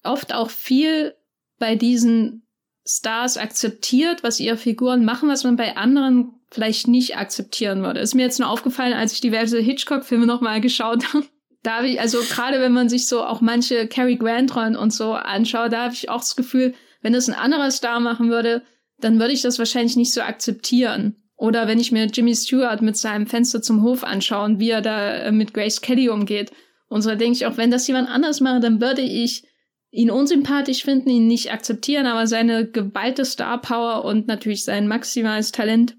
oft 0.04 0.34
auch 0.34 0.50
viel 0.50 1.16
bei 1.58 1.76
diesen 1.76 2.46
Stars 2.86 3.38
akzeptiert, 3.38 4.24
was 4.24 4.42
ihre 4.42 4.58
Figuren 4.58 5.06
machen, 5.06 5.30
was 5.30 5.46
man 5.46 5.56
bei 5.56 5.78
anderen 5.78 6.34
vielleicht 6.52 6.88
nicht 6.88 7.18
akzeptieren 7.18 7.82
würde. 7.82 8.02
Ist 8.02 8.16
mir 8.16 8.24
jetzt 8.24 8.40
nur 8.40 8.50
aufgefallen, 8.50 8.94
als 8.94 9.14
ich 9.14 9.22
diverse 9.22 9.60
Hitchcock-Filme 9.60 10.26
nochmal 10.26 10.60
geschaut 10.60 11.06
habe 11.14 11.26
da 11.66 11.78
habe 11.78 11.88
ich, 11.88 12.00
also 12.00 12.20
gerade 12.20 12.60
wenn 12.62 12.74
man 12.74 12.90
sich 12.90 13.08
so 13.08 13.24
auch 13.24 13.42
manche 13.42 13.88
Cary 13.88 14.18
Grant-Rollen 14.18 14.76
und 14.76 14.94
so 14.94 15.14
anschaut, 15.14 15.74
da 15.74 15.86
habe 15.86 15.94
ich 15.94 16.10
auch 16.10 16.20
das 16.20 16.36
Gefühl, 16.36 16.76
wenn 17.02 17.14
das 17.14 17.28
ein 17.28 17.34
anderer 17.34 17.72
Star 17.72 18.00
machen 18.00 18.30
würde, 18.30 18.62
dann 19.00 19.20
würde 19.20 19.34
ich 19.34 19.42
das 19.42 19.58
wahrscheinlich 19.58 19.96
nicht 19.96 20.14
so 20.14 20.22
akzeptieren. 20.22 21.16
Oder 21.38 21.68
wenn 21.68 21.80
ich 21.80 21.92
mir 21.92 22.06
Jimmy 22.06 22.36
Stewart 22.36 22.82
mit 22.82 22.98
seinem 22.98 23.26
Fenster 23.26 23.62
zum 23.62 23.82
Hof 23.82 24.04
anschaue, 24.04 24.60
wie 24.60 24.70
er 24.70 24.82
da 24.82 25.16
äh, 25.16 25.32
mit 25.32 25.54
Grace 25.54 25.82
Kelly 25.82 26.10
umgeht. 26.10 26.52
Und 26.88 27.02
so 27.02 27.16
denke 27.16 27.34
ich 27.34 27.46
auch, 27.46 27.58
wenn 27.58 27.72
das 27.72 27.88
jemand 27.88 28.10
anders 28.10 28.42
mache, 28.42 28.60
dann 28.60 28.82
würde 28.82 29.02
ich 29.02 29.44
ihn 29.92 30.12
unsympathisch 30.12 30.84
finden, 30.84 31.10
ihn 31.10 31.28
nicht 31.28 31.52
akzeptieren, 31.52 32.06
aber 32.06 32.28
seine 32.28 32.70
geballte 32.70 33.24
Star 33.24 33.62
Power 33.62 34.04
und 34.04 34.28
natürlich 34.28 34.66
sein 34.66 34.88
maximales 34.88 35.52
Talent 35.52 35.96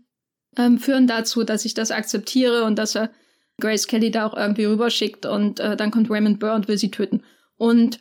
ähm, 0.57 0.79
führen 0.79 1.07
dazu, 1.07 1.45
dass 1.45 1.65
ich 1.65 1.75
das 1.75 1.91
akzeptiere 1.91 2.65
und 2.65 2.79
dass 2.79 2.95
er 2.95 3.11
Grace 3.59 3.87
Kelly 3.87 4.11
da 4.11 4.27
auch 4.27 4.37
irgendwie 4.37 4.67
rüberschickt 4.67 5.25
und 5.25 5.61
äh, 5.61 5.77
dann 5.77 5.91
kommt 5.91 6.11
Raymond 6.11 6.41
Burr 6.41 6.55
und 6.55 6.69
will 6.69 6.77
sie 6.77 6.91
töten. 6.91 7.23
Und 7.57 8.01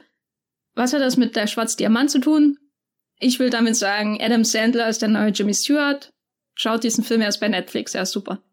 was 0.74 0.92
hat 0.92 1.02
das 1.02 1.16
mit 1.16 1.36
der 1.38 1.48
Schwarz 1.48 1.78
Diamant 1.78 2.12
zu 2.12 2.20
tun? 2.20 2.58
Ich 3.20 3.40
will 3.40 3.50
damit 3.50 3.78
sagen, 3.78 4.20
Adam 4.22 4.44
Sandler 4.44 4.90
ist 4.90 5.02
der 5.02 5.10
neue 5.10 5.30
Jimmy 5.30 5.54
Stewart. 5.54 6.12
Schaut 6.56 6.84
diesen 6.84 7.06
Film 7.06 7.22
erst 7.22 7.40
bei 7.40 7.48
Netflix, 7.48 7.96
er 7.96 8.04
ist 8.04 8.12
super. 8.12 8.44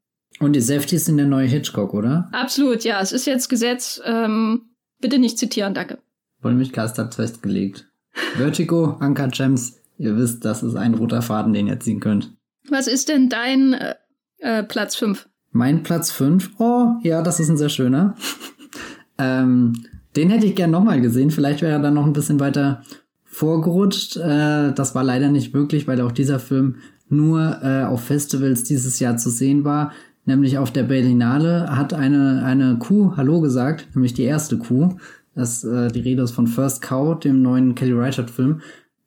Und 0.40 0.54
die 0.54 0.60
Safeties 0.60 1.04
sind 1.04 1.18
der 1.18 1.26
neue 1.26 1.46
Hitchcock, 1.46 1.94
oder? 1.94 2.28
Absolut, 2.32 2.84
ja. 2.84 3.00
Es 3.00 3.12
ist 3.12 3.26
jetzt 3.26 3.48
Gesetz. 3.48 4.00
Ähm, 4.04 4.62
bitte 5.00 5.18
nicht 5.18 5.38
zitieren, 5.38 5.74
danke. 5.74 5.98
Wollmilchcast 6.40 6.98
hat 6.98 7.14
festgelegt. 7.14 7.88
Vertigo, 8.36 8.96
Anker 9.00 9.28
Gems, 9.28 9.80
ihr 9.98 10.16
wisst, 10.16 10.44
das 10.44 10.62
ist 10.62 10.74
ein 10.74 10.94
roter 10.94 11.22
Faden, 11.22 11.52
den 11.52 11.66
ihr 11.66 11.80
ziehen 11.80 12.00
könnt. 12.00 12.34
Was 12.68 12.86
ist 12.86 13.08
denn 13.08 13.28
dein 13.28 13.74
äh, 13.74 13.94
äh, 14.38 14.62
Platz 14.62 14.96
5? 14.96 15.28
Mein 15.50 15.82
Platz 15.82 16.10
5, 16.10 16.52
oh, 16.58 16.94
ja, 17.02 17.22
das 17.22 17.40
ist 17.40 17.48
ein 17.48 17.56
sehr 17.56 17.68
schöner. 17.68 18.16
ähm, 19.18 19.74
den 20.16 20.30
hätte 20.30 20.46
ich 20.46 20.54
gern 20.54 20.70
nochmal 20.70 21.00
gesehen. 21.00 21.30
Vielleicht 21.30 21.62
wäre 21.62 21.72
er 21.72 21.78
dann 21.78 21.94
noch 21.94 22.06
ein 22.06 22.12
bisschen 22.12 22.40
weiter 22.40 22.82
vorgerutscht. 23.24 24.16
Äh, 24.16 24.72
das 24.72 24.94
war 24.94 25.04
leider 25.04 25.30
nicht 25.30 25.54
möglich, 25.54 25.86
weil 25.86 26.00
auch 26.00 26.12
dieser 26.12 26.38
Film 26.38 26.76
nur 27.08 27.60
äh, 27.62 27.84
auf 27.84 28.04
Festivals 28.04 28.64
dieses 28.64 28.98
Jahr 28.98 29.16
zu 29.16 29.30
sehen 29.30 29.64
war. 29.64 29.92
Nämlich 30.24 30.58
auf 30.58 30.70
der 30.70 30.84
Berlinale 30.84 31.76
hat 31.76 31.94
eine, 31.94 32.44
eine 32.44 32.78
Kuh 32.78 33.16
Hallo 33.16 33.40
gesagt, 33.40 33.88
nämlich 33.94 34.14
die 34.14 34.22
erste 34.22 34.58
Kuh. 34.58 34.96
Das, 35.34 35.64
äh, 35.64 35.90
die 35.90 36.00
Rede 36.00 36.22
ist 36.22 36.32
von 36.32 36.46
First 36.46 36.82
Cow, 36.82 37.18
dem 37.18 37.42
neuen 37.42 37.74
Kelly 37.74 37.92
Reichardt 37.92 38.30
Film. 38.30 38.60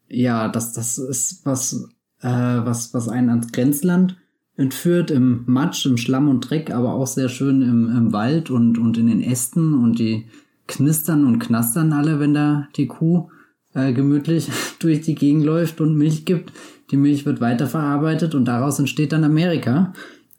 Ja, 0.10 0.50
das, 0.50 0.74
das 0.74 0.98
ist 0.98 1.46
was, 1.46 1.90
äh, 2.22 2.28
was, 2.28 2.94
was 2.94 3.08
einen 3.08 3.30
ans 3.30 3.52
Grenzland 3.52 4.18
entführt 4.58 5.12
im 5.12 5.44
Matsch, 5.46 5.86
im 5.86 5.98
Schlamm 5.98 6.30
und 6.30 6.50
Dreck, 6.50 6.72
aber 6.72 6.94
auch 6.94 7.08
sehr 7.08 7.30
schön 7.30 7.62
im, 7.62 7.90
im 7.96 8.14
Wald 8.14 8.50
und, 8.50 8.78
und 8.78 8.98
in 8.98 9.08
den 9.08 9.22
Ästen 9.22 9.74
und 9.74 10.00
die 10.00 10.26
knistern 10.68 11.26
und 11.26 11.40
knastern 11.40 11.94
alle, 11.94 12.20
wenn 12.20 12.34
da 12.34 12.68
die 12.76 12.88
Kuh 12.88 13.30
äh, 13.74 13.94
gemütlich 13.94 14.50
durch 14.80 15.02
die 15.02 15.16
Gegend 15.16 15.46
läuft 15.46 15.82
und 15.82 15.96
Milch 15.96 16.26
gibt. 16.26 16.52
Die 16.92 16.98
Milch 16.98 17.26
wird 17.26 17.42
weiterverarbeitet 17.42 18.36
und 18.36 18.46
daraus 18.46 18.80
entsteht 18.80 19.12
dann 19.12 19.24
Amerika. 19.24 19.94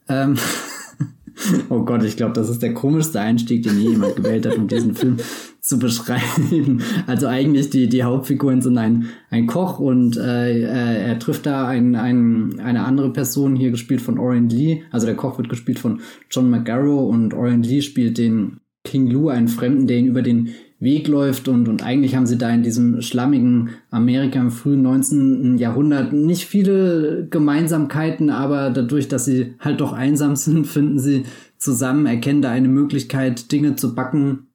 Ähm 0.09 0.37
oh 1.69 1.85
Gott, 1.85 2.03
ich 2.05 2.17
glaube, 2.17 2.33
das 2.33 2.49
ist 2.49 2.63
der 2.63 2.75
komischste 2.75 3.21
Einstieg, 3.21 3.63
den 3.63 3.81
jemand 3.81 4.17
gewählt 4.17 4.47
hat, 4.47 4.57
um 4.57 4.69
diesen 4.69 4.95
Film 4.95 5.19
zu 5.61 5.79
beschreiben. 5.79 6.83
Also 7.07 7.27
eigentlich 7.27 7.71
die, 7.71 7.89
die 7.89 8.05
Hauptfiguren 8.05 8.63
sind 8.63 8.79
ein, 8.79 9.09
ein 9.31 9.47
Koch 9.47 9.79
und 9.79 10.17
äh, 10.17 10.63
äh, 10.63 11.09
er 11.09 11.19
trifft 11.19 11.47
da 11.47 11.67
ein, 11.67 11.95
ein, 11.95 12.61
eine 12.61 12.85
andere 12.85 13.13
Person, 13.13 13.57
hier 13.57 13.71
gespielt 13.71 14.01
von 14.01 14.19
Orion 14.19 14.49
Lee. 14.49 14.83
Also 14.91 15.07
der 15.07 15.17
Koch 15.17 15.39
wird 15.39 15.49
gespielt 15.49 15.79
von 15.79 16.01
John 16.31 16.51
McGarrow 16.51 17.09
und 17.09 17.35
Orion 17.35 17.63
Lee 17.63 17.83
spielt 17.83 18.19
den 18.19 18.61
King 18.87 19.09
Lou, 19.11 19.29
einen 19.29 19.49
Fremden, 19.49 19.87
der 19.87 19.99
ihn 19.99 20.07
über 20.07 20.23
den 20.23 20.55
Weg 20.79 21.09
läuft 21.09 21.49
und, 21.49 21.69
und 21.69 21.83
eigentlich 21.83 22.17
haben 22.17 22.27
sie 22.27 22.39
da 22.39 22.51
in 22.51 22.63
diesem 22.63 23.01
schlammigen 23.01 23.71
Amerika 23.91 24.39
im 24.39 24.51
frühen 24.51 24.83
19. 24.83 25.59
Jahrhundert 25.59 26.13
nicht 26.13 26.45
viele 26.45 27.27
Gemeinsamkeiten, 27.31 28.31
aber 28.31 28.71
dadurch, 28.71 29.09
dass 29.09 29.25
sie 29.25 29.55
halt 29.59 29.81
doch 29.81 29.93
einsam 29.93 30.37
sind, 30.37 30.67
finden 30.67 30.99
sie 30.99 31.25
zusammen, 31.59 32.07
erkennen 32.07 32.43
da 32.43 32.51
eine 32.51 32.69
Möglichkeit, 32.69 33.51
Dinge 33.53 33.77
zu 33.77 33.95
backen, 33.95 34.49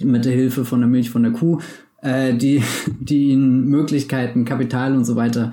mit 0.00 0.24
der 0.24 0.32
Hilfe 0.32 0.64
von 0.64 0.80
der 0.80 0.88
Milch 0.88 1.10
von 1.10 1.22
der 1.22 1.32
Kuh, 1.32 1.58
äh, 2.02 2.34
die, 2.34 2.62
die 3.00 3.30
ihnen 3.30 3.64
Möglichkeiten, 3.64 4.44
Kapital 4.44 4.94
und 4.94 5.04
so 5.04 5.16
weiter 5.16 5.52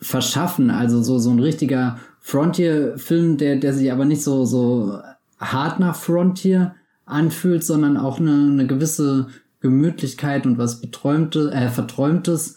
verschaffen. 0.00 0.70
Also 0.70 1.02
so, 1.02 1.18
so 1.18 1.30
ein 1.30 1.40
richtiger 1.40 1.98
Frontier-Film, 2.20 3.36
der, 3.36 3.56
der 3.56 3.74
sich 3.74 3.92
aber 3.92 4.06
nicht 4.06 4.22
so, 4.22 4.44
so 4.44 4.98
hart 5.38 5.78
nach 5.78 5.94
Frontier 5.94 6.74
anfühlt, 7.08 7.64
sondern 7.64 7.96
auch 7.96 8.20
eine, 8.20 8.48
eine 8.52 8.66
gewisse 8.66 9.28
Gemütlichkeit 9.60 10.46
und 10.46 10.58
was 10.58 10.80
Beträumtes, 10.80 11.52
äh, 11.52 11.68
Verträumtes 11.68 12.56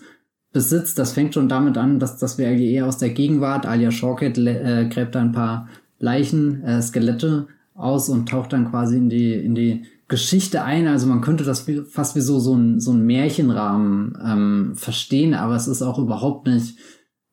besitzt. 0.51 0.99
Das 0.99 1.13
fängt 1.13 1.33
schon 1.33 1.49
damit 1.49 1.77
an, 1.77 1.99
dass, 1.99 2.17
dass 2.17 2.37
wir 2.37 2.47
eher 2.47 2.85
aus 2.85 2.97
der 2.97 3.09
Gegenwart, 3.09 3.65
Alia 3.65 3.91
Shawkett 3.91 4.37
äh, 4.37 4.87
gräbt 4.89 5.15
da 5.15 5.21
ein 5.21 5.31
paar 5.31 5.69
Leichen, 5.99 6.63
äh, 6.63 6.81
Skelette 6.81 7.47
aus 7.73 8.09
und 8.09 8.29
taucht 8.29 8.53
dann 8.53 8.69
quasi 8.69 8.97
in 8.97 9.09
die, 9.09 9.33
in 9.33 9.55
die 9.55 9.85
Geschichte 10.07 10.63
ein. 10.63 10.87
Also 10.87 11.07
man 11.07 11.21
könnte 11.21 11.43
das 11.43 11.65
fast 11.89 12.15
wie 12.15 12.21
so, 12.21 12.39
so 12.39 12.55
ein, 12.55 12.79
so 12.79 12.91
ein 12.91 13.05
Märchenrahmen 13.05 14.17
ähm, 14.23 14.73
verstehen, 14.75 15.33
aber 15.33 15.55
es 15.55 15.67
ist 15.67 15.81
auch 15.81 15.97
überhaupt 15.97 16.47
nicht 16.47 16.77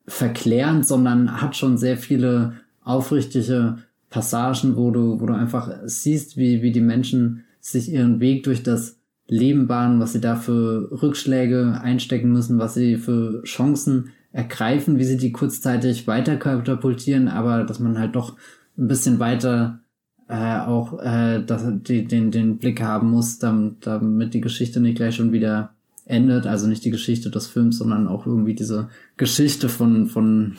verklärend, 0.07 0.87
sondern 0.87 1.41
hat 1.41 1.55
schon 1.55 1.77
sehr 1.77 1.97
viele 1.97 2.53
aufrichtige 2.83 3.77
Passagen, 4.09 4.75
wo 4.75 4.91
du, 4.91 5.19
wo 5.19 5.25
du 5.25 5.33
einfach 5.33 5.71
siehst, 5.85 6.37
wie, 6.37 6.61
wie 6.61 6.71
die 6.71 6.81
Menschen 6.81 7.45
sich 7.59 7.91
ihren 7.91 8.19
Weg 8.19 8.43
durch 8.43 8.63
das 8.63 8.97
Leben 9.27 9.67
bahnen, 9.67 9.99
was 9.99 10.13
sie 10.13 10.21
da 10.21 10.35
für 10.35 10.89
Rückschläge 10.91 11.79
einstecken 11.81 12.31
müssen, 12.31 12.57
was 12.57 12.73
sie 12.73 12.97
für 12.97 13.43
Chancen 13.43 14.09
ergreifen, 14.31 14.97
wie 14.97 15.03
sie 15.03 15.17
die 15.17 15.31
kurzzeitig 15.31 16.07
weiter 16.07 16.37
katapultieren, 16.37 17.27
aber 17.27 17.63
dass 17.63 17.79
man 17.79 17.99
halt 17.99 18.15
doch 18.15 18.35
ein 18.77 18.87
bisschen 18.87 19.19
weiter 19.19 19.81
äh, 20.27 20.59
auch 20.59 20.99
äh, 20.99 21.43
das, 21.43 21.63
die, 21.67 22.05
den, 22.05 22.31
den 22.31 22.57
Blick 22.57 22.81
haben 22.81 23.09
muss, 23.09 23.39
damit, 23.39 23.85
damit 23.85 24.33
die 24.33 24.41
Geschichte 24.41 24.79
nicht 24.79 24.95
gleich 24.95 25.15
schon 25.15 25.31
wieder 25.31 25.73
endet. 26.05 26.45
Also 26.45 26.67
nicht 26.67 26.85
die 26.85 26.91
Geschichte 26.91 27.29
des 27.29 27.47
Films, 27.47 27.79
sondern 27.79 28.07
auch 28.07 28.25
irgendwie 28.25 28.53
diese 28.53 28.89
Geschichte 29.17 29.69
von, 29.69 30.07
von 30.07 30.55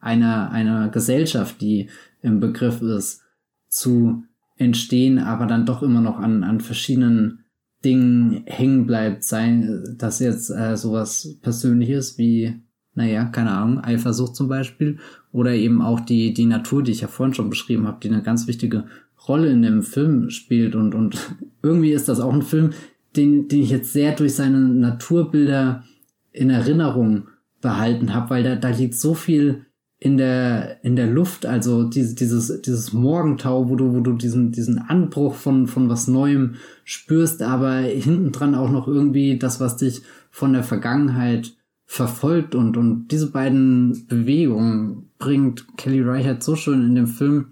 einer, 0.00 0.50
einer 0.50 0.88
Gesellschaft, 0.88 1.60
die 1.60 1.88
im 2.24 2.40
Begriff 2.40 2.80
ist, 2.82 3.22
zu 3.68 4.24
entstehen, 4.56 5.18
aber 5.18 5.46
dann 5.46 5.66
doch 5.66 5.82
immer 5.82 6.00
noch 6.00 6.18
an, 6.18 6.42
an 6.42 6.60
verschiedenen 6.60 7.44
Dingen 7.84 8.44
hängen 8.46 8.86
bleibt, 8.86 9.24
sei 9.24 9.82
das 9.96 10.20
jetzt 10.20 10.50
äh, 10.50 10.76
sowas 10.76 11.36
Persönliches 11.42 12.16
wie, 12.16 12.62
naja, 12.94 13.26
keine 13.26 13.50
Ahnung, 13.50 13.80
Eifersucht 13.80 14.34
zum 14.34 14.48
Beispiel, 14.48 14.98
oder 15.32 15.52
eben 15.52 15.82
auch 15.82 16.00
die, 16.00 16.32
die 16.32 16.46
Natur, 16.46 16.82
die 16.82 16.92
ich 16.92 17.02
ja 17.02 17.08
vorhin 17.08 17.34
schon 17.34 17.50
beschrieben 17.50 17.86
habe, 17.86 17.98
die 18.02 18.08
eine 18.08 18.22
ganz 18.22 18.46
wichtige 18.46 18.84
Rolle 19.28 19.50
in 19.50 19.62
dem 19.62 19.82
Film 19.82 20.30
spielt 20.30 20.74
und, 20.74 20.94
und 20.94 21.18
irgendwie 21.62 21.92
ist 21.92 22.08
das 22.08 22.20
auch 22.20 22.32
ein 22.32 22.42
Film, 22.42 22.70
den, 23.16 23.48
den 23.48 23.62
ich 23.62 23.70
jetzt 23.70 23.92
sehr 23.92 24.12
durch 24.12 24.34
seine 24.34 24.58
Naturbilder 24.58 25.84
in 26.32 26.50
Erinnerung 26.50 27.28
behalten 27.60 28.14
habe, 28.14 28.30
weil 28.30 28.42
da, 28.42 28.56
da 28.56 28.70
liegt 28.70 28.94
so 28.94 29.14
viel 29.14 29.66
in 30.04 30.18
der, 30.18 30.84
in 30.84 30.96
der 30.96 31.06
Luft, 31.06 31.46
also 31.46 31.82
diese, 31.82 32.14
dieses, 32.14 32.60
dieses 32.60 32.92
Morgentau, 32.92 33.70
wo 33.70 33.74
du, 33.74 33.94
wo 33.94 34.00
du 34.00 34.12
diesen, 34.12 34.52
diesen 34.52 34.78
Anbruch 34.78 35.34
von, 35.34 35.66
von 35.66 35.88
was 35.88 36.08
Neuem 36.08 36.56
spürst, 36.84 37.40
aber 37.40 37.76
hinten 37.76 38.30
dran 38.30 38.54
auch 38.54 38.70
noch 38.70 38.86
irgendwie 38.86 39.38
das, 39.38 39.60
was 39.60 39.78
dich 39.78 40.02
von 40.30 40.52
der 40.52 40.62
Vergangenheit 40.62 41.56
verfolgt 41.86 42.54
und, 42.54 42.76
und 42.76 43.08
diese 43.08 43.30
beiden 43.30 44.06
Bewegungen 44.06 45.08
bringt 45.16 45.78
Kelly 45.78 46.02
Reichardt 46.02 46.42
so 46.42 46.54
schön 46.54 46.84
in 46.84 46.94
dem 46.94 47.06
Film 47.06 47.46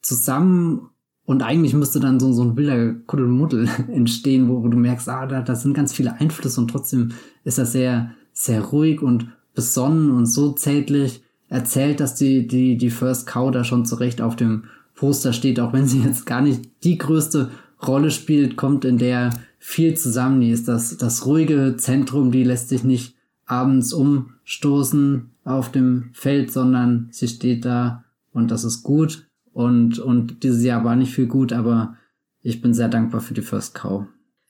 zusammen 0.00 0.88
und 1.24 1.44
eigentlich 1.44 1.72
müsste 1.72 2.00
dann 2.00 2.18
so, 2.18 2.32
so 2.32 2.42
ein 2.42 2.56
wilder 2.56 2.94
Kuddelmuddel 3.06 3.68
entstehen, 3.92 4.48
wo, 4.48 4.64
wo 4.64 4.66
du 4.66 4.76
merkst, 4.76 5.08
ah, 5.08 5.26
da, 5.26 5.40
da 5.40 5.54
sind 5.54 5.74
ganz 5.74 5.92
viele 5.92 6.14
Einflüsse 6.14 6.60
und 6.60 6.68
trotzdem 6.68 7.12
ist 7.44 7.58
er 7.58 7.66
sehr, 7.66 8.10
sehr 8.32 8.60
ruhig 8.60 9.02
und 9.02 9.28
besonnen 9.54 10.10
und 10.10 10.26
so 10.26 10.50
zärtlich 10.50 11.22
erzählt, 11.52 12.00
dass 12.00 12.14
die, 12.14 12.46
die, 12.46 12.78
die 12.78 12.90
First 12.90 13.26
Cow 13.26 13.50
da 13.50 13.62
schon 13.62 13.84
zurecht 13.84 14.22
auf 14.22 14.36
dem 14.36 14.64
Poster 14.94 15.34
steht, 15.34 15.60
auch 15.60 15.74
wenn 15.74 15.86
sie 15.86 16.00
jetzt 16.00 16.24
gar 16.24 16.40
nicht 16.40 16.62
die 16.82 16.96
größte 16.96 17.50
Rolle 17.86 18.10
spielt, 18.10 18.56
kommt 18.56 18.86
in 18.86 18.96
der 18.96 19.30
viel 19.58 19.94
zusammen. 19.94 20.40
Die 20.40 20.50
ist 20.50 20.66
das, 20.66 20.96
das 20.96 21.26
ruhige 21.26 21.76
Zentrum, 21.76 22.32
die 22.32 22.42
lässt 22.42 22.70
sich 22.70 22.84
nicht 22.84 23.16
abends 23.44 23.92
umstoßen 23.92 25.30
auf 25.44 25.70
dem 25.70 26.08
Feld, 26.14 26.50
sondern 26.50 27.08
sie 27.10 27.28
steht 27.28 27.66
da 27.66 28.04
und 28.32 28.50
das 28.50 28.64
ist 28.64 28.82
gut. 28.82 29.28
Und, 29.52 29.98
und 29.98 30.44
dieses 30.44 30.64
Jahr 30.64 30.84
war 30.84 30.96
nicht 30.96 31.14
viel 31.14 31.26
gut, 31.26 31.52
aber 31.52 31.96
ich 32.40 32.62
bin 32.62 32.72
sehr 32.72 32.88
dankbar 32.88 33.20
für 33.20 33.34
die 33.34 33.42
First 33.42 33.74
Cow. 33.74 34.06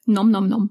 Nom 0.07 0.31
nom 0.31 0.49
nom. 0.49 0.71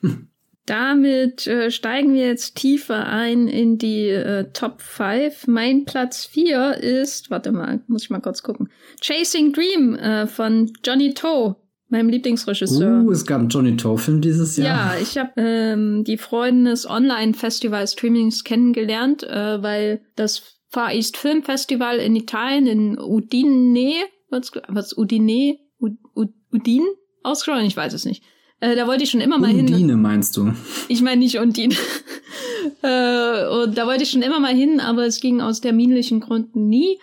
Damit 0.66 1.46
äh, 1.46 1.70
steigen 1.70 2.14
wir 2.14 2.26
jetzt 2.26 2.56
tiefer 2.56 3.06
ein 3.06 3.48
in 3.48 3.76
die 3.76 4.08
äh, 4.08 4.50
Top 4.54 4.80
5. 4.80 5.46
Mein 5.46 5.84
Platz 5.84 6.24
4 6.24 6.78
ist, 6.78 7.30
warte 7.30 7.52
mal, 7.52 7.80
muss 7.86 8.04
ich 8.04 8.10
mal 8.10 8.20
kurz 8.20 8.42
gucken. 8.42 8.70
Chasing 9.02 9.52
Dream 9.52 9.94
äh, 9.94 10.26
von 10.26 10.72
Johnny 10.82 11.12
Toe, 11.12 11.56
meinem 11.90 12.08
Lieblingsregisseur. 12.08 13.02
Uh, 13.02 13.10
es 13.10 13.26
gab 13.26 13.40
einen 13.40 13.50
Johnny 13.50 13.76
Toe-Film 13.76 14.22
dieses 14.22 14.56
Jahr. 14.56 14.94
Ja, 14.94 15.00
ich 15.02 15.18
habe 15.18 15.32
ähm, 15.36 16.02
die 16.04 16.16
Freunde 16.16 16.70
des 16.70 16.88
Online-Festival-Streamings 16.88 18.44
kennengelernt, 18.44 19.22
äh, 19.22 19.62
weil 19.62 20.00
das 20.16 20.60
Far 20.70 20.94
East 20.94 21.18
Film 21.18 21.42
Festival 21.42 21.98
in 21.98 22.16
Italien, 22.16 22.66
in 22.66 22.98
Udine, 22.98 24.06
was, 24.30 24.50
was 24.68 24.96
Udine, 24.96 25.58
Udine 25.78 26.86
ausgesprochen? 27.22 27.66
Ich 27.66 27.76
weiß 27.76 27.92
es 27.92 28.06
nicht 28.06 28.24
äh, 28.64 28.76
da 28.76 28.86
wollte 28.86 29.04
ich 29.04 29.10
schon 29.10 29.20
immer 29.20 29.38
mal 29.38 29.50
Undine, 29.50 29.68
hin. 29.68 29.74
Undine 29.74 29.96
meinst 29.96 30.36
du? 30.36 30.52
Ich 30.88 31.02
meine 31.02 31.18
nicht 31.18 31.38
Undine. 31.38 31.74
äh, 32.82 33.46
und 33.46 33.76
da 33.76 33.86
wollte 33.86 34.04
ich 34.04 34.10
schon 34.10 34.22
immer 34.22 34.40
mal 34.40 34.54
hin, 34.54 34.80
aber 34.80 35.04
es 35.04 35.20
ging 35.20 35.40
aus 35.40 35.60
terminlichen 35.60 36.20
Gründen 36.20 36.68
nie. 36.68 36.98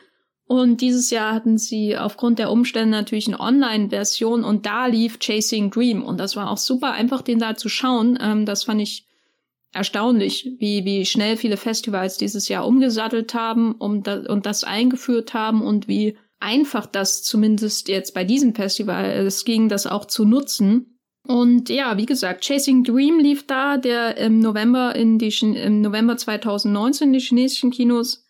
Und 0.45 0.81
dieses 0.81 1.11
Jahr 1.11 1.33
hatten 1.33 1.57
sie 1.57 1.95
aufgrund 1.97 2.39
der 2.39 2.51
Umstände 2.51 2.89
natürlich 2.89 3.27
eine 3.27 3.39
Online-Version 3.39 4.43
und 4.43 4.65
da 4.65 4.87
lief 4.87 5.19
Chasing 5.19 5.71
Dream. 5.71 6.03
Und 6.03 6.19
das 6.19 6.35
war 6.35 6.49
auch 6.49 6.57
super 6.57 6.91
einfach, 6.91 7.21
den 7.21 7.39
da 7.39 7.55
zu 7.55 7.69
schauen. 7.69 8.17
Ähm, 8.19 8.45
das 8.45 8.63
fand 8.63 8.81
ich 8.81 9.07
erstaunlich, 9.71 10.49
wie, 10.59 10.83
wie 10.83 11.05
schnell 11.05 11.37
viele 11.37 11.57
Festivals 11.57 12.17
dieses 12.17 12.49
Jahr 12.49 12.67
umgesattelt 12.67 13.33
haben 13.33 13.73
um 13.75 14.03
da, 14.03 14.23
und 14.27 14.45
das 14.45 14.63
eingeführt 14.63 15.33
haben 15.33 15.61
und 15.61 15.87
wie 15.87 16.17
einfach 16.39 16.85
das 16.85 17.23
zumindest 17.23 17.87
jetzt 17.87 18.13
bei 18.13 18.23
diesem 18.23 18.55
Festival 18.55 19.05
es 19.05 19.45
ging, 19.45 19.69
das 19.69 19.87
auch 19.87 20.05
zu 20.05 20.25
nutzen. 20.25 20.90
Und 21.27 21.69
ja, 21.69 21.97
wie 21.97 22.05
gesagt, 22.05 22.43
Chasing 22.45 22.83
Dream 22.83 23.19
lief 23.19 23.45
da, 23.45 23.77
der 23.77 24.17
im 24.17 24.39
November 24.39 24.95
in 24.95 25.19
die 25.19 25.33
im 25.41 25.81
November 25.81 26.17
2019 26.17 27.07
in 27.07 27.13
die 27.13 27.19
chinesischen 27.19 27.71
Kinos 27.71 28.25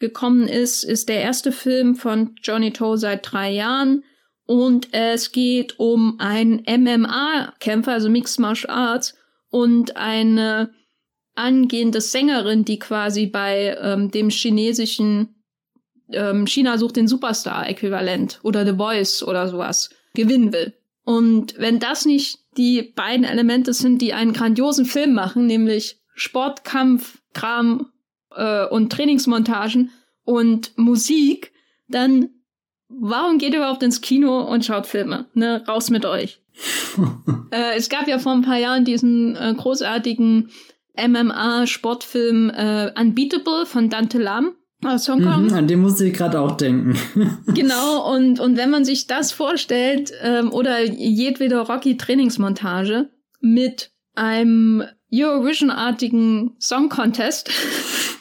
gekommen 0.00 0.48
ist, 0.48 0.82
ist 0.82 1.08
der 1.08 1.20
erste 1.20 1.52
Film 1.52 1.94
von 1.94 2.34
Johnny 2.42 2.72
Toe 2.72 2.98
seit 2.98 3.30
drei 3.30 3.50
Jahren. 3.50 4.02
Und 4.46 4.88
es 4.92 5.30
geht 5.30 5.78
um 5.78 6.18
einen 6.18 6.64
MMA-Kämpfer, 6.66 7.92
also 7.92 8.10
Mixed 8.10 8.40
Martial 8.40 8.74
Arts, 8.74 9.14
und 9.50 9.96
eine 9.96 10.70
angehende 11.36 12.00
Sängerin, 12.00 12.64
die 12.64 12.78
quasi 12.78 13.26
bei 13.26 13.76
ähm, 13.80 14.10
dem 14.10 14.30
chinesischen 14.30 15.42
ähm, 16.12 16.46
China 16.46 16.78
sucht 16.78 16.96
den 16.96 17.06
Superstar-Äquivalent 17.06 18.40
oder 18.42 18.66
The 18.66 18.76
Voice 18.76 19.22
oder 19.22 19.48
sowas 19.48 19.90
gewinnen 20.14 20.52
will. 20.52 20.74
Und 21.10 21.58
wenn 21.58 21.80
das 21.80 22.06
nicht 22.06 22.38
die 22.56 22.82
beiden 22.82 23.24
Elemente 23.24 23.72
sind, 23.72 24.00
die 24.00 24.12
einen 24.12 24.32
grandiosen 24.32 24.84
Film 24.84 25.12
machen, 25.12 25.44
nämlich 25.46 25.98
Sportkampf, 26.14 27.18
Kram 27.34 27.90
äh, 28.32 28.64
und 28.66 28.92
Trainingsmontagen 28.92 29.90
und 30.22 30.70
Musik, 30.78 31.50
dann 31.88 32.28
warum 32.88 33.38
geht 33.38 33.54
ihr 33.54 33.58
überhaupt 33.58 33.82
ins 33.82 34.02
Kino 34.02 34.40
und 34.42 34.64
schaut 34.64 34.86
Filme? 34.86 35.26
Ne, 35.34 35.64
raus 35.66 35.90
mit 35.90 36.06
euch. 36.06 36.40
äh, 37.50 37.76
es 37.76 37.88
gab 37.88 38.06
ja 38.06 38.20
vor 38.20 38.30
ein 38.30 38.42
paar 38.42 38.58
Jahren 38.58 38.84
diesen 38.84 39.34
äh, 39.34 39.52
großartigen 39.56 40.50
MMA-Sportfilm 40.96 42.50
äh, 42.50 42.92
Unbeatable 42.96 43.66
von 43.66 43.90
Dante 43.90 44.18
Lam. 44.18 44.52
Aus 44.84 45.08
Hongkong. 45.08 45.46
Mhm, 45.46 45.54
an 45.54 45.68
dem 45.68 45.80
musste 45.80 46.06
ich 46.06 46.14
gerade 46.14 46.40
auch 46.40 46.56
denken. 46.56 46.98
genau, 47.54 48.14
und, 48.14 48.40
und 48.40 48.56
wenn 48.56 48.70
man 48.70 48.84
sich 48.84 49.06
das 49.06 49.30
vorstellt, 49.30 50.12
ähm, 50.22 50.52
oder 50.52 50.82
jedwede 50.82 51.58
Rocky-Trainingsmontage 51.58 53.10
mit 53.40 53.90
einem 54.14 54.82
Eurovision-artigen 55.12 56.56
Song 56.58 56.88
Contest 56.88 57.50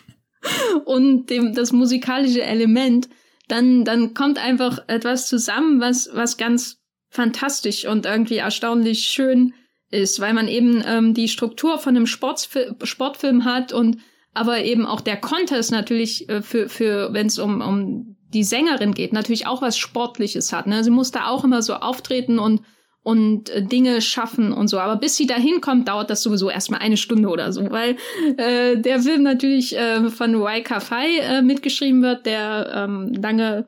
und 0.86 1.30
dem, 1.30 1.54
das 1.54 1.72
musikalische 1.72 2.44
Element, 2.44 3.08
dann, 3.48 3.86
dann 3.86 4.14
kommt 4.14 4.38
einfach 4.38 4.80
etwas 4.88 5.28
zusammen, 5.28 5.80
was, 5.80 6.10
was 6.14 6.38
ganz 6.38 6.80
fantastisch 7.10 7.86
und 7.86 8.06
irgendwie 8.06 8.38
erstaunlich 8.38 9.08
schön 9.08 9.54
ist, 9.92 10.20
weil 10.20 10.34
man 10.34 10.48
eben 10.48 10.84
ähm, 10.86 11.14
die 11.14 11.28
Struktur 11.28 11.80
von 11.80 11.96
einem 11.96 12.06
Sportfil 12.06 12.76
Sportfilm 12.84 13.46
hat 13.46 13.74
und 13.74 13.98
aber 14.40 14.64
eben 14.64 14.86
auch 14.86 15.02
der 15.02 15.18
Contest 15.18 15.72
natürlich 15.72 16.30
äh, 16.30 16.42
für, 16.42 16.70
für 16.70 17.14
wenn 17.14 17.28
es 17.28 17.38
um, 17.38 17.62
um 17.62 18.16
die 18.34 18.44
Sängerin 18.44 18.94
geht, 18.94 19.12
natürlich 19.12 19.48
auch 19.48 19.62
was 19.62 19.78
Sportliches 19.78 20.54
hat. 20.54 20.68
Ne? 20.68 20.84
Sie 20.84 20.92
muss 20.92 21.12
da 21.12 21.28
auch 21.28 21.44
immer 21.44 21.62
so 21.62 21.74
auftreten 21.76 22.40
und 22.40 22.62
und 23.02 23.50
äh, 23.50 23.64
Dinge 23.64 24.02
schaffen 24.02 24.52
und 24.52 24.68
so. 24.68 24.80
Aber 24.80 24.98
bis 24.98 25.16
sie 25.16 25.26
da 25.26 25.36
hinkommt, 25.36 25.88
dauert 25.88 26.10
das 26.10 26.22
sowieso 26.22 26.50
erstmal 26.50 26.82
eine 26.82 26.98
Stunde 26.98 27.30
oder 27.30 27.52
so, 27.52 27.72
weil 27.72 27.98
äh, 28.38 28.78
der 28.78 29.00
Film 29.00 29.24
natürlich 29.24 29.76
äh, 29.76 30.10
von 30.10 30.40
Waika 30.40 30.80
Fai 30.80 31.18
äh, 31.20 31.42
mitgeschrieben 31.42 32.02
wird, 32.02 32.26
der 32.26 32.72
ähm, 32.76 33.14
lange 33.14 33.66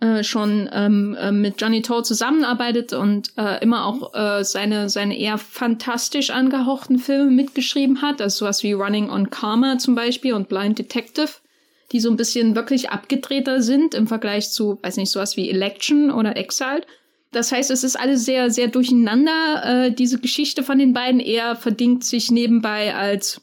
äh, 0.00 0.24
schon 0.24 0.68
ähm, 0.72 1.14
äh, 1.20 1.30
mit 1.30 1.60
Johnny 1.60 1.82
Toe 1.82 2.02
zusammenarbeitet 2.02 2.92
und 2.92 3.32
äh, 3.36 3.62
immer 3.62 3.84
auch 3.84 4.14
äh, 4.14 4.42
seine, 4.44 4.88
seine 4.88 5.18
eher 5.18 5.36
fantastisch 5.36 6.30
angehauchten 6.30 6.98
Filme 6.98 7.30
mitgeschrieben 7.30 8.00
hat, 8.00 8.22
also 8.22 8.38
sowas 8.38 8.62
wie 8.62 8.72
Running 8.72 9.10
on 9.10 9.28
Karma 9.28 9.78
zum 9.78 9.94
Beispiel 9.94 10.32
und 10.32 10.48
Blind 10.48 10.78
Detective, 10.78 11.28
die 11.92 12.00
so 12.00 12.10
ein 12.10 12.16
bisschen 12.16 12.56
wirklich 12.56 12.90
abgedrehter 12.90 13.60
sind 13.60 13.94
im 13.94 14.06
Vergleich 14.06 14.50
zu, 14.50 14.78
weiß 14.82 14.96
nicht, 14.96 15.10
sowas 15.10 15.36
wie 15.36 15.50
Election 15.50 16.10
oder 16.10 16.36
Exiled. 16.36 16.86
Das 17.32 17.52
heißt, 17.52 17.70
es 17.70 17.84
ist 17.84 17.96
alles 17.96 18.24
sehr, 18.24 18.50
sehr 18.50 18.68
durcheinander. 18.68 19.62
Äh, 19.86 19.92
diese 19.92 20.18
Geschichte 20.18 20.62
von 20.62 20.78
den 20.78 20.92
beiden, 20.92 21.20
er 21.20 21.56
verdingt 21.56 22.04
sich 22.04 22.30
nebenbei 22.30 22.94
als 22.94 23.42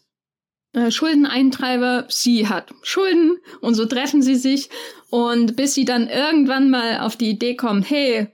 äh, 0.73 0.91
Schuldeneintreiber. 0.91 2.05
Sie 2.09 2.47
hat 2.47 2.73
Schulden 2.81 3.37
und 3.61 3.75
so 3.75 3.85
treffen 3.85 4.21
sie 4.21 4.35
sich. 4.35 4.69
Und 5.09 5.55
bis 5.55 5.73
sie 5.73 5.85
dann 5.85 6.09
irgendwann 6.09 6.69
mal 6.69 6.99
auf 6.99 7.15
die 7.15 7.29
Idee 7.29 7.55
kommt, 7.55 7.89
hey, 7.89 8.27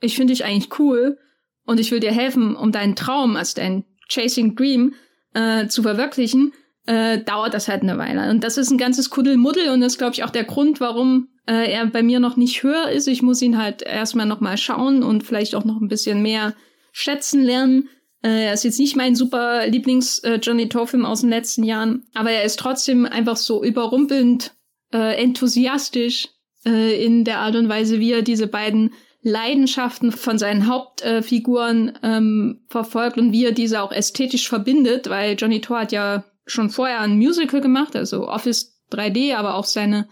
ich 0.00 0.14
finde 0.16 0.32
dich 0.32 0.44
eigentlich 0.44 0.78
cool 0.78 1.18
und 1.64 1.80
ich 1.80 1.90
will 1.90 2.00
dir 2.00 2.12
helfen, 2.12 2.54
um 2.54 2.72
deinen 2.72 2.96
Traum, 2.96 3.36
also 3.36 3.54
dein 3.56 3.84
Chasing 4.08 4.54
Dream, 4.54 4.94
äh, 5.34 5.68
zu 5.68 5.82
verwirklichen, 5.82 6.52
äh, 6.86 7.18
dauert 7.18 7.54
das 7.54 7.68
halt 7.68 7.82
eine 7.82 7.98
Weile. 7.98 8.30
Und 8.30 8.44
das 8.44 8.56
ist 8.56 8.70
ein 8.70 8.78
ganzes 8.78 9.10
Kuddelmuddel 9.10 9.70
und 9.70 9.80
das 9.80 9.92
ist, 9.92 9.98
glaube 9.98 10.14
ich, 10.14 10.24
auch 10.24 10.30
der 10.30 10.44
Grund, 10.44 10.80
warum 10.80 11.28
äh, 11.46 11.70
er 11.70 11.86
bei 11.86 12.02
mir 12.02 12.20
noch 12.20 12.36
nicht 12.36 12.62
höher 12.62 12.90
ist. 12.90 13.08
Ich 13.08 13.22
muss 13.22 13.42
ihn 13.42 13.58
halt 13.58 13.82
erstmal 13.82 14.26
noch 14.26 14.40
mal 14.40 14.56
schauen 14.56 15.02
und 15.02 15.24
vielleicht 15.24 15.54
auch 15.54 15.64
noch 15.64 15.80
ein 15.80 15.88
bisschen 15.88 16.22
mehr 16.22 16.54
schätzen 16.92 17.42
lernen. 17.42 17.88
Äh, 18.22 18.46
er 18.46 18.52
ist 18.54 18.64
jetzt 18.64 18.78
nicht 18.78 18.96
mein 18.96 19.14
super 19.14 19.66
Lieblings-Johnny 19.66 20.64
äh, 20.64 20.68
Toe-Film 20.68 21.04
aus 21.04 21.20
den 21.20 21.30
letzten 21.30 21.62
Jahren, 21.62 22.06
aber 22.14 22.30
er 22.30 22.44
ist 22.44 22.58
trotzdem 22.58 23.06
einfach 23.06 23.36
so 23.36 23.62
überrumpelnd 23.62 24.54
äh, 24.92 25.22
enthusiastisch 25.22 26.28
äh, 26.64 27.04
in 27.04 27.24
der 27.24 27.38
Art 27.40 27.56
und 27.56 27.68
Weise, 27.68 28.00
wie 28.00 28.12
er 28.12 28.22
diese 28.22 28.46
beiden 28.46 28.92
Leidenschaften 29.22 30.12
von 30.12 30.38
seinen 30.38 30.68
Hauptfiguren 30.68 31.98
ähm, 32.02 32.60
verfolgt 32.68 33.18
und 33.18 33.32
wie 33.32 33.44
er 33.44 33.52
diese 33.52 33.82
auch 33.82 33.92
ästhetisch 33.92 34.48
verbindet, 34.48 35.10
weil 35.10 35.34
Johnny 35.36 35.60
Toe 35.60 35.80
hat 35.80 35.92
ja 35.92 36.24
schon 36.46 36.70
vorher 36.70 37.00
ein 37.00 37.16
Musical 37.16 37.60
gemacht, 37.60 37.96
also 37.96 38.28
Office 38.28 38.80
3D, 38.92 39.34
aber 39.34 39.54
auch 39.54 39.64
seine 39.64 40.08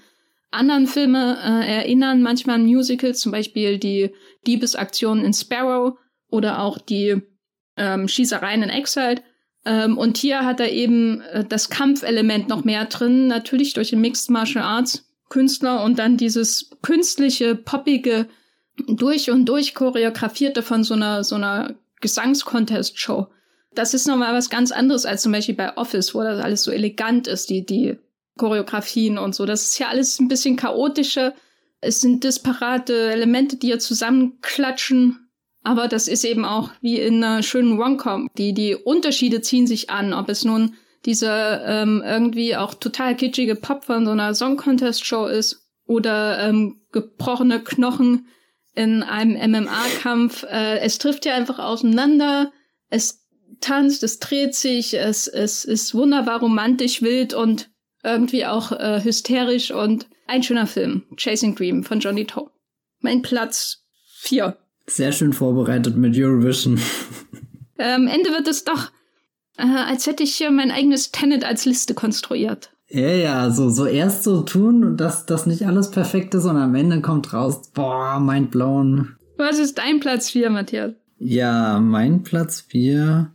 anderen 0.50 0.86
Filme 0.86 1.38
äh, 1.42 1.76
erinnern 1.78 2.22
manchmal 2.22 2.56
an 2.56 2.66
Musicals, 2.66 3.20
zum 3.20 3.32
Beispiel 3.32 3.78
die 3.78 4.10
Diebesaktionen 4.46 5.24
in 5.24 5.32
Sparrow 5.32 5.98
oder 6.28 6.60
auch 6.60 6.78
die 6.78 7.22
ähm, 7.76 8.08
Schießereien 8.08 8.62
in 8.62 8.70
Exile. 8.70 9.22
Ähm, 9.66 9.98
und 9.98 10.16
hier 10.16 10.44
hat 10.44 10.60
er 10.60 10.70
eben 10.72 11.20
äh, 11.20 11.44
das 11.44 11.68
Kampfelement 11.68 12.48
noch 12.48 12.64
mehr 12.64 12.84
drin, 12.86 13.26
natürlich 13.26 13.74
durch 13.74 13.90
den 13.90 14.00
Mixed 14.00 14.30
Martial 14.30 14.64
Arts 14.64 15.04
Künstler 15.28 15.82
und 15.82 15.98
dann 15.98 16.16
dieses 16.16 16.70
künstliche, 16.82 17.56
poppige, 17.56 18.28
durch 18.86 19.30
und 19.30 19.46
durch 19.46 19.74
choreografierte 19.74 20.62
von 20.62 20.84
so 20.84 20.94
einer, 20.94 21.24
so 21.24 21.34
einer 21.34 21.74
Gesangscontest-Show. 22.00 23.26
Das 23.74 23.92
ist 23.92 24.06
nochmal 24.06 24.34
was 24.34 24.50
ganz 24.50 24.70
anderes 24.70 25.04
als 25.04 25.22
zum 25.22 25.32
Beispiel 25.32 25.56
bei 25.56 25.76
Office, 25.76 26.14
wo 26.14 26.22
das 26.22 26.42
alles 26.42 26.62
so 26.62 26.70
elegant 26.70 27.26
ist, 27.26 27.50
die, 27.50 27.66
die 27.66 27.98
Choreografien 28.38 29.18
und 29.18 29.34
so. 29.34 29.46
Das 29.46 29.62
ist 29.62 29.78
ja 29.78 29.88
alles 29.88 30.20
ein 30.20 30.28
bisschen 30.28 30.56
chaotischer. 30.56 31.34
Es 31.80 32.00
sind 32.00 32.22
disparate 32.22 33.10
Elemente, 33.10 33.56
die 33.56 33.68
ja 33.68 33.78
zusammenklatschen 33.78 35.25
aber 35.66 35.88
das 35.88 36.06
ist 36.06 36.24
eben 36.24 36.44
auch 36.44 36.70
wie 36.80 37.00
in 37.00 37.24
einer 37.24 37.42
schönen 37.42 37.76
Rom-Com. 37.76 38.30
Die, 38.38 38.54
die 38.54 38.76
Unterschiede 38.76 39.40
ziehen 39.40 39.66
sich 39.66 39.90
an, 39.90 40.12
ob 40.12 40.28
es 40.28 40.44
nun 40.44 40.76
diese 41.04 41.60
ähm, 41.66 42.04
irgendwie 42.06 42.54
auch 42.54 42.74
total 42.74 43.16
kitschige 43.16 43.56
Pop 43.56 43.84
von 43.84 44.04
so 44.04 44.12
einer 44.12 44.32
Song 44.34 44.56
Contest 44.56 45.04
Show 45.04 45.26
ist 45.26 45.68
oder 45.84 46.38
ähm, 46.38 46.82
gebrochene 46.92 47.64
Knochen 47.64 48.28
in 48.76 49.02
einem 49.02 49.32
MMA-Kampf. 49.50 50.44
Äh, 50.44 50.78
es 50.78 50.98
trifft 50.98 51.26
ja 51.26 51.34
einfach 51.34 51.58
auseinander. 51.58 52.52
Es 52.88 53.26
tanzt, 53.60 54.04
es 54.04 54.20
dreht 54.20 54.54
sich, 54.54 54.94
es, 54.94 55.26
es 55.26 55.64
ist 55.64 55.96
wunderbar 55.96 56.38
romantisch, 56.38 57.02
wild 57.02 57.34
und 57.34 57.70
irgendwie 58.04 58.46
auch 58.46 58.70
äh, 58.70 59.02
hysterisch 59.02 59.72
und 59.72 60.06
ein 60.28 60.44
schöner 60.44 60.68
Film. 60.68 61.06
Chasing 61.16 61.56
Dream 61.56 61.82
von 61.82 61.98
Johnny 61.98 62.24
Toe. 62.24 62.52
Mein 63.00 63.22
Platz 63.22 63.84
vier. 64.20 64.58
Sehr 64.88 65.12
schön 65.12 65.32
vorbereitet 65.32 65.96
mit 65.96 66.16
Eurovision. 66.16 66.80
Am 67.78 68.06
Ende 68.06 68.30
wird 68.30 68.48
es 68.48 68.64
doch, 68.64 68.90
äh, 69.58 69.62
als 69.62 70.06
hätte 70.06 70.22
ich 70.22 70.34
hier 70.36 70.50
mein 70.50 70.70
eigenes 70.70 71.10
Tenet 71.10 71.44
als 71.44 71.64
Liste 71.64 71.94
konstruiert. 71.94 72.70
Ja, 72.88 73.08
ja, 73.08 73.50
so, 73.50 73.68
so 73.68 73.86
erst 73.86 74.22
so 74.22 74.42
tun, 74.42 74.96
dass 74.96 75.26
das 75.26 75.46
nicht 75.46 75.66
alles 75.66 75.90
perfekt 75.90 76.34
ist 76.34 76.44
und 76.44 76.56
am 76.56 76.74
Ende 76.74 77.00
kommt 77.00 77.32
raus, 77.32 77.72
boah, 77.74 78.20
mind 78.20 78.52
blown. 78.52 79.16
Was 79.36 79.58
ist 79.58 79.78
dein 79.78 79.98
Platz 79.98 80.30
4, 80.30 80.50
Matthias? 80.50 80.92
Ja, 81.18 81.80
mein 81.80 82.22
Platz 82.22 82.60
4, 82.60 83.32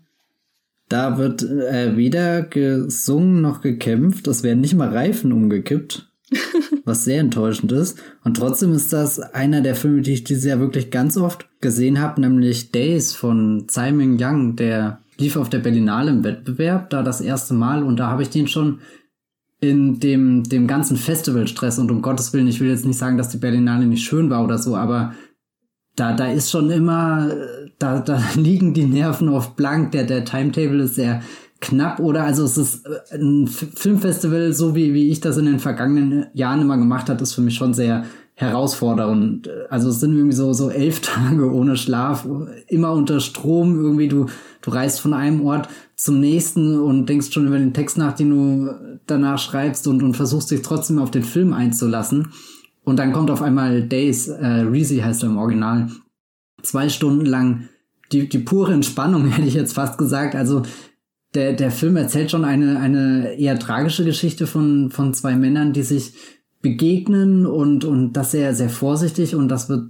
da 0.88 1.18
wird 1.18 1.44
äh, 1.44 1.98
weder 1.98 2.44
gesungen 2.44 3.42
noch 3.42 3.62
gekämpft, 3.62 4.28
es 4.28 4.44
werden 4.44 4.62
nicht 4.62 4.76
mal 4.76 4.90
Reifen 4.90 5.34
umgekippt. 5.34 6.11
Was 6.86 7.04
sehr 7.04 7.20
enttäuschend 7.20 7.72
ist. 7.72 8.00
Und 8.24 8.38
trotzdem 8.38 8.74
ist 8.74 8.94
das 8.94 9.20
einer 9.20 9.62
der 9.62 9.76
Filme, 9.76 10.02
die 10.02 10.14
ich 10.14 10.24
dieses 10.24 10.46
Jahr 10.46 10.60
wirklich 10.60 10.92
ganz 10.92 11.18
oft 11.18 11.48
gesehen 11.62 12.00
habe, 12.00 12.22
nämlich 12.22 12.72
Days 12.72 13.14
von 13.14 13.66
Tsai 13.68 13.92
Ming 13.92 14.18
Yang, 14.20 14.56
der 14.56 15.00
lief 15.18 15.36
auf 15.36 15.50
der 15.50 15.60
Berlinale 15.60 16.12
im 16.12 16.24
Wettbewerb, 16.24 16.90
da 16.90 17.04
das 17.04 17.22
erste 17.22 17.54
Mal. 17.54 17.84
Und 17.84 17.98
da 17.98 18.08
habe 18.08 18.24
ich 18.24 18.30
den 18.30 18.48
schon 18.48 18.80
in 19.60 20.00
dem, 20.00 20.44
dem 20.44 20.68
ganzen 20.68 20.98
Festivalstress 20.98 21.78
und 21.78 21.92
um 21.92 22.02
Gottes 22.02 22.34
Willen, 22.34 22.48
ich 22.48 22.60
will 22.60 22.70
jetzt 22.70 22.86
nicht 22.86 22.98
sagen, 22.98 23.18
dass 23.18 23.30
die 23.30 23.38
Berlinale 23.38 23.86
nicht 23.86 24.04
schön 24.04 24.32
war 24.32 24.44
oder 24.44 24.58
so, 24.58 24.76
aber 24.76 25.14
da, 25.96 26.14
da 26.14 26.32
ist 26.32 26.50
schon 26.50 26.72
immer, 26.72 27.32
da, 27.78 28.00
da 28.00 28.22
liegen 28.36 28.74
die 28.74 28.86
Nerven 28.86 29.30
auf 29.30 29.56
blank, 29.56 29.92
der, 29.92 30.06
der 30.06 30.26
Timetable 30.26 30.84
ist 30.84 30.96
sehr 30.96 31.22
knapp 31.62 32.00
oder 32.00 32.24
also 32.24 32.44
es 32.44 32.58
ist 32.58 32.86
äh, 32.86 33.16
ein 33.16 33.48
Filmfestival, 33.48 34.52
so 34.52 34.76
wie, 34.76 34.94
wie 34.94 35.10
ich 35.10 35.22
das 35.22 35.38
in 35.38 35.46
den 35.46 35.60
vergangenen 35.60 36.26
Jahren 36.34 36.62
immer 36.62 36.78
gemacht 36.78 37.10
hat, 37.10 37.22
ist 37.22 37.34
für 37.34 37.42
mich 37.42 37.56
schon 37.56 37.74
sehr 37.74 38.04
herausfordernd. 38.34 39.50
Also 39.70 39.90
es 39.90 40.00
sind 40.00 40.16
irgendwie 40.16 40.36
so, 40.36 40.52
so 40.52 40.70
elf 40.70 41.00
Tage 41.02 41.52
ohne 41.52 41.78
Schlaf, 41.78 42.28
immer 42.68 42.92
unter 42.92 43.20
Strom, 43.20 43.80
irgendwie 43.80 44.08
du, 44.08 44.26
du 44.62 44.72
reist 44.72 45.00
von 45.00 45.14
einem 45.14 45.46
Ort 45.46 45.70
zum 45.96 46.20
nächsten 46.20 46.80
und 46.80 47.06
denkst 47.06 47.32
schon 47.32 47.48
über 47.48 47.60
den 47.60 47.74
Text 47.74 47.98
nach, 47.98 48.14
den 48.14 48.32
du 48.32 49.00
danach 49.06 49.38
schreibst 49.38 49.88
und, 49.88 50.02
und 50.02 50.18
versuchst 50.18 50.50
dich 50.50 50.64
trotzdem 50.64 50.98
auf 50.98 51.12
den 51.12 51.24
Film 51.24 51.54
einzulassen. 51.54 52.30
Und 52.84 52.98
dann 52.98 53.14
kommt 53.14 53.30
auf 53.30 53.44
einmal 53.44 53.84
Days, 53.84 54.28
äh, 54.28 54.46
Reezy 54.46 54.98
heißt 54.98 55.22
er 55.22 55.30
im 55.30 55.38
Original, 55.38 55.90
zwei 56.64 56.90
Stunden 56.90 57.26
lang 57.26 57.70
die, 58.12 58.28
die 58.28 58.40
pure 58.40 58.74
Entspannung, 58.74 59.26
hätte 59.30 59.48
ich 59.48 59.54
jetzt 59.54 59.74
fast 59.74 59.98
gesagt. 59.98 60.36
Also 60.36 60.64
der, 61.34 61.54
der 61.54 61.72
Film 61.72 61.96
erzählt 61.96 62.32
schon 62.32 62.46
eine, 62.46 62.80
eine 62.80 63.34
eher 63.36 63.58
tragische 63.58 64.04
Geschichte 64.04 64.48
von, 64.48 64.92
von 64.92 65.14
zwei 65.14 65.36
Männern, 65.36 65.74
die 65.74 65.84
sich 65.84 66.14
begegnen 66.62 67.46
und, 67.46 67.86
und 67.86 68.14
das 68.14 68.32
sehr, 68.32 68.54
sehr 68.54 68.70
vorsichtig 68.70 69.36
und 69.36 69.48
das 69.48 69.70
wird 69.70 69.90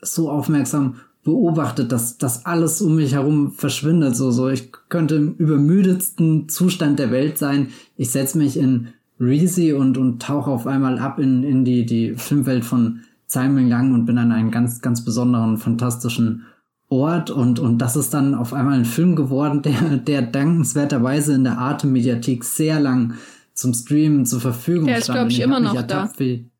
so 0.00 0.30
aufmerksam 0.30 0.96
beobachtet, 1.24 1.92
dass 1.92 2.16
das 2.16 2.46
alles 2.46 2.80
um 2.80 2.96
mich 2.96 3.12
herum 3.12 3.52
verschwindet. 3.52 4.16
So, 4.16 4.30
so, 4.30 4.48
ich 4.48 4.72
könnte 4.88 5.16
im 5.16 5.34
übermüdetsten 5.34 6.48
Zustand 6.48 6.98
der 6.98 7.10
Welt 7.10 7.38
sein. 7.38 7.68
Ich 7.96 8.10
setze 8.10 8.38
mich 8.38 8.56
in 8.56 8.88
Reezy 9.20 9.72
und, 9.72 9.98
und 9.98 10.22
tauche 10.22 10.50
auf 10.50 10.66
einmal 10.66 10.98
ab 10.98 11.18
in, 11.18 11.42
in 11.42 11.64
die, 11.64 11.84
die 11.84 12.14
Filmwelt 12.14 12.64
von 12.64 13.00
Simon 13.26 13.70
Young 13.70 13.92
und 13.92 14.06
bin 14.06 14.16
an 14.16 14.32
einen 14.32 14.50
ganz, 14.50 14.80
ganz 14.80 15.04
besonderen, 15.04 15.58
fantastischen 15.58 16.46
Ort 16.90 17.30
und, 17.30 17.58
und 17.58 17.78
das 17.78 17.96
ist 17.96 18.14
dann 18.14 18.34
auf 18.34 18.54
einmal 18.54 18.78
ein 18.78 18.84
Film 18.86 19.14
geworden, 19.14 19.62
der, 19.62 19.98
der 19.98 20.22
dankenswerterweise 20.22 21.34
in 21.34 21.44
der 21.44 21.58
Arte-Mediathek 21.58 22.44
sehr 22.44 22.80
lang 22.80 23.14
zum 23.52 23.74
Streamen 23.74 24.24
zur 24.24 24.40
Verfügung 24.40 24.88
stand. 24.88 24.90
Der 24.90 24.98
ist, 24.98 25.12
glaube 25.12 25.30
ich, 25.30 25.40
immer 25.40 25.60
noch 25.60 25.82
da. 25.82 26.10
Wie, 26.16 26.50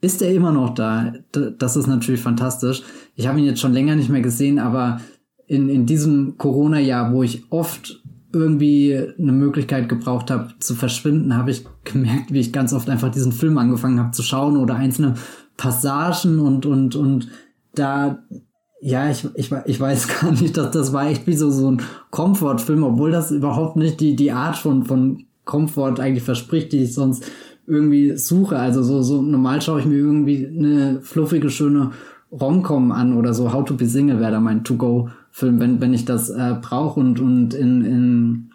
ist 0.00 0.22
er 0.22 0.32
immer 0.32 0.52
noch 0.52 0.74
da? 0.74 1.12
Das 1.32 1.76
ist 1.76 1.86
natürlich 1.86 2.20
fantastisch. 2.20 2.82
Ich 3.14 3.26
habe 3.26 3.38
ihn 3.38 3.44
jetzt 3.44 3.60
schon 3.60 3.72
länger 3.72 3.96
nicht 3.96 4.08
mehr 4.08 4.22
gesehen, 4.22 4.58
aber 4.58 5.00
in, 5.46 5.68
in 5.68 5.86
diesem 5.86 6.38
Corona-Jahr, 6.38 7.12
wo 7.12 7.22
ich 7.22 7.50
oft 7.52 8.02
irgendwie 8.32 8.96
eine 9.18 9.32
Möglichkeit 9.32 9.88
gebraucht 9.88 10.30
habe 10.30 10.54
zu 10.60 10.74
verschwinden, 10.74 11.36
habe 11.36 11.50
ich 11.50 11.64
gemerkt, 11.84 12.32
wie 12.32 12.40
ich 12.40 12.52
ganz 12.52 12.72
oft 12.72 12.88
einfach 12.88 13.10
diesen 13.10 13.32
Film 13.32 13.58
angefangen 13.58 13.98
habe 13.98 14.12
zu 14.12 14.22
schauen 14.22 14.56
oder 14.56 14.76
einzelne 14.76 15.14
Passagen 15.56 16.38
und 16.38 16.64
und 16.64 16.94
und 16.94 17.28
da 17.74 18.22
ja, 18.80 19.10
ich, 19.10 19.26
ich, 19.34 19.52
ich 19.66 19.80
weiß 19.80 20.08
gar 20.20 20.32
nicht, 20.32 20.56
dass 20.56 20.70
das 20.70 20.92
war 20.92 21.08
echt 21.08 21.26
wie 21.26 21.36
so, 21.36 21.50
so 21.50 21.70
ein 21.70 21.82
Komfortfilm, 22.10 22.82
obwohl 22.82 23.10
das 23.10 23.30
überhaupt 23.30 23.76
nicht 23.76 24.00
die, 24.00 24.16
die 24.16 24.32
Art 24.32 24.56
von, 24.56 24.84
von 24.84 25.24
Komfort 25.44 26.00
eigentlich 26.00 26.24
verspricht, 26.24 26.72
die 26.72 26.84
ich 26.84 26.94
sonst 26.94 27.24
irgendwie 27.66 28.16
suche. 28.16 28.58
Also 28.58 28.82
so, 28.82 29.02
so 29.02 29.22
normal 29.22 29.62
schaue 29.62 29.80
ich 29.80 29.86
mir 29.86 29.96
irgendwie 29.96 30.46
eine 30.46 31.00
fluffige, 31.02 31.50
schöne 31.50 31.90
Romcom 32.32 32.92
an 32.92 33.16
oder 33.16 33.34
so. 33.34 33.52
How 33.52 33.64
to 33.64 33.74
be 33.74 33.86
Single 33.86 34.20
wäre 34.20 34.32
da 34.32 34.40
mein 34.40 34.64
To-Go-Film, 34.64 35.60
wenn, 35.60 35.80
wenn 35.80 35.94
ich 35.94 36.04
das 36.04 36.30
äh, 36.30 36.56
brauche. 36.60 37.00
Und, 37.00 37.20
und 37.20 37.54
in, 37.54 37.84
in 37.84 38.50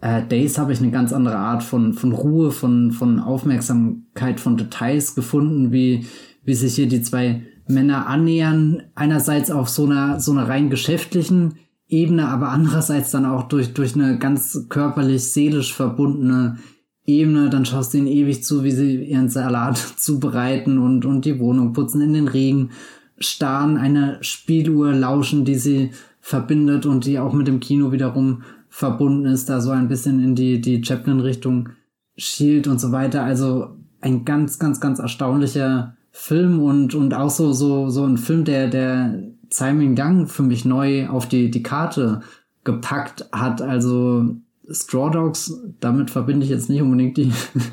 äh, 0.00 0.22
Days 0.26 0.58
habe 0.58 0.72
ich 0.72 0.80
eine 0.80 0.90
ganz 0.90 1.12
andere 1.12 1.36
Art 1.36 1.62
von, 1.62 1.94
von 1.94 2.12
Ruhe, 2.12 2.50
von, 2.50 2.92
von 2.92 3.18
Aufmerksamkeit, 3.18 4.40
von 4.40 4.56
Details 4.56 5.14
gefunden, 5.14 5.72
wie, 5.72 6.06
wie 6.44 6.54
sich 6.54 6.74
hier 6.74 6.88
die 6.88 7.02
zwei 7.02 7.42
Männer 7.68 8.06
annähern, 8.06 8.82
einerseits 8.94 9.50
auf 9.50 9.68
so 9.68 9.84
einer, 9.84 10.20
so 10.20 10.32
einer 10.32 10.48
rein 10.48 10.70
geschäftlichen 10.70 11.54
Ebene, 11.88 12.28
aber 12.28 12.48
andererseits 12.48 13.10
dann 13.10 13.26
auch 13.26 13.44
durch, 13.44 13.74
durch 13.74 13.94
eine 13.94 14.18
ganz 14.18 14.66
körperlich, 14.68 15.32
seelisch 15.32 15.74
verbundene 15.74 16.58
Ebene, 17.04 17.50
dann 17.50 17.64
schaust 17.64 17.94
du 17.94 17.98
ihnen 17.98 18.08
ewig 18.08 18.42
zu, 18.42 18.64
wie 18.64 18.72
sie 18.72 19.04
ihren 19.04 19.28
Salat 19.28 19.76
zubereiten 19.96 20.78
und, 20.78 21.04
und 21.04 21.24
die 21.24 21.38
Wohnung 21.38 21.72
putzen, 21.72 22.00
in 22.00 22.14
den 22.14 22.28
Regen 22.28 22.70
starren 23.18 23.76
einer 23.76 24.22
Spieluhr 24.22 24.92
lauschen, 24.92 25.44
die 25.44 25.54
sie 25.54 25.90
verbindet 26.20 26.86
und 26.86 27.06
die 27.06 27.18
auch 27.18 27.32
mit 27.32 27.46
dem 27.46 27.60
Kino 27.60 27.92
wiederum 27.92 28.42
verbunden 28.68 29.26
ist, 29.26 29.48
da 29.48 29.60
so 29.60 29.70
ein 29.70 29.88
bisschen 29.88 30.22
in 30.22 30.34
die, 30.34 30.60
die 30.60 30.84
Chaplin-Richtung 30.84 31.70
schielt 32.16 32.66
und 32.66 32.80
so 32.80 32.92
weiter. 32.92 33.22
Also 33.22 33.76
ein 34.00 34.24
ganz, 34.24 34.58
ganz, 34.58 34.80
ganz 34.80 34.98
erstaunlicher 34.98 35.96
Film 36.18 36.60
und, 36.62 36.94
und 36.94 37.12
auch 37.12 37.28
so, 37.28 37.52
so, 37.52 37.90
so 37.90 38.04
ein 38.04 38.16
Film, 38.16 38.44
der, 38.44 38.68
der 38.68 39.22
Simon 39.50 39.94
Gang 39.94 40.28
für 40.28 40.42
mich 40.42 40.64
neu 40.64 41.08
auf 41.08 41.28
die, 41.28 41.50
die 41.50 41.62
Karte 41.62 42.22
gepackt 42.64 43.26
hat. 43.32 43.60
Also 43.60 44.34
Straw 44.70 45.10
Dogs, 45.10 45.52
damit 45.78 46.10
verbinde 46.10 46.44
ich 46.44 46.50
jetzt 46.50 46.70
nicht 46.70 46.80
unbedingt 46.80 47.18
die 47.18 47.32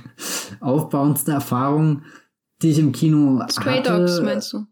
aufbauendste 0.60 1.32
Erfahrung, 1.32 2.02
die 2.62 2.72
ich 2.72 2.80
im 2.80 2.92
Kino 2.92 3.42
Stray 3.50 3.78
hatte. 3.78 3.98
Dogs 3.98 4.22
meinst 4.22 4.54
du? 4.54 4.66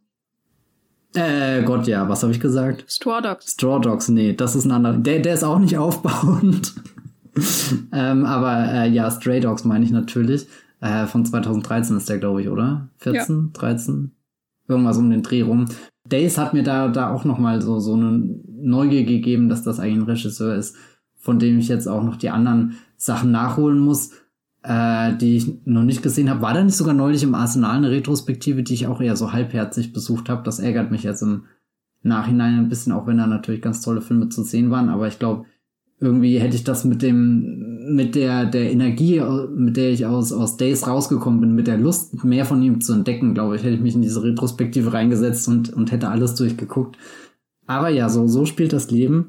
Äh, 1.13 1.63
Gott, 1.63 1.87
ja, 1.87 2.07
was 2.09 2.23
habe 2.23 2.33
ich 2.33 2.41
gesagt? 2.41 2.83
Straw 2.89 3.21
Dogs. 3.21 3.53
Straw 3.53 3.79
Dogs, 3.79 4.09
nee, 4.09 4.33
das 4.33 4.55
ist 4.55 4.65
ein 4.65 4.71
anderer. 4.71 4.97
Der, 4.97 5.19
der 5.19 5.33
ist 5.33 5.43
auch 5.43 5.59
nicht 5.59 5.77
aufbauend. 5.77 6.75
ähm, 7.93 8.25
aber 8.25 8.71
äh, 8.71 8.89
ja, 8.89 9.09
Stray 9.09 9.39
Dogs 9.39 9.63
meine 9.63 9.85
ich 9.85 9.91
natürlich. 9.91 10.47
Äh, 10.81 11.05
von 11.05 11.25
2013 11.25 11.97
ist 11.97 12.09
der, 12.09 12.17
glaube 12.17 12.41
ich, 12.41 12.49
oder? 12.49 12.89
14, 12.97 13.51
ja. 13.53 13.59
13? 13.59 14.11
Irgendwas 14.67 14.97
um 14.97 15.09
den 15.09 15.23
Dreh 15.23 15.41
rum. 15.41 15.65
Days 16.05 16.37
hat 16.37 16.53
mir 16.53 16.63
da, 16.63 16.89
da 16.89 17.11
auch 17.11 17.23
nochmal 17.23 17.61
so, 17.61 17.79
so 17.79 17.93
eine 17.93 18.23
Neugier 18.47 19.05
gegeben, 19.05 19.47
dass 19.47 19.63
das 19.63 19.79
eigentlich 19.79 19.97
ein 19.97 20.09
Regisseur 20.09 20.55
ist, 20.55 20.75
von 21.15 21.39
dem 21.39 21.59
ich 21.59 21.67
jetzt 21.67 21.87
auch 21.87 22.03
noch 22.03 22.17
die 22.17 22.29
anderen 22.29 22.77
Sachen 22.97 23.31
nachholen 23.31 23.79
muss 23.79 24.11
äh, 24.63 25.15
die 25.17 25.37
ich 25.37 25.65
noch 25.65 25.83
nicht 25.83 26.03
gesehen 26.03 26.29
habe. 26.29 26.41
War 26.41 26.53
da 26.53 26.63
nicht 26.63 26.75
sogar 26.75 26.93
neulich 26.93 27.23
im 27.23 27.35
Arsenal 27.35 27.77
eine 27.77 27.91
Retrospektive, 27.91 28.63
die 28.63 28.73
ich 28.73 28.87
auch 28.87 29.01
eher 29.01 29.15
so 29.15 29.33
halbherzig 29.33 29.93
besucht 29.93 30.29
habe? 30.29 30.43
Das 30.43 30.59
ärgert 30.59 30.91
mich 30.91 31.03
jetzt 31.03 31.21
im 31.21 31.45
Nachhinein 32.03 32.57
ein 32.57 32.69
bisschen, 32.69 32.93
auch 32.93 33.07
wenn 33.07 33.17
da 33.17 33.27
natürlich 33.27 33.61
ganz 33.61 33.81
tolle 33.81 34.01
Filme 34.01 34.29
zu 34.29 34.43
sehen 34.43 34.69
waren. 34.69 34.89
Aber 34.89 35.07
ich 35.07 35.19
glaube, 35.19 35.45
irgendwie 35.99 36.39
hätte 36.39 36.55
ich 36.55 36.63
das 36.63 36.85
mit 36.85 37.01
dem, 37.01 37.70
mit 37.95 38.15
der, 38.15 38.45
der 38.45 38.71
Energie, 38.71 39.21
mit 39.55 39.77
der 39.77 39.91
ich 39.91 40.05
aus, 40.05 40.31
aus 40.31 40.57
Days 40.57 40.87
rausgekommen 40.87 41.41
bin, 41.41 41.55
mit 41.55 41.67
der 41.67 41.77
Lust, 41.77 42.23
mehr 42.23 42.45
von 42.45 42.61
ihm 42.61 42.81
zu 42.81 42.93
entdecken, 42.93 43.33
glaube 43.33 43.55
ich, 43.55 43.63
hätte 43.63 43.75
ich 43.75 43.81
mich 43.81 43.95
in 43.95 44.01
diese 44.01 44.23
Retrospektive 44.23 44.93
reingesetzt 44.93 45.47
und, 45.47 45.73
und 45.73 45.91
hätte 45.91 46.09
alles 46.09 46.35
durchgeguckt. 46.35 46.97
Aber 47.67 47.89
ja, 47.89 48.09
so, 48.09 48.27
so 48.27 48.45
spielt 48.45 48.73
das 48.73 48.91
Leben. 48.91 49.27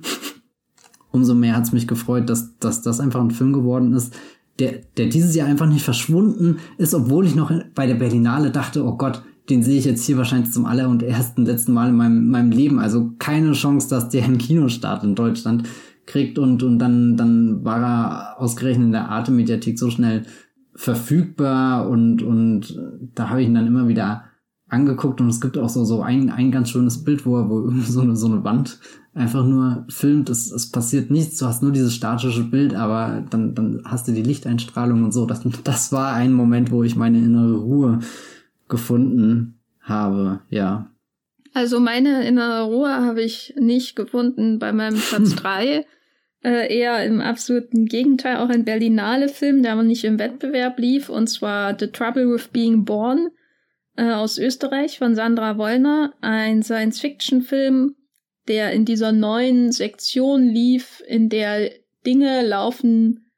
Umso 1.10 1.34
mehr 1.34 1.56
hat 1.56 1.64
es 1.64 1.72
mich 1.72 1.86
gefreut, 1.86 2.30
dass, 2.30 2.59
dass 2.59 2.82
das 2.82 2.98
einfach 2.98 3.20
ein 3.20 3.30
Film 3.30 3.52
geworden 3.52 3.93
ist, 3.93 4.14
der, 4.59 4.80
der 4.97 5.06
dieses 5.06 5.34
Jahr 5.34 5.48
einfach 5.48 5.68
nicht 5.68 5.84
verschwunden 5.84 6.59
ist, 6.78 6.94
obwohl 6.94 7.26
ich 7.26 7.34
noch 7.34 7.52
bei 7.74 7.86
der 7.86 7.94
Berlinale 7.94 8.51
dachte, 8.51 8.84
oh 8.84 8.97
Gott, 8.97 9.22
den 9.51 9.62
sehe 9.62 9.78
ich 9.78 9.84
jetzt 9.84 10.05
hier 10.05 10.16
wahrscheinlich 10.16 10.52
zum 10.52 10.66
aller 10.66 10.89
und 10.89 11.02
ersten 11.02 11.44
letzten 11.44 11.72
Mal 11.72 11.89
in 11.89 11.97
meinem, 11.97 12.28
meinem 12.28 12.52
Leben. 12.52 12.78
Also 12.78 13.10
keine 13.18 13.52
Chance, 13.52 13.89
dass 13.89 14.09
der 14.09 14.24
einen 14.24 14.39
Kinostart 14.39 15.05
in 15.05 15.14
Deutschland 15.14 15.64
kriegt 16.12 16.39
und, 16.39 16.62
und 16.62 16.78
dann, 16.78 17.16
dann 17.16 17.64
war 17.64 17.80
er 17.80 18.40
ausgerechnet 18.40 18.86
in 18.86 18.93
der 18.93 19.09
Arte-Mediathek 19.09 19.78
so 19.78 19.90
schnell 19.90 20.24
verfügbar 20.74 21.89
und, 21.89 22.22
und 22.22 22.78
da 23.14 23.30
habe 23.30 23.40
ich 23.40 23.48
ihn 23.48 23.55
dann 23.55 23.66
immer 23.66 23.89
wieder 23.89 24.24
angeguckt 24.68 25.20
und 25.20 25.28
es 25.28 25.40
gibt 25.40 25.59
auch 25.59 25.68
so, 25.68 25.84
so 25.84 26.02
ein, 26.02 26.30
ein 26.30 26.51
ganz 26.51 26.70
schönes 26.70 27.02
Bild, 27.05 27.24
wo, 27.26 27.32
wo 27.48 27.70
so 27.82 28.02
eine, 28.02 28.14
so 28.14 28.26
eine 28.26 28.44
Wand 28.44 28.78
einfach 29.14 29.44
nur 29.44 29.86
filmt, 29.89 30.30
es, 30.30 30.51
es 30.51 30.70
passiert 30.70 31.10
nichts, 31.10 31.39
du 31.39 31.47
hast 31.47 31.62
nur 31.62 31.72
dieses 31.72 31.94
statische 31.94 32.44
Bild, 32.44 32.74
aber 32.74 33.24
dann, 33.30 33.55
dann 33.55 33.82
hast 33.84 34.09
du 34.09 34.12
die 34.12 34.22
Lichteinstrahlung 34.22 35.05
und 35.05 35.12
so. 35.12 35.26
Das, 35.26 35.43
das 35.64 35.93
war 35.93 36.14
ein 36.14 36.32
Moment, 36.32 36.70
wo 36.70 36.82
ich 36.82 36.97
meine 36.97 37.18
innere 37.18 37.56
Ruhe 37.56 38.01
gefunden 38.68 39.59
habe, 39.80 40.40
ja. 40.48 40.89
Also 41.55 41.80
meine 41.80 42.26
innere 42.26 42.62
Ruhe 42.62 42.90
habe 42.90 43.22
ich 43.22 43.55
nicht 43.59 43.94
gefunden 43.97 44.59
bei 44.59 44.72
meinem 44.72 44.98
Platz 44.98 45.34
3. 45.36 45.84
Äh, 46.44 46.77
eher 46.77 47.05
im 47.05 47.20
absoluten 47.20 47.86
Gegenteil, 47.86 48.39
auch 48.39 48.48
ein 48.48 48.64
Berlinale 48.64 49.28
Film, 49.28 49.62
der 49.62 49.74
aber 49.74 49.85
nicht 49.85 50.02
im 50.02 50.19
Wettbewerb 50.19 50.78
lief, 50.78 51.09
und 51.09 51.28
zwar 51.28 51.78
The 51.78 51.86
Trouble 51.86 52.35
with 52.35 52.48
Being 52.48 52.85
Born 52.85 53.28
äh, 53.97 54.10
aus 54.10 54.39
Österreich 54.39 54.98
von 54.98 55.14
Sandra 55.14 55.56
Wollner, 55.56 56.14
ein 56.20 56.64
Science-Fiction-Film, 56.64 57.94
der 58.48 58.73
in 58.73 58.85
dieser 58.85 59.12
neuen 59.12 59.70
Sektion 59.70 60.48
lief, 60.48 61.01
in 61.06 61.28
der 61.28 61.70
Dinge 62.05 62.44
laufen 62.44 63.31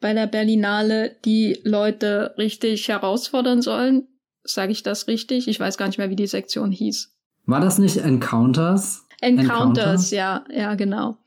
bei 0.00 0.14
der 0.14 0.26
Berlinale, 0.26 1.16
die 1.26 1.60
Leute 1.62 2.34
richtig 2.38 2.88
herausfordern 2.88 3.60
sollen. 3.60 4.08
Sage 4.44 4.72
ich 4.72 4.82
das 4.82 5.08
richtig? 5.08 5.46
Ich 5.46 5.60
weiß 5.60 5.76
gar 5.76 5.86
nicht 5.86 5.98
mehr, 5.98 6.08
wie 6.08 6.16
die 6.16 6.26
Sektion 6.26 6.72
hieß. 6.72 7.14
War 7.44 7.60
das 7.60 7.78
nicht 7.78 7.98
Encounters? 7.98 9.06
Encounters, 9.20 10.10
Encounter? 10.10 10.16
ja, 10.16 10.44
ja, 10.50 10.74
genau. 10.74 11.18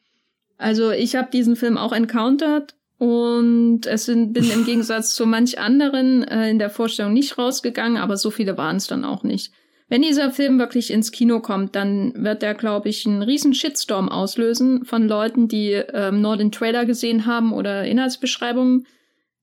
Also 0.64 0.92
ich 0.92 1.16
habe 1.16 1.30
diesen 1.32 1.56
Film 1.56 1.78
auch 1.78 1.92
encountered 1.92 2.76
und 2.98 3.86
es 3.86 4.06
sind, 4.06 4.32
bin 4.32 4.50
im 4.50 4.66
Gegensatz 4.66 5.14
zu 5.14 5.26
manch 5.26 5.60
anderen 5.60 6.24
äh, 6.24 6.50
in 6.50 6.58
der 6.58 6.70
Vorstellung 6.70 7.14
nicht 7.14 7.38
rausgegangen, 7.38 7.98
aber 7.98 8.16
so 8.16 8.32
viele 8.32 8.58
waren 8.58 8.78
es 8.78 8.88
dann 8.88 9.04
auch 9.04 9.24
nicht. 9.24 9.52
Wenn 9.90 10.02
dieser 10.02 10.32
Film 10.32 10.58
wirklich 10.60 10.90
ins 10.90 11.12
Kino 11.12 11.42
kommt, 11.42 11.76
dann 11.76 12.14
wird 12.16 12.42
er, 12.42 12.54
glaube 12.54 12.88
ich, 12.88 13.06
einen 13.06 13.22
riesen 13.22 13.54
Shitstorm 13.54 14.08
auslösen 14.08 14.86
von 14.86 15.08
Leuten, 15.08 15.50
die 15.50 15.74
ähm, 15.74 16.22
nur 16.22 16.38
den 16.38 16.52
Trailer 16.52 16.86
gesehen 16.86 17.26
haben 17.26 17.52
oder 17.52 17.84
Inhaltsbeschreibungen 17.86 18.88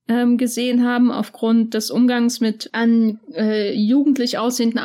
ähm, 0.07 0.39
gesehen 0.39 0.83
haben, 0.83 1.11
aufgrund 1.11 1.75
des 1.75 1.91
Umgangs 1.91 2.41
mit 2.41 2.69
an 2.73 3.19
äh, 3.33 3.73
jugendlich 3.73 4.39
aussehenden 4.39 4.79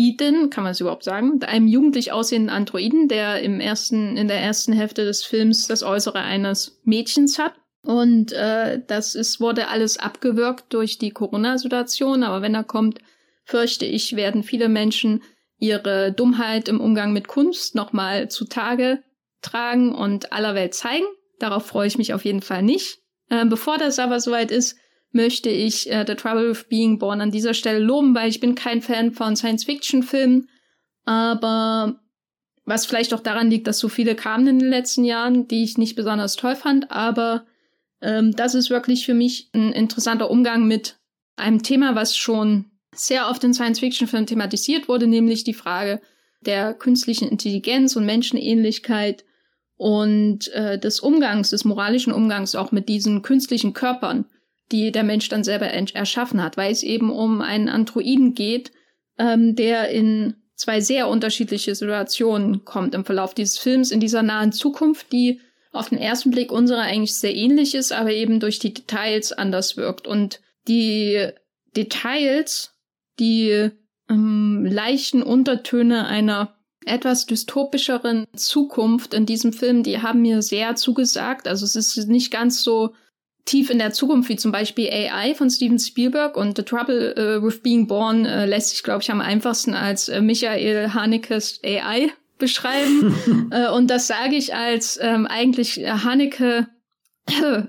Androiden, 0.00 0.50
kann 0.50 0.64
man 0.64 0.72
es 0.72 0.80
überhaupt 0.80 1.04
sagen, 1.04 1.42
einem 1.42 1.66
jugendlich 1.66 2.12
aussehenden 2.12 2.50
Androiden, 2.50 3.08
der 3.08 3.42
im 3.42 3.60
ersten, 3.60 4.16
in 4.16 4.28
der 4.28 4.40
ersten 4.40 4.72
Hälfte 4.72 5.04
des 5.04 5.22
Films 5.24 5.66
das 5.66 5.82
Äußere 5.82 6.20
eines 6.20 6.80
Mädchens 6.84 7.38
hat. 7.38 7.54
Und 7.82 8.32
äh, 8.32 8.80
das 8.86 9.14
ist, 9.14 9.40
wurde 9.40 9.68
alles 9.68 9.98
abgewürgt 9.98 10.72
durch 10.72 10.98
die 10.98 11.10
Corona-Situation, 11.10 12.22
aber 12.22 12.42
wenn 12.42 12.54
er 12.54 12.64
kommt, 12.64 12.98
fürchte 13.44 13.86
ich, 13.86 14.16
werden 14.16 14.42
viele 14.42 14.68
Menschen 14.68 15.22
ihre 15.58 16.12
Dummheit 16.12 16.68
im 16.68 16.80
Umgang 16.80 17.12
mit 17.12 17.28
Kunst 17.28 17.74
nochmal 17.74 18.30
zutage 18.30 19.02
tragen 19.42 19.94
und 19.94 20.32
aller 20.32 20.54
Welt 20.54 20.74
zeigen. 20.74 21.06
Darauf 21.38 21.66
freue 21.66 21.86
ich 21.86 21.98
mich 21.98 22.14
auf 22.14 22.24
jeden 22.24 22.42
Fall 22.42 22.62
nicht. 22.62 22.98
Äh, 23.28 23.46
bevor 23.46 23.78
das 23.78 23.98
aber 23.98 24.20
soweit 24.20 24.50
ist, 24.50 24.76
möchte 25.12 25.48
ich 25.48 25.90
äh, 25.90 26.04
The 26.06 26.14
Trouble 26.14 26.50
with 26.50 26.64
Being 26.68 26.98
Born 26.98 27.20
an 27.20 27.30
dieser 27.30 27.54
Stelle 27.54 27.80
loben, 27.80 28.14
weil 28.14 28.28
ich 28.28 28.40
bin 28.40 28.54
kein 28.54 28.82
Fan 28.82 29.12
von 29.12 29.36
Science-Fiction-Filmen, 29.36 30.48
aber 31.04 32.00
was 32.64 32.86
vielleicht 32.86 33.12
auch 33.14 33.20
daran 33.20 33.50
liegt, 33.50 33.66
dass 33.66 33.78
so 33.78 33.88
viele 33.88 34.14
kamen 34.14 34.46
in 34.46 34.58
den 34.60 34.68
letzten 34.68 35.04
Jahren, 35.04 35.48
die 35.48 35.64
ich 35.64 35.78
nicht 35.78 35.96
besonders 35.96 36.36
toll 36.36 36.54
fand, 36.54 36.90
aber 36.90 37.46
ähm, 38.00 38.34
das 38.36 38.54
ist 38.54 38.70
wirklich 38.70 39.06
für 39.06 39.14
mich 39.14 39.50
ein 39.52 39.72
interessanter 39.72 40.30
Umgang 40.30 40.66
mit 40.66 40.98
einem 41.36 41.62
Thema, 41.62 41.94
was 41.94 42.16
schon 42.16 42.66
sehr 42.94 43.28
oft 43.28 43.42
in 43.44 43.54
Science-Fiction-Filmen 43.54 44.26
thematisiert 44.26 44.88
wurde, 44.88 45.06
nämlich 45.06 45.44
die 45.44 45.54
Frage 45.54 46.00
der 46.40 46.74
künstlichen 46.74 47.28
Intelligenz 47.28 47.96
und 47.96 48.06
Menschenähnlichkeit 48.06 49.24
und 49.76 50.48
äh, 50.52 50.78
des 50.78 51.00
Umgangs, 51.00 51.50
des 51.50 51.64
moralischen 51.64 52.12
Umgangs 52.12 52.54
auch 52.54 52.72
mit 52.72 52.88
diesen 52.88 53.22
künstlichen 53.22 53.72
Körpern, 53.72 54.26
die 54.72 54.92
der 54.92 55.04
Mensch 55.04 55.28
dann 55.28 55.44
selber 55.44 55.66
erschaffen 55.66 56.42
hat, 56.42 56.56
weil 56.56 56.72
es 56.72 56.82
eben 56.82 57.10
um 57.10 57.40
einen 57.40 57.68
Androiden 57.68 58.34
geht, 58.34 58.72
ähm, 59.18 59.56
der 59.56 59.90
in 59.90 60.34
zwei 60.54 60.80
sehr 60.80 61.08
unterschiedliche 61.08 61.74
Situationen 61.74 62.64
kommt 62.64 62.94
im 62.94 63.04
Verlauf 63.04 63.34
dieses 63.34 63.58
Films 63.58 63.90
in 63.90 64.00
dieser 64.00 64.22
nahen 64.22 64.52
Zukunft, 64.52 65.12
die 65.12 65.40
auf 65.72 65.88
den 65.88 65.98
ersten 65.98 66.30
Blick 66.30 66.52
unserer 66.52 66.82
eigentlich 66.82 67.14
sehr 67.14 67.34
ähnlich 67.34 67.74
ist, 67.74 67.92
aber 67.92 68.10
eben 68.10 68.40
durch 68.40 68.58
die 68.58 68.74
Details 68.74 69.32
anders 69.32 69.76
wirkt. 69.76 70.06
Und 70.06 70.40
die 70.66 71.28
Details 71.76 72.74
die 73.20 73.70
ähm, 74.08 74.66
leichten 74.68 75.22
Untertöne 75.22 76.06
einer 76.06 76.56
etwas 76.86 77.26
dystopischeren 77.26 78.26
Zukunft 78.34 79.12
in 79.14 79.26
diesem 79.26 79.52
Film, 79.52 79.82
die 79.82 80.00
haben 80.00 80.22
mir 80.22 80.42
sehr 80.42 80.74
zugesagt. 80.76 81.46
Also 81.46 81.66
es 81.66 81.76
ist 81.76 82.08
nicht 82.08 82.30
ganz 82.30 82.62
so 82.62 82.94
tief 83.44 83.70
in 83.70 83.78
der 83.78 83.92
Zukunft 83.92 84.28
wie 84.28 84.36
zum 84.36 84.52
Beispiel 84.52 84.88
AI 84.90 85.34
von 85.34 85.50
Steven 85.50 85.78
Spielberg 85.78 86.36
und 86.36 86.56
The 86.56 86.62
Trouble 86.62 87.14
uh, 87.16 87.44
with 87.44 87.62
Being 87.62 87.86
Born 87.86 88.20
uh, 88.26 88.44
lässt 88.44 88.70
sich, 88.70 88.82
glaube 88.82 89.02
ich, 89.02 89.10
am 89.10 89.20
einfachsten 89.20 89.74
als 89.74 90.08
uh, 90.08 90.20
Michael 90.20 90.90
Hanekes 90.92 91.60
AI 91.64 92.10
beschreiben. 92.38 93.14
und 93.74 93.88
das 93.88 94.06
sage 94.06 94.36
ich 94.36 94.54
als 94.54 94.98
ähm, 95.02 95.26
eigentlich 95.26 95.76
Haneke 95.86 96.68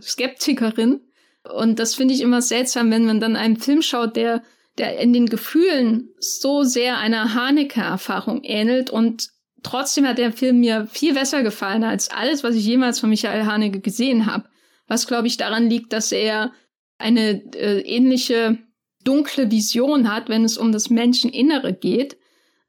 Skeptikerin. 0.01 1.01
Und 1.43 1.79
das 1.79 1.95
finde 1.95 2.13
ich 2.13 2.21
immer 2.21 2.41
seltsam, 2.41 2.89
wenn 2.89 3.05
man 3.05 3.19
dann 3.19 3.35
einen 3.35 3.57
Film 3.57 3.81
schaut, 3.81 4.15
der 4.15 4.43
der 4.77 4.99
in 4.99 5.13
den 5.13 5.27
Gefühlen 5.27 6.09
so 6.19 6.63
sehr 6.63 6.97
einer 6.97 7.33
Haneke-Erfahrung 7.33 8.43
ähnelt 8.43 8.89
und 8.89 9.29
trotzdem 9.63 10.07
hat 10.07 10.17
der 10.17 10.31
Film 10.31 10.59
mir 10.59 10.87
viel 10.87 11.13
besser 11.13 11.43
gefallen 11.43 11.83
als 11.83 12.09
alles, 12.09 12.43
was 12.43 12.55
ich 12.55 12.65
jemals 12.65 12.99
von 12.99 13.09
Michael 13.09 13.45
Haneke 13.45 13.79
gesehen 13.79 14.25
habe. 14.25 14.45
Was, 14.91 15.07
glaube 15.07 15.27
ich, 15.27 15.37
daran 15.37 15.69
liegt, 15.69 15.93
dass 15.93 16.11
er 16.11 16.51
eine 16.97 17.41
äh, 17.55 17.79
ähnliche 17.79 18.57
dunkle 19.05 19.49
Vision 19.49 20.11
hat, 20.13 20.27
wenn 20.27 20.43
es 20.43 20.57
um 20.57 20.73
das 20.73 20.89
Menscheninnere 20.89 21.71
geht. 21.73 22.17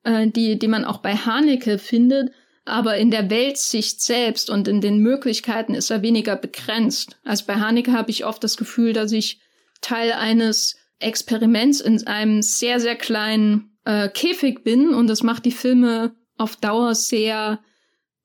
äh, 0.05 0.29
die, 0.29 0.59
die 0.59 0.69
man 0.69 0.85
auch 0.85 0.99
bei 0.99 1.15
Haneke 1.15 1.79
findet. 1.79 2.31
Aber 2.65 2.97
in 2.97 3.11
der 3.11 3.29
Weltsicht 3.29 4.01
selbst 4.01 4.49
und 4.49 4.69
in 4.69 4.81
den 4.81 4.99
Möglichkeiten 4.99 5.75
ist 5.75 5.91
er 5.91 6.03
weniger 6.03 6.37
begrenzt. 6.37 7.19
Also 7.25 7.45
bei 7.47 7.55
Haneke 7.55 7.93
habe 7.93 8.11
ich 8.11 8.25
oft 8.25 8.43
das 8.45 8.57
Gefühl, 8.57 8.93
dass 8.93 9.11
ich 9.11 9.41
Teil 9.81 10.13
eines 10.13 10.77
Experiments 11.01 11.81
in 11.81 12.07
einem 12.07 12.41
sehr, 12.43 12.79
sehr 12.79 12.95
kleinen 12.95 13.77
äh, 13.85 14.09
Käfig 14.09 14.63
bin 14.63 14.95
und 14.95 15.09
das 15.09 15.25
macht 15.25 15.45
die 15.45 15.51
Filme 15.51 16.15
auf 16.39 16.55
Dauer 16.55 16.95
sehr 16.95 17.59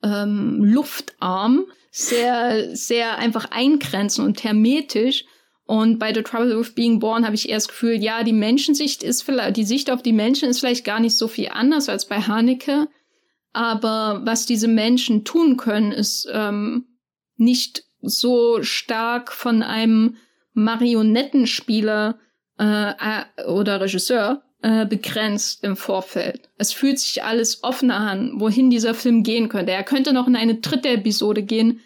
ähm, 0.03 0.63
luftarm, 0.63 1.65
sehr, 1.97 2.75
sehr 2.75 3.17
einfach 3.17 3.49
eingrenzen 3.49 4.23
und 4.23 4.43
hermetisch. 4.43 5.25
Und 5.65 5.97
bei 5.97 6.13
The 6.13 6.21
Trouble 6.21 6.59
with 6.59 6.75
Being 6.75 6.99
Born 6.99 7.25
habe 7.25 7.33
ich 7.33 7.49
eher 7.49 7.57
das 7.57 7.67
Gefühl, 7.67 7.95
ja, 8.01 8.23
die 8.23 8.33
Menschensicht 8.33 9.01
ist 9.01 9.23
vielleicht, 9.23 9.57
die 9.57 9.65
Sicht 9.65 9.89
auf 9.89 10.03
die 10.03 10.13
Menschen 10.13 10.47
ist 10.47 10.59
vielleicht 10.59 10.85
gar 10.85 10.99
nicht 10.99 11.17
so 11.17 11.27
viel 11.27 11.49
anders 11.49 11.89
als 11.89 12.05
bei 12.05 12.21
Haneke. 12.21 12.87
Aber 13.51 14.21
was 14.23 14.45
diese 14.45 14.67
Menschen 14.67 15.25
tun 15.25 15.57
können, 15.57 15.91
ist 15.91 16.29
ähm, 16.31 16.85
nicht 17.35 17.83
so 18.01 18.61
stark 18.61 19.31
von 19.31 19.63
einem 19.63 20.17
Marionettenspieler 20.53 22.19
äh, 22.59 22.91
äh, 22.91 23.43
oder 23.47 23.81
Regisseur 23.81 24.43
äh, 24.61 24.85
begrenzt 24.85 25.63
im 25.63 25.75
Vorfeld. 25.75 26.49
Es 26.57 26.73
fühlt 26.73 26.99
sich 26.99 27.23
alles 27.23 27.63
offener 27.63 27.97
an, 27.97 28.39
wohin 28.39 28.69
dieser 28.69 28.93
Film 28.93 29.23
gehen 29.23 29.49
könnte. 29.49 29.71
Er 29.71 29.83
könnte 29.83 30.13
noch 30.13 30.27
in 30.27 30.35
eine 30.35 30.55
dritte 30.55 30.89
Episode 30.89 31.41
gehen, 31.41 31.81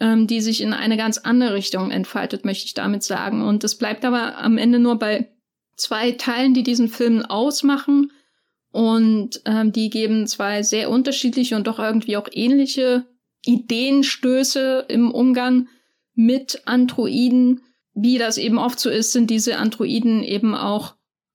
ähm, 0.00 0.26
die 0.26 0.40
sich 0.40 0.60
in 0.60 0.72
eine 0.72 0.96
ganz 0.96 1.18
andere 1.18 1.54
Richtung 1.54 1.90
entfaltet, 1.90 2.44
möchte 2.44 2.66
ich 2.66 2.74
damit 2.74 3.02
sagen. 3.02 3.42
Und 3.42 3.64
es 3.64 3.76
bleibt 3.76 4.04
aber 4.04 4.38
am 4.38 4.58
Ende 4.58 4.78
nur 4.78 4.98
bei 4.98 5.30
zwei 5.76 6.12
Teilen, 6.12 6.54
die 6.54 6.62
diesen 6.62 6.88
Film 6.88 7.22
ausmachen. 7.22 8.12
Und 8.72 9.40
ähm, 9.46 9.72
die 9.72 9.88
geben 9.88 10.26
zwei 10.26 10.62
sehr 10.62 10.90
unterschiedliche 10.90 11.56
und 11.56 11.66
doch 11.66 11.78
irgendwie 11.78 12.16
auch 12.16 12.28
ähnliche 12.30 13.06
Ideenstöße 13.44 14.84
im 14.88 15.10
Umgang 15.10 15.68
mit 16.14 16.62
Androiden. 16.66 17.62
Wie 17.94 18.18
das 18.18 18.36
eben 18.36 18.58
oft 18.58 18.78
so 18.78 18.90
ist, 18.90 19.12
sind 19.12 19.30
diese 19.30 19.56
Androiden 19.56 20.22
eben 20.22 20.54
auch 20.54 20.94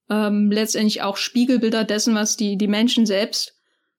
ähm, 0.09 0.51
letztendlich 0.51 1.01
auch 1.01 1.17
Spiegelbilder 1.17 1.83
dessen, 1.83 2.13
was 2.13 2.37
die, 2.37 2.57
die 2.57 2.67
Menschen 2.67 3.07
selbst 3.07 3.55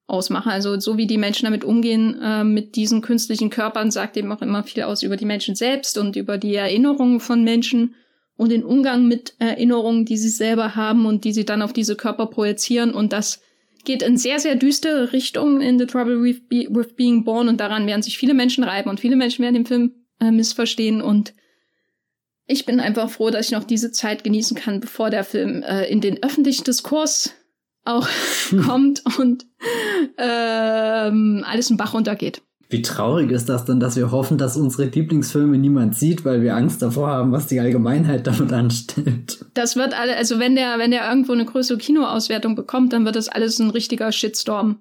ausmachen. 0.06 0.50
Also 0.50 0.78
so 0.78 0.96
wie 0.96 1.06
die 1.06 1.18
Menschen 1.18 1.44
damit 1.44 1.64
umgehen 1.64 2.20
äh, 2.20 2.44
mit 2.44 2.76
diesen 2.76 3.00
künstlichen 3.00 3.50
Körpern, 3.50 3.90
sagt 3.90 4.16
eben 4.16 4.32
auch 4.32 4.42
immer 4.42 4.64
viel 4.64 4.82
aus 4.82 5.02
über 5.02 5.16
die 5.16 5.24
Menschen 5.24 5.54
selbst 5.54 5.98
und 5.98 6.16
über 6.16 6.38
die 6.38 6.54
Erinnerungen 6.54 7.20
von 7.20 7.44
Menschen 7.44 7.94
und 8.36 8.50
den 8.50 8.64
Umgang 8.64 9.06
mit 9.06 9.34
Erinnerungen, 9.38 10.04
die 10.04 10.16
sie 10.16 10.28
selber 10.28 10.74
haben 10.74 11.06
und 11.06 11.24
die 11.24 11.32
sie 11.32 11.44
dann 11.44 11.62
auf 11.62 11.72
diese 11.72 11.96
Körper 11.96 12.26
projizieren. 12.26 12.92
Und 12.92 13.12
das 13.12 13.40
geht 13.84 14.02
in 14.02 14.16
sehr, 14.16 14.38
sehr 14.38 14.56
düstere 14.56 15.12
Richtungen 15.12 15.60
in 15.60 15.78
The 15.78 15.86
Trouble 15.86 16.22
with, 16.22 16.48
Be 16.48 16.66
with 16.70 16.94
Being 16.94 17.24
Born 17.24 17.48
und 17.48 17.60
daran 17.60 17.86
werden 17.86 18.02
sich 18.02 18.18
viele 18.18 18.34
Menschen 18.34 18.64
reiben 18.64 18.90
und 18.90 19.00
viele 19.00 19.16
Menschen 19.16 19.42
werden 19.42 19.54
den 19.54 19.66
Film 19.66 19.92
äh, 20.20 20.30
missverstehen 20.30 21.00
und 21.02 21.34
ich 22.46 22.66
bin 22.66 22.80
einfach 22.80 23.08
froh, 23.08 23.30
dass 23.30 23.46
ich 23.46 23.52
noch 23.52 23.64
diese 23.64 23.92
Zeit 23.92 24.24
genießen 24.24 24.56
kann, 24.56 24.80
bevor 24.80 25.10
der 25.10 25.24
Film 25.24 25.62
äh, 25.62 25.84
in 25.86 26.00
den 26.00 26.22
öffentlichen 26.22 26.64
Diskurs 26.64 27.34
auch 27.84 28.08
kommt 28.66 29.02
und 29.18 29.46
ähm, 30.18 31.44
alles 31.46 31.70
im 31.70 31.76
Bach 31.76 31.94
runtergeht. 31.94 32.42
Wie 32.72 32.80
traurig 32.80 33.30
ist 33.30 33.50
das 33.50 33.66
denn, 33.66 33.80
dass 33.80 33.96
wir 33.96 34.10
hoffen, 34.10 34.38
dass 34.38 34.56
unsere 34.56 34.84
Lieblingsfilme 34.84 35.58
niemand 35.58 35.94
sieht, 35.94 36.24
weil 36.24 36.40
wir 36.40 36.56
Angst 36.56 36.80
davor 36.80 37.08
haben, 37.08 37.30
was 37.30 37.46
die 37.46 37.60
Allgemeinheit 37.60 38.26
damit 38.26 38.50
anstellt? 38.50 39.44
Das 39.52 39.76
wird 39.76 39.92
alle, 39.92 40.16
also 40.16 40.38
wenn 40.38 40.54
der, 40.54 40.78
wenn 40.78 40.90
der 40.90 41.06
irgendwo 41.06 41.32
eine 41.32 41.44
größere 41.44 41.76
Kinoauswertung 41.76 42.54
bekommt, 42.54 42.94
dann 42.94 43.04
wird 43.04 43.16
das 43.16 43.28
alles 43.28 43.58
ein 43.58 43.68
richtiger 43.68 44.10
Shitstorm. 44.10 44.78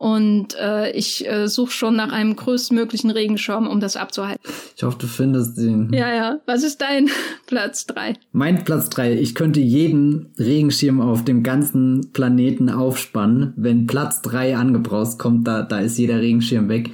Und 0.00 0.56
äh, 0.58 0.92
ich 0.92 1.28
äh, 1.28 1.46
suche 1.46 1.72
schon 1.72 1.94
nach 1.94 2.10
einem 2.10 2.34
größtmöglichen 2.34 3.10
Regenschirm, 3.10 3.66
um 3.66 3.80
das 3.80 3.96
abzuhalten. 3.96 4.40
Ich 4.74 4.82
hoffe, 4.82 4.96
du 4.98 5.06
findest 5.06 5.58
ihn. 5.58 5.90
Ja, 5.92 6.10
ja. 6.10 6.40
Was 6.46 6.64
ist 6.64 6.80
dein 6.80 7.10
Platz 7.46 7.84
drei? 7.84 8.14
Mein 8.32 8.64
Platz 8.64 8.88
drei. 8.88 9.12
Ich 9.12 9.34
könnte 9.34 9.60
jeden 9.60 10.32
Regenschirm 10.38 11.02
auf 11.02 11.22
dem 11.22 11.42
ganzen 11.42 12.12
Planeten 12.14 12.70
aufspannen. 12.70 13.52
Wenn 13.58 13.86
Platz 13.86 14.22
drei 14.22 14.56
angebraust 14.56 15.18
kommt, 15.18 15.46
da, 15.46 15.60
da 15.60 15.80
ist 15.80 15.98
jeder 15.98 16.22
Regenschirm 16.22 16.70
weg. 16.70 16.92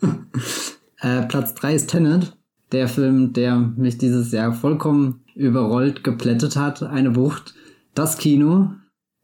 äh, 1.00 1.26
Platz 1.26 1.52
drei 1.52 1.74
ist 1.74 1.90
Tenet. 1.90 2.38
Der 2.72 2.88
Film, 2.88 3.34
der 3.34 3.58
mich 3.58 3.98
dieses 3.98 4.32
Jahr 4.32 4.54
vollkommen 4.54 5.20
überrollt, 5.34 6.04
geplättet 6.04 6.56
hat. 6.56 6.82
Eine 6.82 7.16
Wucht. 7.16 7.52
Das 7.94 8.16
Kino 8.16 8.70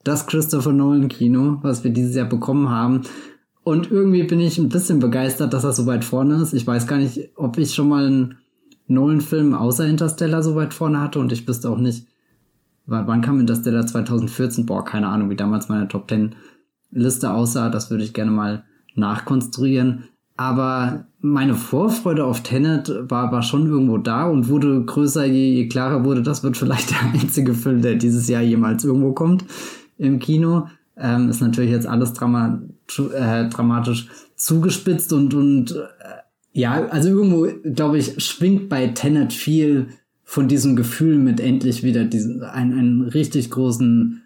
das 0.05 0.27
Christopher 0.27 0.73
Nolan 0.73 1.09
Kino, 1.09 1.59
was 1.63 1.85
wir 1.85 1.91
dieses 1.91 2.15
Jahr 2.15 2.27
bekommen 2.27 2.71
haben. 2.71 3.03
Und 3.65 3.91
irgendwie 3.91 4.25
bin 4.25 4.41
ich 4.41 4.59
ein 4.59 4.69
bisschen 4.69 4.99
begeistert, 4.99 5.53
dass 5.53 5.65
er 5.65 5.73
so 5.73 5.87
weit 5.87 6.05
vorne 6.05 6.37
ist. 6.43 6.53
Ich 6.53 6.67
weiß 6.67 6.87
gar 6.87 6.99
nicht, 6.99 7.31
ob 7.37 7.59
ich 7.59 7.75
schon 7.75 7.89
mal 7.89 8.07
einen 8.07 8.39
Nolan-Film 8.89 9.55
außer 9.55 9.87
Interstellar 9.87 10.43
so 10.43 10.57
weit 10.57 10.75
vorne 10.75 11.01
hatte 11.01 11.21
und 11.21 11.31
ich 11.31 11.47
wüsste 11.47 11.71
auch 11.71 11.79
nicht, 11.79 12.09
wann 12.87 13.21
kam 13.21 13.39
Interstellar 13.39 13.87
2014? 13.87 14.67
Boah, 14.67 14.85
keine 14.85 15.07
Ahnung, 15.07 15.31
wie 15.31 15.37
damals 15.37 15.69
meine 15.69 15.87
Top 15.87 16.09
10 16.09 16.35
Liste 16.91 17.31
aussah. 17.33 17.69
Das 17.69 17.91
würde 17.91 18.03
ich 18.03 18.13
gerne 18.13 18.33
mal 18.33 18.65
nachkonstruieren. 18.97 20.05
Aber 20.37 21.07
meine 21.21 21.55
Vorfreude 21.55 22.25
auf 22.25 22.43
Tenet 22.43 22.93
war, 23.09 23.31
war 23.31 23.43
schon 23.43 23.69
irgendwo 23.69 23.99
da 23.99 24.27
und 24.27 24.49
wurde 24.49 24.85
größer, 24.85 25.25
je, 25.25 25.53
je 25.53 25.69
klarer 25.69 26.05
wurde, 26.05 26.23
das 26.23 26.43
wird 26.43 26.57
vielleicht 26.57 26.91
der 27.15 27.21
einzige 27.21 27.55
Film, 27.55 27.81
der 27.81 27.95
dieses 27.95 28.29
Jahr 28.29 28.43
jemals 28.43 28.85
irgendwo 28.85 29.13
kommt 29.13 29.45
im 30.03 30.19
Kino. 30.19 30.69
Ähm, 30.97 31.31
ist 31.31 31.41
natürlich 31.41 31.71
jetzt 31.71 31.87
alles 31.87 32.13
drama 32.13 32.63
äh, 32.99 33.49
dramatisch 33.49 34.09
zugespitzt 34.37 35.13
und, 35.13 35.33
und 35.33 35.73
äh, 35.73 36.23
ja, 36.53 36.87
also 36.89 37.09
irgendwo, 37.09 37.49
glaube 37.73 37.99
ich, 37.99 38.23
schwingt 38.23 38.69
bei 38.69 38.89
Tenet 38.89 39.33
viel 39.33 39.89
von 40.23 40.49
diesem 40.49 40.77
Gefühl 40.77 41.19
mit 41.19 41.41
endlich 41.41 41.83
wieder 41.83 42.05
diesen, 42.05 42.43
einen, 42.43 42.79
einen 42.79 43.03
richtig 43.03 43.51
großen 43.51 44.23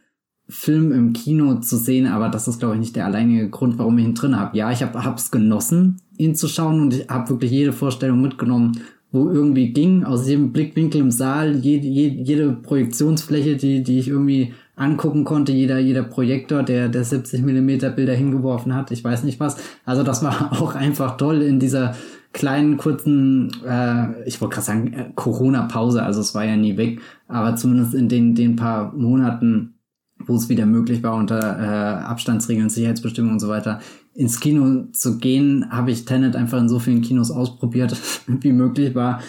Film 0.48 0.92
im 0.92 1.12
Kino 1.12 1.56
zu 1.60 1.76
sehen, 1.76 2.06
aber 2.06 2.28
das 2.28 2.46
ist, 2.46 2.60
glaube 2.60 2.74
ich, 2.74 2.80
nicht 2.80 2.96
der 2.96 3.06
alleinige 3.06 3.50
Grund, 3.50 3.78
warum 3.78 3.98
ich 3.98 4.04
ihn 4.04 4.14
drin 4.14 4.38
habe. 4.38 4.56
Ja, 4.56 4.70
ich 4.70 4.82
habe 4.82 5.16
es 5.16 5.30
genossen, 5.30 6.00
ihn 6.18 6.34
zu 6.34 6.46
schauen 6.46 6.80
und 6.80 6.94
ich 6.94 7.08
habe 7.08 7.30
wirklich 7.30 7.50
jede 7.50 7.72
Vorstellung 7.72 8.20
mitgenommen, 8.22 8.80
wo 9.10 9.28
irgendwie 9.28 9.72
ging, 9.72 10.04
aus 10.04 10.28
jedem 10.28 10.52
Blickwinkel 10.52 11.00
im 11.00 11.10
Saal, 11.10 11.56
jede, 11.56 11.86
jede, 11.86 12.22
jede 12.22 12.52
Projektionsfläche, 12.52 13.56
die, 13.56 13.82
die 13.82 13.98
ich 13.98 14.08
irgendwie 14.08 14.52
angucken 14.76 15.24
konnte, 15.24 15.52
jeder, 15.52 15.78
jeder 15.78 16.02
Projektor, 16.02 16.62
der, 16.62 16.88
der 16.88 17.02
70 17.02 17.42
Millimeter 17.42 17.90
Bilder 17.90 18.14
hingeworfen 18.14 18.74
hat, 18.74 18.90
ich 18.90 19.02
weiß 19.02 19.24
nicht 19.24 19.40
was. 19.40 19.56
Also 19.84 20.02
das 20.02 20.22
war 20.22 20.52
auch 20.60 20.74
einfach 20.74 21.16
toll 21.16 21.42
in 21.42 21.58
dieser 21.58 21.96
kleinen, 22.32 22.76
kurzen, 22.76 23.50
äh, 23.66 24.22
ich 24.28 24.40
wollte 24.40 24.54
gerade 24.54 24.66
sagen, 24.66 24.92
äh, 24.92 25.10
Corona-Pause, 25.14 26.02
also 26.02 26.20
es 26.20 26.34
war 26.34 26.44
ja 26.44 26.56
nie 26.56 26.76
weg, 26.76 27.00
aber 27.26 27.56
zumindest 27.56 27.94
in 27.94 28.10
den, 28.10 28.34
den 28.34 28.56
paar 28.56 28.92
Monaten, 28.92 29.78
wo 30.26 30.36
es 30.36 30.50
wieder 30.50 30.66
möglich 30.66 31.02
war, 31.02 31.16
unter 31.16 31.38
äh, 31.38 32.04
Abstandsregeln, 32.04 32.68
Sicherheitsbestimmungen 32.68 33.36
und 33.36 33.40
so 33.40 33.48
weiter, 33.48 33.80
ins 34.12 34.40
Kino 34.40 34.84
zu 34.92 35.16
gehen, 35.16 35.66
habe 35.70 35.90
ich 35.90 36.04
Tenet 36.04 36.36
einfach 36.36 36.58
in 36.58 36.68
so 36.68 36.78
vielen 36.78 37.00
Kinos 37.00 37.30
ausprobiert, 37.30 37.96
wie 38.26 38.52
möglich 38.52 38.94
war. 38.94 39.20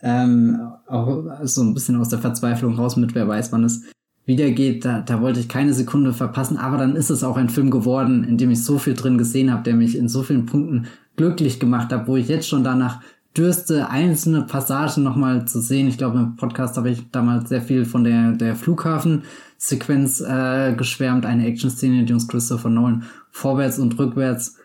Ähm, 0.00 0.58
auch 0.86 1.24
so 1.42 1.62
ein 1.62 1.74
bisschen 1.74 1.96
aus 1.96 2.08
der 2.08 2.20
Verzweiflung 2.20 2.74
raus 2.74 2.96
mit, 2.96 3.14
wer 3.14 3.28
weiß, 3.28 3.52
wann 3.52 3.64
es 3.64 3.84
wiedergeht, 4.28 4.84
da, 4.84 5.00
da 5.00 5.22
wollte 5.22 5.40
ich 5.40 5.48
keine 5.48 5.72
Sekunde 5.72 6.12
verpassen, 6.12 6.58
aber 6.58 6.76
dann 6.76 6.94
ist 6.94 7.10
es 7.10 7.24
auch 7.24 7.38
ein 7.38 7.48
Film 7.48 7.70
geworden, 7.70 8.24
in 8.24 8.36
dem 8.36 8.50
ich 8.50 8.62
so 8.62 8.78
viel 8.78 8.94
drin 8.94 9.16
gesehen 9.16 9.50
habe, 9.50 9.62
der 9.62 9.74
mich 9.74 9.96
in 9.96 10.08
so 10.08 10.22
vielen 10.22 10.44
Punkten 10.44 10.86
glücklich 11.16 11.58
gemacht 11.58 11.90
hat, 11.92 12.06
wo 12.06 12.16
ich 12.16 12.28
jetzt 12.28 12.46
schon 12.46 12.62
danach 12.62 13.00
dürste, 13.36 13.88
einzelne 13.88 14.42
Passagen 14.42 15.02
nochmal 15.02 15.46
zu 15.46 15.60
sehen. 15.60 15.88
Ich 15.88 15.96
glaube, 15.96 16.18
im 16.18 16.36
Podcast 16.36 16.76
habe 16.76 16.90
ich 16.90 17.10
damals 17.10 17.48
sehr 17.48 17.62
viel 17.62 17.86
von 17.86 18.04
der, 18.04 18.32
der 18.32 18.54
Flughafen-Sequenz 18.54 20.20
äh, 20.20 20.74
geschwärmt, 20.76 21.24
eine 21.24 21.46
Action-Szene, 21.46 22.04
die 22.04 22.12
uns 22.12 22.28
Christopher 22.28 22.68
Nolan 22.68 23.04
vorwärts 23.30 23.78
und 23.78 23.98
rückwärts 23.98 24.56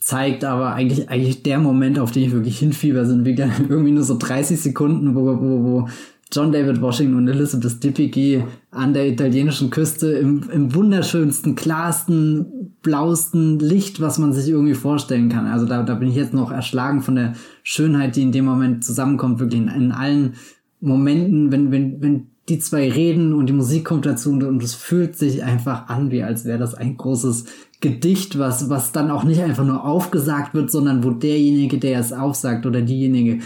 zeigt, 0.00 0.44
aber 0.44 0.72
eigentlich, 0.72 1.10
eigentlich 1.10 1.42
der 1.42 1.58
Moment, 1.58 1.98
auf 1.98 2.12
den 2.12 2.22
ich 2.22 2.32
wirklich 2.32 2.58
hinfieber, 2.58 3.04
sind 3.04 3.26
wieder 3.26 3.50
irgendwie 3.68 3.92
nur 3.92 4.04
so 4.04 4.16
30 4.16 4.58
Sekunden, 4.58 5.14
wo, 5.14 5.26
wo, 5.26 5.64
wo 5.64 5.88
John 6.32 6.50
David 6.50 6.80
Washington 6.80 7.16
und 7.16 7.28
Elizabeth 7.28 7.82
Debicki 7.82 8.42
an 8.72 8.92
der 8.92 9.08
italienischen 9.08 9.70
Küste 9.70 10.08
im, 10.08 10.50
im 10.50 10.74
wunderschönsten, 10.74 11.54
klarsten, 11.54 12.74
blausten 12.82 13.60
Licht, 13.60 14.00
was 14.00 14.18
man 14.18 14.32
sich 14.32 14.48
irgendwie 14.48 14.74
vorstellen 14.74 15.28
kann. 15.28 15.46
Also 15.46 15.66
da, 15.66 15.82
da 15.84 15.94
bin 15.94 16.08
ich 16.08 16.16
jetzt 16.16 16.34
noch 16.34 16.50
erschlagen 16.50 17.00
von 17.00 17.14
der 17.14 17.34
Schönheit, 17.62 18.16
die 18.16 18.22
in 18.22 18.32
dem 18.32 18.44
Moment 18.44 18.84
zusammenkommt, 18.84 19.38
wirklich 19.38 19.60
in, 19.60 19.68
in 19.68 19.92
allen 19.92 20.34
Momenten, 20.80 21.52
wenn, 21.52 21.70
wenn, 21.70 22.02
wenn 22.02 22.26
die 22.48 22.58
zwei 22.58 22.90
reden 22.90 23.32
und 23.32 23.46
die 23.46 23.52
Musik 23.52 23.84
kommt 23.84 24.06
dazu 24.06 24.30
und, 24.30 24.42
und 24.44 24.62
es 24.62 24.74
fühlt 24.74 25.16
sich 25.16 25.42
einfach 25.42 25.88
an, 25.88 26.10
wie 26.10 26.22
als 26.22 26.44
wäre 26.44 26.58
das 26.58 26.74
ein 26.74 26.96
großes 26.96 27.44
Gedicht, 27.80 28.38
was, 28.38 28.70
was 28.70 28.92
dann 28.92 29.10
auch 29.10 29.24
nicht 29.24 29.42
einfach 29.42 29.64
nur 29.64 29.84
aufgesagt 29.84 30.54
wird, 30.54 30.70
sondern 30.70 31.04
wo 31.04 31.10
derjenige, 31.10 31.78
der 31.78 31.98
es 31.98 32.12
aufsagt 32.12 32.66
oder 32.66 32.82
diejenige 32.82 33.40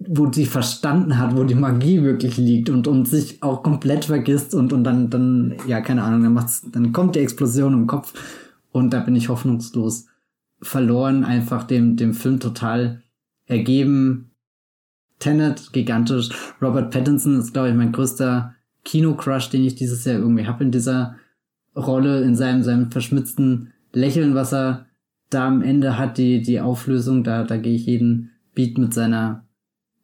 wo 0.00 0.26
die 0.26 0.46
verstanden 0.46 1.18
hat, 1.18 1.36
wo 1.36 1.44
die 1.44 1.54
Magie 1.54 2.02
wirklich 2.02 2.38
liegt 2.38 2.70
und, 2.70 2.88
und 2.88 3.06
sich 3.06 3.42
auch 3.42 3.62
komplett 3.62 4.06
vergisst 4.06 4.54
und, 4.54 4.72
und 4.72 4.82
dann, 4.82 5.10
dann, 5.10 5.56
ja, 5.66 5.80
keine 5.82 6.02
Ahnung, 6.02 6.22
dann 6.22 6.32
macht's, 6.32 6.64
dann 6.72 6.92
kommt 6.92 7.16
die 7.16 7.20
Explosion 7.20 7.74
im 7.74 7.86
Kopf 7.86 8.14
und 8.72 8.94
da 8.94 9.00
bin 9.00 9.14
ich 9.14 9.28
hoffnungslos 9.28 10.06
verloren, 10.62 11.24
einfach 11.24 11.64
dem, 11.64 11.96
dem 11.96 12.14
Film 12.14 12.40
total 12.40 13.02
ergeben. 13.46 14.30
Tenet, 15.18 15.72
gigantisch. 15.74 16.30
Robert 16.62 16.90
Pattinson 16.90 17.38
ist, 17.38 17.52
glaube 17.52 17.68
ich, 17.68 17.74
mein 17.74 17.92
größter 17.92 18.54
Kino-Crush, 18.84 19.50
den 19.50 19.64
ich 19.64 19.74
dieses 19.74 20.04
Jahr 20.06 20.16
irgendwie 20.16 20.46
habe 20.46 20.64
in 20.64 20.70
dieser 20.70 21.16
Rolle, 21.76 22.22
in 22.22 22.34
seinem, 22.36 22.62
seinem 22.62 22.90
verschmitzten 22.90 23.72
Lächeln, 23.92 24.34
was 24.34 24.54
er 24.54 24.86
da 25.28 25.46
am 25.46 25.60
Ende 25.60 25.98
hat, 25.98 26.16
die, 26.16 26.40
die 26.40 26.60
Auflösung, 26.60 27.22
da, 27.22 27.44
da 27.44 27.58
gehe 27.58 27.74
ich 27.74 27.84
jeden 27.84 28.30
Beat 28.54 28.78
mit 28.78 28.94
seiner 28.94 29.44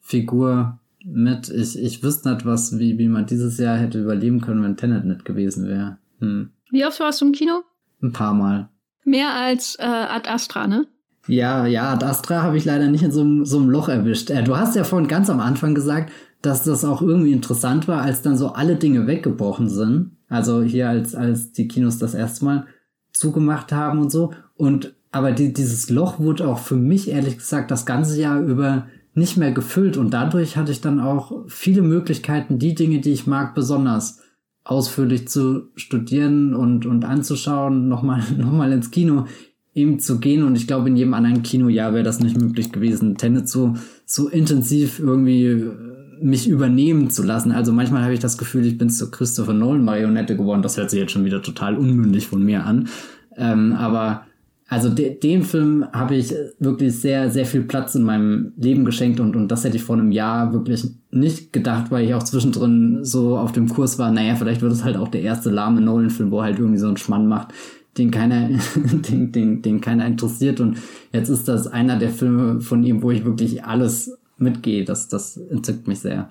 Figur 0.06 0.78
mit. 1.04 1.48
Ich, 1.48 1.76
ich 1.76 2.02
wüsste 2.02 2.32
nicht, 2.32 2.46
was, 2.46 2.78
wie, 2.78 2.96
wie 2.96 3.08
man 3.08 3.26
dieses 3.26 3.58
Jahr 3.58 3.76
hätte 3.76 4.00
überleben 4.00 4.40
können, 4.40 4.62
wenn 4.62 4.76
Tenet 4.76 5.04
nicht 5.04 5.24
gewesen 5.24 5.66
wäre. 5.66 5.98
Hm. 6.20 6.50
Wie 6.70 6.86
oft 6.86 7.00
warst 7.00 7.20
du 7.20 7.26
im 7.26 7.32
Kino? 7.32 7.62
Ein 8.00 8.12
paar 8.12 8.32
Mal. 8.32 8.68
Mehr 9.04 9.34
als 9.34 9.76
äh, 9.80 9.84
Ad 9.84 10.28
Astra, 10.28 10.68
ne? 10.68 10.86
Ja, 11.26 11.66
ja, 11.66 11.92
Ad 11.92 12.04
Astra 12.04 12.42
habe 12.42 12.56
ich 12.56 12.64
leider 12.64 12.86
nicht 12.88 13.02
in 13.02 13.10
so, 13.10 13.22
einem 13.22 13.44
so 13.44 13.58
einem 13.58 13.68
Loch 13.68 13.88
erwischt. 13.88 14.30
Äh, 14.30 14.44
du 14.44 14.56
hast 14.56 14.76
ja 14.76 14.84
vorhin 14.84 15.08
ganz 15.08 15.28
am 15.28 15.40
Anfang 15.40 15.74
gesagt, 15.74 16.12
dass 16.40 16.62
das 16.62 16.84
auch 16.84 17.02
irgendwie 17.02 17.32
interessant 17.32 17.88
war, 17.88 18.02
als 18.02 18.22
dann 18.22 18.36
so 18.36 18.52
alle 18.52 18.76
Dinge 18.76 19.08
weggebrochen 19.08 19.68
sind. 19.68 20.12
Also 20.28 20.62
hier 20.62 20.88
als, 20.88 21.16
als 21.16 21.50
die 21.50 21.66
Kinos 21.66 21.98
das 21.98 22.14
erste 22.14 22.44
Mal 22.44 22.66
zugemacht 23.12 23.72
haben 23.72 23.98
und 23.98 24.10
so. 24.10 24.32
Und 24.54 24.94
aber 25.10 25.32
die, 25.32 25.52
dieses 25.52 25.90
Loch 25.90 26.20
wurde 26.20 26.46
auch 26.46 26.58
für 26.58 26.76
mich 26.76 27.08
ehrlich 27.08 27.38
gesagt 27.38 27.70
das 27.72 27.86
ganze 27.86 28.20
Jahr 28.20 28.40
über 28.40 28.86
nicht 29.16 29.38
mehr 29.38 29.50
gefüllt 29.50 29.96
und 29.96 30.12
dadurch 30.12 30.56
hatte 30.56 30.70
ich 30.70 30.82
dann 30.82 31.00
auch 31.00 31.32
viele 31.48 31.80
Möglichkeiten, 31.80 32.58
die 32.58 32.74
Dinge, 32.74 33.00
die 33.00 33.12
ich 33.12 33.26
mag, 33.26 33.54
besonders 33.54 34.20
ausführlich 34.62 35.26
zu 35.26 35.70
studieren 35.74 36.54
und, 36.54 36.84
und 36.84 37.04
anzuschauen, 37.04 37.88
nochmal 37.88 38.22
noch 38.38 38.52
mal 38.52 38.70
ins 38.72 38.90
Kino 38.90 39.26
eben 39.74 39.98
zu 40.00 40.20
gehen 40.20 40.42
und 40.42 40.54
ich 40.54 40.66
glaube, 40.66 40.88
in 40.88 40.96
jedem 40.96 41.14
anderen 41.14 41.42
Kinojahr 41.42 41.94
wäre 41.94 42.04
das 42.04 42.20
nicht 42.20 42.38
möglich 42.38 42.72
gewesen, 42.72 43.16
Tenet 43.16 43.48
so, 43.48 43.74
so 44.04 44.28
intensiv 44.28 44.98
irgendwie 44.98 45.44
äh, 45.44 45.72
mich 46.20 46.48
übernehmen 46.48 47.10
zu 47.10 47.22
lassen. 47.22 47.52
Also 47.52 47.72
manchmal 47.72 48.02
habe 48.02 48.14
ich 48.14 48.20
das 48.20 48.38
Gefühl, 48.38 48.66
ich 48.66 48.78
bin 48.78 48.90
zur 48.90 49.10
Christopher 49.10 49.52
Nolan 49.52 49.84
Marionette 49.84 50.36
geworden. 50.36 50.62
Das 50.62 50.78
hört 50.78 50.90
sich 50.90 51.00
jetzt 51.00 51.12
schon 51.12 51.26
wieder 51.26 51.42
total 51.42 51.76
unmündig 51.76 52.26
von 52.26 52.42
mir 52.42 52.64
an. 52.64 52.88
Ähm, 53.36 53.72
aber 53.74 54.25
also 54.68 54.88
de 54.88 55.16
dem 55.18 55.42
Film 55.42 55.86
habe 55.92 56.16
ich 56.16 56.34
wirklich 56.58 56.98
sehr, 56.98 57.30
sehr 57.30 57.46
viel 57.46 57.62
Platz 57.62 57.94
in 57.94 58.02
meinem 58.02 58.52
Leben 58.56 58.84
geschenkt 58.84 59.20
und, 59.20 59.36
und 59.36 59.48
das 59.48 59.62
hätte 59.62 59.76
ich 59.76 59.84
vor 59.84 59.96
einem 59.96 60.10
Jahr 60.10 60.52
wirklich 60.52 60.84
nicht 61.10 61.52
gedacht, 61.52 61.90
weil 61.90 62.04
ich 62.04 62.14
auch 62.14 62.24
zwischendrin 62.24 63.04
so 63.04 63.38
auf 63.38 63.52
dem 63.52 63.68
Kurs 63.68 63.98
war, 63.98 64.10
naja, 64.10 64.34
vielleicht 64.34 64.62
wird 64.62 64.72
es 64.72 64.82
halt 64.82 64.96
auch 64.96 65.08
der 65.08 65.22
erste 65.22 65.50
lahme 65.50 65.80
Nolan-Film, 65.80 66.32
wo 66.32 66.40
er 66.40 66.44
halt 66.44 66.58
irgendwie 66.58 66.80
so 66.80 66.88
einen 66.88 66.96
Schmann 66.96 67.28
macht, 67.28 67.54
den 67.96 68.10
keiner, 68.10 68.48
den, 68.74 69.30
den, 69.30 69.62
den 69.62 69.80
keiner 69.80 70.04
interessiert. 70.04 70.58
Und 70.60 70.78
jetzt 71.12 71.28
ist 71.28 71.46
das 71.46 71.68
einer 71.68 71.96
der 71.96 72.10
Filme 72.10 72.60
von 72.60 72.82
ihm, 72.82 73.02
wo 73.02 73.12
ich 73.12 73.24
wirklich 73.24 73.64
alles 73.64 74.18
mitgehe. 74.36 74.84
Das, 74.84 75.08
das 75.08 75.36
entzückt 75.36 75.86
mich 75.86 76.00
sehr. 76.00 76.28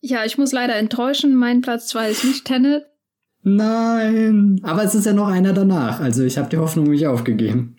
Ja, 0.00 0.24
ich 0.24 0.38
muss 0.38 0.52
leider 0.52 0.76
enttäuschen. 0.76 1.34
Mein 1.34 1.60
Platz 1.60 1.88
2 1.88 2.10
ist 2.10 2.24
nicht 2.24 2.44
Tenet. 2.46 2.84
Nein, 3.44 4.58
aber 4.62 4.84
es 4.84 4.94
ist 4.94 5.04
ja 5.04 5.12
noch 5.12 5.28
einer 5.28 5.52
danach. 5.52 6.00
Also 6.00 6.24
ich 6.24 6.38
habe 6.38 6.48
die 6.48 6.56
Hoffnung 6.56 6.90
nicht 6.90 7.06
aufgegeben. 7.06 7.76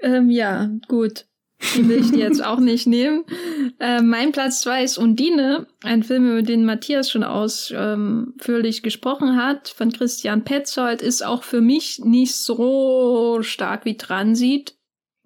Ähm, 0.00 0.30
ja, 0.30 0.70
gut. 0.88 1.26
Den 1.76 1.88
will 1.88 2.00
ich 2.00 2.10
dir 2.10 2.20
jetzt 2.20 2.44
auch 2.44 2.58
nicht 2.58 2.86
nehmen. 2.86 3.24
Äh, 3.78 4.02
mein 4.02 4.32
Platz 4.32 4.62
zwei 4.62 4.82
ist 4.82 4.98
Undine, 4.98 5.66
ein 5.82 6.02
Film, 6.02 6.30
über 6.30 6.42
den 6.42 6.64
Matthias 6.64 7.10
schon 7.10 7.22
ausführlich 7.22 8.78
ähm, 8.78 8.82
gesprochen 8.82 9.36
hat, 9.36 9.68
von 9.68 9.92
Christian 9.92 10.42
Petzold, 10.42 11.02
ist 11.02 11.24
auch 11.24 11.42
für 11.44 11.60
mich 11.60 12.00
nicht 12.02 12.34
so 12.34 13.42
stark 13.42 13.84
wie 13.84 13.96
Transit 13.96 14.74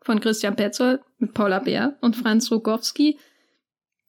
von 0.03 0.21
Christian 0.21 0.57
Petzold 0.57 1.01
mit 1.19 1.35
Paula 1.35 1.61
Bär 1.61 1.97
und 2.01 2.17
Franz 2.17 2.51
Rogowski. 2.51 3.17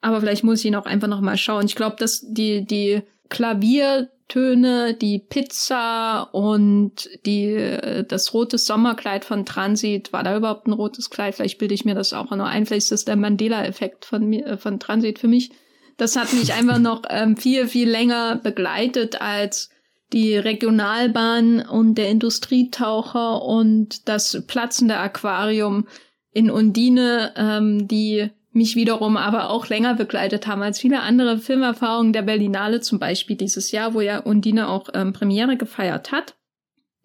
Aber 0.01 0.19
vielleicht 0.19 0.43
muss 0.43 0.59
ich 0.59 0.65
ihn 0.65 0.75
auch 0.75 0.85
einfach 0.85 1.07
noch 1.07 1.21
mal 1.21 1.37
schauen. 1.37 1.65
Ich 1.65 1.75
glaube, 1.75 1.95
dass 1.97 2.21
die, 2.27 2.65
die 2.65 3.03
Klavier 3.29 4.09
Töne, 4.27 4.93
die 4.93 5.19
Pizza 5.19 6.23
und 6.33 7.09
die, 7.25 7.45
äh, 7.53 8.03
das 8.03 8.33
rote 8.33 8.57
Sommerkleid 8.57 9.23
von 9.23 9.45
Transit. 9.45 10.11
War 10.11 10.23
da 10.23 10.35
überhaupt 10.35 10.67
ein 10.67 10.73
rotes 10.73 11.09
Kleid? 11.09 11.35
Vielleicht 11.35 11.57
bilde 11.57 11.73
ich 11.73 11.85
mir 11.85 11.95
das 11.95 12.13
auch 12.13 12.31
nur 12.31 12.45
ein. 12.45 12.65
Vielleicht 12.65 12.85
ist 12.85 12.91
das 12.91 13.05
der 13.05 13.15
Mandela-Effekt 13.15 14.05
von 14.05 14.27
mir, 14.27 14.45
äh, 14.45 14.57
von 14.57 14.79
Transit 14.79 15.19
für 15.19 15.27
mich. 15.29 15.51
Das 15.95 16.15
hat 16.15 16.33
mich 16.33 16.53
einfach 16.57 16.79
noch 16.79 17.03
ähm, 17.09 17.37
viel, 17.37 17.67
viel 17.67 17.89
länger 17.89 18.35
begleitet 18.35 19.21
als 19.21 19.69
die 20.13 20.35
Regionalbahn 20.35 21.61
und 21.61 21.95
der 21.95 22.09
Industrietaucher 22.09 23.41
und 23.41 24.07
das 24.07 24.43
platzende 24.47 24.97
Aquarium 24.97 25.87
in 26.31 26.51
Undine, 26.51 27.33
ähm, 27.35 27.87
die 27.87 28.29
mich 28.57 28.75
wiederum 28.75 29.15
aber 29.15 29.49
auch 29.49 29.67
länger 29.67 29.93
begleitet 29.93 30.47
haben 30.47 30.61
als 30.61 30.79
viele 30.79 31.01
andere 31.01 31.37
Filmerfahrungen 31.37 32.11
der 32.11 32.23
Berlinale 32.23 32.81
zum 32.81 32.99
Beispiel 32.99 33.35
dieses 33.35 33.71
Jahr, 33.71 33.93
wo 33.93 34.01
ja 34.01 34.19
Undine 34.19 34.67
auch 34.67 34.89
ähm, 34.93 35.13
Premiere 35.13 35.55
gefeiert 35.57 36.11
hat, 36.11 36.35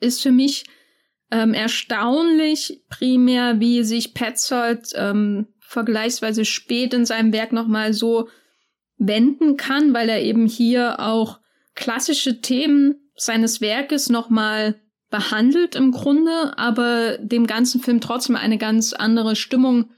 ist 0.01 0.23
für 0.23 0.33
mich 0.33 0.65
ähm, 1.31 1.55
erstaunlich 1.55 2.83
primär, 2.89 3.61
wie 3.61 3.85
sich 3.85 4.15
Petzold 4.15 4.93
ähm, 4.95 5.47
vergleichsweise 5.61 6.45
spät 6.45 6.93
in 6.95 7.07
seinem 7.07 7.33
Werk 7.33 7.53
nochmal 7.53 7.93
so 7.93 8.29
wenden 8.99 9.57
kann, 9.57 9.95
weil 9.95 10.09
er 10.09 10.23
eben 10.23 10.47
hier 10.47 11.01
auch 11.01 11.41
klassische 11.74 12.41
Themen 12.41 12.97
seines 13.15 13.61
Werkes 13.61 14.09
nochmal 14.09 14.81
behandelt 15.11 15.74
im 15.74 15.93
Grunde, 15.93 16.57
aber 16.57 17.19
dem 17.19 17.47
ganzen 17.47 17.81
Film 17.81 18.01
trotzdem 18.01 18.37
eine 18.37 18.59
ganz 18.59 18.93
andere 18.93 19.37
Stimmung 19.37 19.91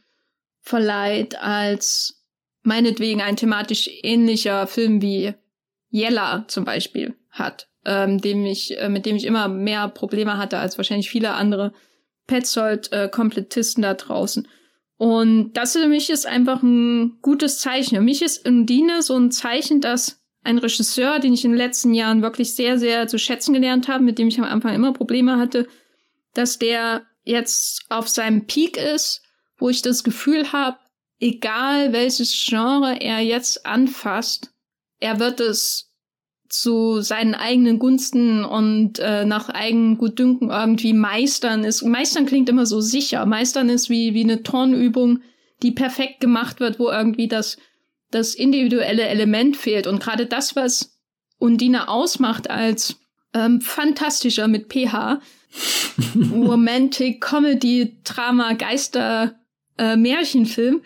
verleiht 0.64 1.36
als 1.36 2.24
meinetwegen 2.62 3.20
ein 3.20 3.36
thematisch 3.36 3.90
ähnlicher 4.02 4.66
Film 4.66 5.02
wie 5.02 5.34
Yella 5.90 6.46
zum 6.48 6.64
Beispiel 6.64 7.14
hat, 7.30 7.68
ähm, 7.84 8.20
dem 8.20 8.44
ich, 8.46 8.78
äh, 8.80 8.88
mit 8.88 9.04
dem 9.04 9.14
ich 9.14 9.26
immer 9.26 9.46
mehr 9.48 9.88
Probleme 9.88 10.38
hatte 10.38 10.58
als 10.58 10.78
wahrscheinlich 10.78 11.10
viele 11.10 11.34
andere 11.34 11.74
Petzold-Komplettisten 12.26 13.82
da 13.82 13.92
draußen. 13.92 14.48
Und 14.96 15.52
das 15.52 15.74
für 15.74 15.86
mich 15.86 16.08
ist 16.08 16.26
einfach 16.26 16.62
ein 16.62 17.18
gutes 17.20 17.58
Zeichen. 17.58 17.96
Für 17.96 18.02
mich 18.02 18.22
ist 18.22 18.48
Undine 18.48 19.02
so 19.02 19.16
ein 19.16 19.30
Zeichen, 19.30 19.82
dass 19.82 20.22
ein 20.42 20.56
Regisseur, 20.56 21.18
den 21.18 21.34
ich 21.34 21.44
in 21.44 21.50
den 21.50 21.58
letzten 21.58 21.92
Jahren 21.92 22.22
wirklich 22.22 22.54
sehr, 22.54 22.78
sehr 22.78 23.06
zu 23.06 23.18
schätzen 23.18 23.52
gelernt 23.52 23.88
habe, 23.88 24.02
mit 24.02 24.18
dem 24.18 24.28
ich 24.28 24.38
am 24.38 24.44
Anfang 24.44 24.74
immer 24.74 24.94
Probleme 24.94 25.36
hatte, 25.36 25.66
dass 26.32 26.58
der 26.58 27.02
jetzt 27.24 27.84
auf 27.90 28.08
seinem 28.08 28.46
Peak 28.46 28.78
ist 28.78 29.23
wo 29.58 29.68
ich 29.68 29.82
das 29.82 30.04
Gefühl 30.04 30.52
habe, 30.52 30.78
egal 31.20 31.92
welches 31.92 32.32
Genre 32.46 33.00
er 33.00 33.20
jetzt 33.20 33.66
anfasst, 33.66 34.52
er 35.00 35.20
wird 35.20 35.40
es 35.40 35.90
zu 36.48 37.00
seinen 37.00 37.34
eigenen 37.34 37.78
Gunsten 37.78 38.44
und 38.44 38.98
äh, 38.98 39.24
nach 39.24 39.48
eigenem 39.48 39.98
Gutdünken 39.98 40.50
irgendwie 40.50 40.92
meistern 40.92 41.64
ist. 41.64 41.82
Meistern 41.82 42.26
klingt 42.26 42.48
immer 42.48 42.66
so 42.66 42.80
sicher. 42.80 43.26
Meistern 43.26 43.68
ist 43.68 43.90
wie, 43.90 44.14
wie 44.14 44.22
eine 44.22 44.42
Turnübung, 44.42 45.20
die 45.62 45.72
perfekt 45.72 46.20
gemacht 46.20 46.60
wird, 46.60 46.78
wo 46.78 46.90
irgendwie 46.90 47.26
das, 47.26 47.56
das 48.10 48.34
individuelle 48.34 49.02
Element 49.02 49.56
fehlt. 49.56 49.86
Und 49.86 50.00
gerade 50.00 50.26
das, 50.26 50.54
was 50.54 51.00
Undine 51.38 51.88
ausmacht 51.88 52.48
als 52.50 52.96
ähm, 53.32 53.60
fantastischer 53.60 54.46
mit 54.46 54.72
PH, 54.72 55.20
Romantic, 56.32 57.20
Comedy, 57.20 57.96
Drama, 58.04 58.52
Geister, 58.52 59.34
äh, 59.78 59.96
Märchenfilm 59.96 60.82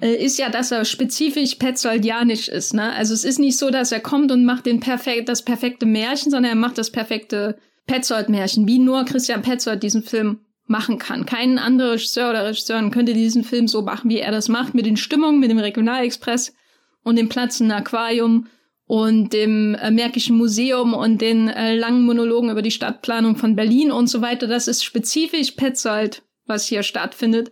äh, 0.00 0.14
ist 0.14 0.38
ja, 0.38 0.48
dass 0.48 0.70
er 0.70 0.84
spezifisch 0.84 1.56
petzoldianisch 1.56 2.48
ist. 2.48 2.74
Ne? 2.74 2.92
Also 2.92 3.14
es 3.14 3.24
ist 3.24 3.38
nicht 3.38 3.58
so, 3.58 3.70
dass 3.70 3.92
er 3.92 4.00
kommt 4.00 4.30
und 4.30 4.44
macht 4.44 4.66
den 4.66 4.80
perfekt, 4.80 5.28
das 5.28 5.42
perfekte 5.42 5.86
Märchen, 5.86 6.30
sondern 6.30 6.52
er 6.52 6.56
macht 6.56 6.78
das 6.78 6.90
perfekte 6.90 7.58
Petzold-Märchen, 7.86 8.68
wie 8.68 8.78
nur 8.78 9.04
Christian 9.04 9.42
Petzold 9.42 9.82
diesen 9.82 10.02
Film 10.02 10.40
machen 10.66 10.98
kann. 10.98 11.26
Kein 11.26 11.58
anderer 11.58 11.92
Regisseur 11.92 12.30
oder 12.30 12.46
Regisseurin 12.46 12.90
könnte 12.90 13.14
diesen 13.14 13.42
Film 13.42 13.66
so 13.66 13.82
machen, 13.82 14.10
wie 14.10 14.18
er 14.18 14.30
das 14.30 14.48
macht, 14.48 14.74
mit 14.74 14.86
den 14.86 14.98
Stimmungen, 14.98 15.40
mit 15.40 15.50
dem 15.50 15.58
Regionalexpress 15.58 16.54
und 17.02 17.16
dem 17.16 17.28
platzenden 17.28 17.76
Aquarium 17.76 18.46
und 18.86 19.32
dem 19.32 19.74
äh, 19.74 19.90
Märkischen 19.90 20.36
Museum 20.36 20.94
und 20.94 21.20
den 21.20 21.48
äh, 21.48 21.74
langen 21.74 22.04
Monologen 22.04 22.50
über 22.50 22.62
die 22.62 22.70
Stadtplanung 22.70 23.36
von 23.36 23.56
Berlin 23.56 23.90
und 23.90 24.06
so 24.08 24.20
weiter. 24.20 24.46
Das 24.46 24.68
ist 24.68 24.84
spezifisch 24.84 25.52
Petzold, 25.52 26.22
was 26.46 26.66
hier 26.66 26.82
stattfindet. 26.82 27.50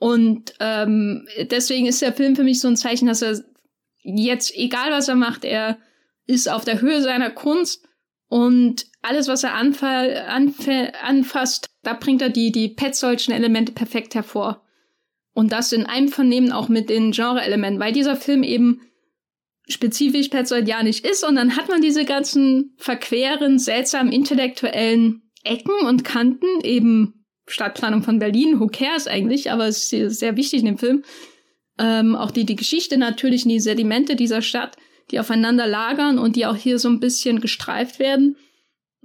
Und 0.00 0.54
ähm, 0.60 1.28
deswegen 1.50 1.84
ist 1.84 2.00
der 2.00 2.14
Film 2.14 2.34
für 2.34 2.42
mich 2.42 2.58
so 2.58 2.68
ein 2.68 2.76
Zeichen, 2.76 3.06
dass 3.06 3.20
er 3.20 3.38
jetzt, 4.02 4.56
egal 4.56 4.90
was 4.90 5.08
er 5.08 5.14
macht, 5.14 5.44
er 5.44 5.76
ist 6.26 6.48
auf 6.48 6.64
der 6.64 6.80
Höhe 6.80 7.02
seiner 7.02 7.28
Kunst 7.28 7.86
und 8.26 8.86
alles, 9.02 9.28
was 9.28 9.44
er 9.44 9.52
anfa 9.52 10.04
anfasst, 11.02 11.68
da 11.82 11.92
bringt 11.92 12.22
er 12.22 12.30
die, 12.30 12.50
die 12.50 12.68
Petzoldschen 12.68 13.34
Elemente 13.34 13.72
perfekt 13.72 14.14
hervor. 14.14 14.64
Und 15.34 15.52
das 15.52 15.70
in 15.70 15.84
einem 15.84 16.08
Vernehmen 16.08 16.50
auch 16.50 16.70
mit 16.70 16.88
den 16.88 17.12
Genre-Elementen, 17.12 17.78
weil 17.78 17.92
dieser 17.92 18.16
Film 18.16 18.42
eben 18.42 18.80
spezifisch 19.68 20.30
ja 20.64 20.82
nicht 20.82 21.04
ist 21.04 21.24
und 21.24 21.36
dann 21.36 21.56
hat 21.56 21.68
man 21.68 21.82
diese 21.82 22.06
ganzen 22.06 22.74
verqueren, 22.78 23.58
seltsamen 23.58 24.12
intellektuellen 24.12 25.30
Ecken 25.44 25.86
und 25.86 26.04
Kanten, 26.04 26.46
eben 26.62 27.19
Stadtplanung 27.50 28.02
von 28.02 28.18
Berlin, 28.18 28.60
who 28.60 28.66
cares 28.66 29.06
eigentlich, 29.06 29.50
aber 29.50 29.66
es 29.66 29.92
ist 29.92 30.18
sehr 30.18 30.36
wichtig 30.36 30.60
in 30.60 30.66
dem 30.66 30.78
Film. 30.78 31.02
Ähm, 31.78 32.14
auch 32.14 32.30
die, 32.30 32.44
die 32.44 32.56
Geschichte 32.56 32.98
natürlich, 32.98 33.44
die 33.44 33.60
Sedimente 33.60 34.16
dieser 34.16 34.42
Stadt, 34.42 34.76
die 35.10 35.20
aufeinander 35.20 35.66
lagern 35.66 36.18
und 36.18 36.36
die 36.36 36.46
auch 36.46 36.56
hier 36.56 36.78
so 36.78 36.88
ein 36.88 37.00
bisschen 37.00 37.40
gestreift 37.40 37.98
werden. 37.98 38.36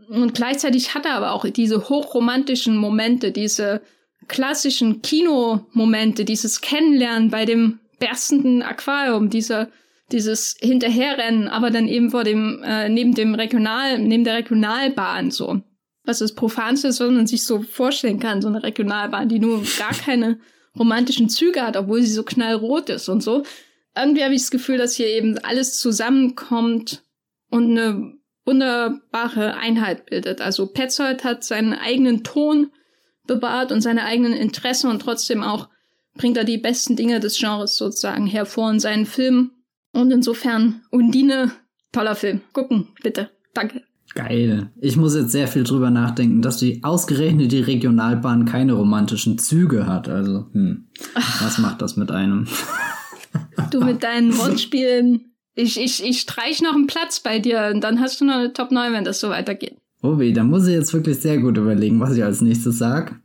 Und 0.09 0.35
gleichzeitig 0.35 0.93
hat 0.93 1.05
er 1.05 1.13
aber 1.13 1.31
auch 1.31 1.45
diese 1.49 1.89
hochromantischen 1.89 2.77
Momente, 2.77 3.31
diese 3.31 3.81
klassischen 4.27 5.01
Kinomomente, 5.01 6.25
dieses 6.25 6.61
Kennenlernen 6.61 7.29
bei 7.29 7.45
dem 7.45 7.79
berstenden 7.99 8.61
Aquarium, 8.61 9.29
dieser 9.29 9.69
dieses 10.11 10.55
Hinterherrennen, 10.59 11.47
aber 11.47 11.71
dann 11.71 11.87
eben 11.87 12.11
vor 12.11 12.23
dem, 12.23 12.61
äh, 12.63 12.89
neben 12.89 13.15
dem 13.15 13.33
Regional, 13.33 13.99
neben 13.99 14.23
der 14.23 14.35
Regionalbahn 14.35 15.31
so. 15.31 15.61
Was 16.05 16.19
das 16.19 16.33
Profanste 16.33 16.87
ist, 16.87 16.99
was 16.99 17.11
man 17.11 17.27
sich 17.27 17.43
so 17.43 17.61
vorstellen 17.61 18.19
kann, 18.19 18.41
so 18.41 18.47
eine 18.47 18.63
Regionalbahn, 18.63 19.29
die 19.29 19.39
nur 19.39 19.63
gar 19.77 19.93
keine 19.93 20.39
romantischen 20.77 21.29
Züge 21.29 21.61
hat, 21.61 21.77
obwohl 21.77 22.01
sie 22.01 22.13
so 22.13 22.23
knallrot 22.23 22.89
ist 22.89 23.09
und 23.09 23.21
so. 23.21 23.43
Irgendwie 23.95 24.23
habe 24.23 24.33
ich 24.33 24.41
das 24.41 24.51
Gefühl, 24.51 24.77
dass 24.77 24.95
hier 24.95 25.07
eben 25.07 25.37
alles 25.39 25.77
zusammenkommt 25.79 27.03
und 27.49 27.71
eine 27.71 28.13
wunderbare 28.45 29.55
Einheit 29.55 30.05
bildet. 30.05 30.41
Also 30.41 30.67
Petzold 30.67 31.23
hat 31.23 31.43
seinen 31.43 31.73
eigenen 31.73 32.23
Ton 32.23 32.71
bewahrt 33.25 33.71
und 33.71 33.81
seine 33.81 34.03
eigenen 34.03 34.33
Interessen 34.33 34.89
und 34.89 35.01
trotzdem 35.01 35.43
auch 35.43 35.69
bringt 36.13 36.37
er 36.37 36.43
die 36.43 36.57
besten 36.57 36.95
Dinge 36.95 37.19
des 37.19 37.37
Genres 37.37 37.77
sozusagen 37.77 38.27
hervor 38.27 38.69
in 38.71 38.79
seinen 38.79 39.05
Filmen. 39.05 39.51
Und 39.91 40.11
insofern 40.11 40.83
Undine, 40.91 41.51
toller 41.91 42.15
Film. 42.15 42.41
Gucken, 42.53 42.89
bitte. 43.01 43.31
Danke. 43.53 43.83
Geil. 44.15 44.71
Ich 44.79 44.95
muss 44.95 45.13
jetzt 45.13 45.33
sehr 45.33 45.49
viel 45.49 45.65
drüber 45.65 45.89
nachdenken, 45.89 46.41
dass 46.41 46.57
die 46.57 46.81
ausgerechnet 46.85 47.51
die 47.51 47.59
Regionalbahn 47.59 48.45
keine 48.45 48.71
romantischen 48.71 49.37
Züge 49.37 49.87
hat. 49.87 50.07
Also, 50.07 50.47
hm, 50.53 50.87
was 51.41 51.57
macht 51.57 51.81
das 51.81 51.95
mit 51.97 52.11
einem? 52.11 52.47
Du 53.71 53.81
mit 53.81 54.03
deinen 54.03 54.37
Wortspielen. 54.37 55.33
Ich, 55.55 55.77
ich, 55.77 56.01
ich 56.01 56.21
streich 56.21 56.61
noch 56.61 56.73
einen 56.73 56.87
Platz 56.87 57.19
bei 57.19 57.39
dir 57.39 57.71
und 57.73 57.81
dann 57.83 57.99
hast 57.99 58.21
du 58.21 58.25
noch 58.25 58.35
eine 58.35 58.53
Top 58.53 58.71
9, 58.71 58.93
wenn 58.93 59.03
das 59.03 59.19
so 59.19 59.29
weitergeht. 59.29 59.75
Weh, 60.01 60.31
da 60.31 60.43
muss 60.43 60.67
ich 60.67 60.73
jetzt 60.73 60.93
wirklich 60.93 61.19
sehr 61.19 61.39
gut 61.39 61.57
überlegen, 61.57 61.99
was 61.99 62.15
ich 62.15 62.23
als 62.23 62.41
nächstes 62.41 62.77
sag. 62.77 63.19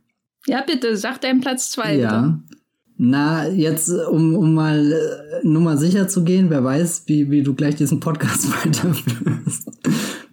Ja, 0.47 0.61
bitte, 0.61 0.97
sag 0.97 1.21
deinen 1.21 1.39
Platz 1.39 1.71
2. 1.71 1.95
Ja. 1.95 2.21
Bitte. 2.21 2.50
Na, 3.03 3.49
jetzt, 3.49 3.89
um, 3.89 4.35
um 4.35 4.53
mal 4.53 4.91
äh, 4.93 5.47
Nummer 5.47 5.75
sicher 5.75 6.07
zu 6.07 6.23
gehen, 6.23 6.51
wer 6.51 6.63
weiß, 6.63 7.05
wie, 7.07 7.31
wie 7.31 7.41
du 7.41 7.55
gleich 7.55 7.73
diesen 7.73 7.99
Podcast 7.99 8.47
weiterführst, 8.63 9.71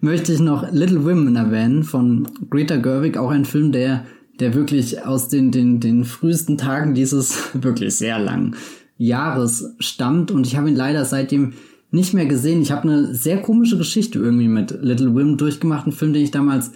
möchte 0.01 0.31
ich 0.31 0.39
noch 0.39 0.71
Little 0.71 1.03
Women 1.03 1.35
erwähnen 1.35 1.83
von 1.83 2.27
Greta 2.51 2.75
Gerwig, 2.75 3.17
auch 3.17 3.31
ein 3.31 3.45
Film, 3.45 3.71
der, 3.71 4.05
der 4.39 4.53
wirklich 4.53 5.03
aus 5.03 5.29
den, 5.29 5.49
den, 5.49 5.79
den 5.79 6.05
frühesten 6.05 6.59
Tagen 6.59 6.93
dieses 6.93 7.49
wirklich 7.59 7.95
sehr 7.95 8.19
langen 8.19 8.55
Jahres 8.99 9.73
stammt. 9.79 10.29
Und 10.29 10.45
ich 10.45 10.55
habe 10.55 10.69
ihn 10.69 10.75
leider 10.75 11.05
seitdem 11.05 11.53
nicht 11.89 12.13
mehr 12.13 12.27
gesehen. 12.27 12.61
Ich 12.61 12.71
habe 12.71 12.83
eine 12.83 13.15
sehr 13.15 13.41
komische 13.41 13.79
Geschichte 13.79 14.19
irgendwie 14.19 14.47
mit 14.47 14.77
Little 14.83 15.15
Women 15.15 15.37
durchgemacht, 15.37 15.87
einen 15.87 15.95
Film, 15.95 16.13
den 16.13 16.21
ich 16.21 16.29
damals 16.29 16.69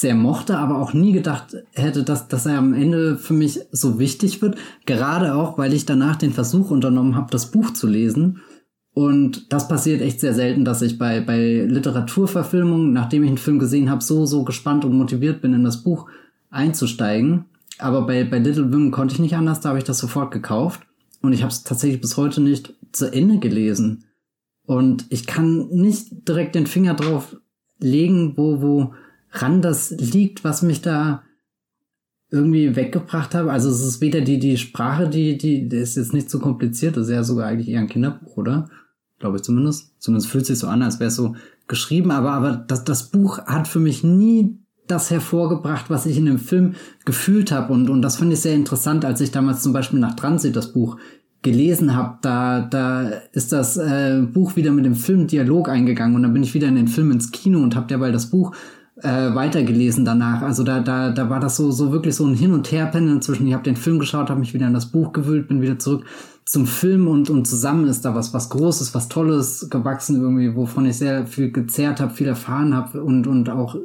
sehr 0.00 0.14
mochte, 0.14 0.56
aber 0.56 0.78
auch 0.78 0.94
nie 0.94 1.12
gedacht 1.12 1.56
hätte, 1.72 2.04
dass, 2.04 2.26
dass 2.26 2.46
er 2.46 2.56
am 2.56 2.72
Ende 2.72 3.18
für 3.18 3.34
mich 3.34 3.60
so 3.70 3.98
wichtig 3.98 4.40
wird. 4.40 4.56
Gerade 4.86 5.34
auch, 5.34 5.58
weil 5.58 5.74
ich 5.74 5.84
danach 5.84 6.16
den 6.16 6.32
Versuch 6.32 6.70
unternommen 6.70 7.16
habe, 7.16 7.30
das 7.30 7.50
Buch 7.50 7.72
zu 7.74 7.86
lesen. 7.86 8.40
Und 8.94 9.52
das 9.52 9.68
passiert 9.68 10.00
echt 10.00 10.18
sehr 10.18 10.32
selten, 10.32 10.64
dass 10.64 10.80
ich 10.80 10.96
bei, 10.98 11.20
bei 11.20 11.66
Literaturverfilmungen, 11.68 12.94
nachdem 12.94 13.24
ich 13.24 13.28
einen 13.28 13.38
Film 13.38 13.58
gesehen 13.58 13.90
habe, 13.90 14.02
so, 14.02 14.24
so 14.24 14.42
gespannt 14.42 14.86
und 14.86 14.96
motiviert 14.96 15.42
bin, 15.42 15.52
in 15.52 15.64
das 15.64 15.82
Buch 15.82 16.08
einzusteigen. 16.48 17.44
Aber 17.78 18.06
bei, 18.06 18.24
bei 18.24 18.38
Little 18.38 18.72
Women 18.72 18.92
konnte 18.92 19.14
ich 19.14 19.20
nicht 19.20 19.36
anders, 19.36 19.60
da 19.60 19.68
habe 19.68 19.78
ich 19.78 19.84
das 19.84 19.98
sofort 19.98 20.32
gekauft. 20.32 20.80
Und 21.20 21.34
ich 21.34 21.42
habe 21.42 21.52
es 21.52 21.62
tatsächlich 21.62 22.00
bis 22.00 22.16
heute 22.16 22.40
nicht 22.40 22.72
zu 22.92 23.12
Ende 23.12 23.38
gelesen. 23.38 24.04
Und 24.64 25.04
ich 25.10 25.26
kann 25.26 25.68
nicht 25.68 26.26
direkt 26.26 26.54
den 26.54 26.66
Finger 26.66 26.94
drauf 26.94 27.36
legen, 27.78 28.32
wo, 28.38 28.62
wo 28.62 28.94
ran 29.32 29.62
das 29.62 29.90
liegt, 29.90 30.44
was 30.44 30.62
mich 30.62 30.82
da 30.82 31.22
irgendwie 32.30 32.76
weggebracht 32.76 33.34
habe. 33.34 33.50
Also 33.50 33.70
es 33.70 33.80
ist 33.80 34.00
weder 34.00 34.20
die, 34.20 34.38
die 34.38 34.56
Sprache, 34.56 35.08
die, 35.08 35.36
die, 35.36 35.68
die 35.68 35.76
ist 35.76 35.96
jetzt 35.96 36.14
nicht 36.14 36.30
so 36.30 36.38
kompliziert, 36.38 36.96
das 36.96 37.08
ist 37.08 37.12
ja 37.12 37.24
sogar 37.24 37.48
eigentlich 37.48 37.68
eher 37.68 37.80
ein 37.80 37.88
Kinderbuch, 37.88 38.36
oder? 38.36 38.68
Glaube 39.18 39.36
ich 39.36 39.42
zumindest. 39.42 39.92
Zumindest 39.98 40.30
fühlt 40.30 40.46
sich 40.46 40.58
so 40.58 40.68
an, 40.68 40.82
als 40.82 41.00
wäre 41.00 41.08
es 41.08 41.16
so 41.16 41.34
geschrieben, 41.68 42.10
aber, 42.10 42.32
aber 42.32 42.56
das, 42.56 42.84
das 42.84 43.10
Buch 43.10 43.38
hat 43.46 43.68
für 43.68 43.80
mich 43.80 44.02
nie 44.02 44.58
das 44.86 45.10
hervorgebracht, 45.10 45.88
was 45.88 46.06
ich 46.06 46.16
in 46.16 46.26
dem 46.26 46.38
Film 46.38 46.74
gefühlt 47.04 47.52
habe. 47.52 47.72
Und, 47.72 47.90
und 47.90 48.02
das 48.02 48.16
fand 48.16 48.32
ich 48.32 48.40
sehr 48.40 48.54
interessant, 48.54 49.04
als 49.04 49.20
ich 49.20 49.30
damals 49.30 49.62
zum 49.62 49.72
Beispiel 49.72 50.00
nach 50.00 50.16
Transit 50.16 50.56
das 50.56 50.72
Buch 50.72 50.96
gelesen 51.42 51.94
habe. 51.94 52.18
Da, 52.22 52.60
da 52.60 53.08
ist 53.32 53.52
das 53.52 53.76
äh, 53.76 54.22
Buch 54.22 54.56
wieder 54.56 54.72
mit 54.72 54.84
dem 54.84 54.96
Film 54.96 55.26
Dialog 55.26 55.68
eingegangen 55.68 56.16
und 56.16 56.22
dann 56.22 56.32
bin 56.32 56.42
ich 56.42 56.54
wieder 56.54 56.68
in 56.68 56.74
den 56.74 56.88
Film 56.88 57.12
ins 57.12 57.30
Kino 57.30 57.60
und 57.60 57.76
habe 57.76 57.86
derweil 57.86 58.12
das 58.12 58.30
Buch 58.30 58.54
äh, 59.02 59.34
weitergelesen 59.34 60.04
danach. 60.04 60.42
Also 60.42 60.62
da, 60.62 60.80
da, 60.80 61.10
da 61.10 61.30
war 61.30 61.40
das 61.40 61.56
so, 61.56 61.70
so 61.70 61.92
wirklich 61.92 62.14
so 62.14 62.26
ein 62.26 62.34
Hin- 62.34 62.52
und 62.52 62.70
Herpendeln 62.70 63.22
zwischen, 63.22 63.46
ich 63.46 63.54
habe 63.54 63.64
den 63.64 63.76
Film 63.76 63.98
geschaut, 63.98 64.30
habe 64.30 64.40
mich 64.40 64.54
wieder 64.54 64.66
in 64.66 64.74
das 64.74 64.86
Buch 64.86 65.12
gewühlt, 65.12 65.48
bin 65.48 65.62
wieder 65.62 65.78
zurück 65.78 66.04
zum 66.44 66.66
Film 66.66 67.06
und, 67.06 67.30
und 67.30 67.46
zusammen 67.46 67.86
ist 67.86 68.04
da 68.04 68.14
was, 68.14 68.34
was 68.34 68.48
Großes, 68.50 68.94
was 68.94 69.08
Tolles 69.08 69.68
gewachsen 69.70 70.20
irgendwie, 70.20 70.56
wovon 70.56 70.84
ich 70.86 70.98
sehr 70.98 71.26
viel 71.26 71.52
gezerrt 71.52 72.00
habe, 72.00 72.12
viel 72.12 72.26
erfahren 72.26 72.74
habe 72.74 73.02
und, 73.04 73.26
und 73.28 73.48
auch 73.50 73.76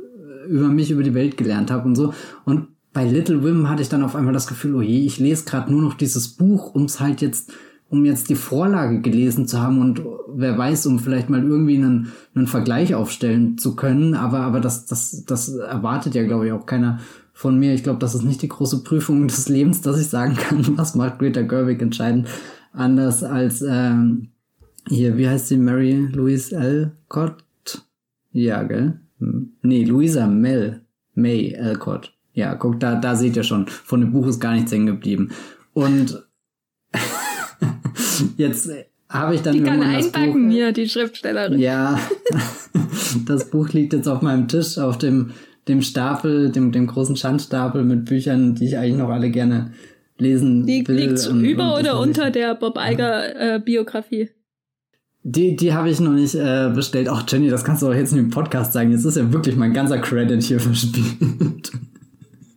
über 0.48 0.68
mich, 0.68 0.90
über 0.90 1.04
die 1.04 1.14
Welt 1.14 1.38
gelernt 1.38 1.70
habe 1.70 1.88
und 1.88 1.96
so. 1.96 2.14
Und 2.44 2.68
bei 2.92 3.06
Little 3.06 3.44
Women 3.44 3.70
hatte 3.70 3.84
ich 3.84 3.90
dann 3.90 4.04
auf 4.04 4.16
einmal 4.16 4.34
das 4.34 4.48
Gefühl, 4.48 4.76
oh 4.76 4.82
je, 4.82 5.06
ich 5.06 5.20
lese 5.20 5.46
gerade 5.46 5.72
nur 5.72 5.82
noch 5.82 5.94
dieses 5.94 6.30
Buch, 6.30 6.74
um 6.74 6.86
es 6.86 7.00
halt 7.00 7.22
jetzt 7.22 7.52
um 7.95 8.05
jetzt 8.05 8.30
die 8.30 8.35
Vorlage 8.35 8.99
gelesen 8.99 9.47
zu 9.47 9.61
haben 9.61 9.80
und 9.80 10.01
wer 10.27 10.57
weiß, 10.57 10.85
um 10.88 10.99
vielleicht 10.99 11.30
mal 11.30 11.43
irgendwie 11.43 11.77
einen, 11.77 12.11
einen 12.35 12.47
Vergleich 12.47 12.93
aufstellen 12.93 13.57
zu 13.57 13.76
können. 13.76 14.15
Aber, 14.15 14.39
aber 14.39 14.59
das, 14.59 14.85
das, 14.85 15.23
das 15.26 15.49
erwartet 15.49 16.13
ja, 16.13 16.26
glaube 16.26 16.47
ich, 16.47 16.51
auch 16.51 16.65
keiner 16.65 16.99
von 17.31 17.57
mir. 17.57 17.73
Ich 17.73 17.84
glaube, 17.84 17.99
das 17.99 18.15
ist 18.15 18.23
nicht 18.23 18.41
die 18.41 18.49
große 18.49 18.84
Prüfung 18.84 19.27
des 19.27 19.47
Lebens, 19.47 19.81
dass 19.81 19.99
ich 19.99 20.07
sagen 20.07 20.35
kann, 20.35 20.65
was 20.77 20.95
macht 20.95 21.19
Greta 21.19 21.41
Gerwig 21.41 21.81
entscheidend 21.81 22.27
anders 22.73 23.23
als 23.23 23.61
ähm, 23.61 24.30
hier, 24.89 25.17
wie 25.17 25.30
heißt 25.30 25.47
sie, 25.47 25.57
Mary 25.57 26.09
Louise 26.11 26.57
Alcott? 26.57 27.43
Ja, 28.34 28.63
gell? 28.63 28.99
Nee, 29.61 29.85
Louisa 29.85 30.27
Mel 30.27 30.81
May 31.13 31.57
Alcott. 31.57 32.13
Ja, 32.34 32.55
guck, 32.55 32.81
da, 32.81 32.95
da 32.95 33.15
seht 33.15 33.38
ihr 33.38 33.43
schon, 33.43 33.67
von 33.67 34.01
dem 34.01 34.11
Buch 34.11 34.27
ist 34.27 34.41
gar 34.41 34.53
nichts 34.53 34.73
hängen 34.73 34.88
geblieben. 34.88 35.30
Und 35.73 36.24
Jetzt 38.38 38.69
habe 39.09 39.35
ich 39.35 39.41
dann 39.41 39.53
die 39.53 39.63
kann 39.63 39.81
einpacken 39.81 40.49
hier, 40.49 40.72
die 40.72 40.89
Schriftstellerin. 40.89 41.59
Ja, 41.59 41.99
das 43.27 43.49
Buch 43.49 43.69
liegt 43.69 43.93
jetzt 43.93 44.07
auf 44.07 44.22
meinem 44.22 44.47
Tisch, 44.47 44.77
auf 44.77 44.97
dem, 44.97 45.31
dem 45.67 45.81
Stapel, 45.81 46.51
dem, 46.51 46.72
dem 46.72 46.88
großen 46.88 47.15
Schandstapel 47.15 47.84
mit 47.84 48.05
Büchern, 48.05 48.55
die 48.55 48.65
ich 48.65 48.77
eigentlich 48.77 48.97
noch 48.97 49.09
alle 49.09 49.30
gerne 49.30 49.73
lesen 50.17 50.65
die, 50.65 50.88
will. 50.88 50.95
Liegt 50.95 51.27
und, 51.27 51.45
über 51.45 51.76
und 51.76 51.81
oder 51.81 51.99
unter 51.99 52.31
der 52.31 52.55
Bob 52.55 52.77
Eiger 52.77 53.55
äh, 53.55 53.59
Biografie? 53.59 54.30
Die, 55.23 55.55
die 55.55 55.73
habe 55.73 55.89
ich 55.89 55.99
noch 55.99 56.11
nicht 56.11 56.35
äh, 56.35 56.72
bestellt. 56.73 57.07
Ach, 57.09 57.26
Jenny, 57.27 57.49
das 57.49 57.63
kannst 57.63 57.81
du 57.81 57.88
auch 57.88 57.93
jetzt 57.93 58.11
nicht 58.11 58.22
im 58.22 58.30
Podcast 58.30 58.73
sagen. 58.73 58.91
Jetzt 58.91 59.05
ist 59.05 59.17
ja 59.17 59.34
wirklich 59.34 59.55
mein 59.55 59.73
ganzer 59.73 59.97
Credit 59.97 60.41
hier 60.41 60.59
verspielt. 60.59 61.72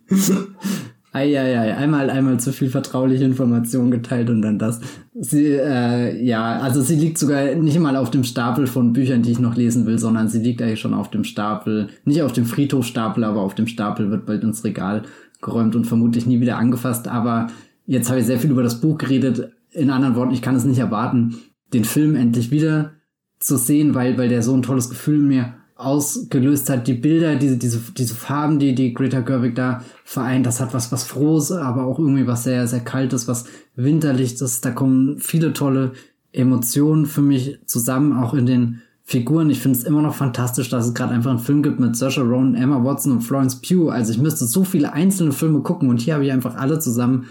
Eieiei, 1.11 1.75
einmal, 1.75 2.11
einmal 2.11 2.39
zu 2.39 2.53
viel 2.53 2.69
vertrauliche 2.69 3.23
Informationen 3.23 3.89
geteilt 3.89 4.29
und 4.29 4.43
dann 4.43 4.59
das. 4.59 4.79
Sie, 5.19 5.47
äh, 5.47 6.23
ja, 6.23 6.59
also 6.59 6.81
sie 6.81 6.95
liegt 6.95 7.17
sogar 7.17 7.55
nicht 7.55 7.79
mal 7.79 7.95
auf 7.95 8.11
dem 8.11 8.23
Stapel 8.23 8.67
von 8.67 8.93
Büchern, 8.93 9.23
die 9.23 9.31
ich 9.31 9.39
noch 9.39 9.55
lesen 9.55 9.87
will, 9.87 9.97
sondern 9.97 10.27
sie 10.27 10.39
liegt 10.39 10.61
eigentlich 10.61 10.79
schon 10.79 10.93
auf 10.93 11.09
dem 11.09 11.23
Stapel, 11.23 11.89
nicht 12.05 12.21
auf 12.21 12.31
dem 12.31 12.45
Friedhofstapel, 12.45 13.23
aber 13.23 13.41
auf 13.41 13.55
dem 13.55 13.65
Stapel 13.65 14.11
wird 14.11 14.27
bald 14.27 14.43
ins 14.43 14.63
Regal 14.63 15.01
geräumt 15.41 15.75
und 15.75 15.85
vermutlich 15.85 16.27
nie 16.27 16.41
wieder 16.41 16.57
angefasst. 16.57 17.07
Aber 17.07 17.47
jetzt 17.87 18.09
habe 18.09 18.19
ich 18.19 18.27
sehr 18.27 18.39
viel 18.39 18.51
über 18.51 18.63
das 18.63 18.79
Buch 18.79 18.99
geredet. 18.99 19.51
In 19.71 19.89
anderen 19.89 20.15
Worten, 20.15 20.33
ich 20.33 20.43
kann 20.43 20.55
es 20.55 20.65
nicht 20.65 20.79
erwarten, 20.79 21.35
den 21.73 21.85
Film 21.85 22.15
endlich 22.15 22.51
wieder 22.51 22.91
zu 23.39 23.57
sehen, 23.57 23.95
weil, 23.95 24.17
weil 24.17 24.29
der 24.29 24.43
so 24.43 24.53
ein 24.53 24.61
tolles 24.61 24.89
Gefühl 24.89 25.19
mir 25.19 25.55
ausgelöst 25.79 26.69
hat. 26.69 26.87
Die 26.87 26.93
Bilder, 26.93 27.37
diese, 27.37 27.57
diese, 27.57 27.79
diese 27.97 28.13
Farben, 28.13 28.59
die, 28.59 28.75
die 28.75 28.93
Greta 28.93 29.21
Gerwig 29.21 29.55
da 29.55 29.81
vereint, 30.03 30.45
das 30.45 30.59
hat 30.59 30.73
was, 30.73 30.91
was 30.91 31.05
Frohes, 31.05 31.51
aber 31.53 31.85
auch 31.85 31.99
irgendwie 31.99 32.27
was 32.27 32.43
sehr, 32.43 32.67
sehr 32.67 32.81
Kaltes, 32.81 33.29
was 33.29 33.45
Winterlichtes. 33.75 34.59
Da 34.59 34.71
kommen 34.71 35.19
viele 35.19 35.53
tolle 35.53 35.93
Emotionen 36.33 37.05
für 37.05 37.21
mich 37.21 37.59
zusammen, 37.65 38.11
auch 38.11 38.33
in 38.33 38.45
den 38.45 38.81
Figuren. 39.03 39.49
Ich 39.49 39.59
finde 39.61 39.79
es 39.79 39.85
immer 39.85 40.01
noch 40.01 40.15
fantastisch, 40.15 40.69
dass 40.69 40.85
es 40.85 40.93
gerade 40.93 41.13
einfach 41.13 41.31
einen 41.31 41.39
Film 41.39 41.63
gibt 41.63 41.79
mit 41.79 41.95
Saoirse 41.95 42.21
Ronan, 42.21 42.55
Emma 42.55 42.83
Watson 42.83 43.13
und 43.13 43.21
Florence 43.21 43.61
Pugh. 43.61 43.89
Also 43.89 44.11
ich 44.11 44.19
müsste 44.19 44.45
so 44.45 44.65
viele 44.65 44.91
einzelne 44.91 45.31
Filme 45.31 45.61
gucken 45.61 45.89
und 45.89 46.01
hier 46.01 46.15
habe 46.15 46.25
ich 46.25 46.31
einfach 46.31 46.55
alle 46.55 46.79
zusammen 46.79 47.25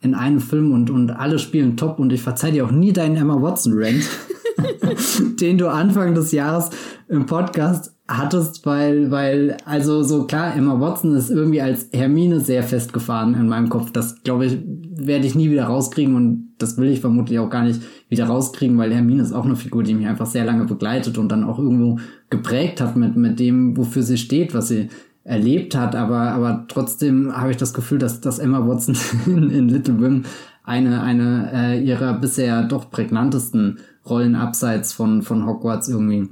in 0.00 0.16
einem 0.16 0.40
Film 0.40 0.72
und, 0.72 0.90
und 0.90 1.12
alle 1.12 1.38
spielen 1.38 1.76
top 1.76 2.00
und 2.00 2.12
ich 2.12 2.20
verzeih 2.20 2.50
dir 2.50 2.66
auch 2.66 2.72
nie 2.72 2.92
deinen 2.92 3.14
Emma 3.14 3.40
Watson-Rant, 3.40 4.02
den 5.40 5.58
du 5.58 5.68
Anfang 5.68 6.14
des 6.14 6.32
Jahres 6.32 6.70
im 7.08 7.26
Podcast 7.26 7.94
hattest, 8.08 8.66
weil, 8.66 9.10
weil, 9.10 9.56
also 9.64 10.02
so 10.02 10.24
klar, 10.24 10.54
Emma 10.56 10.78
Watson 10.80 11.14
ist 11.14 11.30
irgendwie 11.30 11.62
als 11.62 11.88
Hermine 11.92 12.40
sehr 12.40 12.62
festgefahren 12.62 13.34
in 13.34 13.48
meinem 13.48 13.68
Kopf. 13.68 13.90
Das, 13.92 14.22
glaube 14.22 14.46
ich, 14.46 14.58
werde 14.94 15.26
ich 15.26 15.34
nie 15.34 15.50
wieder 15.50 15.64
rauskriegen 15.64 16.14
und 16.14 16.54
das 16.58 16.76
will 16.78 16.90
ich 16.90 17.00
vermutlich 17.00 17.38
auch 17.38 17.50
gar 17.50 17.64
nicht 17.64 17.80
wieder 18.08 18.26
rauskriegen, 18.26 18.76
weil 18.78 18.92
Hermine 18.92 19.22
ist 19.22 19.32
auch 19.32 19.44
eine 19.44 19.56
Figur, 19.56 19.82
die 19.82 19.94
mich 19.94 20.06
einfach 20.06 20.26
sehr 20.26 20.44
lange 20.44 20.64
begleitet 20.64 21.18
und 21.18 21.30
dann 21.30 21.44
auch 21.44 21.58
irgendwo 21.58 21.98
geprägt 22.30 22.80
hat 22.80 22.96
mit, 22.96 23.16
mit 23.16 23.40
dem, 23.40 23.76
wofür 23.76 24.02
sie 24.02 24.18
steht, 24.18 24.54
was 24.54 24.68
sie 24.68 24.88
erlebt 25.24 25.76
hat, 25.76 25.94
aber, 25.94 26.32
aber 26.32 26.64
trotzdem 26.68 27.36
habe 27.36 27.52
ich 27.52 27.56
das 27.56 27.74
Gefühl, 27.74 27.98
dass, 27.98 28.20
dass 28.20 28.40
Emma 28.40 28.66
Watson 28.66 28.96
in, 29.26 29.50
in 29.50 29.68
Little 29.68 30.00
Women 30.00 30.24
eine, 30.64 31.02
eine 31.02 31.50
äh, 31.52 31.84
ihrer 31.84 32.14
bisher 32.14 32.64
doch 32.64 32.90
prägnantesten 32.90 33.78
Rollen 34.08 34.34
abseits 34.34 34.92
von, 34.92 35.22
von 35.22 35.46
Hogwarts 35.46 35.88
irgendwie 35.88 36.28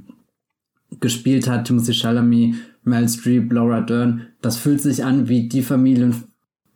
gespielt 0.99 1.47
hat. 1.47 1.65
Timothy 1.65 1.93
Chalamet, 1.93 2.55
Mel 2.83 3.07
Streep, 3.07 3.51
Laura 3.51 3.81
Dern. 3.81 4.27
Das 4.41 4.57
fühlt 4.57 4.81
sich 4.81 5.03
an 5.03 5.29
wie 5.29 5.47
die 5.47 5.61
Familien, 5.61 6.15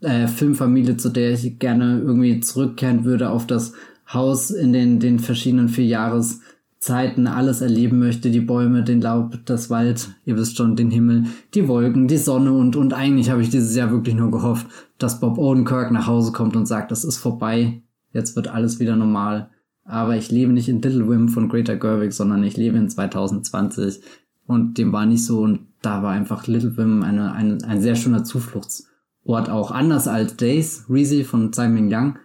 äh, 0.02 0.28
Filmfamilie, 0.28 0.98
zu 0.98 1.10
der 1.10 1.32
ich 1.32 1.60
gerne 1.60 2.00
irgendwie 2.00 2.40
zurückkehren 2.40 3.06
würde 3.06 3.30
auf 3.30 3.48
das 3.48 3.74
Haus 4.12 4.52
in 4.52 4.72
den, 4.72 5.00
den 5.00 5.20
verschiedenen 5.20 5.70
vier 5.70 5.86
Jahres 5.86 6.42
Zeiten 6.86 7.26
alles 7.26 7.62
erleben 7.62 7.98
möchte, 7.98 8.30
die 8.30 8.42
Bäume, 8.42 8.84
den 8.84 9.02
Laub, 9.02 9.40
das 9.46 9.72
Wald, 9.72 10.10
ihr 10.24 10.38
wisst 10.38 10.58
schon, 10.58 10.76
den 10.76 10.92
Himmel, 10.92 11.24
die 11.56 11.68
Wolken, 11.68 12.08
die 12.08 12.18
Sonne 12.18 12.54
und, 12.54 12.76
und 12.76 12.94
eigentlich 12.94 13.32
habe 13.32 13.42
ich 13.42 13.50
dieses 13.50 13.76
Jahr 13.76 13.90
wirklich 13.90 14.14
nur 14.14 14.30
gehofft, 14.30 14.68
dass 15.00 15.20
Bob 15.20 15.40
Odenkirk 15.40 15.90
nach 15.92 16.06
Hause 16.06 16.32
kommt 16.32 16.56
und 16.56 16.68
sagt, 16.68 16.92
es 16.92 17.04
ist 17.04 17.18
vorbei, 17.18 17.82
jetzt 18.14 18.36
wird 18.36 18.50
alles 18.50 18.80
wieder 18.80 18.96
normal. 18.96 19.50
Aber 19.86 20.18
ich 20.18 20.32
lebe 20.32 20.52
nicht 20.52 20.68
in 20.68 20.82
Little 20.82 21.07
Women 21.07 21.30
von 21.30 21.48
Greta 21.48 21.76
Gerwig, 21.76 22.12
sondern 22.12 22.44
ich 22.44 22.57
lebe 22.57 22.78
in 22.78 22.90
2020 22.90 24.02
und 24.48 24.78
dem 24.78 24.91
war 24.91 25.06
nicht 25.06 25.24
so 25.24 25.41
und 25.41 25.68
da 25.82 26.03
war 26.03 26.12
einfach 26.12 26.48
Little 26.48 26.78
Women 26.78 27.03
eine, 27.03 27.34
eine, 27.34 27.57
ein 27.66 27.82
sehr 27.82 27.95
schöner 27.95 28.24
Zufluchtsort, 28.24 29.49
auch 29.49 29.72
anders 29.72 30.07
als 30.07 30.36
Days, 30.36 30.86
Reezy 30.90 31.24
von 31.24 31.53
Simon 31.53 31.94
Young, 31.94 32.18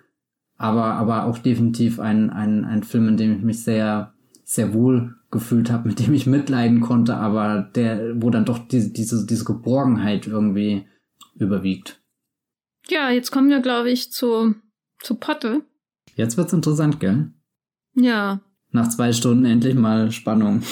aber, 0.57 0.95
aber 0.95 1.27
auch 1.27 1.39
definitiv 1.39 2.01
ein, 2.01 2.31
ein, 2.31 2.65
ein 2.65 2.83
Film, 2.83 3.09
in 3.09 3.17
dem 3.17 3.37
ich 3.37 3.43
mich 3.43 3.63
sehr 3.63 4.15
sehr 4.51 4.75
wohl 4.75 5.15
gefühlt 5.31 5.71
habe, 5.71 5.89
mit 5.89 6.01
dem 6.01 6.13
ich 6.13 6.27
mitleiden 6.27 6.81
konnte, 6.81 7.17
aber 7.17 7.71
der, 7.77 8.21
wo 8.21 8.31
dann 8.31 8.45
doch 8.45 8.59
diese, 8.59 8.91
diese, 8.91 9.25
diese 9.25 9.45
Geborgenheit 9.45 10.27
irgendwie 10.27 10.89
überwiegt. 11.37 12.03
Ja, 12.89 13.11
jetzt 13.11 13.31
kommen 13.31 13.49
wir, 13.49 13.61
glaube 13.61 13.93
ich, 13.93 14.11
zu, 14.11 14.57
zu 14.99 15.15
Potte. 15.15 15.63
Jetzt 16.17 16.37
wird's 16.37 16.53
interessant, 16.53 16.99
gell? 16.99 17.33
Ja. 17.95 18.41
Nach 18.73 18.89
zwei 18.89 19.13
Stunden 19.13 19.45
endlich 19.45 19.75
mal 19.75 20.13
Spannung. 20.13 20.63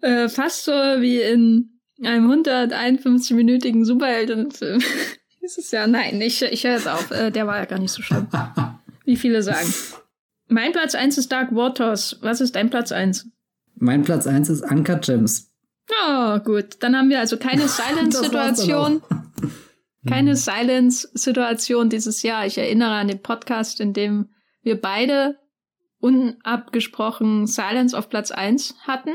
Äh, 0.00 0.28
fast 0.28 0.64
so 0.64 0.72
wie 0.72 1.20
in 1.20 1.80
einem 2.02 2.30
151-minütigen 2.30 3.84
Superheldenfilm. 3.84 4.82
ist 5.44 5.58
es 5.58 5.70
ja, 5.70 5.86
nein, 5.86 6.20
ich, 6.20 6.42
ich 6.42 6.64
höre 6.64 6.74
jetzt 6.74 6.88
auf. 6.88 7.10
Äh, 7.10 7.30
der 7.30 7.46
war 7.46 7.58
ja 7.58 7.64
gar 7.64 7.78
nicht 7.78 7.92
so 7.92 8.02
schlimm. 8.02 8.26
wie 9.04 9.16
viele 9.16 9.42
sagen. 9.42 9.72
Mein 10.48 10.72
Platz 10.72 10.94
1 10.94 11.18
ist 11.18 11.32
Dark 11.32 11.54
Waters. 11.54 12.18
Was 12.20 12.40
ist 12.40 12.56
dein 12.56 12.70
Platz 12.70 12.92
1? 12.92 13.28
Mein 13.76 14.02
Platz 14.02 14.26
1 14.26 14.48
ist 14.48 14.62
Anka 14.62 14.94
Gems. 14.94 15.50
Oh, 16.06 16.38
gut. 16.38 16.76
Dann 16.80 16.96
haben 16.96 17.10
wir 17.10 17.20
also 17.20 17.36
keine 17.36 17.68
Silence-Situation. 17.68 19.02
keine 20.06 20.36
Silence-Situation 20.36 21.90
dieses 21.90 22.22
Jahr. 22.22 22.46
Ich 22.46 22.58
erinnere 22.58 22.92
an 22.92 23.08
den 23.08 23.22
Podcast, 23.22 23.80
in 23.80 23.92
dem 23.92 24.30
wir 24.62 24.80
beide 24.80 25.38
unabgesprochen 26.04 27.46
Silence 27.46 27.96
auf 27.96 28.10
Platz 28.10 28.30
1 28.30 28.74
hatten. 28.86 29.10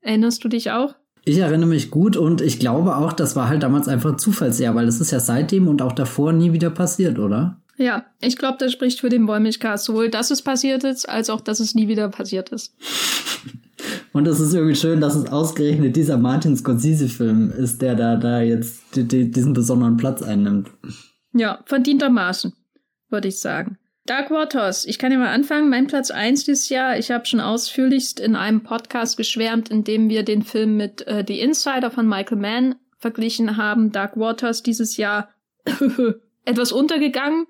Erinnerst 0.00 0.44
du 0.44 0.48
dich 0.48 0.70
auch? 0.70 0.94
Ich 1.24 1.38
erinnere 1.38 1.68
mich 1.68 1.90
gut 1.90 2.16
und 2.16 2.40
ich 2.40 2.60
glaube 2.60 2.96
auch, 2.96 3.12
das 3.12 3.34
war 3.34 3.48
halt 3.48 3.64
damals 3.64 3.88
einfach 3.88 4.16
Zufallsjahr, 4.16 4.74
weil 4.76 4.86
es 4.86 5.00
ist 5.00 5.10
ja 5.10 5.18
seitdem 5.18 5.66
und 5.66 5.82
auch 5.82 5.92
davor 5.92 6.32
nie 6.32 6.52
wieder 6.52 6.70
passiert, 6.70 7.18
oder? 7.18 7.60
Ja, 7.76 8.06
ich 8.20 8.36
glaube, 8.36 8.56
das 8.60 8.72
spricht 8.72 9.00
für 9.00 9.08
den 9.08 9.26
Wollmilchcast. 9.26 9.84
Sowohl, 9.84 10.10
dass 10.10 10.30
es 10.30 10.42
passiert 10.42 10.84
ist, 10.84 11.08
als 11.08 11.28
auch, 11.28 11.40
dass 11.40 11.58
es 11.58 11.74
nie 11.74 11.88
wieder 11.88 12.08
passiert 12.08 12.50
ist. 12.50 12.74
Und 14.12 14.26
es 14.26 14.40
ist 14.40 14.54
irgendwie 14.54 14.74
schön, 14.74 15.00
dass 15.00 15.16
es 15.16 15.26
ausgerechnet 15.30 15.94
dieser 15.94 16.18
Martin 16.18 16.56
Scorsese-Film 16.56 17.50
ist, 17.50 17.82
der 17.82 17.94
da, 17.94 18.16
da 18.16 18.40
jetzt 18.40 18.96
die, 18.96 19.06
die, 19.06 19.30
diesen 19.30 19.52
besonderen 19.52 19.96
Platz 19.96 20.22
einnimmt. 20.22 20.70
Ja, 21.32 21.60
verdientermaßen, 21.66 22.52
würde 23.10 23.28
ich 23.28 23.38
sagen. 23.38 23.78
Dark 24.08 24.30
Waters, 24.30 24.86
ich 24.86 24.98
kann 24.98 25.12
ja 25.12 25.18
mal 25.18 25.34
anfangen. 25.34 25.68
Mein 25.68 25.86
Platz 25.86 26.10
eins 26.10 26.44
dieses 26.44 26.70
Jahr. 26.70 26.98
Ich 26.98 27.10
habe 27.10 27.26
schon 27.26 27.40
ausführlichst 27.40 28.18
in 28.20 28.36
einem 28.36 28.62
Podcast 28.62 29.18
geschwärmt, 29.18 29.68
in 29.68 29.84
dem 29.84 30.08
wir 30.08 30.22
den 30.22 30.42
Film 30.42 30.78
mit 30.78 31.06
äh, 31.06 31.22
The 31.28 31.40
Insider 31.40 31.90
von 31.90 32.08
Michael 32.08 32.38
Mann 32.38 32.76
verglichen 32.96 33.58
haben. 33.58 33.92
Dark 33.92 34.16
Waters 34.16 34.62
dieses 34.62 34.96
Jahr 34.96 35.28
etwas 36.46 36.72
untergegangen 36.72 37.44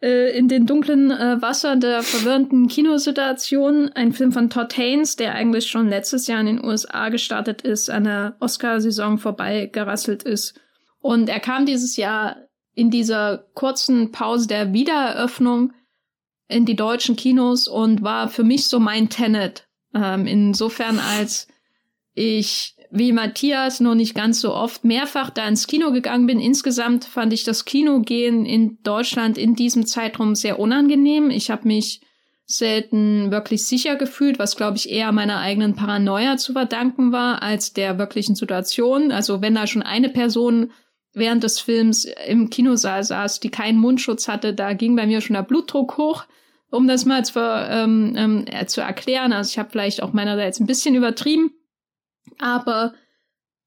äh, 0.00 0.34
in 0.34 0.48
den 0.48 0.64
dunklen 0.64 1.10
äh, 1.10 1.42
Wassern 1.42 1.80
der 1.80 2.02
verwirrenden 2.02 2.68
Kinosituation. 2.68 3.90
Ein 3.90 4.14
Film 4.14 4.32
von 4.32 4.48
Todd 4.48 4.74
Haynes, 4.78 5.16
der 5.16 5.34
eigentlich 5.34 5.66
schon 5.66 5.90
letztes 5.90 6.26
Jahr 6.26 6.40
in 6.40 6.46
den 6.46 6.64
USA 6.64 7.10
gestartet 7.10 7.60
ist, 7.60 7.90
an 7.90 8.04
der 8.04 8.36
Oscar-Saison 8.40 9.18
vorbei 9.18 9.68
gerasselt 9.70 10.22
ist. 10.22 10.58
Und 11.00 11.28
er 11.28 11.40
kam 11.40 11.66
dieses 11.66 11.98
Jahr 11.98 12.36
in 12.74 12.90
dieser 12.90 13.44
kurzen 13.52 14.10
Pause 14.10 14.48
der 14.48 14.72
Wiedereröffnung 14.72 15.74
in 16.52 16.66
die 16.66 16.76
deutschen 16.76 17.16
Kinos 17.16 17.68
und 17.68 18.02
war 18.02 18.28
für 18.28 18.44
mich 18.44 18.66
so 18.66 18.78
mein 18.78 19.08
Tenet. 19.08 19.66
Ähm, 19.94 20.26
insofern 20.26 20.98
als 20.98 21.48
ich 22.14 22.76
wie 22.94 23.12
Matthias 23.12 23.80
noch 23.80 23.94
nicht 23.94 24.14
ganz 24.14 24.40
so 24.40 24.54
oft 24.54 24.84
mehrfach 24.84 25.30
da 25.30 25.48
ins 25.48 25.66
Kino 25.66 25.92
gegangen 25.92 26.26
bin. 26.26 26.38
Insgesamt 26.38 27.06
fand 27.06 27.32
ich 27.32 27.42
das 27.42 27.64
Kinogehen 27.64 28.44
in 28.44 28.82
Deutschland 28.82 29.38
in 29.38 29.54
diesem 29.54 29.86
Zeitraum 29.86 30.34
sehr 30.34 30.58
unangenehm. 30.58 31.30
Ich 31.30 31.50
habe 31.50 31.66
mich 31.66 32.02
selten 32.44 33.30
wirklich 33.30 33.66
sicher 33.66 33.96
gefühlt, 33.96 34.38
was 34.38 34.56
glaube 34.56 34.76
ich 34.76 34.90
eher 34.90 35.10
meiner 35.10 35.38
eigenen 35.38 35.74
Paranoia 35.74 36.36
zu 36.36 36.52
verdanken 36.52 37.12
war 37.12 37.42
als 37.42 37.72
der 37.72 37.96
wirklichen 37.96 38.34
Situation. 38.34 39.10
Also 39.10 39.40
wenn 39.40 39.54
da 39.54 39.66
schon 39.66 39.82
eine 39.82 40.10
Person 40.10 40.70
während 41.14 41.44
des 41.44 41.60
Films 41.60 42.06
im 42.26 42.50
Kinosaal 42.50 43.04
saß, 43.04 43.40
die 43.40 43.50
keinen 43.50 43.78
Mundschutz 43.78 44.28
hatte, 44.28 44.52
da 44.52 44.74
ging 44.74 44.96
bei 44.96 45.06
mir 45.06 45.22
schon 45.22 45.34
der 45.34 45.42
Blutdruck 45.42 45.96
hoch, 45.96 46.24
um 46.72 46.88
das 46.88 47.04
mal 47.04 47.24
zu, 47.24 47.38
ähm, 47.38 48.14
ähm, 48.16 48.46
zu 48.66 48.80
erklären. 48.80 49.32
Also 49.32 49.50
ich 49.50 49.58
habe 49.58 49.70
vielleicht 49.70 50.02
auch 50.02 50.14
meinerseits 50.14 50.58
ein 50.58 50.66
bisschen 50.66 50.94
übertrieben. 50.94 51.52
Aber 52.38 52.94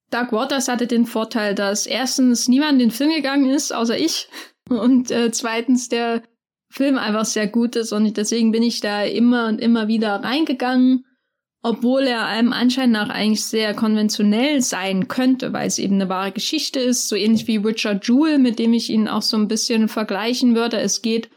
Dark 0.09 0.31
Waters 0.31 0.67
hatte 0.67 0.87
den 0.87 1.05
Vorteil, 1.05 1.53
dass 1.53 1.85
erstens 1.85 2.47
niemand 2.47 2.73
in 2.73 2.79
den 2.79 2.91
Film 2.91 3.11
gegangen 3.11 3.49
ist, 3.49 3.73
außer 3.73 3.97
ich. 3.97 4.27
Und 4.69 5.11
äh, 5.11 5.31
zweitens 5.31 5.87
der 5.87 6.23
Film 6.71 6.97
einfach 6.97 7.25
sehr 7.25 7.47
gut 7.47 7.75
ist 7.75 7.93
und 7.93 8.17
deswegen 8.17 8.51
bin 8.51 8.63
ich 8.63 8.81
da 8.81 9.03
immer 9.03 9.47
und 9.47 9.61
immer 9.61 9.87
wieder 9.87 10.15
reingegangen, 10.15 11.05
obwohl 11.61 12.01
er 12.01 12.25
einem 12.25 12.51
Anschein 12.51 12.89
nach 12.91 13.09
eigentlich 13.09 13.45
sehr 13.45 13.75
konventionell 13.75 14.61
sein 14.61 15.07
könnte, 15.07 15.53
weil 15.53 15.67
es 15.67 15.77
eben 15.77 15.93
eine 15.95 16.09
wahre 16.09 16.31
Geschichte 16.31 16.79
ist, 16.79 17.07
so 17.07 17.15
ähnlich 17.15 17.47
wie 17.47 17.57
Richard 17.57 18.05
Jewell, 18.07 18.39
mit 18.39 18.57
dem 18.57 18.73
ich 18.73 18.89
ihn 18.89 19.07
auch 19.07 19.21
so 19.21 19.37
ein 19.37 19.47
bisschen 19.47 19.87
vergleichen 19.87 20.55
würde. 20.55 20.77
Es 20.77 21.03
geht 21.03 21.29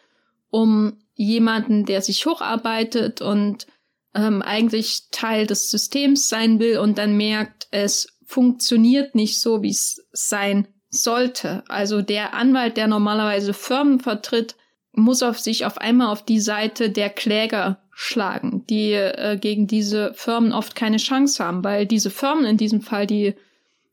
um 0.51 0.97
jemanden, 1.19 1.85
der 1.85 2.01
sich 2.01 2.24
hocharbeitet 2.24 3.20
und 3.20 3.66
ähm, 4.15 4.40
eigentlich 4.40 5.11
Teil 5.11 5.47
des 5.47 5.70
Systems 5.70 6.28
sein 6.28 6.61
will 6.61 6.78
und 6.78 6.97
dann 6.97 7.16
merkt, 7.16 7.66
es 7.73 8.19
funktioniert 8.24 9.15
nicht 9.15 9.40
so, 9.40 9.62
wie 9.62 9.70
es 9.70 10.07
sein 10.12 10.69
sollte. 10.90 11.65
Also 11.69 12.03
der 12.03 12.35
Anwalt, 12.35 12.77
der 12.77 12.86
normalerweise 12.86 13.53
Firmen 13.53 14.01
vertritt, 14.01 14.55
muss 14.93 15.23
auf 15.23 15.39
sich 15.39 15.66
auf 15.66 15.78
einmal 15.78 16.09
auf 16.09 16.24
die 16.24 16.40
Seite 16.40 16.90
der 16.90 17.11
Kläger 17.11 17.82
schlagen, 17.90 18.65
die 18.70 18.93
äh, 18.93 19.36
gegen 19.40 19.66
diese 19.66 20.15
Firmen 20.15 20.53
oft 20.53 20.77
keine 20.77 20.99
Chance 20.99 21.45
haben, 21.45 21.65
weil 21.65 21.85
diese 21.85 22.11
Firmen 22.11 22.45
in 22.45 22.57
diesem 22.57 22.81
Fall 22.81 23.07
die 23.07 23.35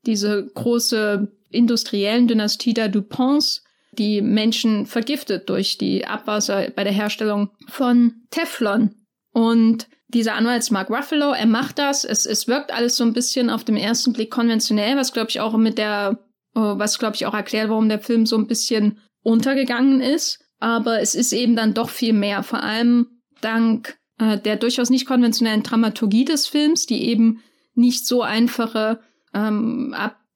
diese 0.06 0.46
große 0.46 1.28
industriellen 1.50 2.28
Dynastie 2.28 2.76
der 2.76 2.90
DuPonts, 2.90 3.64
die 3.98 4.22
Menschen 4.22 4.86
vergiftet 4.86 5.50
durch 5.50 5.78
die 5.78 6.06
Abwasser 6.06 6.70
bei 6.76 6.84
der 6.84 6.94
Herstellung 6.94 7.50
von 7.68 8.24
Teflon. 8.32 8.96
Und 9.32 9.88
dieser 10.08 10.36
Anwalt 10.36 10.70
Mark 10.72 10.90
Ruffalo, 10.90 11.32
er 11.34 11.46
macht 11.46 11.80
das. 11.80 12.06
Es, 12.06 12.26
es 12.26 12.48
wirkt 12.48 12.74
alles 12.74 12.96
so 12.96 13.04
ein 13.04 13.14
bisschen 13.14 13.50
auf 13.50 13.64
den 13.64 13.78
ersten 13.78 14.14
Blick 14.14 14.32
konventionell, 14.32 14.96
was 14.98 15.14
glaube 15.14 15.30
ich 15.30 15.40
auch 15.40 15.58
mit 15.58 15.78
der, 15.78 16.20
äh, 16.56 16.60
was 16.60 17.00
glaube 17.00 17.16
ich 17.16 17.26
auch 17.26 17.34
erklärt, 17.34 17.70
warum 17.70 17.90
der 17.90 18.00
Film 18.00 18.26
so 18.26 18.38
ein 18.38 18.48
bisschen 18.48 19.00
untergegangen 19.24 20.02
ist. 20.02 20.40
Aber 20.60 21.02
es 21.02 21.16
ist 21.16 21.34
eben 21.34 21.56
dann 21.56 21.74
doch 21.74 21.90
viel 21.90 22.14
mehr, 22.14 22.44
vor 22.44 22.64
allem 22.64 23.08
dank 23.42 23.98
äh, 24.20 24.38
der 24.38 24.56
durchaus 24.56 24.90
nicht 24.90 25.06
konventionellen 25.06 25.64
Dramaturgie 25.64 26.26
des 26.26 26.48
Films, 26.48 26.86
die 26.86 27.04
eben 27.04 27.42
nicht 27.74 28.08
so 28.08 28.22
einfache 28.22 29.02
ähm, 29.34 29.94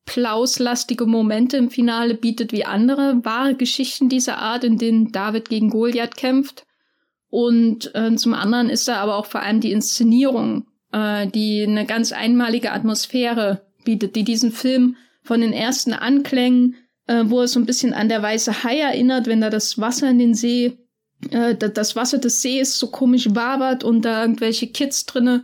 applauslastige 0.09 1.05
Momente 1.05 1.57
im 1.57 1.69
Finale 1.69 2.15
bietet 2.15 2.51
wie 2.51 2.65
andere 2.65 3.23
wahre 3.23 3.53
Geschichten 3.53 4.09
dieser 4.09 4.39
Art, 4.39 4.63
in 4.63 4.77
denen 4.77 5.11
David 5.11 5.49
gegen 5.49 5.69
Goliath 5.69 6.17
kämpft. 6.17 6.65
Und 7.29 7.93
äh, 7.93 8.15
zum 8.15 8.33
anderen 8.33 8.69
ist 8.69 8.87
da 8.87 8.95
aber 8.95 9.17
auch 9.17 9.27
vor 9.27 9.43
allem 9.43 9.61
die 9.61 9.71
Inszenierung, 9.71 10.65
äh, 10.91 11.27
die 11.27 11.61
eine 11.61 11.85
ganz 11.85 12.11
einmalige 12.11 12.71
Atmosphäre 12.71 13.67
bietet, 13.85 14.15
die 14.15 14.23
diesen 14.23 14.51
Film 14.51 14.95
von 15.21 15.41
den 15.41 15.53
ersten 15.53 15.93
Anklängen, 15.93 16.75
äh, 17.05 17.25
wo 17.25 17.41
es 17.41 17.51
so 17.51 17.59
ein 17.59 17.67
bisschen 17.67 17.93
an 17.93 18.09
der 18.09 18.23
weiße 18.23 18.63
Hai 18.63 18.79
erinnert, 18.79 19.27
wenn 19.27 19.41
da 19.41 19.51
das 19.51 19.79
Wasser 19.79 20.09
in 20.09 20.17
den 20.17 20.33
See, 20.33 20.79
äh, 21.29 21.53
das 21.55 21.95
Wasser 21.95 22.17
des 22.17 22.41
Sees 22.41 22.79
so 22.79 22.87
komisch 22.87 23.27
wabert 23.35 23.83
und 23.83 24.05
da 24.05 24.23
irgendwelche 24.23 24.67
Kids 24.67 25.05
drinne 25.05 25.43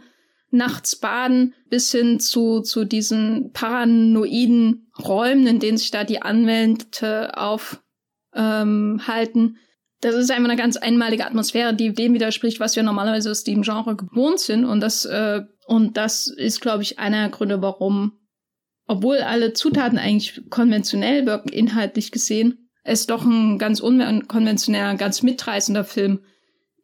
nachts 0.56 0.96
baden, 0.96 1.54
bis 1.70 1.92
hin 1.92 2.20
zu, 2.20 2.62
zu 2.62 2.86
diesen 2.86 3.52
paranoiden 3.54 4.92
Räumen, 4.98 5.48
in 5.48 5.60
denen 5.60 5.78
sich 5.78 5.92
da 5.92 6.04
die 6.04 6.22
Anwälte 6.22 7.38
aufhalten. 7.38 7.80
Ähm, 8.36 9.58
das 10.02 10.16
ist 10.16 10.32
einfach 10.32 10.50
eine 10.50 10.58
ganz 10.60 10.78
einmalige 10.78 11.26
Atmosphäre, 11.26 11.74
die 11.74 11.94
dem 11.94 12.14
widerspricht, 12.14 12.60
was 12.60 12.76
wir 12.76 12.84
normalerweise 12.84 13.32
aus 13.32 13.44
dem 13.44 13.62
Genre 13.62 13.96
gewohnt 13.96 14.40
sind. 14.40 14.66
Und 14.66 14.82
das, 14.82 15.06
äh, 15.06 15.42
und 15.68 15.98
das 15.98 16.28
ist, 16.28 16.62
glaube 16.62 16.84
ich, 16.84 17.00
einer 17.00 17.22
der 17.22 17.30
Gründe, 17.30 17.62
warum, 17.62 18.20
obwohl 18.88 19.18
alle 19.18 19.54
Zutaten 19.54 19.98
eigentlich 19.98 20.50
konventionell 20.50 21.26
wirken, 21.26 21.50
inhaltlich 21.50 22.12
gesehen, 22.12 22.70
es 22.84 23.08
doch 23.08 23.26
ein 23.26 23.58
ganz 23.58 23.80
unkonventioneller, 23.80 24.96
ganz 24.96 25.24
mitreißender 25.24 25.84
Film 25.84 26.20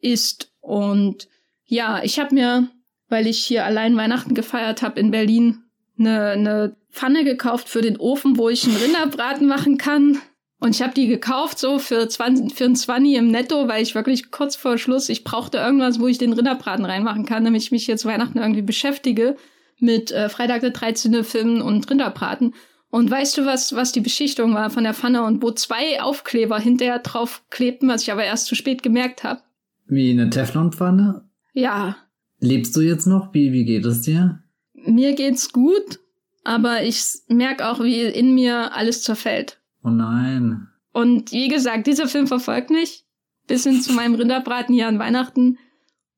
ist. 0.00 0.52
Und 0.60 1.28
ja, 1.64 2.02
ich 2.02 2.18
habe 2.18 2.34
mir 2.34 2.68
weil 3.12 3.26
ich 3.26 3.44
hier 3.44 3.66
allein 3.66 3.94
Weihnachten 3.96 4.34
gefeiert 4.34 4.80
habe 4.80 4.98
in 4.98 5.10
Berlin, 5.10 5.64
eine, 5.98 6.30
eine 6.30 6.76
Pfanne 6.90 7.24
gekauft 7.24 7.68
für 7.68 7.82
den 7.82 7.98
Ofen, 7.98 8.38
wo 8.38 8.48
ich 8.48 8.64
einen 8.64 8.76
Rinderbraten 8.76 9.46
machen 9.46 9.76
kann. 9.76 10.18
Und 10.58 10.74
ich 10.74 10.80
habe 10.80 10.94
die 10.94 11.08
gekauft 11.08 11.58
so 11.58 11.78
für, 11.78 12.08
20, 12.08 12.54
für 12.54 12.64
ein 12.64 12.74
20 12.74 13.14
im 13.16 13.30
Netto, 13.30 13.68
weil 13.68 13.82
ich 13.82 13.94
wirklich 13.94 14.30
kurz 14.30 14.56
vor 14.56 14.78
Schluss, 14.78 15.10
ich 15.10 15.24
brauchte 15.24 15.58
irgendwas, 15.58 16.00
wo 16.00 16.08
ich 16.08 16.16
den 16.16 16.32
Rinderbraten 16.32 16.86
reinmachen 16.86 17.26
kann, 17.26 17.44
damit 17.44 17.62
ich 17.62 17.70
mich 17.70 17.86
jetzt 17.86 18.06
Weihnachten 18.06 18.38
irgendwie 18.38 18.62
beschäftige 18.62 19.36
mit 19.78 20.10
äh, 20.10 20.30
Freitag 20.30 20.62
der 20.62 20.70
13. 20.70 21.22
Filmen 21.22 21.60
und 21.60 21.90
Rinderbraten. 21.90 22.54
Und 22.88 23.10
weißt 23.10 23.36
du, 23.36 23.44
was, 23.44 23.74
was 23.76 23.92
die 23.92 24.00
Beschichtung 24.00 24.54
war 24.54 24.70
von 24.70 24.84
der 24.84 24.94
Pfanne 24.94 25.24
und 25.24 25.42
wo 25.42 25.50
zwei 25.50 26.00
Aufkleber 26.00 26.58
hinterher 26.58 27.00
drauf 27.00 27.42
klebten, 27.50 27.88
was 27.88 28.02
ich 28.02 28.12
aber 28.12 28.24
erst 28.24 28.46
zu 28.46 28.54
spät 28.54 28.82
gemerkt 28.82 29.22
habe? 29.22 29.42
Wie 29.86 30.12
eine 30.12 30.30
Teflonpfanne? 30.30 31.28
Ja, 31.52 31.96
Lebst 32.42 32.74
du 32.74 32.80
jetzt 32.80 33.06
noch? 33.06 33.32
Wie, 33.32 33.52
wie 33.52 33.64
geht 33.64 33.86
es 33.86 34.00
dir? 34.00 34.42
Mir 34.74 35.14
geht's 35.14 35.52
gut, 35.52 36.00
aber 36.42 36.82
ich 36.82 37.00
merke 37.28 37.68
auch, 37.68 37.78
wie 37.80 38.02
in 38.02 38.34
mir 38.34 38.74
alles 38.74 39.04
zerfällt. 39.04 39.60
Oh 39.84 39.90
nein. 39.90 40.66
Und 40.92 41.30
wie 41.30 41.46
gesagt, 41.46 41.86
dieser 41.86 42.08
Film 42.08 42.26
verfolgt 42.26 42.70
mich 42.70 43.04
bis 43.46 43.62
hin 43.62 43.80
zu 43.80 43.92
meinem 43.94 44.16
Rinderbraten 44.16 44.74
hier 44.74 44.88
an 44.88 44.98
Weihnachten. 44.98 45.56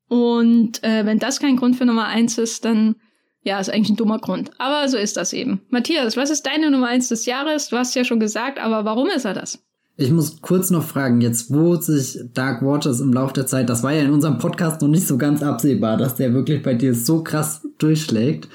Und 0.09 0.83
äh, 0.83 1.05
wenn 1.05 1.19
das 1.19 1.41
kein 1.41 1.57
Grund 1.57 1.77
für 1.77 1.85
Nummer 1.85 2.07
eins 2.07 2.39
ist, 2.39 2.65
dann 2.65 2.97
ja, 3.43 3.61
ist 3.61 3.69
eigentlich 3.69 3.91
ein 3.91 3.97
dummer 3.97 4.19
Grund. 4.19 4.51
Aber 4.59 4.89
so 4.89 4.97
ist 4.97 5.19
das 5.19 5.35
eben. 5.35 5.61
Matthias, 5.69 6.17
was 6.17 6.31
ist 6.31 6.47
deine 6.47 6.71
Nummer 6.71 6.87
eins 6.87 7.11
des 7.11 7.27
Jahres? 7.27 7.69
Du 7.69 7.77
hast 7.77 7.95
ja 7.95 8.05
schon 8.05 8.19
gesagt, 8.19 8.59
aber 8.59 8.87
warum 8.87 9.09
ist 9.09 9.27
er 9.27 9.35
das? 9.35 9.63
Ich 9.97 10.11
muss 10.11 10.41
kurz 10.41 10.71
noch 10.71 10.83
fragen, 10.83 11.21
jetzt 11.21 11.53
wo 11.53 11.77
sich 11.77 12.19
Dark 12.33 12.63
Waters 12.63 13.01
im 13.01 13.13
Laufe 13.13 13.35
der 13.35 13.47
Zeit, 13.47 13.69
das 13.69 13.85
war 13.85 13.93
ja 13.93 14.03
in 14.03 14.11
unserem 14.11 14.39
Podcast 14.39 14.83
noch 14.83 14.89
nicht 14.89 15.07
so 15.07 15.17
ganz 15.19 15.43
absehbar, 15.43 15.97
dass 15.97 16.17
der 16.17 16.35
wirklich 16.35 16.63
bei 16.63 16.75
dir 16.75 16.95
so 16.95 17.23
krass 17.23 17.67
durchschlägt. 17.79 18.49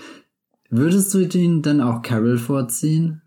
Würdest 0.69 1.13
du 1.13 1.19
ihn 1.19 1.61
dann 1.61 1.79
auch 1.79 2.01
Carol 2.01 2.37
vorziehen? 2.37 3.21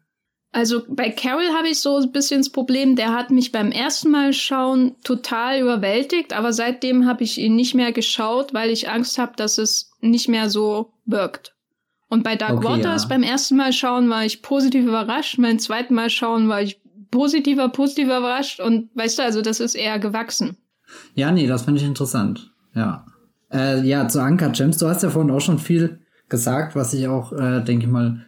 Also 0.52 0.82
bei 0.86 1.08
Carol 1.08 1.48
habe 1.56 1.68
ich 1.68 1.78
so 1.78 1.96
ein 1.96 2.12
bisschen 2.12 2.42
das 2.42 2.50
Problem, 2.50 2.94
der 2.94 3.14
hat 3.14 3.30
mich 3.30 3.52
beim 3.52 3.72
ersten 3.72 4.10
Mal 4.10 4.34
schauen 4.34 4.94
total 5.02 5.60
überwältigt, 5.60 6.34
aber 6.34 6.52
seitdem 6.52 7.06
habe 7.06 7.24
ich 7.24 7.38
ihn 7.38 7.56
nicht 7.56 7.74
mehr 7.74 7.92
geschaut, 7.92 8.52
weil 8.52 8.68
ich 8.68 8.90
Angst 8.90 9.16
habe, 9.16 9.32
dass 9.36 9.56
es 9.56 9.92
nicht 10.02 10.28
mehr 10.28 10.50
so 10.50 10.92
wirkt. 11.06 11.54
Und 12.10 12.22
bei 12.22 12.36
Dark 12.36 12.58
okay, 12.58 12.66
Waters 12.66 13.04
ja. 13.04 13.08
beim 13.08 13.22
ersten 13.22 13.56
Mal 13.56 13.72
schauen 13.72 14.10
war 14.10 14.26
ich 14.26 14.42
positiv 14.42 14.84
überrascht, 14.84 15.38
beim 15.40 15.58
zweiten 15.58 15.94
Mal 15.94 16.10
schauen 16.10 16.50
war 16.50 16.60
ich 16.60 16.81
positiver, 17.12 17.68
positiver 17.68 18.18
überrascht 18.18 18.58
und 18.58 18.90
weißt 18.96 19.20
du, 19.20 19.22
also 19.22 19.42
das 19.42 19.60
ist 19.60 19.76
eher 19.76 20.00
gewachsen. 20.00 20.56
Ja, 21.14 21.30
nee, 21.30 21.46
das 21.46 21.62
finde 21.62 21.80
ich 21.80 21.86
interessant. 21.86 22.50
Ja. 22.74 23.06
Äh, 23.52 23.86
ja, 23.86 24.08
zu 24.08 24.20
Anka 24.20 24.48
Gems, 24.48 24.78
du 24.78 24.88
hast 24.88 25.04
ja 25.04 25.10
vorhin 25.10 25.30
auch 25.30 25.40
schon 25.40 25.58
viel 25.58 26.00
gesagt, 26.28 26.74
was 26.74 26.92
ich 26.94 27.06
auch, 27.06 27.32
äh, 27.32 27.62
denke 27.62 27.86
ich 27.86 27.92
mal, 27.92 28.26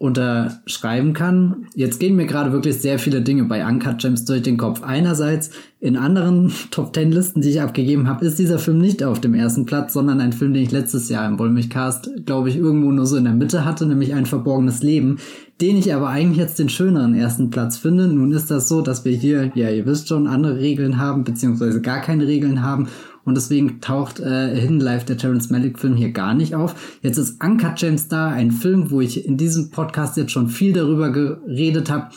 unterschreiben 0.00 1.12
kann. 1.12 1.66
Jetzt 1.74 2.00
gehen 2.00 2.16
mir 2.16 2.24
gerade 2.24 2.52
wirklich 2.52 2.80
sehr 2.80 2.98
viele 2.98 3.20
Dinge 3.20 3.44
bei 3.44 3.66
Uncut 3.66 3.98
Gems 3.98 4.24
durch 4.24 4.40
den 4.40 4.56
Kopf. 4.56 4.82
Einerseits 4.82 5.50
in 5.78 5.98
anderen 5.98 6.50
Top 6.70 6.94
Ten 6.94 7.12
Listen, 7.12 7.42
die 7.42 7.50
ich 7.50 7.60
abgegeben 7.60 8.08
habe, 8.08 8.24
ist 8.24 8.38
dieser 8.38 8.58
Film 8.58 8.78
nicht 8.78 9.04
auf 9.04 9.20
dem 9.20 9.34
ersten 9.34 9.66
Platz, 9.66 9.92
sondern 9.92 10.22
ein 10.22 10.32
Film, 10.32 10.54
den 10.54 10.62
ich 10.62 10.70
letztes 10.70 11.10
Jahr 11.10 11.28
im 11.28 11.38
Wollmilchcast, 11.38 12.24
glaube 12.24 12.48
ich, 12.48 12.56
irgendwo 12.56 12.90
nur 12.92 13.04
so 13.04 13.18
in 13.18 13.24
der 13.24 13.34
Mitte 13.34 13.66
hatte, 13.66 13.84
nämlich 13.84 14.14
ein 14.14 14.24
verborgenes 14.24 14.82
Leben, 14.82 15.18
den 15.60 15.76
ich 15.76 15.94
aber 15.94 16.08
eigentlich 16.08 16.38
jetzt 16.38 16.58
den 16.58 16.68
schöneren 16.68 17.14
ersten 17.14 17.50
Platz 17.50 17.76
finde. 17.76 18.08
Nun 18.08 18.32
ist 18.32 18.50
das 18.50 18.68
so, 18.68 18.80
dass 18.80 19.04
wir 19.04 19.12
hier, 19.12 19.52
ja, 19.54 19.70
ihr 19.70 19.86
wisst 19.86 20.08
schon, 20.08 20.26
andere 20.26 20.58
Regeln 20.58 20.98
haben, 20.98 21.24
beziehungsweise 21.24 21.80
gar 21.80 22.00
keine 22.00 22.26
Regeln 22.26 22.62
haben 22.62 22.88
und 23.24 23.36
deswegen 23.36 23.80
taucht 23.80 24.20
äh, 24.20 24.54
Hidden 24.58 24.80
Life, 24.80 25.06
der 25.06 25.18
Terrence 25.18 25.50
Malick 25.50 25.78
Film, 25.78 25.94
hier 25.94 26.12
gar 26.12 26.34
nicht 26.34 26.54
auf. 26.54 26.98
Jetzt 27.02 27.18
ist 27.18 27.42
Uncut 27.42 27.80
James 27.80 28.08
da, 28.08 28.28
ein 28.28 28.50
Film, 28.50 28.90
wo 28.90 29.00
ich 29.00 29.26
in 29.26 29.36
diesem 29.36 29.70
Podcast 29.70 30.16
jetzt 30.16 30.32
schon 30.32 30.48
viel 30.48 30.72
darüber 30.72 31.10
geredet 31.10 31.90
habe, 31.90 32.08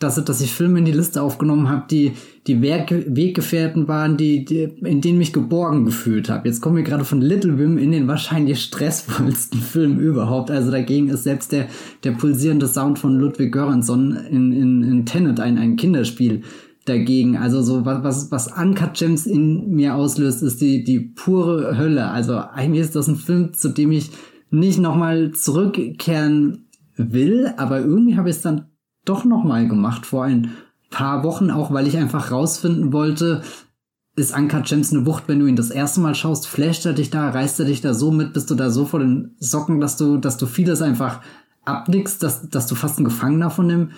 dass, 0.00 0.22
dass 0.24 0.40
ich 0.40 0.52
Filme 0.52 0.80
in 0.80 0.84
die 0.84 0.92
Liste 0.92 1.22
aufgenommen 1.22 1.68
habe, 1.68 1.84
die 1.90 2.12
die 2.46 2.62
Weggefährten 2.62 3.86
waren, 3.86 4.16
die, 4.16 4.44
die 4.44 4.62
in 4.82 5.00
denen 5.00 5.18
mich 5.18 5.32
geborgen 5.32 5.84
gefühlt 5.84 6.28
habe. 6.30 6.48
Jetzt 6.48 6.60
kommen 6.60 6.76
wir 6.76 6.82
gerade 6.82 7.04
von 7.04 7.20
Little 7.20 7.58
Wim 7.58 7.78
in 7.78 7.92
den 7.92 8.08
wahrscheinlich 8.08 8.62
stressvollsten 8.62 9.60
Film 9.60 10.00
überhaupt. 10.00 10.50
Also 10.50 10.70
dagegen 10.70 11.08
ist 11.08 11.24
selbst 11.24 11.52
der 11.52 11.68
der 12.02 12.12
pulsierende 12.12 12.66
Sound 12.66 12.98
von 12.98 13.18
Ludwig 13.18 13.52
Göransson 13.52 14.16
in, 14.30 14.52
in, 14.52 14.82
in 14.82 15.06
Tenet 15.06 15.38
ein 15.38 15.58
ein 15.58 15.76
Kinderspiel 15.76 16.42
dagegen. 16.86 17.36
Also 17.36 17.62
so 17.62 17.84
was, 17.84 18.02
was, 18.02 18.30
was 18.32 18.58
Uncut 18.58 18.94
Gems 18.94 19.26
in 19.26 19.70
mir 19.70 19.94
auslöst, 19.94 20.42
ist 20.42 20.60
die, 20.60 20.82
die 20.82 21.00
pure 21.00 21.76
Hölle. 21.78 22.08
Also 22.08 22.38
eigentlich 22.38 22.82
ist 22.82 22.96
das 22.96 23.08
ein 23.08 23.16
Film, 23.16 23.52
zu 23.52 23.68
dem 23.68 23.92
ich 23.92 24.10
nicht 24.50 24.78
nochmal 24.78 25.30
zurückkehren 25.32 26.64
will, 26.96 27.52
aber 27.56 27.80
irgendwie 27.80 28.16
habe 28.16 28.30
ich 28.30 28.36
es 28.36 28.42
dann 28.42 28.66
doch 29.04 29.24
nochmal 29.24 29.68
gemacht. 29.68 30.06
Vor 30.06 30.24
ein 30.24 30.52
paar 30.90 31.24
Wochen, 31.24 31.50
auch 31.50 31.72
weil 31.72 31.86
ich 31.86 31.96
einfach 31.96 32.30
rausfinden 32.30 32.92
wollte, 32.92 33.42
ist 34.16 34.36
Uncut 34.36 34.66
Gems 34.66 34.92
eine 34.92 35.06
Wucht, 35.06 35.24
wenn 35.28 35.38
du 35.38 35.46
ihn 35.46 35.56
das 35.56 35.70
erste 35.70 36.00
Mal 36.00 36.14
schaust, 36.14 36.46
flasht 36.46 36.84
er 36.84 36.92
dich 36.92 37.10
da, 37.10 37.30
reißt 37.30 37.60
er 37.60 37.66
dich 37.66 37.80
da 37.80 37.94
so 37.94 38.10
mit, 38.10 38.32
bist 38.32 38.50
du 38.50 38.54
da 38.54 38.70
so 38.70 38.84
vor 38.84 39.00
den 39.00 39.36
Socken, 39.38 39.80
dass 39.80 39.96
du, 39.96 40.18
dass 40.18 40.36
du 40.36 40.46
vieles 40.46 40.82
einfach 40.82 41.20
abnickst, 41.64 42.22
dass, 42.22 42.48
dass 42.48 42.66
du 42.66 42.74
fast 42.74 42.98
ein 42.98 43.04
Gefangener 43.04 43.50
von 43.50 43.68
dem 43.68 43.90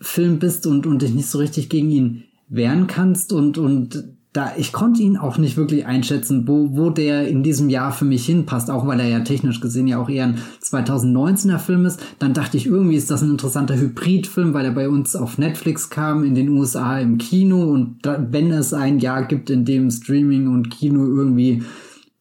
Film 0.00 0.38
bist 0.38 0.66
und, 0.66 0.86
und 0.86 1.02
dich 1.02 1.12
nicht 1.12 1.28
so 1.28 1.38
richtig 1.38 1.68
gegen 1.68 1.90
ihn 1.90 2.24
wehren 2.48 2.86
kannst? 2.86 3.32
Und, 3.32 3.58
und 3.58 4.15
da, 4.36 4.52
ich 4.58 4.72
konnte 4.72 5.02
ihn 5.02 5.16
auch 5.16 5.38
nicht 5.38 5.56
wirklich 5.56 5.86
einschätzen, 5.86 6.46
wo, 6.46 6.76
wo 6.76 6.90
der 6.90 7.26
in 7.26 7.42
diesem 7.42 7.70
Jahr 7.70 7.92
für 7.92 8.04
mich 8.04 8.26
hinpasst, 8.26 8.70
auch 8.70 8.86
weil 8.86 9.00
er 9.00 9.08
ja 9.08 9.20
technisch 9.20 9.60
gesehen 9.60 9.86
ja 9.86 9.98
auch 9.98 10.10
eher 10.10 10.24
ein 10.24 10.38
2019er 10.62 11.58
Film 11.58 11.86
ist. 11.86 12.00
Dann 12.18 12.34
dachte 12.34 12.58
ich, 12.58 12.66
irgendwie 12.66 12.96
ist 12.96 13.10
das 13.10 13.22
ein 13.22 13.30
interessanter 13.30 13.76
Hybridfilm, 13.76 14.52
weil 14.52 14.66
er 14.66 14.72
bei 14.72 14.90
uns 14.90 15.16
auf 15.16 15.38
Netflix 15.38 15.88
kam, 15.88 16.22
in 16.22 16.34
den 16.34 16.50
USA 16.50 16.98
im 16.98 17.16
Kino 17.16 17.62
und 17.72 17.98
da, 18.02 18.26
wenn 18.30 18.50
es 18.50 18.74
ein 18.74 18.98
Jahr 18.98 19.24
gibt, 19.24 19.48
in 19.48 19.64
dem 19.64 19.90
Streaming 19.90 20.48
und 20.48 20.70
Kino 20.70 21.06
irgendwie 21.06 21.62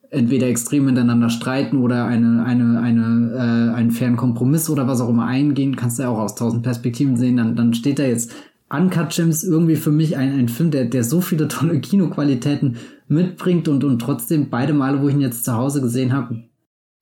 entweder 0.10 0.48
extrem 0.48 0.86
miteinander 0.86 1.30
streiten 1.30 1.78
oder 1.78 2.06
eine, 2.06 2.46
eine, 2.46 2.80
eine, 2.80 3.34
äh, 3.34 3.76
einen 3.76 3.92
fairen 3.92 4.16
Kompromiss 4.16 4.70
oder 4.70 4.88
was 4.88 5.02
auch 5.02 5.10
immer 5.10 5.26
eingehen, 5.26 5.76
kannst 5.76 6.00
du 6.00 6.04
ja 6.04 6.10
auch 6.10 6.20
aus 6.20 6.36
tausend 6.36 6.64
Perspektiven 6.64 7.18
sehen, 7.18 7.36
dann, 7.36 7.58
dann 7.58 7.74
steht 7.74 8.00
da 8.00 8.04
jetzt 8.04 8.32
Uncut 8.70 9.10
Gems 9.10 9.44
irgendwie 9.44 9.76
für 9.76 9.92
mich 9.92 10.18
ein, 10.18 10.34
ein 10.34 10.50
Film, 10.50 10.72
der, 10.72 10.86
der 10.86 11.04
so 11.04 11.22
viele 11.22 11.48
tolle 11.48 11.80
Kinoqualitäten 11.80 12.78
mitbringt 13.08 13.68
und, 13.68 13.84
und 13.84 14.00
trotzdem 14.00 14.50
beide 14.50 14.74
Male, 14.74 15.02
wo 15.02 15.08
ich 15.08 15.14
ihn 15.14 15.22
jetzt 15.22 15.46
zu 15.46 15.54
Hause 15.54 15.82
gesehen 15.82 16.14
habe, 16.14 16.44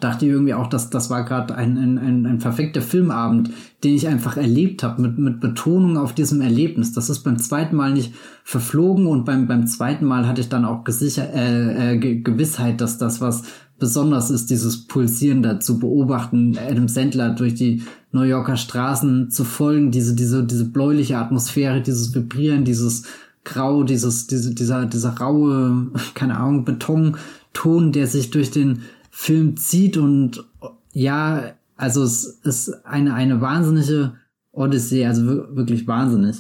dachte 0.04 0.26
ich 0.26 0.32
irgendwie 0.32 0.54
auch, 0.54 0.68
dass 0.68 0.90
das 0.90 1.10
war 1.10 1.24
gerade 1.24 1.56
ein, 1.56 1.78
ein, 1.78 1.98
ein, 1.98 2.26
ein 2.26 2.40
perfekter 2.40 2.82
Filmabend, 2.82 3.52
den 3.84 3.96
ich 3.96 4.08
einfach 4.08 4.36
erlebt 4.36 4.84
habe, 4.84 5.02
mit, 5.02 5.18
mit 5.18 5.40
Betonung 5.40 5.98
auf 5.98 6.14
diesem 6.14 6.42
Erlebnis. 6.42 6.92
Das 6.92 7.10
ist 7.10 7.20
beim 7.24 7.38
zweiten 7.38 7.76
Mal 7.76 7.94
nicht 7.94 8.14
verflogen 8.44 9.08
und 9.08 9.24
beim, 9.24 9.48
beim 9.48 9.66
zweiten 9.66 10.06
Mal 10.06 10.28
hatte 10.28 10.42
ich 10.42 10.50
dann 10.50 10.66
auch 10.66 10.84
gesicher, 10.84 11.34
äh, 11.34 11.94
äh, 11.94 11.98
Gewissheit, 11.98 12.82
dass 12.82 12.98
das 12.98 13.22
was 13.22 13.44
besonders 13.84 14.30
ist, 14.30 14.50
dieses 14.50 14.88
Pulsieren 14.88 15.44
da 15.44 15.60
zu 15.60 15.78
beobachten, 15.78 16.58
Adam 16.58 16.88
Sandler 16.88 17.32
durch 17.32 17.54
die 17.54 17.84
New 18.14 18.22
Yorker 18.22 18.56
Straßen 18.56 19.30
zu 19.30 19.44
folgen, 19.44 19.92
diese, 19.92 20.16
diese, 20.16 20.46
diese 20.46 20.64
bläuliche 20.64 21.18
Atmosphäre, 21.18 21.82
dieses 21.82 22.16
Vibrieren, 22.16 22.64
dieses 22.64 23.04
Grau, 23.44 23.84
dieses, 23.84 24.28
diese, 24.28 24.56
dieser, 24.56 24.86
dieser 24.86 25.18
raue, 25.18 25.92
keine 26.14 26.38
Ahnung, 26.38 26.64
Betonton, 26.64 27.92
der 27.92 28.08
sich 28.08 28.32
durch 28.32 28.52
den 28.52 28.84
Film 29.12 29.58
zieht 29.58 29.98
und 29.98 30.46
ja, 30.94 31.44
also 31.76 32.04
es 32.04 32.24
ist 32.24 32.86
eine, 32.86 33.14
eine 33.16 33.42
wahnsinnige 33.42 34.14
Odyssey, 34.54 35.06
also 35.06 35.26
wirklich 35.26 35.86
wahnsinnig. 35.88 36.38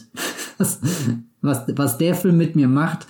was, 1.41 1.65
was 1.75 1.97
der 1.97 2.15
Film 2.15 2.37
mit 2.37 2.55
mir 2.55 2.69
macht, 2.69 3.05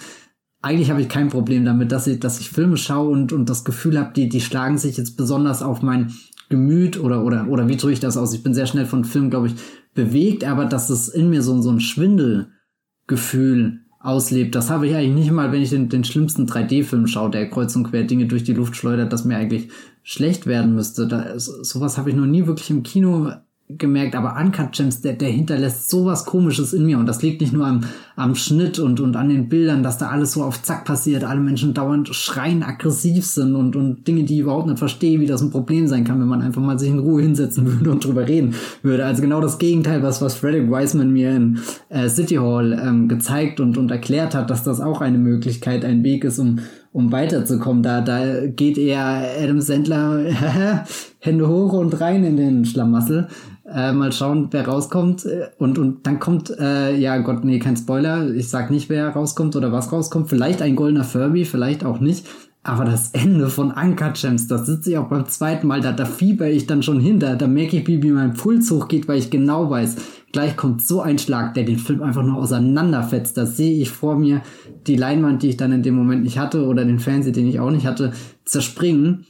eigentlich 0.63 0.89
habe 0.89 1.01
ich 1.01 1.09
kein 1.09 1.29
Problem 1.29 1.65
damit, 1.65 1.91
dass 1.91 2.07
ich, 2.07 2.21
dass 2.21 2.39
ich 2.39 2.49
Filme 2.49 2.77
schaue 2.77 3.09
und, 3.09 3.33
und 3.33 3.49
das 3.49 3.65
Gefühl 3.65 3.99
habe, 3.99 4.13
die, 4.15 4.29
die 4.29 4.41
schlagen 4.41 4.77
sich 4.77 4.97
jetzt 4.97 5.17
besonders 5.17 5.61
auf 5.61 5.81
mein 5.81 6.13
Gemüt 6.49 6.99
oder, 6.99 7.25
oder, 7.25 7.47
oder 7.49 7.67
wie 7.67 7.75
drücke 7.75 7.93
ich 7.93 7.99
das 7.99 8.15
aus? 8.15 8.33
Ich 8.33 8.43
bin 8.43 8.53
sehr 8.53 8.65
schnell 8.65 8.85
von 8.85 9.03
Film, 9.03 9.29
glaube 9.29 9.47
ich, 9.47 9.55
bewegt, 9.93 10.45
aber 10.45 10.65
dass 10.65 10.89
es 10.89 11.09
in 11.09 11.29
mir 11.29 11.41
so, 11.41 11.61
so 11.61 11.69
ein 11.69 11.81
Schwindelgefühl 11.81 13.81
auslebt, 13.99 14.55
das 14.55 14.69
habe 14.69 14.87
ich 14.87 14.95
eigentlich 14.95 15.25
nicht 15.25 15.31
mal, 15.31 15.51
wenn 15.51 15.61
ich 15.61 15.69
den, 15.69 15.89
den 15.89 16.05
schlimmsten 16.05 16.45
3D-Film 16.45 17.07
schaue, 17.07 17.31
der 17.31 17.49
kreuz 17.49 17.75
und 17.75 17.83
quer 17.83 18.03
Dinge 18.03 18.27
durch 18.27 18.45
die 18.45 18.53
Luft 18.53 18.77
schleudert, 18.77 19.11
dass 19.11 19.25
mir 19.25 19.35
eigentlich 19.35 19.67
schlecht 20.01 20.47
werden 20.47 20.75
müsste. 20.75 21.07
Da, 21.07 21.37
sowas 21.37 21.97
habe 21.97 22.09
ich 22.09 22.15
noch 22.15 22.25
nie 22.25 22.47
wirklich 22.47 22.69
im 22.69 22.83
Kino 22.83 23.31
gemerkt, 23.69 24.15
aber 24.15 24.35
Uncut 24.39 24.73
Gems, 24.73 25.01
der, 25.01 25.13
der 25.13 25.29
hinterlässt 25.29 25.89
sowas 25.89 26.25
komisches 26.25 26.73
in 26.73 26.85
mir 26.85 26.99
und 26.99 27.05
das 27.05 27.21
liegt 27.21 27.41
nicht 27.41 27.53
nur 27.53 27.65
am, 27.65 27.85
am 28.15 28.35
Schnitt 28.35 28.79
und, 28.79 28.99
und 28.99 29.15
an 29.15 29.29
den 29.29 29.49
Bildern, 29.49 29.81
dass 29.81 29.97
da 29.97 30.09
alles 30.09 30.33
so 30.33 30.43
auf 30.43 30.61
Zack 30.61 30.85
passiert, 30.85 31.23
alle 31.23 31.39
Menschen 31.39 31.73
dauernd 31.73 32.09
schreien, 32.09 32.63
aggressiv 32.63 33.25
sind 33.25 33.55
und, 33.55 33.75
und 33.75 34.07
Dinge, 34.07 34.23
die 34.23 34.35
ich 34.35 34.39
überhaupt 34.41 34.67
nicht 34.67 34.79
verstehe, 34.79 35.19
wie 35.19 35.25
das 35.25 35.41
ein 35.41 35.51
Problem 35.51 35.87
sein 35.87 36.03
kann, 36.03 36.19
wenn 36.19 36.27
man 36.27 36.41
einfach 36.41 36.61
mal 36.61 36.77
sich 36.77 36.89
in 36.89 36.99
Ruhe 36.99 37.21
hinsetzen 37.21 37.65
würde 37.79 37.91
und 37.91 38.05
drüber 38.05 38.27
reden 38.27 38.53
würde. 38.83 39.05
Also 39.05 39.21
genau 39.21 39.41
das 39.41 39.57
Gegenteil, 39.57 40.03
was, 40.03 40.21
was 40.21 40.35
Frederick 40.35 40.69
Wiseman 40.69 41.11
mir 41.11 41.35
in 41.35 41.59
äh, 41.89 42.09
City 42.09 42.35
Hall 42.35 42.79
ähm, 42.81 43.07
gezeigt 43.07 43.59
und, 43.59 43.77
und 43.77 43.89
erklärt 43.89 44.35
hat, 44.35 44.49
dass 44.49 44.63
das 44.63 44.79
auch 44.79 45.01
eine 45.01 45.17
Möglichkeit, 45.17 45.83
ein 45.83 46.03
Weg 46.03 46.23
ist, 46.23 46.39
um 46.39 46.59
um 46.93 47.11
weiterzukommen. 47.11 47.81
Da, 47.81 48.01
da 48.01 48.45
geht 48.45 48.77
eher 48.77 49.25
Adam 49.41 49.59
Sandler 49.59 50.23
Hände 51.19 51.49
hoch 51.49 51.73
und 51.73 51.99
rein 51.99 52.23
in 52.23 52.37
den 52.37 52.65
Schlamassel. 52.65 53.27
Äh, 53.65 53.93
mal 53.93 54.11
schauen, 54.11 54.49
wer 54.51 54.67
rauskommt. 54.67 55.25
Und, 55.57 55.77
und 55.77 56.05
dann 56.05 56.19
kommt, 56.19 56.49
äh, 56.59 56.95
ja 56.97 57.17
Gott, 57.19 57.45
nee, 57.45 57.59
kein 57.59 57.77
Spoiler. 57.77 58.29
Ich 58.33 58.49
sag 58.49 58.71
nicht, 58.71 58.89
wer 58.89 59.09
rauskommt 59.09 59.55
oder 59.55 59.71
was 59.71 59.91
rauskommt. 59.91 60.29
Vielleicht 60.29 60.61
ein 60.61 60.75
goldener 60.75 61.05
Furby, 61.05 61.45
vielleicht 61.45 61.85
auch 61.85 61.99
nicht. 61.99 62.27
Aber 62.65 62.85
das 62.85 63.11
Ende 63.11 63.49
von 63.49 63.71
Anker 63.71 64.11
Gems, 64.11 64.47
das 64.47 64.65
sitze 64.65 64.91
ich 64.91 64.97
auch 64.97 65.09
beim 65.09 65.27
zweiten 65.27 65.67
Mal, 65.67 65.81
da, 65.81 65.91
da 65.91 66.05
fieber 66.05 66.49
ich 66.49 66.65
dann 66.65 66.81
schon 66.81 67.01
hin, 67.01 67.19
da, 67.19 67.35
da 67.35 67.45
merke 67.45 67.77
ich, 67.77 67.87
wie, 67.87 68.01
wie 68.01 68.11
mein 68.11 68.35
Puls 68.35 68.71
hochgeht, 68.71 69.09
weil 69.09 69.19
ich 69.19 69.29
genau 69.29 69.69
weiß, 69.69 69.97
gleich 70.31 70.55
kommt 70.55 70.81
so 70.81 71.01
ein 71.01 71.19
Schlag, 71.19 71.55
der 71.55 71.65
den 71.65 71.77
Film 71.77 72.01
einfach 72.01 72.23
nur 72.23 72.37
auseinanderfetzt. 72.37 73.37
Da 73.37 73.45
sehe 73.45 73.81
ich 73.81 73.89
vor 73.89 74.15
mir 74.15 74.41
die 74.87 74.95
Leinwand, 74.95 75.43
die 75.43 75.49
ich 75.49 75.57
dann 75.57 75.73
in 75.73 75.83
dem 75.83 75.95
Moment 75.95 76.23
nicht 76.23 76.39
hatte, 76.39 76.65
oder 76.65 76.85
den 76.85 76.99
Fernseher, 76.99 77.33
den 77.33 77.47
ich 77.47 77.59
auch 77.59 77.71
nicht 77.71 77.85
hatte, 77.85 78.13
zerspringen. 78.45 79.25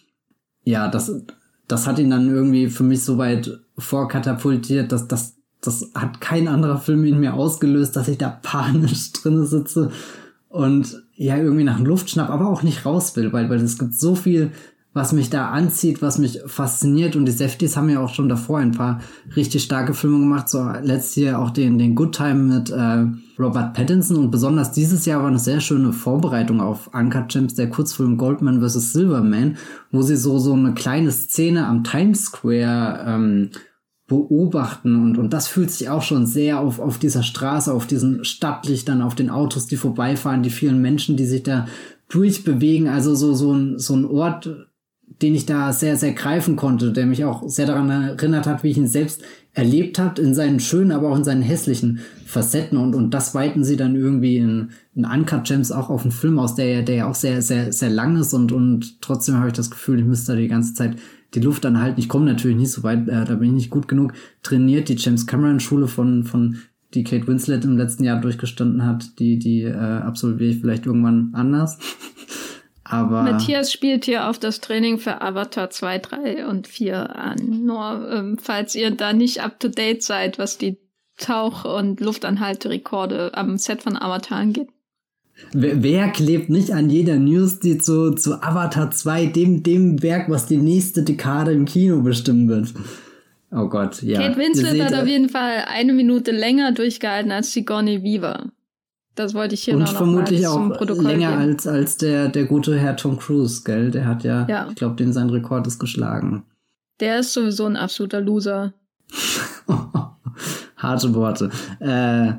Ja, 0.64 0.88
das, 0.88 1.26
das 1.68 1.88
hat 1.88 2.00
ihn 2.00 2.10
dann 2.10 2.30
irgendwie 2.30 2.68
für 2.68 2.84
mich 2.84 3.04
so 3.04 3.18
weit 3.18 3.60
vorkatapultiert, 3.78 4.92
dass 4.92 5.08
das, 5.08 5.36
das 5.62 5.92
hat 5.96 6.22
kein 6.22 6.48
anderer 6.48 6.78
Film 6.78 7.06
in 7.06 7.20
mir 7.20 7.34
ausgelöst, 7.34 7.96
dass 7.96 8.08
ich 8.08 8.18
da 8.18 8.30
panisch 8.30 9.14
drinne 9.14 9.46
sitze 9.46 9.92
und 10.50 11.04
ja 11.16 11.38
irgendwie 11.38 11.64
nach 11.64 11.80
Luft 11.80 12.10
schnapp, 12.10 12.30
aber 12.30 12.48
auch 12.48 12.64
nicht 12.64 12.86
raus 12.86 13.16
will, 13.16 13.34
weil, 13.34 13.50
weil 13.50 13.62
es 13.62 13.80
gibt 13.80 13.96
so 13.96 14.16
viel, 14.16 14.52
was 14.94 15.12
mich 15.12 15.30
da 15.32 15.50
anzieht, 15.50 16.02
was 16.02 16.20
mich 16.20 16.40
fasziniert. 16.46 17.16
Und 17.16 17.26
die 17.26 17.32
Safeties 17.32 17.76
haben 17.76 17.90
ja 17.90 18.00
auch 18.00 18.14
schon 18.14 18.30
davor 18.30 18.60
ein 18.60 18.72
paar 18.72 19.02
richtig 19.36 19.64
starke 19.64 19.94
Filme 19.94 20.20
gemacht, 20.20 20.50
so 20.50 20.64
letztes 20.82 21.16
Jahr 21.16 21.42
auch 21.42 21.50
den, 21.50 21.80
den 21.80 21.96
Good 21.96 22.16
Time 22.16 22.36
mit 22.36 22.70
äh, 22.70 23.06
Robert 23.40 23.74
Pattinson. 23.74 24.18
Und 24.18 24.32
besonders 24.32 24.72
dieses 24.72 25.06
Jahr 25.06 25.22
war 25.22 25.30
eine 25.30 25.40
sehr 25.40 25.62
schöne 25.62 25.94
Vorbereitung 25.94 26.62
auf 26.62 26.92
Uncut 26.94 27.30
Gems, 27.30 27.56
der 27.56 27.70
Kurzfilm 27.70 28.18
Goldman 28.18 28.62
vs. 28.62 28.94
Silverman, 28.94 29.58
wo 29.92 30.04
sie 30.04 30.16
so, 30.16 30.38
so 30.38 30.54
eine 30.54 30.74
kleine 30.74 31.12
Szene 31.12 31.66
am 31.66 31.84
Times 31.84 32.26
Square 32.26 33.04
ähm, 33.08 33.50
beobachten. 34.06 34.96
Und, 34.96 35.18
und 35.18 35.34
das 35.34 35.48
fühlt 35.48 35.72
sich 35.72 35.90
auch 35.90 36.04
schon 36.04 36.28
sehr 36.28 36.60
auf, 36.60 36.80
auf 36.80 37.00
dieser 37.00 37.24
Straße, 37.24 37.74
auf 37.74 37.88
diesen 37.88 38.24
Stadtlichtern, 38.26 39.02
auf 39.02 39.16
den 39.16 39.32
Autos, 39.32 39.66
die 39.66 39.78
vorbeifahren, 39.78 40.44
die 40.44 40.52
vielen 40.52 40.82
Menschen, 40.82 41.18
die 41.18 41.26
sich 41.26 41.42
da 41.42 41.66
durchbewegen, 42.10 42.88
also 42.88 43.16
so, 43.16 43.34
so 43.34 43.54
ein, 43.54 43.80
so 43.80 43.96
ein 43.96 44.06
Ort, 44.06 44.68
den 45.24 45.36
ich 45.36 45.46
da 45.46 45.72
sehr, 45.72 45.96
sehr 45.96 46.12
greifen 46.12 46.58
konnte, 46.58 46.92
der 46.92 47.06
mich 47.06 47.24
auch 47.24 47.48
sehr 47.48 47.66
daran 47.66 47.90
erinnert 47.90 48.46
hat, 48.46 48.62
wie 48.62 48.72
ich 48.72 48.78
ihn 48.78 48.88
selbst 48.88 49.24
erlebt 49.54 49.98
habe, 49.98 50.22
in 50.22 50.36
seinen 50.36 50.60
schönen, 50.60 50.92
aber 50.92 51.10
auch 51.10 51.18
in 51.18 51.24
seinen 51.24 51.42
hässlichen 51.42 52.00
Facetten 52.26 52.78
und, 52.78 52.94
und 52.94 53.14
das 53.14 53.34
weiten 53.34 53.64
sie 53.64 53.78
dann 53.78 53.96
irgendwie 53.96 54.38
in, 54.38 54.72
in 54.96 55.06
Uncut 55.06 55.46
Gems 55.46 55.72
auch 55.72 55.90
auf 55.90 56.02
einen 56.02 56.12
Film 56.12 56.40
aus, 56.40 56.56
der, 56.56 56.82
der 56.82 56.96
ja 56.96 57.08
auch 57.08 57.16
sehr, 57.16 57.42
sehr, 57.42 57.72
sehr 57.72 57.90
lang 57.90 58.18
ist 58.18 58.34
und, 58.34 58.52
und 58.52 59.02
trotzdem 59.02 59.38
habe 59.38 59.48
ich 59.48 59.54
das 59.54 59.72
Gefühl, 59.72 60.00
ich 60.00 60.06
müsste 60.06 60.34
da 60.34 60.38
die 60.38 60.50
ganze 60.50 60.74
Zeit 60.74 60.98
die 61.36 61.40
Luft 61.40 61.66
anhalten. 61.66 62.00
Ich 62.00 62.10
komme 62.10 62.26
natürlich 62.26 62.58
nicht 62.58 62.72
so 62.72 62.84
weit, 62.84 63.08
äh, 63.08 63.24
da 63.24 63.36
bin 63.36 63.50
ich 63.50 63.54
nicht 63.54 63.70
gut 63.70 63.88
genug 63.88 64.14
trainiert. 64.44 64.90
Die 64.90 64.98
James 64.98 65.26
Cameron 65.26 65.60
Schule 65.60 65.88
von, 65.88 66.26
von 66.26 66.58
die 66.94 67.04
Kate 67.04 67.26
Winslet 67.28 67.66
im 67.66 67.78
letzten 67.78 68.04
Jahr 68.04 68.22
durchgestanden 68.22 68.86
hat, 68.86 69.18
die, 69.20 69.40
die 69.40 69.64
äh, 69.64 69.74
absolviere 69.74 70.52
ich 70.52 70.60
vielleicht 70.60 70.86
irgendwann 70.86 71.30
anders. 71.34 71.80
Aber 72.94 73.24
Matthias 73.24 73.72
spielt 73.72 74.06
hier 74.06 74.30
auf 74.30 74.38
das 74.38 74.62
Training 74.62 75.00
für 75.00 75.22
Avatar 75.22 75.70
2, 75.70 75.98
3 75.98 76.48
und 76.48 76.68
4 76.68 77.16
an. 77.16 77.66
Nur 77.66 78.08
ähm, 78.12 78.38
falls 78.42 78.76
ihr 78.76 78.92
da 78.92 79.14
nicht 79.14 79.42
up 79.42 79.60
to 79.60 79.68
date 79.68 80.04
seid, 80.04 80.38
was 80.38 80.58
die 80.58 80.78
Tauch- 81.18 81.66
und 81.66 82.00
Luftanhalterekorde 82.00 83.32
am 83.34 83.58
Set 83.58 83.82
von 83.84 83.98
Avatar 83.98 84.40
angeht. 84.40 84.70
Wer, 85.52 86.10
klebt 86.10 86.50
nicht 86.50 86.72
an 86.72 86.90
jeder 86.90 87.16
News, 87.16 87.60
die 87.60 87.80
zu, 87.80 88.12
zu 88.14 88.44
Avatar 88.44 88.92
2, 88.92 89.28
dem, 89.28 89.64
dem 89.64 90.04
Werk, 90.04 90.30
was 90.30 90.46
die 90.46 90.58
nächste 90.58 91.04
Dekade 91.04 91.52
im 91.52 91.66
Kino 91.66 92.02
bestimmen 92.02 92.48
wird? 92.48 92.74
Oh 93.52 93.68
Gott, 93.68 94.02
ja. 94.04 94.20
Kate 94.20 94.38
Winslet 94.38 94.84
hat 94.84 94.94
auf 94.94 95.08
jeden 95.08 95.30
Fall 95.30 95.66
eine 95.68 95.94
Minute 95.94 96.32
länger 96.32 96.72
durchgehalten 96.72 97.32
als 97.32 97.52
Sigourney 97.52 98.04
Weaver. 98.04 98.52
Das 99.16 99.34
wollte 99.34 99.54
ich 99.54 99.64
hier 99.64 99.76
Und 99.76 99.82
noch 99.82 99.94
vermutlich 99.94 100.48
auch 100.48 100.80
länger 100.82 101.32
geben. 101.32 101.42
als, 101.42 101.68
als 101.68 101.98
der, 101.98 102.30
der 102.30 102.46
gute 102.46 102.78
Herr 102.78 102.96
Tom 102.96 103.20
Cruise, 103.20 103.62
gell? 103.64 103.92
Der 103.92 104.08
hat 104.08 104.24
ja, 104.24 104.48
ja. 104.48 104.68
ich 104.70 104.76
glaube, 104.76 104.96
den 104.96 105.14
sein 105.14 105.30
Rekord 105.30 105.68
ist 105.68 105.80
geschlagen. 105.80 106.44
Der 107.00 107.20
ist 107.20 107.34
sowieso 107.34 107.66
ein 107.66 107.76
absoluter 107.76 108.22
Loser. 108.22 108.74
Harte 110.78 111.14
Worte. 111.14 111.52
Äh, 111.80 112.34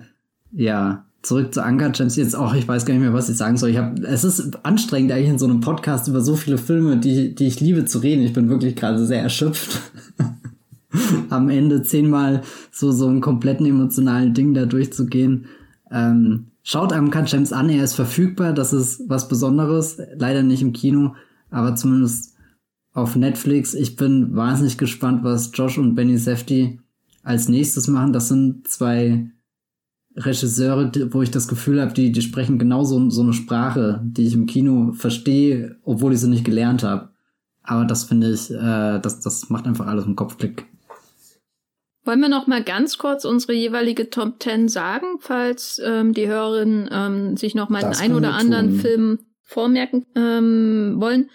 ja, 0.52 1.04
zurück 1.22 1.54
zu 1.54 1.64
Anker 1.64 1.90
Gems 1.90 2.16
jetzt 2.16 2.36
auch, 2.36 2.54
ich 2.54 2.66
weiß 2.66 2.84
gar 2.84 2.94
nicht 2.94 3.02
mehr, 3.02 3.14
was 3.14 3.28
ich 3.28 3.36
sagen 3.36 3.56
soll. 3.56 3.70
Ich 3.70 3.78
hab, 3.78 3.98
es 4.00 4.24
ist 4.24 4.64
anstrengend 4.64 5.12
eigentlich 5.12 5.28
in 5.28 5.38
so 5.38 5.46
einem 5.46 5.60
Podcast 5.60 6.08
über 6.08 6.20
so 6.20 6.36
viele 6.36 6.58
Filme, 6.58 6.98
die, 6.98 7.34
die 7.34 7.46
ich 7.46 7.60
liebe 7.60 7.84
zu 7.84 7.98
reden. 7.98 8.22
Ich 8.22 8.32
bin 8.32 8.48
wirklich 8.48 8.76
gerade 8.76 9.04
sehr 9.06 9.22
erschöpft. 9.22 9.80
Am 11.30 11.50
Ende 11.50 11.82
zehnmal 11.82 12.42
so, 12.70 12.92
so 12.92 13.08
einen 13.08 13.20
kompletten 13.20 13.66
emotionalen 13.66 14.34
Ding 14.34 14.54
da 14.54 14.66
durchzugehen. 14.66 15.46
Ähm, 15.90 16.46
schaut 16.64 16.92
Uncut 16.92 17.26
Gems 17.26 17.52
an, 17.52 17.68
er 17.68 17.84
ist 17.84 17.94
verfügbar, 17.94 18.52
das 18.52 18.72
ist 18.72 19.02
was 19.06 19.28
Besonderes. 19.28 19.98
Leider 20.16 20.42
nicht 20.42 20.62
im 20.62 20.72
Kino, 20.72 21.14
aber 21.50 21.76
zumindest 21.76 22.34
auf 22.92 23.14
Netflix. 23.14 23.74
Ich 23.74 23.94
bin 23.94 24.34
wahnsinnig 24.34 24.78
gespannt, 24.78 25.22
was 25.22 25.50
Josh 25.54 25.78
und 25.78 25.94
Benny 25.94 26.18
Safdie 26.18 26.80
als 27.22 27.48
nächstes 27.48 27.86
machen. 27.86 28.12
Das 28.12 28.28
sind 28.28 28.66
zwei 28.66 29.30
Regisseure, 30.16 30.92
wo 31.12 31.22
ich 31.22 31.30
das 31.30 31.48
Gefühl 31.48 31.80
habe, 31.80 31.92
die, 31.92 32.12
die 32.12 32.22
sprechen 32.22 32.58
genau 32.58 32.84
so, 32.84 32.96
eine 32.96 33.32
Sprache, 33.32 34.00
die 34.04 34.26
ich 34.26 34.34
im 34.34 34.46
Kino 34.46 34.92
verstehe, 34.92 35.76
obwohl 35.82 36.12
ich 36.12 36.20
sie 36.20 36.28
nicht 36.28 36.44
gelernt 36.44 36.82
habe. 36.82 37.10
Aber 37.62 37.84
das 37.84 38.04
finde 38.04 38.32
ich, 38.32 38.50
äh, 38.50 39.00
das, 39.00 39.20
das 39.20 39.50
macht 39.50 39.66
einfach 39.66 39.86
alles 39.86 40.06
im 40.06 40.16
Kopf 40.16 40.38
Klick. 40.38 40.66
Wollen 42.04 42.20
wir 42.20 42.28
noch 42.28 42.46
mal 42.46 42.62
ganz 42.62 42.98
kurz 42.98 43.24
unsere 43.24 43.54
jeweilige 43.54 44.10
Top 44.10 44.38
Ten 44.38 44.68
sagen, 44.68 45.18
falls 45.20 45.80
ähm, 45.82 46.12
die 46.12 46.28
Hörerinnen 46.28 46.90
ähm, 46.92 47.36
sich 47.36 47.54
noch 47.54 47.70
mal 47.70 47.80
das 47.80 47.98
den 47.98 48.10
ein 48.10 48.16
oder 48.16 48.34
anderen 48.34 48.70
tun. 48.70 48.80
Film 48.80 49.18
vormerken 49.42 50.06
ähm, 50.14 50.96
wollen? 50.98 51.30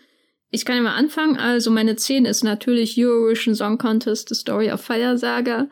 Ich 0.51 0.65
kann 0.65 0.77
ja 0.77 0.83
mal 0.83 0.95
anfangen. 0.95 1.37
Also 1.37 1.71
meine 1.71 1.95
10 1.95 2.25
ist 2.25 2.43
natürlich 2.43 2.95
Eurovision 2.97 3.55
Song 3.55 3.77
Contest, 3.77 4.29
The 4.29 4.35
Story 4.35 4.71
of 4.71 4.81
Fire 4.81 5.17
Saga. 5.17 5.69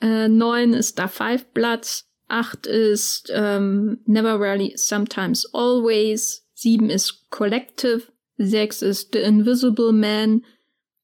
Äh, 0.00 0.28
9 0.28 0.74
ist 0.74 0.98
Da 0.98 1.08
Five 1.08 1.46
Bloods. 1.52 2.06
8 2.28 2.66
ist 2.66 3.32
ähm, 3.34 4.00
Never 4.04 4.38
Rarely, 4.38 4.74
Sometimes 4.76 5.46
Always. 5.54 6.46
7 6.54 6.90
ist 6.90 7.30
Collective. 7.30 8.02
6 8.36 8.82
ist 8.82 9.10
The 9.14 9.20
Invisible 9.20 9.92
Man. 9.92 10.44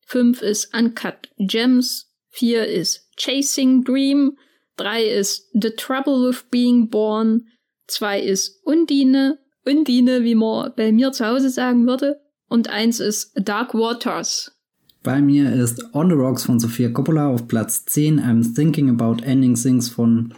5 0.07 0.43
ist 0.43 0.75
Uncut 0.75 1.31
Gems. 1.39 2.11
4 2.31 2.67
ist 2.67 3.04
Chasing 3.17 3.85
Dream. 3.85 4.37
3 4.77 5.05
ist 5.05 5.51
The 5.53 5.71
Trouble 5.71 6.29
with 6.29 6.45
Being 6.51 6.89
Born. 6.89 7.47
2 7.87 8.21
ist 8.21 8.61
Undine. 8.65 9.39
Undine, 9.65 10.25
wie 10.25 10.35
man 10.35 10.73
bei 10.77 10.93
mir 10.93 11.13
zu 11.13 11.27
Hause 11.27 11.51
sagen 11.51 11.87
würde. 11.87 12.21
Und 12.49 12.69
1 12.69 13.01
ist 13.01 13.33
Dark 13.35 13.75
Waters. 13.75 14.53
Bei 15.03 15.21
mir 15.21 15.53
ist 15.53 15.95
On 15.95 16.09
the 16.09 16.17
Rocks 16.17 16.45
von 16.45 16.59
Sophia 16.59 16.89
Coppola 16.89 17.29
auf 17.29 17.47
Platz 17.47 17.85
10. 17.85 18.21
I'm 18.21 18.55
Thinking 18.55 18.89
About 18.89 19.23
Ending 19.23 19.55
Things 19.55 19.89
von 19.89 20.33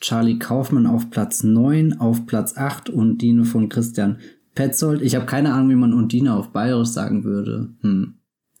Charlie 0.00 0.38
Kaufmann 0.38 0.86
auf 0.86 1.10
Platz 1.10 1.42
9, 1.42 2.00
auf 2.00 2.26
Platz 2.26 2.56
8 2.56 2.90
Undine 2.90 3.44
von 3.44 3.68
Christian 3.68 4.18
Petzold. 4.54 5.02
Ich 5.02 5.14
habe 5.14 5.26
keine 5.26 5.52
Ahnung, 5.52 5.70
wie 5.70 5.76
man 5.76 5.94
Undine 5.94 6.34
auf 6.34 6.48
Bayerisch 6.48 6.88
sagen 6.88 7.24
würde. 7.24 7.74
Hm. 7.82 8.15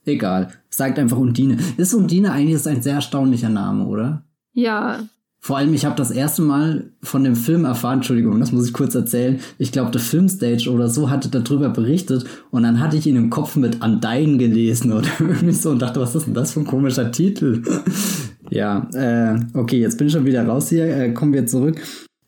Egal. 0.06 0.48
Sagt 0.70 0.98
einfach 0.98 1.18
Undine. 1.18 1.58
Ist 1.76 1.92
Undine 1.92 2.32
eigentlich 2.32 2.66
ein 2.66 2.80
sehr 2.80 2.94
erstaunlicher 2.94 3.48
Name, 3.48 3.84
oder? 3.84 4.22
Ja. 4.52 5.00
Vor 5.40 5.58
allem, 5.58 5.74
ich 5.74 5.84
habe 5.84 5.96
das 5.96 6.10
erste 6.10 6.42
Mal 6.42 6.90
von 7.02 7.22
dem 7.22 7.36
Film 7.36 7.64
erfahren, 7.64 7.98
Entschuldigung, 7.98 8.40
das 8.40 8.52
muss 8.52 8.66
ich 8.66 8.72
kurz 8.72 8.94
erzählen. 8.94 9.38
Ich 9.58 9.70
glaube, 9.70 9.90
der 9.90 10.00
Filmstage 10.00 10.70
oder 10.70 10.88
so 10.88 11.10
hatte 11.10 11.28
darüber 11.28 11.68
berichtet 11.68 12.24
und 12.50 12.62
dann 12.62 12.80
hatte 12.80 12.96
ich 12.96 13.06
ihn 13.06 13.16
im 13.16 13.30
Kopf 13.30 13.54
mit 13.56 13.82
Undyne 13.82 14.38
gelesen 14.38 14.92
oder 14.92 15.08
irgendwie 15.20 15.52
so 15.52 15.70
und 15.70 15.82
dachte, 15.82 16.00
was 16.00 16.14
ist 16.14 16.26
denn 16.26 16.34
das 16.34 16.52
für 16.52 16.60
ein 16.60 16.66
komischer 16.66 17.12
Titel? 17.12 17.62
ja, 18.50 18.88
äh, 18.94 19.38
okay, 19.54 19.80
jetzt 19.80 19.98
bin 19.98 20.06
ich 20.06 20.12
schon 20.12 20.24
wieder 20.24 20.46
raus 20.46 20.68
hier. 20.68 20.86
Äh, 20.86 21.12
kommen 21.12 21.32
wir 21.32 21.46
zurück. 21.46 21.80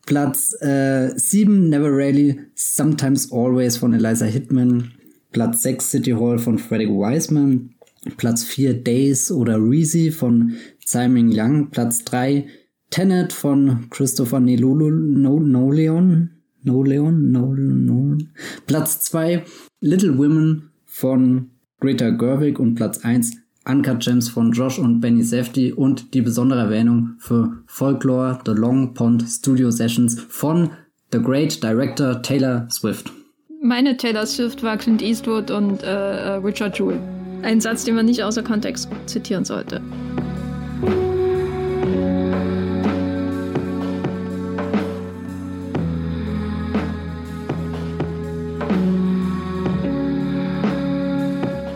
Platz 0.05 0.53
äh, 0.61 1.11
7, 1.13 1.69
Never 1.69 1.91
Really, 1.91 2.39
Sometimes 2.55 3.31
Always 3.31 3.77
von 3.77 3.93
Eliza 3.93 4.25
Hitman. 4.25 4.91
Platz 5.31 5.61
6, 5.63 5.91
City 5.91 6.11
Hall 6.11 6.39
von 6.39 6.57
Frederick 6.57 6.89
Wiseman. 6.89 7.75
Platz 8.17 8.43
4, 8.43 8.83
Days 8.83 9.31
oder 9.31 9.57
Reezy 9.57 10.11
von 10.11 10.53
Simon 10.83 11.29
Young. 11.31 11.69
Platz 11.69 12.03
3, 12.05 12.47
Tenet 12.89 13.33
von 13.33 13.89
Christopher 13.89 14.39
Noleon. 14.39 15.21
Noleon. 15.21 16.29
Noleon. 16.63 17.31
Noleon. 17.31 18.29
Platz 18.65 19.01
2, 19.01 19.43
Little 19.81 20.17
Women 20.17 20.71
von 20.85 21.51
Greta 21.79 22.09
Gerwig. 22.09 22.59
Und 22.59 22.75
Platz 22.75 23.05
1, 23.05 23.31
Uncut 23.69 23.99
Gems 23.99 24.29
von 24.29 24.51
Josh 24.51 24.79
und 24.79 24.99
Benny 24.99 25.23
Safety 25.23 25.71
und 25.71 26.13
die 26.13 26.21
besondere 26.21 26.61
Erwähnung 26.61 27.15
für 27.19 27.61
Folklore 27.67 28.39
The 28.45 28.53
Long 28.53 28.95
Pond 28.95 29.23
Studio 29.27 29.69
Sessions 29.69 30.19
von 30.19 30.71
The 31.11 31.19
Great 31.21 31.61
Director 31.61 32.21
Taylor 32.21 32.67
Swift. 32.71 33.11
Meine 33.61 33.97
Taylor 33.97 34.25
Swift 34.25 34.63
war 34.63 34.77
Clint 34.77 35.01
Eastwood 35.01 35.51
und 35.51 35.83
äh, 35.83 35.87
äh 35.87 36.29
Richard 36.35 36.79
Jewell. 36.79 37.01
Ein 37.41 37.59
Satz, 37.59 37.83
den 37.83 37.93
man 37.95 38.05
nicht 38.05 38.23
außer 38.23 38.41
Kontext 38.41 38.89
zitieren 39.05 39.43
sollte. 39.43 39.81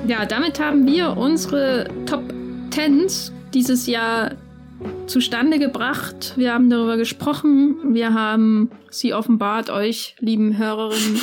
Ja, 0.08 0.26
damit 0.26 0.62
haben 0.62 0.88
wir 0.88 1.18
unsere 1.18 1.90
Top 2.06 2.24
Tens 2.70 3.34
dieses 3.54 3.88
Jahr 3.88 4.32
zustande 5.08 5.60
gebracht. 5.60 6.32
Wir 6.38 6.54
haben 6.54 6.70
darüber 6.70 6.96
gesprochen. 6.96 7.94
Wir 7.94 8.14
haben 8.14 8.72
sie 8.90 9.14
offenbart, 9.14 9.70
euch, 9.70 10.16
lieben 10.22 10.58
Hörerinnen 10.58 11.20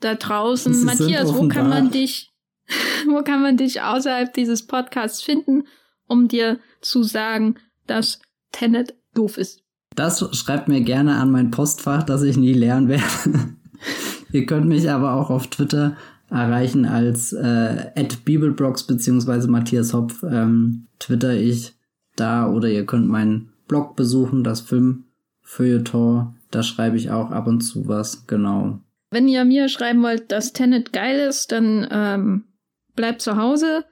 da 0.00 0.14
draußen. 0.14 0.72
Sie 0.72 0.84
Matthias, 0.84 1.34
wo 1.34 1.48
kann 1.48 1.68
man 1.68 1.90
dich, 1.90 2.30
wo 3.08 3.22
kann 3.22 3.42
man 3.42 3.56
dich 3.56 3.82
außerhalb 3.82 4.32
dieses 4.32 4.66
Podcasts 4.66 5.22
finden, 5.22 5.64
um 6.06 6.28
dir 6.28 6.58
zu 6.80 7.02
sagen, 7.02 7.56
dass 7.86 8.20
Tenet 8.52 8.94
doof 9.14 9.38
ist? 9.38 9.62
Das 9.94 10.24
schreibt 10.36 10.68
mir 10.68 10.80
gerne 10.82 11.16
an 11.16 11.30
mein 11.30 11.50
Postfach, 11.50 12.02
das 12.02 12.22
ich 12.22 12.36
nie 12.36 12.52
lernen 12.52 12.88
werde. 12.88 13.04
Ihr 14.32 14.46
könnt 14.46 14.66
mich 14.66 14.90
aber 14.90 15.14
auch 15.14 15.30
auf 15.30 15.48
Twitter 15.48 15.96
erreichen 16.30 16.84
als 16.84 17.32
äh, 17.32 17.90
@bibelbrox 18.24 18.84
beziehungsweise 18.84 19.48
Matthias 19.48 19.94
Hopf 19.94 20.22
ähm, 20.22 20.86
twitter 20.98 21.34
ich 21.34 21.74
da 22.16 22.50
oder 22.50 22.68
ihr 22.68 22.84
könnt 22.84 23.08
meinen 23.08 23.52
Blog 23.66 23.96
besuchen, 23.96 24.44
das 24.44 24.60
Filmfeuilleton, 24.60 26.36
da 26.50 26.62
schreibe 26.62 26.96
ich 26.96 27.10
auch 27.10 27.30
ab 27.30 27.46
und 27.46 27.60
zu 27.60 27.88
was, 27.88 28.26
genau. 28.26 28.80
Wenn 29.10 29.28
ihr 29.28 29.44
mir 29.44 29.68
schreiben 29.68 30.02
wollt, 30.02 30.32
dass 30.32 30.52
Tenet 30.52 30.92
geil 30.92 31.18
ist, 31.20 31.52
dann 31.52 31.88
ähm, 31.90 32.44
bleibt 32.94 33.22
zu 33.22 33.36
Hause 33.36 33.84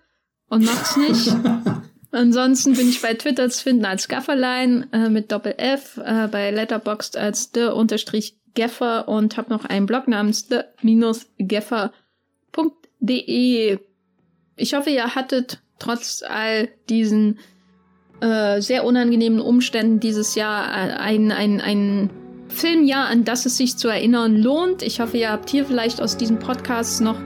und 0.49 0.65
macht's 0.65 0.97
nicht. 0.97 1.35
Ansonsten 2.13 2.75
bin 2.75 2.89
ich 2.89 3.03
bei 3.03 3.15
Twitter 3.15 3.49
zu 3.51 3.63
finden 3.63 3.85
als 3.85 4.09
Gafferlein 4.09 4.87
äh, 4.93 5.09
mit 5.09 5.33
Doppel 5.33 5.55
F, 5.59 5.99
äh, 5.99 6.29
bei 6.29 6.51
Letterboxd 6.51 7.17
als 7.17 7.51
the 7.55 7.65
unterstrich 7.65 8.39
Geffer 8.55 9.07
und 9.09 9.37
habe 9.37 9.51
noch 9.51 9.67
einen 9.67 9.87
Blog 9.87 10.09
namens 10.09 10.49
the-geffer.com 10.49 11.93
www.de. 13.01 13.79
Ich 14.57 14.75
hoffe, 14.75 14.91
ihr 14.91 15.15
hattet 15.15 15.61
trotz 15.79 16.23
all 16.27 16.69
diesen 16.89 17.39
äh, 18.21 18.61
sehr 18.61 18.85
unangenehmen 18.85 19.41
Umständen 19.41 20.01
dieses 20.01 20.35
Jahr 20.35 20.71
ein, 20.71 21.31
ein, 21.31 21.61
ein 21.61 22.11
Filmjahr, 22.57 23.07
an 23.09 23.25
das 23.25 23.47
es 23.47 23.57
sich 23.57 23.77
zu 23.77 23.89
erinnern 23.89 24.37
lohnt. 24.43 24.83
Ich 24.83 25.01
hoffe, 25.01 25.19
ihr 25.19 25.31
habt 25.31 25.51
hier 25.51 25.65
vielleicht 25.65 26.01
aus 26.01 26.17
diesem 26.17 26.39
Podcast 26.39 27.01
noch 27.01 27.17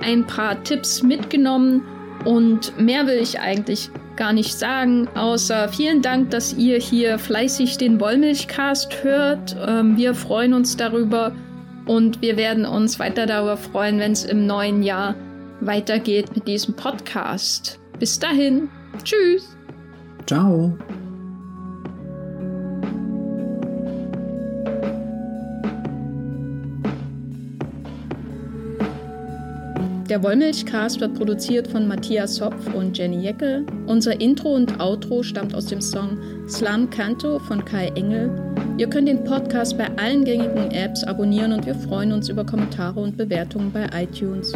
ein 0.00 0.26
paar 0.26 0.62
Tipps 0.62 1.02
mitgenommen. 1.02 1.82
Und 2.24 2.78
mehr 2.78 3.06
will 3.06 3.18
ich 3.18 3.40
eigentlich 3.40 3.90
gar 4.16 4.32
nicht 4.32 4.54
sagen, 4.54 5.08
außer 5.14 5.68
vielen 5.68 6.02
Dank, 6.02 6.30
dass 6.30 6.54
ihr 6.54 6.78
hier 6.78 7.18
fleißig 7.18 7.78
den 7.78 8.00
Wollmilchcast 8.00 9.02
hört. 9.02 9.56
Ähm, 9.66 9.96
wir 9.96 10.14
freuen 10.14 10.54
uns 10.54 10.76
darüber. 10.76 11.32
Und 11.86 12.22
wir 12.22 12.36
werden 12.36 12.64
uns 12.64 12.98
weiter 12.98 13.26
darüber 13.26 13.56
freuen, 13.56 13.98
wenn 13.98 14.12
es 14.12 14.24
im 14.24 14.46
neuen 14.46 14.82
Jahr 14.82 15.14
weitergeht 15.60 16.34
mit 16.34 16.46
diesem 16.48 16.74
Podcast. 16.74 17.78
Bis 17.98 18.18
dahin. 18.18 18.68
Tschüss. 19.02 19.56
Ciao. 20.26 20.76
Der 30.14 30.22
Wollmilchcast 30.22 31.00
wird 31.00 31.14
produziert 31.14 31.66
von 31.66 31.88
Matthias 31.88 32.40
Hopf 32.40 32.72
und 32.72 32.96
Jenny 32.96 33.16
Jeckel. 33.16 33.66
Unser 33.88 34.20
Intro 34.20 34.54
und 34.54 34.78
Outro 34.80 35.24
stammt 35.24 35.56
aus 35.56 35.66
dem 35.66 35.80
Song 35.80 36.16
Slam 36.48 36.88
Canto 36.88 37.40
von 37.40 37.64
Kai 37.64 37.88
Engel. 37.96 38.30
Ihr 38.78 38.88
könnt 38.88 39.08
den 39.08 39.24
Podcast 39.24 39.76
bei 39.76 39.88
allen 39.96 40.24
gängigen 40.24 40.70
Apps 40.70 41.02
abonnieren 41.02 41.52
und 41.52 41.66
wir 41.66 41.74
freuen 41.74 42.12
uns 42.12 42.28
über 42.28 42.46
Kommentare 42.46 43.00
und 43.00 43.16
Bewertungen 43.16 43.72
bei 43.72 43.88
iTunes. 43.92 44.52